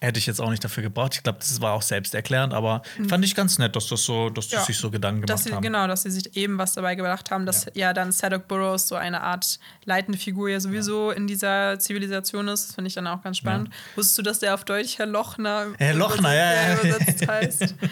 [0.00, 1.14] hätte ich jetzt auch nicht dafür gebraucht.
[1.14, 4.48] Ich glaube, das war auch selbsterklärend, aber fand ich ganz nett, dass das so, dass
[4.48, 4.60] die Mhm.
[4.60, 4.66] Ja.
[4.66, 5.62] sich so Gedanken gemacht sie, haben.
[5.62, 8.96] genau, dass sie sich eben was dabei gedacht haben, dass ja, dann Sadok Burroughs so
[8.96, 12.68] eine Art leitende Figur ja sowieso in dieser Zivilisation ist.
[12.68, 13.70] Das finde ich dann auch ganz spannend.
[13.96, 16.74] Wusstest du, dass der auf Deutsch Herr Lochner, Herr Lochner, ja, ja.
[16.80, 17.74] übersetzt heißt?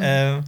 [0.00, 0.44] Ähm,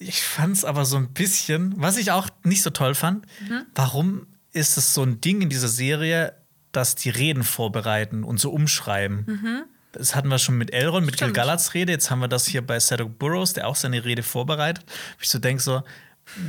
[0.00, 3.62] ich fand es aber so ein bisschen, was ich auch nicht so toll fand, Mhm.
[3.76, 6.34] warum ist es so ein Ding in dieser Serie,
[6.72, 9.66] dass die Reden vorbereiten und so umschreiben?
[9.92, 11.26] Das hatten wir schon mit Elrond, mit Mhm.
[11.26, 11.92] Gilgalad's Rede.
[11.92, 14.84] Jetzt haben wir das hier bei Sadok Burroughs, der auch seine Rede vorbereitet.
[15.20, 15.82] Ich so denke so,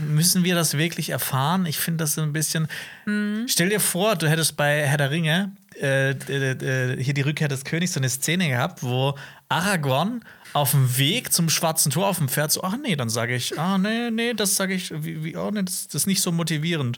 [0.08, 1.66] müssen wir das wirklich erfahren?
[1.66, 2.68] Ich finde das so ein bisschen.
[3.06, 3.46] Mhm.
[3.50, 5.52] Stell dir vor, du hättest bei Herr der Ringe
[5.82, 9.18] äh, äh, hier die Rückkehr des Königs so eine Szene gehabt, wo
[9.50, 10.24] Aragorn
[10.54, 13.58] auf dem Weg zum Schwarzen Tor auf dem Pferd so, ach nee, dann sage ich,
[13.60, 16.32] ah nee, nee, das sage ich, wie, wie, oh nee, das, das ist nicht so
[16.32, 16.98] motivierend.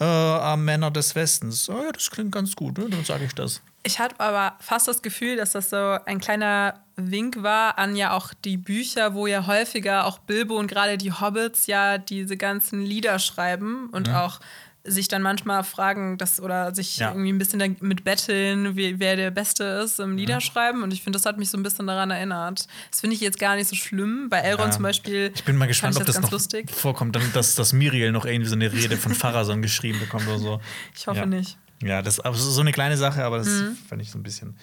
[0.00, 2.86] Äh, ah, Männer des Westens, oh ja, das klingt ganz gut, ne?
[2.88, 3.62] dann sage ich das.
[3.86, 8.16] Ich hatte aber fast das Gefühl, dass das so ein kleiner Wink war an ja
[8.16, 12.80] auch die Bücher, wo ja häufiger auch Bilbo und gerade die Hobbits ja diese ganzen
[12.80, 14.40] Lieder schreiben und auch
[14.86, 17.08] sich dann manchmal fragen, dass oder sich Ja.
[17.10, 20.82] irgendwie ein bisschen damit betteln, wie, wer der Beste ist im Liederschreiben.
[20.82, 22.66] Und ich finde, das hat mich so ein bisschen daran erinnert.
[22.90, 24.28] Das finde ich jetzt gar nicht so schlimm.
[24.28, 24.70] Bei Elrond Ja.
[24.72, 25.32] zum Beispiel.
[25.34, 26.70] Ich bin mal gespannt, ob das ganz noch lustig.
[26.70, 30.38] vorkommt, dann, dass, dass Miriel noch irgendwie so eine Rede von Pharason geschrieben bekommt oder
[30.38, 30.60] so.
[30.94, 31.26] Ich hoffe ja.
[31.26, 31.56] nicht.
[31.80, 31.88] Mhm.
[31.88, 32.24] Ja, das ist
[32.54, 33.48] so eine kleine Sache, aber das
[33.88, 34.54] fand ich so ein bisschen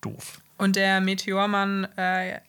[0.00, 0.40] doof.
[0.58, 2.40] Und der Meteormann äh,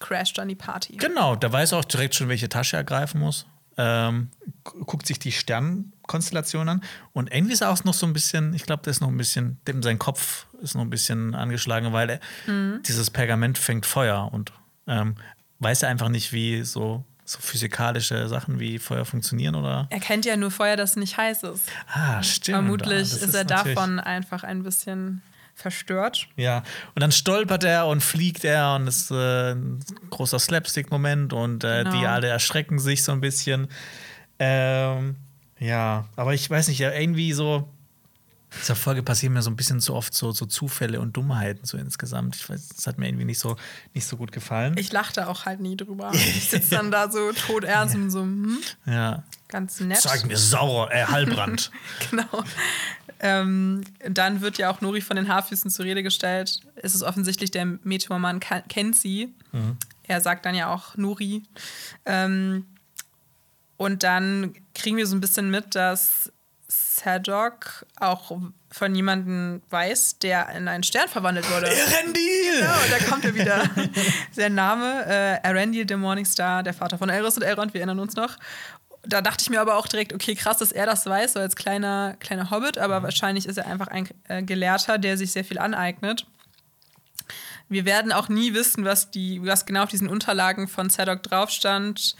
[0.00, 0.96] crasht dann die Party.
[0.96, 3.46] Genau, der weiß auch direkt schon, welche Tasche er greifen muss.
[3.78, 4.28] Ähm,
[4.64, 6.82] gu- guckt sich die Sternenkonstellation an
[7.12, 9.16] und irgendwie ist er auch noch so ein bisschen, ich glaube, der ist noch ein
[9.16, 12.80] bisschen, dem sein Kopf ist noch ein bisschen angeschlagen, weil er, Mhm.
[12.86, 14.52] dieses Pergament fängt Feuer und
[14.86, 15.16] ähm,
[15.58, 19.86] weiß er einfach nicht, wie so, so physikalische Sachen wie Feuer funktionieren oder.
[19.90, 21.68] Er kennt ja nur Feuer, das nicht heiß ist.
[21.92, 22.56] Ah, stimmt.
[22.56, 25.22] Vermutlich Ah, ist, er davon einfach ein bisschen
[25.54, 26.26] verstört.
[26.36, 26.62] Ja,
[26.94, 29.78] und dann stolpert er und fliegt er und es ist äh, ein
[30.10, 32.00] großer Slapstick-Moment und äh, Genau.
[32.00, 33.68] die alle erschrecken sich so ein bisschen.
[34.38, 35.16] Ähm,
[35.62, 37.68] ja, aber ich weiß nicht, ja, irgendwie so.
[38.50, 41.64] In dieser Folge passieren mir so ein bisschen zu oft so, so Zufälle und Dummheiten
[41.64, 42.36] so insgesamt.
[42.36, 43.56] Ich weiß, das hat mir irgendwie nicht so,
[43.94, 44.76] nicht so gut gefallen.
[44.76, 46.12] Ich lachte auch halt nie drüber.
[46.14, 49.22] Ich sitze dann da so todernst und so, hm, ja.
[49.48, 50.02] ganz nett.
[50.02, 51.70] Zeig mir sauer, äh, Halbrand.
[52.10, 52.44] Genau.
[53.20, 56.60] Ähm, dann wird ja auch Nori von den Haarfüßen zur Rede gestellt.
[56.74, 59.32] Es ist offensichtlich, der Meteormann kennt sie.
[60.02, 61.44] Er sagt dann ja auch Nori.
[62.04, 62.66] Ähm,
[63.82, 66.30] und dann kriegen wir so ein bisschen mit, dass
[66.68, 68.30] Sadok auch
[68.70, 71.66] von jemandem weiß, der in einen Stern verwandelt wurde.
[71.66, 72.60] Erendil!
[72.60, 73.64] Genau, da kommt er wieder.
[74.30, 78.14] Sein Name, äh, Arendil the Morningstar, der Vater von Elros und Elrond, wir erinnern uns
[78.14, 78.36] noch.
[79.02, 81.56] Da dachte ich mir aber auch direkt, okay, krass, dass er das weiß, so als
[81.56, 85.58] kleiner, kleiner Hobbit, aber wahrscheinlich ist er einfach ein äh, Gelehrter, der sich sehr viel
[85.58, 86.24] aneignet.
[87.68, 91.50] Wir werden auch nie wissen, was, die, was genau auf diesen Unterlagen von Zadok drauf
[91.50, 92.14] stand,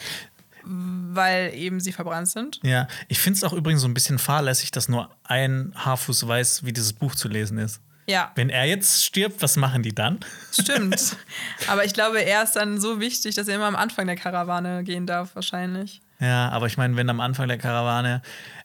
[0.64, 2.60] weil eben sie verbrannt sind.
[2.62, 6.64] Ja, ich finde es auch übrigens so ein bisschen fahrlässig, dass nur ein Haarfuß weiß,
[6.64, 7.80] wie dieses Buch zu lesen ist.
[8.09, 10.18] Ja, Wenn er jetzt stirbt, was machen die dann?
[10.52, 11.16] stimmt.
[11.68, 14.82] aber ich glaube, er ist dann so wichtig, dass er immer am Anfang der Karawane
[14.82, 16.01] gehen darf, wahrscheinlich.
[16.18, 18.22] Ja, aber ich meine, wenn am Anfang der Karawane.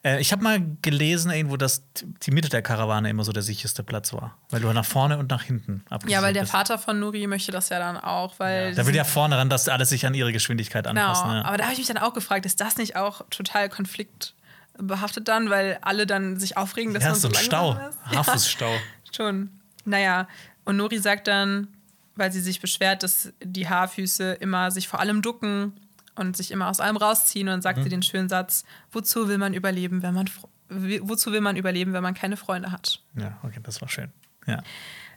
[0.07, 1.83] Äh, ich habe mal gelesen irgendwo, dass
[2.23, 4.37] die Mitte der Karawane immer so der sicherste Platz war.
[4.49, 6.51] Weil du nach vorne und nach hinten Ja, weil der bist.
[6.51, 8.39] Vater von Nuri möchte das ja dann auch.
[8.39, 11.27] Weil ja, da will ja vorne ran, dass alles sich an ihre Geschwindigkeit anpassen.
[11.27, 11.41] Genau.
[11.41, 11.45] Ja.
[11.45, 15.49] Aber da habe ich mich dann auch gefragt, ist das nicht auch total konfliktbehaftet dann,
[15.49, 17.77] weil alle dann sich aufregen, dass ja, man so, so ein Stau.
[18.15, 18.71] Hafusstau.
[19.07, 19.49] Ja, schon.
[19.85, 20.27] Naja,
[20.63, 21.69] und Nuri sagt dann,
[22.15, 25.73] weil sie sich beschwert, dass die Haarfüße immer sich vor allem ducken
[26.17, 27.47] und sich immer aus allem rausziehen.
[27.47, 27.83] Und dann sagt mhm.
[27.83, 30.29] sie den schönen Satz: Wozu will man überleben, wenn man
[30.69, 33.01] wozu will man überleben, wenn man keine Freunde hat?
[33.15, 34.11] Ja, okay, das war schön.
[34.45, 34.63] Ja.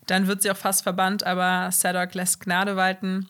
[0.06, 3.28] Dann wird sie auch fast verbannt, aber Sadok lässt Gnade walten.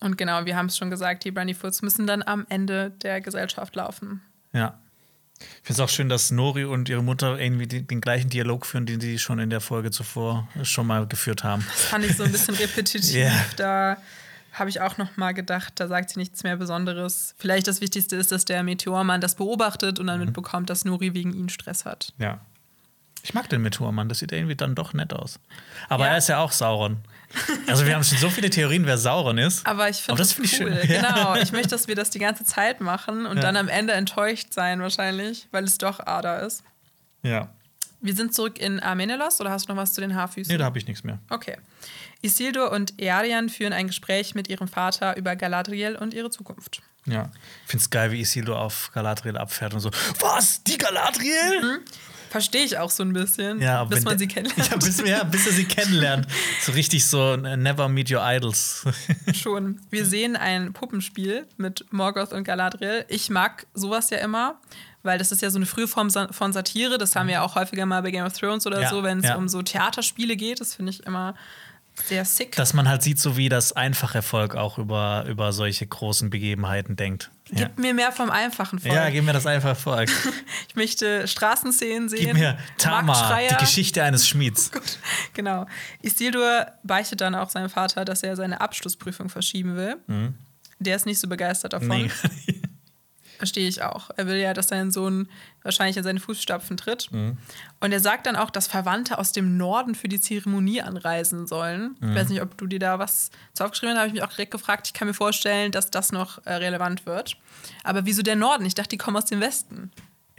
[0.00, 3.76] Und genau, wir haben es schon gesagt, die Brandyfoots müssen dann am Ende der Gesellschaft
[3.76, 4.20] laufen.
[4.52, 4.78] Ja.
[5.38, 8.64] Ich finde es auch schön, dass Nori und ihre Mutter irgendwie den, den, gleichen Dialog
[8.64, 11.64] führen, den sie schon in der Folge zuvor schon mal geführt haben.
[11.68, 13.12] Das fand ich so ein bisschen repetitiv.
[13.12, 13.44] yeah.
[13.56, 13.96] Da
[14.52, 17.34] habe ich auch noch mal gedacht, da sagt sie nichts mehr Besonderes.
[17.38, 20.26] Vielleicht das Wichtigste ist, dass der Meteormann das beobachtet und dann mhm.
[20.26, 22.12] mitbekommt, dass Nuri wegen ihn Stress hat.
[22.18, 22.40] Ja.
[23.24, 25.38] Ich mag den Meteormann, das sieht irgendwie dann doch nett aus.
[25.88, 26.12] Aber ja.
[26.12, 26.98] er ist ja auch Sauron.
[27.66, 29.66] Also wir haben schon so viele Theorien, wer Sauron ist.
[29.66, 30.78] Aber ich finde das, das find cool.
[30.82, 31.02] Ich schön.
[31.02, 33.42] Genau, ich möchte, dass wir das die ganze Zeit machen und ja.
[33.42, 36.62] dann am Ende enttäuscht sein wahrscheinlich, weil es doch Ada ist.
[37.22, 37.48] Ja.
[38.00, 40.52] Wir sind zurück in Armenelos oder hast du noch was zu den Haarfüßen?
[40.52, 41.20] Nee, da habe ich nichts mehr.
[41.30, 41.56] Okay.
[42.22, 46.82] Isildur und Earian führen ein Gespräch mit ihrem Vater über Galadriel und ihre Zukunft.
[47.04, 47.30] Ja,
[47.64, 49.90] ich finde es geil, wie Isildur auf Galadriel abfährt und so.
[50.20, 50.62] Was?
[50.62, 51.60] Die Galadriel?
[51.60, 51.78] Mhm.
[52.30, 54.70] Verstehe ich auch so ein bisschen, ja, bis man sie kennenlernt.
[54.70, 56.26] Ja bis, ja, bis er sie kennenlernt.
[56.62, 58.86] So richtig so äh, Never Meet Your Idols.
[59.34, 59.82] Schon.
[59.90, 63.04] Wir sehen ein Puppenspiel mit Morgoth und Galadriel.
[63.08, 64.58] Ich mag sowas ja immer,
[65.02, 66.96] weil das ist ja so eine frühe Form von Satire.
[66.96, 69.18] Das haben wir ja auch häufiger mal bei Game of Thrones oder ja, so, wenn
[69.18, 69.36] es ja.
[69.36, 70.58] um so Theaterspiele geht.
[70.60, 71.34] Das finde ich immer
[72.06, 72.56] sehr sick.
[72.56, 76.96] Dass man halt sieht, so wie das einfache Volk auch über, über solche großen Begebenheiten
[76.96, 77.30] denkt.
[77.46, 77.70] Gib ja.
[77.76, 78.94] mir mehr vom einfachen Volk.
[78.94, 80.10] Ja, gib mir das einfache Volk.
[80.68, 82.26] ich möchte Straßenszenen sehen.
[82.26, 84.70] Gib mir Tama, die Geschichte eines Schmieds.
[84.82, 85.66] Oh genau.
[86.02, 89.96] Isildur beichtet dann auch seinem Vater, dass er seine Abschlussprüfung verschieben will.
[90.06, 90.34] Mhm.
[90.78, 91.88] Der ist nicht so begeistert davon.
[91.88, 92.10] Nee.
[93.42, 94.10] Verstehe ich auch.
[94.16, 95.28] Er will ja, dass sein Sohn
[95.64, 97.10] wahrscheinlich in seine Fußstapfen tritt.
[97.10, 97.38] Mhm.
[97.80, 101.96] Und er sagt dann auch, dass Verwandte aus dem Norden für die Zeremonie anreisen sollen.
[101.98, 102.10] Mhm.
[102.10, 104.28] Ich weiß nicht, ob du dir da was zu aufgeschrieben hast, habe ich mich auch
[104.28, 104.86] direkt gefragt.
[104.86, 107.36] Ich kann mir vorstellen, dass das noch äh, relevant wird.
[107.82, 108.64] Aber wieso der Norden?
[108.64, 109.90] Ich dachte, die kommen aus dem Westen.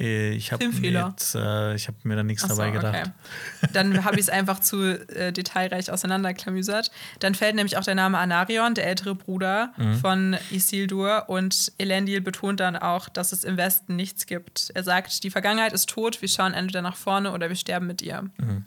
[0.04, 2.96] Äh, ich habe mir, äh, hab mir da nichts so, dabei gedacht.
[2.96, 3.70] Okay.
[3.74, 6.92] Dann habe ich es einfach zu äh, detailreich auseinanderklamüsert.
[7.20, 9.96] Dann fällt nämlich auch der Name Anarion, der ältere Bruder mhm.
[9.96, 11.30] von Isildur.
[11.30, 14.72] Und Elendil betont dann auch, dass es im Westen nichts gibt.
[14.74, 18.02] Er sagt, die Vergangenheit ist tot, wir schauen entweder nach vorne oder wir sterben mit
[18.02, 18.24] ihr.
[18.38, 18.66] Mhm.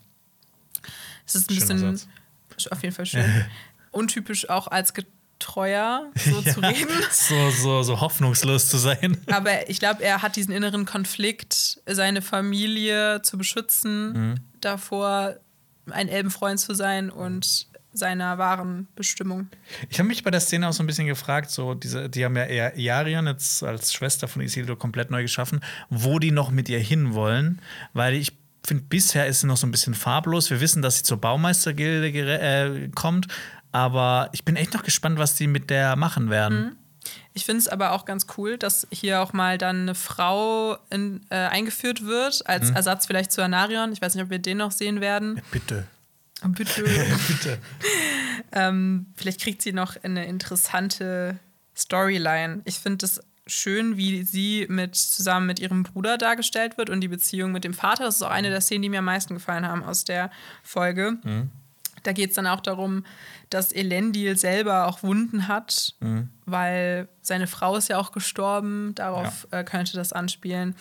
[1.25, 2.67] Das ist ein Schöner bisschen, Satz.
[2.69, 3.25] auf jeden Fall schön.
[3.91, 4.93] Untypisch auch als
[5.39, 6.95] treuer, so ja, zu reden.
[7.11, 9.19] So, so, so hoffnungslos zu sein.
[9.31, 14.35] Aber ich glaube, er hat diesen inneren Konflikt, seine Familie zu beschützen, mhm.
[14.61, 15.37] davor
[15.91, 19.49] ein Elbenfreund zu sein und seiner wahren Bestimmung.
[19.89, 22.37] Ich habe mich bei der Szene auch so ein bisschen gefragt, so diese, die haben
[22.37, 26.79] ja Iarian jetzt als Schwester von Isildur komplett neu geschaffen, wo die noch mit ihr
[26.79, 27.61] hinwollen,
[27.95, 28.33] weil ich
[28.67, 30.51] finde, bisher ist sie noch so ein bisschen farblos.
[30.51, 33.29] Wir wissen, dass sie zur Baumeistergilde äh, kommt,
[33.77, 36.59] aber ich bin echt noch gespannt, was die mit der machen werden.
[36.59, 36.77] Mhm.
[37.35, 41.21] Ich finde es aber auch ganz cool, dass hier auch mal dann eine Frau in,
[41.29, 42.77] äh, eingeführt wird, als mhm.
[42.77, 43.93] Ersatz vielleicht zu Anarion.
[43.93, 45.37] Ich weiß nicht, ob wir den noch sehen werden.
[45.37, 45.87] Ja, bitte.
[46.43, 46.83] Oh, bitte.
[47.29, 47.59] bitte.
[48.53, 51.39] ähm, vielleicht kriegt sie noch eine interessante
[51.77, 52.63] Storyline.
[52.65, 57.09] Ich finde es schön, wie sie mit, zusammen mit ihrem Bruder dargestellt wird und die
[57.09, 58.05] Beziehung mit dem Vater.
[58.05, 60.31] Das ist auch eine der Szenen, die mir am meisten gefallen haben aus der
[60.63, 61.19] Folge.
[61.23, 61.51] Mhm.
[62.07, 63.05] Da geht es dann auch darum,
[63.51, 66.31] dass Elendil selber auch Wunden hat, mhm.
[66.45, 68.95] weil seine Frau ist ja auch gestorben.
[68.95, 69.61] Darauf ja.
[69.61, 70.75] äh, könnte das anspielen.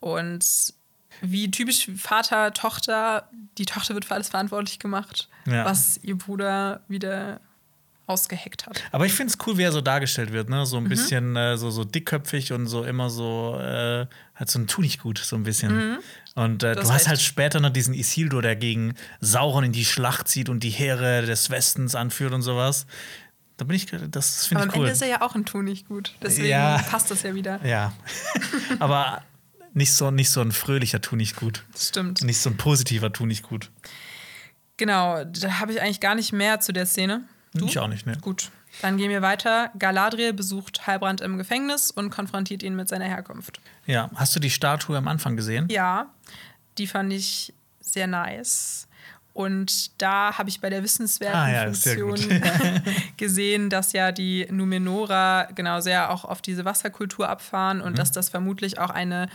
[0.00, 0.74] Und
[1.20, 5.64] wie typisch Vater, Tochter, die Tochter wird für alles verantwortlich gemacht, ja.
[5.64, 7.40] was ihr Bruder wieder
[8.08, 8.82] ausgeheckt hat.
[8.90, 10.64] Aber ich finde es cool, wie er so dargestellt wird, ne?
[10.66, 10.88] So ein mhm.
[10.88, 15.02] bisschen äh, so, so dickköpfig und so immer so, äh, halt so ein Tu nicht
[15.02, 15.76] gut, so ein bisschen.
[15.76, 15.98] Mhm.
[16.34, 20.28] Und äh, du hast halt später noch diesen Isildur, der gegen Sauron in die Schlacht
[20.28, 22.86] zieht und die Heere des Westens anführt und sowas.
[23.56, 24.74] Da bin ich, das finde ich cool.
[24.74, 26.14] am Ende ist er ja auch ein Tu nicht gut.
[26.22, 27.60] Deswegen ja, passt das ja wieder.
[27.64, 27.92] Ja.
[28.78, 29.22] Aber
[29.74, 31.64] nicht so, nicht so ein fröhlicher Tu nicht gut.
[31.72, 32.22] Das stimmt.
[32.22, 33.70] Nicht so ein positiver Tu nicht gut.
[34.76, 37.24] Genau, da habe ich eigentlich gar nicht mehr zu der Szene.
[37.54, 37.66] Du?
[37.66, 38.16] Ich auch nicht, ne?
[38.20, 38.50] Gut.
[38.82, 39.70] Dann gehen wir weiter.
[39.78, 43.60] Galadriel besucht Heilbrand im Gefängnis und konfrontiert ihn mit seiner Herkunft.
[43.86, 45.66] Ja, hast du die Statue am Anfang gesehen?
[45.70, 46.06] Ja,
[46.76, 48.86] die fand ich sehr nice.
[49.32, 52.18] Und da habe ich bei der wissenswerten Ah, ja, Funktion
[53.16, 57.84] gesehen, dass ja die Numenora genau sehr auch auf diese Wasserkultur abfahren Mhm.
[57.84, 59.28] und dass das vermutlich auch eine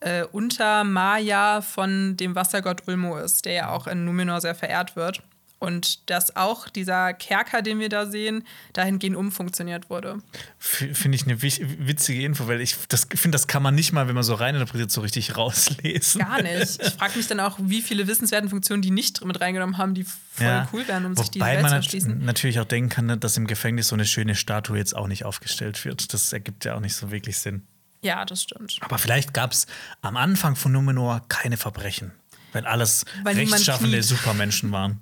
[0.00, 5.22] äh, Untermaya von dem Wassergott Ulmo ist, der ja auch in Numenor sehr verehrt wird.
[5.60, 8.44] Und dass auch dieser Kerker, den wir da sehen,
[8.74, 10.18] dahingehend umfunktioniert wurde.
[10.58, 14.14] Finde ich eine witzige Info, weil ich das finde, das kann man nicht mal, wenn
[14.14, 16.20] man so reininterpretiert, so richtig rauslesen.
[16.20, 16.80] Gar nicht.
[16.80, 20.04] Ich frage mich dann auch, wie viele wissenswerten Funktionen die nicht mit reingenommen haben, die
[20.04, 20.68] voll Ja.
[20.72, 22.24] cool wären, um sich diese Wobei Welt man zu erschließen.
[22.24, 25.24] natürlich auch denken kann, ne, dass im Gefängnis so eine schöne Statue jetzt auch nicht
[25.24, 26.14] aufgestellt wird.
[26.14, 27.66] Das ergibt ja auch nicht so wirklich Sinn.
[28.00, 28.76] Ja, das stimmt.
[28.80, 29.66] Aber vielleicht gab es
[30.02, 32.12] am Anfang von Numenor keine Verbrechen,
[32.52, 34.04] weil alles Weil rechtschaffende.
[34.04, 35.00] Supermenschen waren.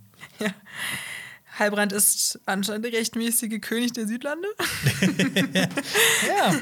[1.59, 4.49] Halbrand ist anscheinend der rechtmäßige König der Südlande.
[6.29, 6.55] Ja.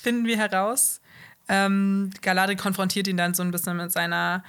[0.00, 1.00] Finden wir heraus.
[1.48, 4.42] Ähm, Galadriel konfrontiert ihn dann so ein bisschen mit seiner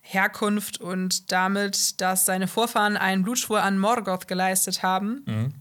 [0.00, 5.22] Herkunft und damit, dass seine Vorfahren einen Blutschwur an Morgoth geleistet haben.
[5.26, 5.54] Mhm.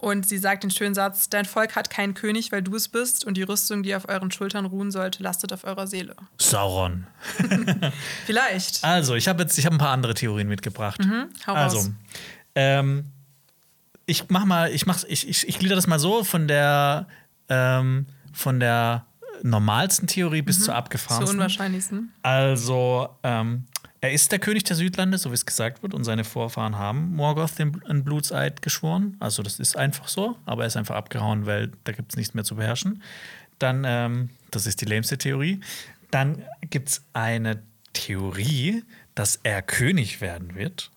[0.00, 3.24] Und sie sagt den schönen Satz: Dein Volk hat keinen König, weil du es bist,
[3.26, 6.16] und die Rüstung, die auf euren Schultern ruhen sollte, lastet auf eurer Seele.
[6.38, 7.06] Sauron.
[8.26, 8.82] Vielleicht.
[8.84, 11.04] Also, ich habe jetzt ich habe ein paar andere Theorien mitgebracht.
[11.04, 11.90] Mhm, hau also, raus.
[12.54, 13.04] ähm,
[14.06, 17.06] ich mach mal, ich mach, ich, ich, ich glieder das mal so von der
[17.48, 19.06] ähm, von der
[19.42, 20.66] normalsten Theorie bis zur Mhm.
[20.66, 21.38] Zur abgefahrensten.
[21.38, 22.12] unwahrscheinlichsten.
[22.22, 23.66] Also, ähm,
[24.00, 27.14] er ist der König der Südlande, so wie es gesagt wird, und seine Vorfahren haben
[27.14, 27.72] Morgoth den,
[28.04, 29.16] Blutseid geschworen.
[29.20, 32.34] Also, das ist einfach so, aber er ist einfach abgehauen, weil da gibt es nichts
[32.34, 33.02] mehr zu beherrschen.
[33.58, 35.60] Dann, ähm, das ist die lämste Theorie.
[36.10, 37.62] Dann gibt es eine
[37.92, 40.90] Theorie, dass er König werden wird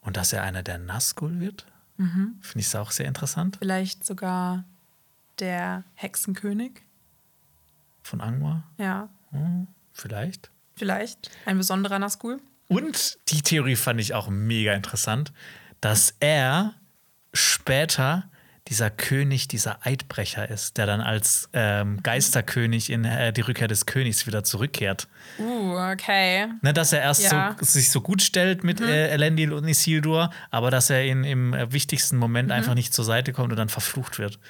[0.00, 1.66] und dass er einer der Nazgul wird.
[1.96, 2.36] Mhm.
[2.40, 3.56] Finde ich auch sehr interessant.
[3.58, 4.64] Vielleicht sogar
[5.40, 6.82] der Hexenkönig.
[8.02, 9.08] Von Angmar, Ja,
[9.92, 10.50] vielleicht.
[10.76, 11.30] Vielleicht.
[11.44, 12.40] Ein besonderer Nazgul.
[12.68, 15.32] Und die Theorie fand ich auch mega interessant,
[15.80, 16.74] dass er
[17.32, 18.24] später
[18.68, 23.86] dieser König, dieser Eidbrecher ist, der dann als ähm, Geisterkönig in äh, die Rückkehr des
[23.86, 25.06] Königs wieder zurückkehrt.
[25.38, 26.48] Uh, okay.
[26.62, 27.54] Ne, dass er erst Ja.
[27.60, 31.54] so, sich so gut stellt mit äh, Elendil und Isildur, aber dass er in, im
[31.72, 34.40] wichtigsten Moment einfach nicht zur Seite kommt und dann verflucht wird.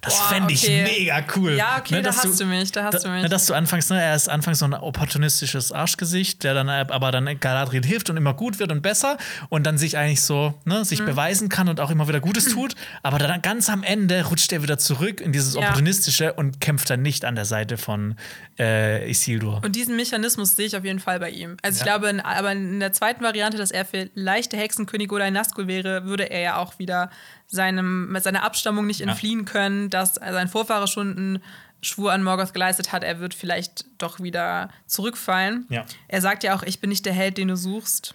[0.00, 0.82] Das Boah, fände ich okay.
[0.84, 1.52] mega cool.
[1.56, 3.22] Ja, okay, da dass hast du mich, da hast du mich.
[3.22, 7.12] Ne, dass du anfangs, ne, er ist anfangs so ein opportunistisches Arschgesicht, der dann aber
[7.12, 9.16] dann Galadriel hilft und immer gut wird und besser
[9.48, 11.06] und dann sich eigentlich so, ne, sich Mhm.
[11.06, 14.62] beweisen kann und auch immer wieder Gutes tut, aber dann ganz am Ende rutscht er
[14.62, 15.60] wieder zurück in dieses Ja.
[15.60, 18.16] opportunistische und kämpft dann nicht an der Seite von
[18.58, 19.60] äh, Isildur.
[19.64, 21.56] Und diesen Mechanismus sehe ich auf jeden Fall bei ihm.
[21.62, 21.96] Also ich Ja.
[21.98, 25.66] glaube, in, aber in der zweiten Variante, dass er vielleicht der Hexenkönig oder ein Nazgul
[25.68, 27.10] wäre, würde er ja auch wieder
[27.48, 31.42] seinem, mit seiner Abstammung nicht entfliehen können, dass sein Vorfahre schon einen
[31.82, 33.04] Schwur an Morgoth geleistet hat.
[33.04, 35.66] Er wird vielleicht doch wieder zurückfallen.
[35.68, 35.84] Ja.
[36.08, 38.14] Er sagt ja auch, ich bin nicht der Held, den du suchst.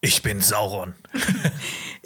[0.00, 0.94] Ich bin Sauron.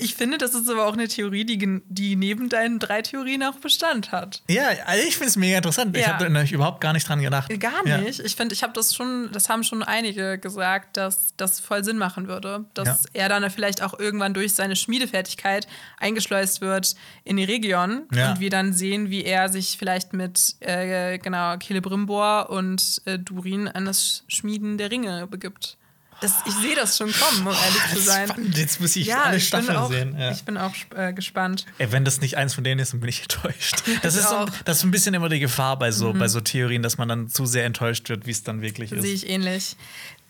[0.02, 3.56] Ich finde, das ist aber auch eine Theorie, die, die neben deinen drei Theorien auch
[3.56, 4.42] Bestand hat.
[4.48, 5.96] Ja, also ich finde es mega interessant.
[5.96, 6.18] Ich Ja.
[6.18, 7.50] habe da überhaupt gar nicht dran gedacht.
[7.60, 7.98] Gar Ja.
[7.98, 8.20] nicht.
[8.20, 11.98] Ich finde, ich habe das schon, das haben schon einige gesagt, dass das voll Sinn
[11.98, 12.64] machen würde.
[12.74, 13.22] Dass Ja.
[13.24, 15.66] er dann vielleicht auch irgendwann durch seine Schmiedefertigkeit
[15.98, 16.94] eingeschleust wird
[17.24, 18.30] in die Region Ja.
[18.32, 23.68] und wir dann sehen, wie er sich vielleicht mit äh, genau Celebrimbor und äh, Durin
[23.68, 25.76] an das Schmieden der Ringe begibt.
[26.20, 28.28] Das, ich sehe das schon kommen, um ehrlich zu sein.
[28.28, 28.56] spannend.
[28.58, 30.16] Jetzt muss ich Ja, alle ich Staffeln auch, sehen.
[30.18, 30.30] Ja.
[30.32, 31.64] ich bin auch äh, gespannt.
[31.78, 33.82] Ey, wenn das nicht eins von denen ist, dann bin ich enttäuscht.
[34.02, 34.46] Das Ich ist, so, auch.
[34.46, 34.52] Mhm.
[34.66, 37.28] das ist ein bisschen immer die Gefahr bei so, bei so Theorien, dass man dann
[37.28, 39.06] zu sehr enttäuscht wird, wie es dann wirklich Sehe ist.
[39.24, 39.76] ich ähnlich.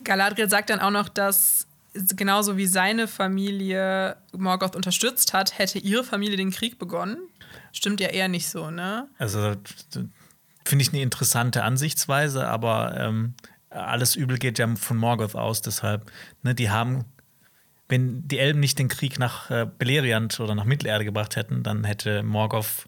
[0.05, 6.05] Galadriel sagt dann auch noch, dass genauso wie seine Familie Morgoth unterstützt hat, hätte ihre
[6.05, 7.19] Familie den Krieg begonnen.
[7.73, 9.09] Stimmt ja eher nicht so, ne?
[9.19, 9.57] Also
[10.65, 13.35] finde ich eine interessante Ansichtsweise, aber ähm,
[13.71, 16.11] alles Übel geht ja von Morgoth aus, deshalb,
[16.43, 17.05] ne, die haben,
[17.89, 21.85] wenn die Elben nicht den Krieg nach äh, Beleriand oder nach Mittelerde gebracht hätten, dann
[21.85, 22.87] hätte Morgoth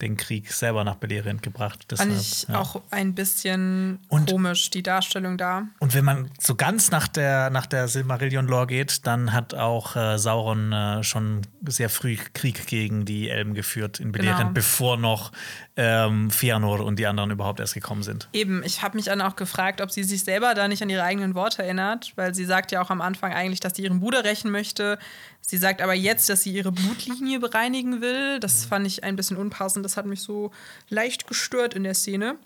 [0.00, 1.84] den Krieg selber nach Beleriand gebracht.
[1.96, 2.58] Fand Deshalb, ich ja.
[2.58, 5.68] auch ein bisschen Und- komisch, die Darstellung da.
[5.78, 10.18] Und wenn man so ganz nach der, nach der Silmarillion-Lore geht, dann hat auch äh,
[10.18, 14.52] Sauron äh, schon sehr früh Krieg gegen die Elben geführt in Beleriand, Genau.
[14.54, 15.30] bevor noch
[15.76, 18.28] ähm, Fëanor und die anderen überhaupt erst gekommen sind.
[18.32, 21.02] Eben, ich habe mich dann auch gefragt, ob sie sich selber da nicht an ihre
[21.02, 24.22] eigenen Worte erinnert, weil sie sagt ja auch am Anfang eigentlich, dass sie ihren Bruder
[24.24, 24.98] rächen möchte.
[25.40, 28.38] Sie sagt aber jetzt, dass sie ihre Blutlinie bereinigen will.
[28.38, 29.84] Das fand ich ein bisschen unpassend.
[29.84, 30.50] Das hat mich so
[30.90, 32.36] leicht gestört in der Szene.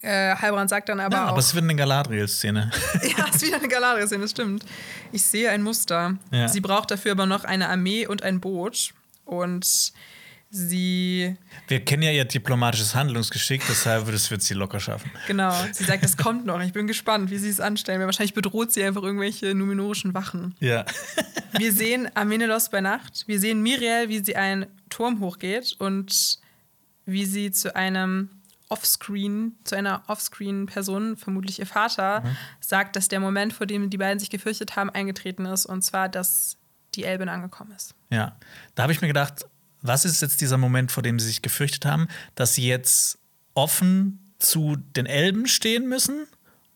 [0.00, 1.30] Äh, Heilbrand sagt dann aber Ja, auch.
[1.30, 2.70] aber es wird eine Galadriel-Szene.
[3.18, 4.64] ja, ist wieder eine Galadriel-Szene, stimmt.
[5.10, 6.16] Ich sehe ein Muster.
[6.30, 6.46] Ja.
[6.48, 8.92] Sie braucht dafür aber noch eine Armee und ein Boot.
[9.24, 9.92] Und
[10.54, 11.34] Sie.
[11.66, 15.10] Wir kennen ja ihr diplomatisches Handlungsgeschick, deshalb das wird sie locker schaffen.
[15.26, 16.60] Genau, sie sagt, es kommt noch.
[16.60, 18.02] Ich bin gespannt, wie sie es anstellen.
[18.02, 20.54] Wahrscheinlich bedroht sie einfach irgendwelche numinorischen Wachen.
[20.60, 20.84] Ja.
[21.56, 23.24] Wir sehen Amenelos bei Nacht.
[23.26, 26.38] Wir sehen Miriel, wie sie einen Turm hochgeht und
[27.06, 28.28] wie sie zu einem
[28.68, 32.36] Offscreen, zu einer Offscreen-Person, vermutlich ihr Vater, mhm.
[32.60, 35.64] sagt, dass der Moment, vor dem die beiden sich gefürchtet haben, eingetreten ist.
[35.64, 36.58] Und zwar, dass
[36.94, 37.94] die Elbin angekommen ist.
[38.10, 38.36] Ja,
[38.74, 39.46] da habe ich mir gedacht,
[39.82, 43.18] was ist jetzt dieser Moment, vor dem sie sich gefürchtet haben, dass sie jetzt
[43.54, 46.26] offen zu den Elben stehen müssen?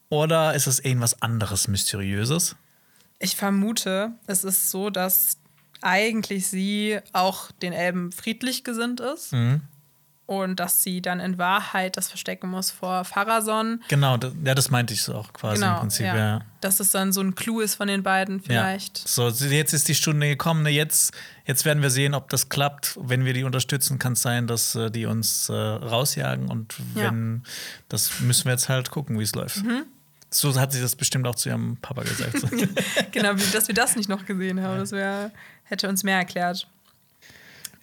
[0.09, 2.57] Oder ist es irgendwas anderes Mysteriöses?
[3.19, 5.39] Ich vermute, es ist so, dass
[5.83, 9.33] eigentlich sie auch den Elben friedlich gesinnt ist.
[9.33, 9.63] Mhm
[10.27, 13.81] und dass sie dann in Wahrheit das verstecken muss vor Pharason.
[13.89, 16.07] Genau, das, ja, das meinte ich so auch quasi genau, im Prinzip.
[16.07, 16.17] Ja.
[16.17, 16.41] ja.
[16.61, 18.99] Dass es dann so ein Clou ist von den beiden vielleicht.
[18.99, 19.31] Ja.
[19.31, 20.65] So, jetzt ist die Stunde gekommen.
[20.65, 21.15] Ne, jetzt,
[21.45, 22.99] jetzt werden wir sehen, ob das klappt.
[23.01, 26.49] Wenn wir die unterstützen, kann es sein, dass äh, die uns äh, rausjagen.
[26.49, 27.51] Und wenn, ja.
[27.89, 29.65] das müssen wir jetzt halt gucken, wie es läuft.
[29.65, 29.85] Mhm.
[30.29, 32.35] So hat sie das bestimmt auch zu ihrem Papa gesagt.
[33.13, 34.79] genau, dass wir das nicht noch gesehen haben.
[34.79, 35.31] Das wär,
[35.63, 36.67] hätte uns mehr erklärt.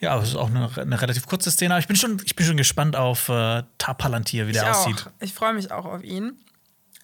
[0.03, 1.75] Ja, aber es ist auch eine, eine, relativ kurze Szene.
[1.75, 5.07] Aber ich bin schon, ich bin schon gespannt auf äh, Tapalantir, wie der ich aussieht.
[5.07, 5.23] Auch.
[5.23, 6.33] Ich freue mich auch auf ihn.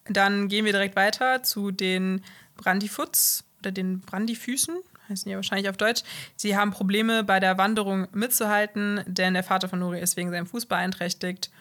[0.10, 2.26] Dann gehen wir direkt weiter zu den
[2.58, 4.76] Brandifuts oder den Brandifüßen,
[5.08, 6.02] heißen die ja wahrscheinlich auf Deutsch.
[6.36, 10.48] Sie haben Probleme bei der Wanderung mitzuhalten, denn der Vater von Nuri ist wegen seinem
[10.48, 11.52] Fuß beeinträchtigt.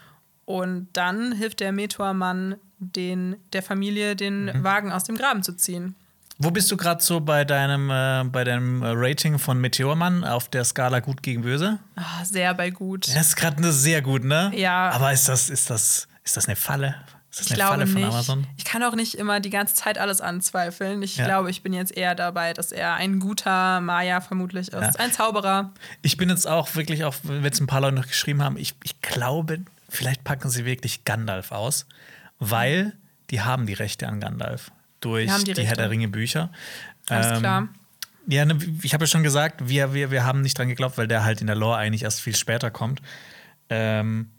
[0.44, 4.64] Und dann hilft der Meteormann den, der Familie, den mhm.
[4.64, 5.94] Wagen aus dem Graben zu ziehen.
[6.40, 10.48] Wo bist du gerade so bei deinem, äh, bei deinem äh, Rating von Meteormann auf
[10.48, 11.80] der Skala gut gegen böse?
[11.98, 13.08] Oh, sehr bei gut.
[13.08, 14.52] Das ist gerade sehr gut, ne?
[14.54, 14.90] Ja.
[14.90, 16.94] Aber ist das, ist das, ist das eine Falle?
[17.28, 18.08] Ist das ich eine glaube Falle von nicht.
[18.08, 18.46] Amazon?
[18.56, 21.02] Ich kann auch nicht immer die ganze Zeit alles anzweifeln.
[21.02, 21.24] Ich ja.
[21.24, 24.74] glaube, ich bin jetzt eher dabei, dass er ein guter Maya vermutlich ist.
[24.74, 25.04] Ja.
[25.04, 25.72] Ein Zauberer.
[26.02, 28.76] Ich bin jetzt auch wirklich, auch wenn jetzt ein paar Leute noch geschrieben haben, ich,
[28.84, 29.58] ich glaube,
[29.88, 31.86] vielleicht packen sie wirklich Gandalf aus,
[32.38, 32.92] weil
[33.30, 34.70] die haben die Rechte an Gandalf
[35.00, 36.50] durch die, die Herr der Ringe Bücher.
[37.06, 37.68] Ganz ähm, klar.
[38.26, 41.08] Ja, ne, ich habe ja schon gesagt, wir, wir, wir haben nicht dran geglaubt, weil
[41.08, 43.00] der halt in der Lore eigentlich erst viel später kommt.
[43.70, 44.30] Ähm,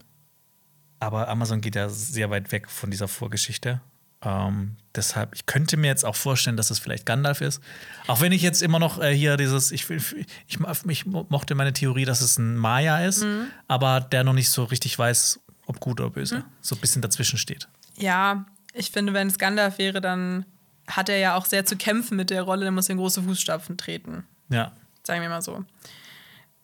[0.99, 3.81] aber Amazon geht ja sehr weit weg von dieser Vorgeschichte.
[4.21, 7.61] Ähm, deshalb, ich könnte mir jetzt auch vorstellen, dass es vielleicht Gandalf ist.
[8.07, 10.15] Auch wenn ich jetzt immer noch äh, hier dieses, ich, ich,
[10.47, 13.47] ich, ich, mochte meine Theorie, dass es ein Maya ist, mhm.
[13.67, 16.39] aber der noch nicht so richtig weiß, ob gut oder böse.
[16.39, 16.43] Mhm.
[16.61, 17.69] So ein bisschen dazwischen steht.
[17.97, 20.45] Ja, ich finde, wenn es Gandalf wäre, dann
[20.87, 23.23] hat er ja auch sehr zu kämpfen mit der Rolle, dann muss er in große
[23.23, 24.25] Fußstapfen treten.
[24.49, 24.71] Ja.
[25.03, 25.63] Sagen wir mal so.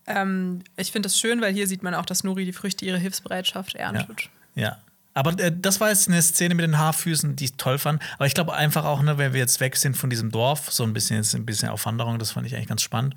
[0.08, 2.98] Ähm, ich finde das schön, weil hier sieht man auch, dass Nuri die Früchte ihrer
[2.98, 4.30] Hilfsbereitschaft erntet.
[4.56, 4.62] Ja.
[4.64, 4.78] ja.
[5.14, 8.02] Aber äh, das war jetzt eine Szene mit den Haarfüßen, die ich toll fand.
[8.16, 10.84] Aber ich glaube einfach auch, ne, wenn wir jetzt weg sind von diesem Dorf, so
[10.84, 13.16] ein bisschen jetzt ein bisschen auf Wanderung, das fand ich eigentlich ganz spannend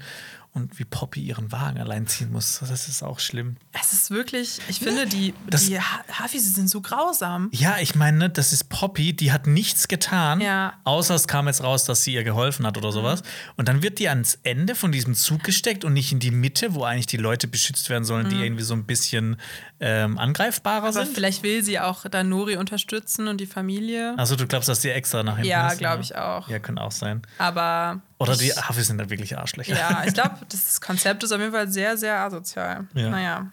[0.53, 2.61] und wie Poppy ihren Wagen allein ziehen muss.
[2.61, 3.57] Das ist auch schlimm.
[3.73, 7.49] Es ist wirklich, ich finde, die, das, die Hafis sind so grausam.
[7.53, 10.75] Ja, ich meine, das ist Poppy, die hat nichts getan, ja.
[10.85, 13.23] außer es kam jetzt raus, dass sie ihr geholfen hat oder sowas.
[13.57, 16.75] Und dann wird die ans Ende von diesem Zug gesteckt und nicht in die Mitte,
[16.75, 18.31] wo eigentlich die Leute beschützt werden sollen, mhm.
[18.31, 19.37] die irgendwie so ein bisschen
[19.81, 21.15] ähm, angreifbarer Aber sind.
[21.15, 24.15] Vielleicht will sie auch dann Nori unterstützen und die Familie.
[24.19, 26.49] Also du glaubst, dass die extra nach hinten Ja, glaube ich auch.
[26.49, 27.23] Ja, könnte auch sein.
[27.39, 29.77] Aber oder die Hafis sind dann wirklich Arschlöcher.
[29.77, 32.87] Ja, ich glaube, das Konzept ist auf jeden Fall sehr, sehr asozial.
[32.95, 33.11] Ja.
[33.11, 33.51] Naja.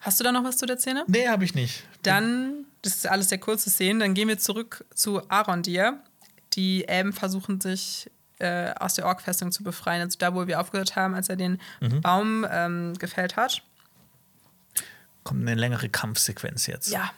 [0.00, 1.04] Hast du da noch was zu der Szene?
[1.06, 1.84] Nee, habe ich nicht.
[2.02, 6.00] Dann, das ist alles sehr kurze Szenen, dann gehen wir zurück zu Arondir.
[6.54, 10.02] Die Elben versuchen sich äh, aus der Ork-Festung zu befreien.
[10.02, 12.00] Also da, wo wir aufgehört haben, als er den mhm.
[12.00, 13.62] Baum ähm, gefällt hat.
[15.24, 16.88] Kommt eine längere Kampfsequenz jetzt.
[16.88, 17.10] Ja,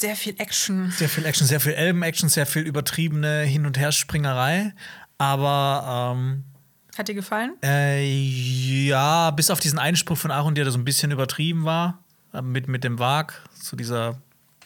[0.00, 0.90] sehr viel Action.
[0.90, 4.74] Sehr viel Action, sehr viel Elben-Action, sehr viel übertriebene Hin- und Herspringerei.
[5.18, 6.14] Aber.
[6.16, 6.44] Ähm,
[6.96, 7.54] Hat dir gefallen?
[7.62, 8.04] Äh,
[8.86, 12.04] ja, bis auf diesen Einspruch von Aaron, der so ein bisschen übertrieben war.
[12.32, 14.18] Äh, mit, mit dem Wag, zu dieser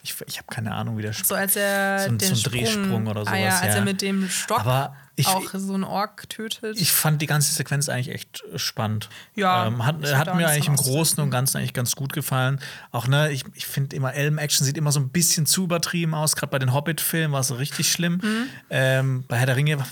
[0.02, 3.07] ich, ich habe keine Ahnung, wie der So als er so, den so ein Drehsprung
[3.07, 3.33] oder sowas.
[3.33, 3.81] Ah ja, als ja.
[3.81, 6.81] er mit dem Stock Aber ich, auch so einen Ork tötet.
[6.81, 9.08] Ich fand die ganze Sequenz eigentlich echt spannend.
[9.34, 12.60] Ja, ähm, hat, hat mir eigentlich im Großen und Ganzen eigentlich ganz gut gefallen.
[12.90, 16.36] Auch ne, ich, ich finde immer Elm-Action sieht immer so ein bisschen zu übertrieben aus.
[16.36, 18.20] Gerade bei den Hobbit-Filmen war es richtig schlimm.
[18.23, 18.47] Mhm.
[18.70, 19.86] Ähm, bei Herr der Ringe war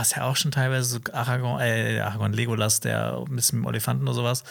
[0.00, 4.14] es ja auch schon teilweise so Aragorn, äh, Aragorn Legolas, der mit dem Elefanten oder
[4.14, 4.44] sowas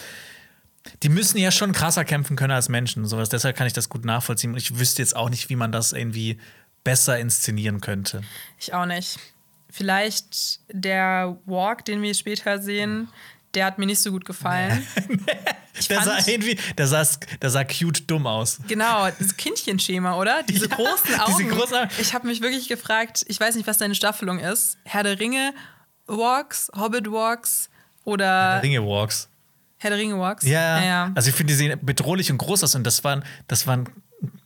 [1.01, 3.29] die müssen ja schon krasser kämpfen können als Menschen und sowas.
[3.29, 4.51] Deshalb kann ich das gut nachvollziehen.
[4.51, 6.39] Und ich wüsste jetzt auch nicht, wie man das irgendwie
[6.83, 8.21] besser inszenieren könnte.
[8.59, 9.17] Ich auch nicht.
[9.76, 13.08] Vielleicht der Walk, den wir später sehen,
[13.56, 14.85] der hat mir nicht so gut gefallen.
[15.90, 17.03] der, sah irgendwie, der, sah,
[17.42, 18.60] der sah cute dumm aus.
[18.68, 20.43] Genau, das Kindchenschema, oder?
[20.48, 21.34] Diese ja, großen Augen.
[21.40, 21.90] Diese großen Augen.
[22.00, 24.77] Ich habe mich wirklich gefragt, ich weiß nicht, was deine Staffelung ist.
[24.84, 25.56] Herr der Ringe
[26.06, 27.72] Walks, Hobbit Walks
[28.03, 28.26] oder.
[28.26, 29.27] Herr der Ringe Walks.
[29.80, 30.45] Herr der Ringe Walks?
[30.45, 30.85] Ja, ja.
[30.85, 31.11] ja.
[31.16, 33.90] Also ich finde, die sehen bedrohlich und groß aus und das waren, das waren,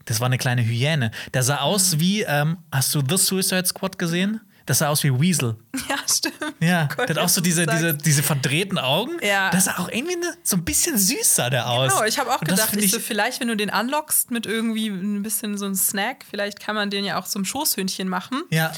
[0.05, 1.11] das war eine kleine Hyäne.
[1.33, 1.99] Der sah aus Mhm.
[1.99, 4.39] wie, ähm, hast du The Suicide Squad gesehen?
[4.67, 5.55] Das sah aus wie Weasel.
[5.89, 6.35] Ja, stimmt.
[6.59, 9.13] Ja, Oh Gott, der hat auch so diese, diese, diese verdrehten Augen.
[9.21, 9.49] Ja.
[9.51, 11.93] Das sah auch irgendwie ne, so ein bisschen süßer der aus.
[11.93, 14.87] Genau, ich habe auch Und gedacht, ich so, vielleicht, wenn du den unlockst mit irgendwie
[14.89, 18.43] ein bisschen so einem Snack, vielleicht kann man den ja auch zum Schoßhündchen machen.
[18.51, 18.71] ja,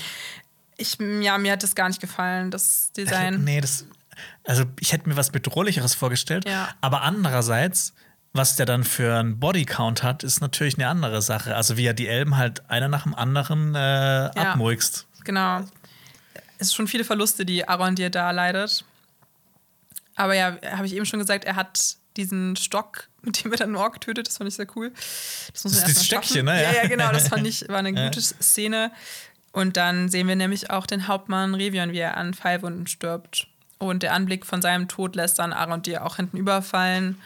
[0.77, 3.43] Ich, ja, mir hat das gar nicht gefallen, das Design.
[3.43, 3.85] nee, das,
[4.45, 6.48] also ich hätte mir was bedrohlicheres vorgestellt.
[6.48, 6.69] Ja.
[6.82, 7.93] Aber andererseits,
[8.34, 11.56] was der dann für einen Bodycount hat, ist natürlich eine andere Sache.
[11.56, 13.80] Also wie er die Elben halt einer nach dem anderen äh,
[14.35, 15.08] abmurkst.
[15.24, 15.61] Genau.
[16.59, 18.85] Es sind schon viele Verluste, die Arondir da leidet.
[20.15, 23.75] Aber ja, habe ich eben schon gesagt, er hat diesen Stock, mit dem er dann
[23.75, 24.27] Ork tötet.
[24.27, 24.91] Das fand ich sehr cool.
[25.53, 26.61] Das, muss man ist das Stöckchen, ne?
[26.61, 26.88] Ja, Ja.
[26.88, 27.11] genau.
[27.11, 28.05] Das fand ich, war eine Ja.
[28.05, 28.91] gute Szene.
[29.51, 33.47] Und dann sehen wir nämlich auch den Hauptmann Revion, wie er an Pfeilwunden stirbt.
[33.79, 37.19] Und der Anblick von seinem Tod lässt dann Arondir auch hinten überfallen.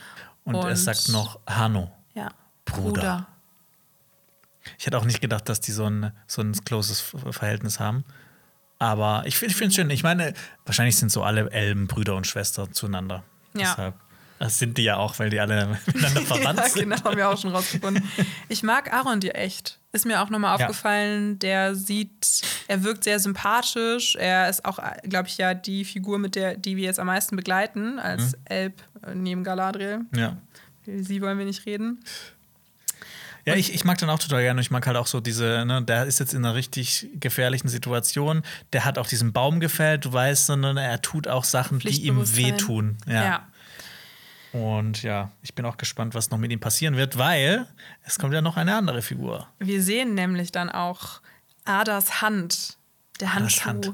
[0.46, 1.92] Und, er sagt noch Hanno.
[2.14, 2.30] ja,
[2.66, 2.92] Bruder.
[2.92, 3.28] Bruder.
[4.78, 8.06] Ich hätte auch nicht gedacht, dass die so ein, so ein closes Verhältnis haben.
[8.84, 9.90] Aber ich, finde es schön.
[9.90, 10.34] Ich meine,
[10.66, 13.24] wahrscheinlich sind so alle Elben Brüder und Schwester zueinander.
[13.54, 13.62] Ja.
[13.72, 13.96] Deshalb,
[14.40, 16.90] das sind die ja auch, weil die alle miteinander verwandt ja, sind.
[16.90, 18.04] genau, haben wir auch schon rausgefunden.
[18.50, 19.80] Ich mag Aaron dir echt.
[19.94, 20.66] Ist mir auch nochmal Ja.
[20.66, 24.18] aufgefallen, der sieht, er wirkt sehr sympathisch.
[24.18, 27.38] Er ist auch, glaube ich, ja die Figur, mit der, die wir jetzt am meisten
[27.38, 30.02] begleiten, als Elb äh, neben Galadriel.
[30.14, 30.36] Ja.
[30.86, 32.04] Sie wollen wir nicht reden.
[33.46, 34.62] Ja, ich, ich mag den auch total gerne.
[34.62, 38.44] Ich mag halt auch so diese, ne, der ist jetzt in einer richtig gefährlichen Situation.
[38.72, 42.36] Der hat auch diesen Baum gefällt, du weißt, sondern er tut auch Sachen, die ihm
[42.36, 42.98] wehtun.
[43.06, 43.24] Ja.
[43.24, 43.48] ja.
[44.54, 47.68] Und ja, ich bin auch gespannt, was noch mit ihm passieren wird, weil
[48.06, 49.48] es kommt ja noch eine andere Figur.
[49.60, 51.22] Wir sehen nämlich dann auch
[51.66, 52.78] Adas Hand.
[53.20, 53.66] Der Adas Handschuh.
[53.66, 53.94] Hand.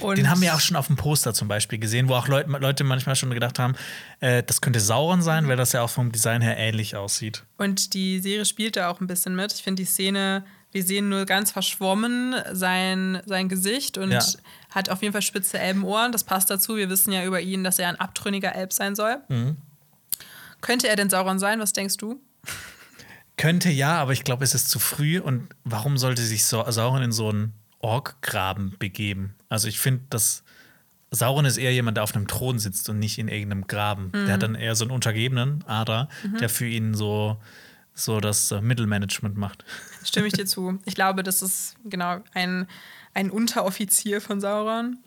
[0.00, 2.50] Und Den haben wir auch schon auf dem Poster zum Beispiel gesehen, wo auch Leute,
[2.50, 3.74] Leute manchmal schon gedacht haben,
[4.20, 7.44] äh, das könnte Sauron sein, weil das ja auch vom Design her ähnlich aussieht.
[7.56, 9.52] Und die Serie spielt da auch ein bisschen mit.
[9.52, 14.22] Ich finde die Szene, wir sehen nur ganz verschwommen sein, sein Gesicht und Ja.
[14.70, 16.12] hat auf jeden Fall spitze Elbenohren.
[16.12, 16.76] Das passt dazu.
[16.76, 19.16] Wir wissen ja über ihn, dass er ein abtrünniger Elb sein soll.
[19.28, 19.56] Mhm.
[20.60, 21.60] Könnte er denn Sauron sein?
[21.60, 22.20] Was denkst du?
[23.36, 25.20] Könnte ja, aber ich glaube, es ist zu früh.
[25.20, 29.34] Und warum sollte sich Sau- Sauron in so einen Orkgraben begeben?
[29.48, 30.42] Also ich finde, dass
[31.10, 34.10] Sauron ist eher jemand, der auf einem Thron sitzt und nicht in irgendeinem Graben.
[34.12, 36.08] Der hat dann eher so einen Untergebenen, Adra,
[36.40, 37.36] der für ihn so,
[37.94, 39.64] so das äh, Mittelmanagement macht.
[40.04, 40.78] Stimme ich dir zu.
[40.84, 42.66] Ich glaube, das ist genau ein,
[43.14, 44.98] ein Unteroffizier von Sauron.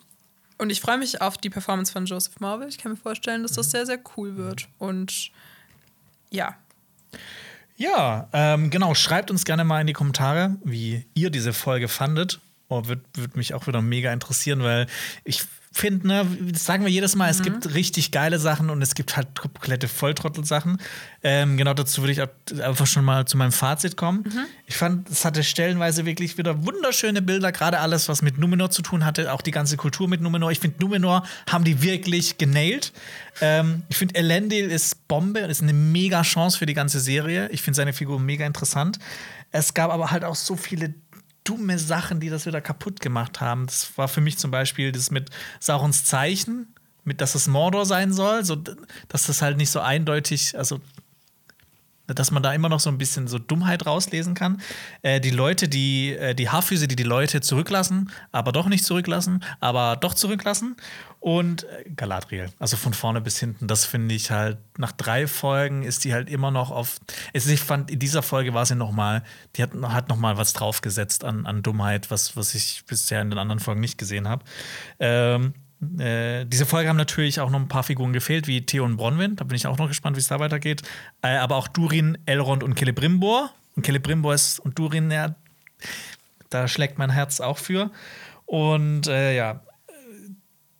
[0.58, 2.68] Und ich freue mich auf die Performance von Joseph Marvel.
[2.70, 3.56] Ich kann mir vorstellen, dass Mhm.
[3.58, 4.68] das sehr, sehr cool wird.
[4.78, 5.32] Und
[6.32, 6.56] ja,
[7.78, 8.94] Ja, ähm, genau.
[8.94, 12.40] Schreibt uns gerne mal in die Kommentare, wie ihr diese Folge fandet.
[12.70, 14.88] Oh, Würde würd mich auch wieder mega interessieren, weil
[15.24, 18.96] ich finde, ne, das sagen wir jedes Mal, es gibt richtig geile Sachen und es
[18.96, 20.80] gibt halt komplette Volltrottel-Sachen.
[21.24, 22.28] Ähm, genau dazu würde ich auch
[22.64, 24.24] einfach schon mal zu meinem Fazit kommen.
[24.66, 28.82] Ich fand, es hatte stellenweise wirklich wieder wunderschöne Bilder, gerade alles, was mit Numenor zu
[28.82, 30.52] tun hatte, auch die ganze Kultur mit Numenor.
[30.52, 32.92] Ich finde, Numenor haben die wirklich genailt.
[33.42, 37.48] Ähm, ich finde, Elendil ist Bombe und ist eine mega Chance für die ganze Serie.
[37.50, 38.98] Ich finde seine Figur mega interessant.
[39.52, 40.94] Es gab aber halt auch so viele
[41.50, 43.66] dumme Sachen, die das wieder kaputt gemacht haben.
[43.66, 48.14] Das war für mich zum Beispiel das mit Saurons Zeichen, mit dass es Mordor sein
[48.14, 50.80] soll, so, dass das halt nicht so eindeutig, also
[52.08, 54.62] dass man da immer noch so ein bisschen so Dummheit rauslesen kann.
[55.02, 59.44] Äh, die Leute, die, äh, die Haarfüße, die die Leute zurücklassen, aber doch nicht zurücklassen,
[59.60, 60.76] aber doch zurücklassen.
[61.20, 65.84] Und äh, Galadriel, also von vorne bis hinten, das finde ich halt, nach drei Folgen
[65.84, 67.00] ist die halt immer noch auf,
[67.34, 69.24] ich fand, in dieser Folge war sie noch mal,
[69.56, 73.30] die hat, hat noch mal was draufgesetzt an, an Dummheit, was, was ich bisher in
[73.30, 74.46] den anderen Folgen nicht gesehen habe.
[75.00, 75.54] Ähm,
[76.00, 79.36] äh, diese Folge haben natürlich auch noch ein paar Figuren gefehlt, wie Theon Bronwyn.
[79.36, 80.84] Da bin ich auch noch gespannt, wie es da weitergeht.
[81.22, 83.52] Äh, aber auch Durin, Elrond und Celebrimbor.
[83.76, 85.36] Und Celebrimbor ist und Durin, ja,
[86.50, 87.92] da schlägt mein Herz auch für.
[88.46, 89.62] Und äh, ja,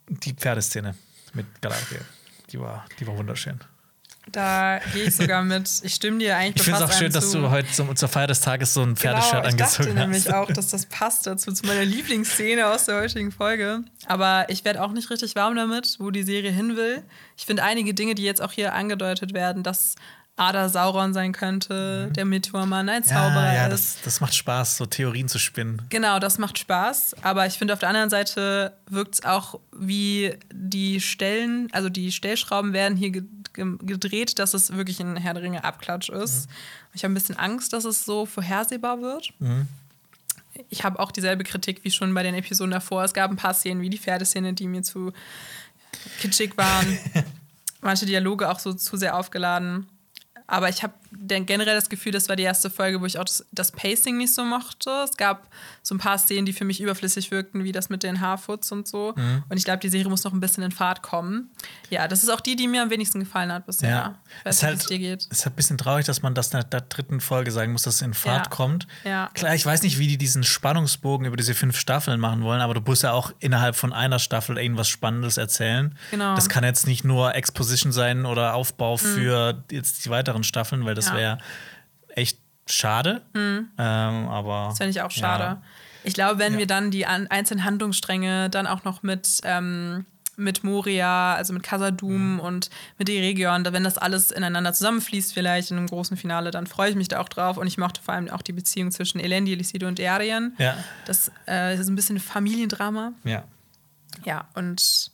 [0.10, 0.96] die Pferdeszene
[1.34, 2.02] mit Galadriel,
[2.52, 3.60] die war, die war wunderschön.
[4.32, 5.70] da gehe ich sogar mit.
[5.84, 8.28] Ich stimme dir eigentlich Ich finde es auch schön, dass du heute zum, zur Feier
[8.28, 10.34] des Tages so ein Pferdeshirt genau, ich dachte angezogen nämlich hast.
[10.34, 13.84] auch, dass das passt dazu, zu meiner Lieblingsszene aus der heutigen Folge.
[14.08, 17.04] Aber ich werde auch nicht richtig warm damit, wo die Serie hin will.
[17.38, 19.96] Ich finde einige Dinge, die jetzt auch hier angedeutet werden, dass
[20.40, 23.36] Ada Sauron sein könnte, der Meteormann ein Zauberer Mhm.
[23.48, 23.98] ja, ja, ist.
[23.98, 25.82] das, das macht Spaß, so Theorien zu spinnen.
[25.90, 27.16] Genau, das macht Spaß.
[27.24, 32.12] Aber ich finde, auf der anderen Seite wirkt es auch wie die Stellen, also die
[32.12, 36.48] Stellschrauben werden hier ge ge gedreht, dass es wirklich ein Herr der Ringe Abklatsch ist.
[36.94, 39.34] Ich habe ein bisschen Angst, dass es so vorhersehbar wird.
[40.70, 43.04] Ich habe auch dieselbe Kritik wie schon bei den Episoden davor.
[43.04, 45.12] Es gab ein paar Szenen wie die Pferdeszene, die mir zu
[46.22, 46.98] kitschig waren.
[47.82, 49.88] manche Dialoge auch so zu sehr aufgeladen.
[50.50, 50.94] Aber ich habe
[51.28, 54.34] generell das Gefühl, das war die erste Folge, wo ich auch das, das, Pacing nicht
[54.34, 54.90] so mochte.
[55.04, 55.48] Es gab
[55.84, 58.88] so ein paar Szenen, die für mich überflüssig wirkten, wie das mit den Haarfoots und
[58.88, 59.14] so.
[59.16, 59.44] Mhm.
[59.48, 61.52] Und ich glaube, die Serie muss noch ein bisschen in Fahrt kommen.
[61.90, 63.90] Ja, das ist auch die, die mir am wenigsten gefallen hat bisher.
[63.90, 64.20] Ja.
[64.44, 65.22] Weiß es es dir geht.
[65.30, 67.84] Es ist halt ein bisschen traurig, dass man das in der dritten Folge sagen muss,
[67.84, 68.50] dass es in Fahrt ja.
[68.50, 68.88] kommt.
[69.04, 69.30] Ja.
[69.34, 72.74] Klar, ich weiß nicht, wie die diesen Spannungsbogen über diese fünf Staffeln machen wollen, aber
[72.74, 75.96] du musst ja auch innerhalb von einer Staffel irgendwas Spannendes erzählen.
[76.12, 76.36] Genau.
[76.36, 78.98] Das kann jetzt nicht nur Exposition sein oder Aufbau mhm.
[78.98, 81.38] für jetzt die weiteren Staffeln, weil das ja wäre
[82.10, 83.22] echt schade.
[83.34, 83.70] Mhm.
[83.78, 84.68] Ähm, aber.
[84.70, 85.44] Das fände ich auch schade.
[85.44, 85.62] Ja.
[86.04, 86.60] Ich glaube, wenn ja.
[86.60, 89.42] wir dann die einzelnen Handlungsstränge dann auch noch mit.
[89.44, 90.06] Ähm,
[90.40, 92.40] mit Moria, also mit Casadum mhm.
[92.40, 96.90] und mit Eregion, wenn das alles ineinander zusammenfließt, vielleicht in einem großen Finale, dann freue
[96.90, 97.58] ich mich da auch drauf.
[97.58, 100.54] Und ich mochte vor allem auch die Beziehung zwischen Elendi, Lycido und Arian.
[100.58, 100.78] Ja.
[101.06, 103.12] Das äh, ist ein bisschen Familiendrama.
[103.26, 103.44] Ja.
[104.26, 105.12] Ja, und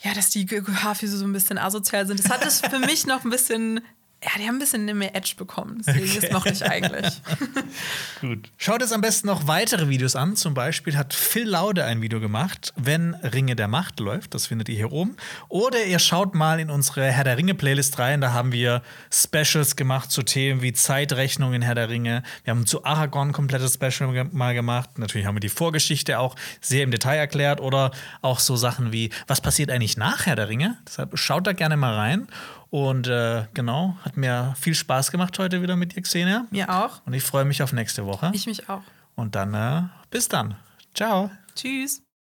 [0.00, 3.24] ja, dass die Haarfüße so ein bisschen asozial sind, das hat es für mich noch
[3.24, 3.80] ein bisschen
[4.24, 5.80] ja, die haben ein bisschen mehr Edge bekommen.
[5.86, 6.18] Deswegen okay.
[6.20, 7.22] das mochte ich eigentlich.
[8.20, 8.50] Gut.
[8.56, 10.34] Schaut es am besten noch weitere Videos an.
[10.34, 14.34] Zum Beispiel hat Phil Laude ein Video gemacht, wenn Ringe der Macht läuft.
[14.34, 15.16] Das findet ihr hier oben.
[15.48, 18.20] Oder ihr schaut mal in unsere Herr der Ringe-Playlist rein.
[18.20, 18.82] Da haben wir
[19.12, 22.24] Specials gemacht zu Themen wie Zeitrechnung in Herr der Ringe.
[22.42, 24.98] Wir haben zu Aragorn ein komplettes Special mal gemacht.
[24.98, 27.60] Natürlich haben wir die Vorgeschichte auch sehr im Detail erklärt.
[27.60, 30.76] Oder auch so Sachen wie, was passiert eigentlich nach Herr der Ringe?
[30.88, 32.26] Deshalb schaut da gerne mal rein.
[32.70, 36.46] Und äh, genau, hat mir viel Spaß gemacht heute wieder mit dir, Xenia.
[36.50, 37.00] Mir auch.
[37.06, 38.30] Und ich freue mich auf nächste Woche.
[38.34, 38.82] Ich mich auch.
[39.14, 40.56] Und dann äh, bis dann.
[40.94, 41.30] Ciao.
[41.54, 42.02] Tschüss.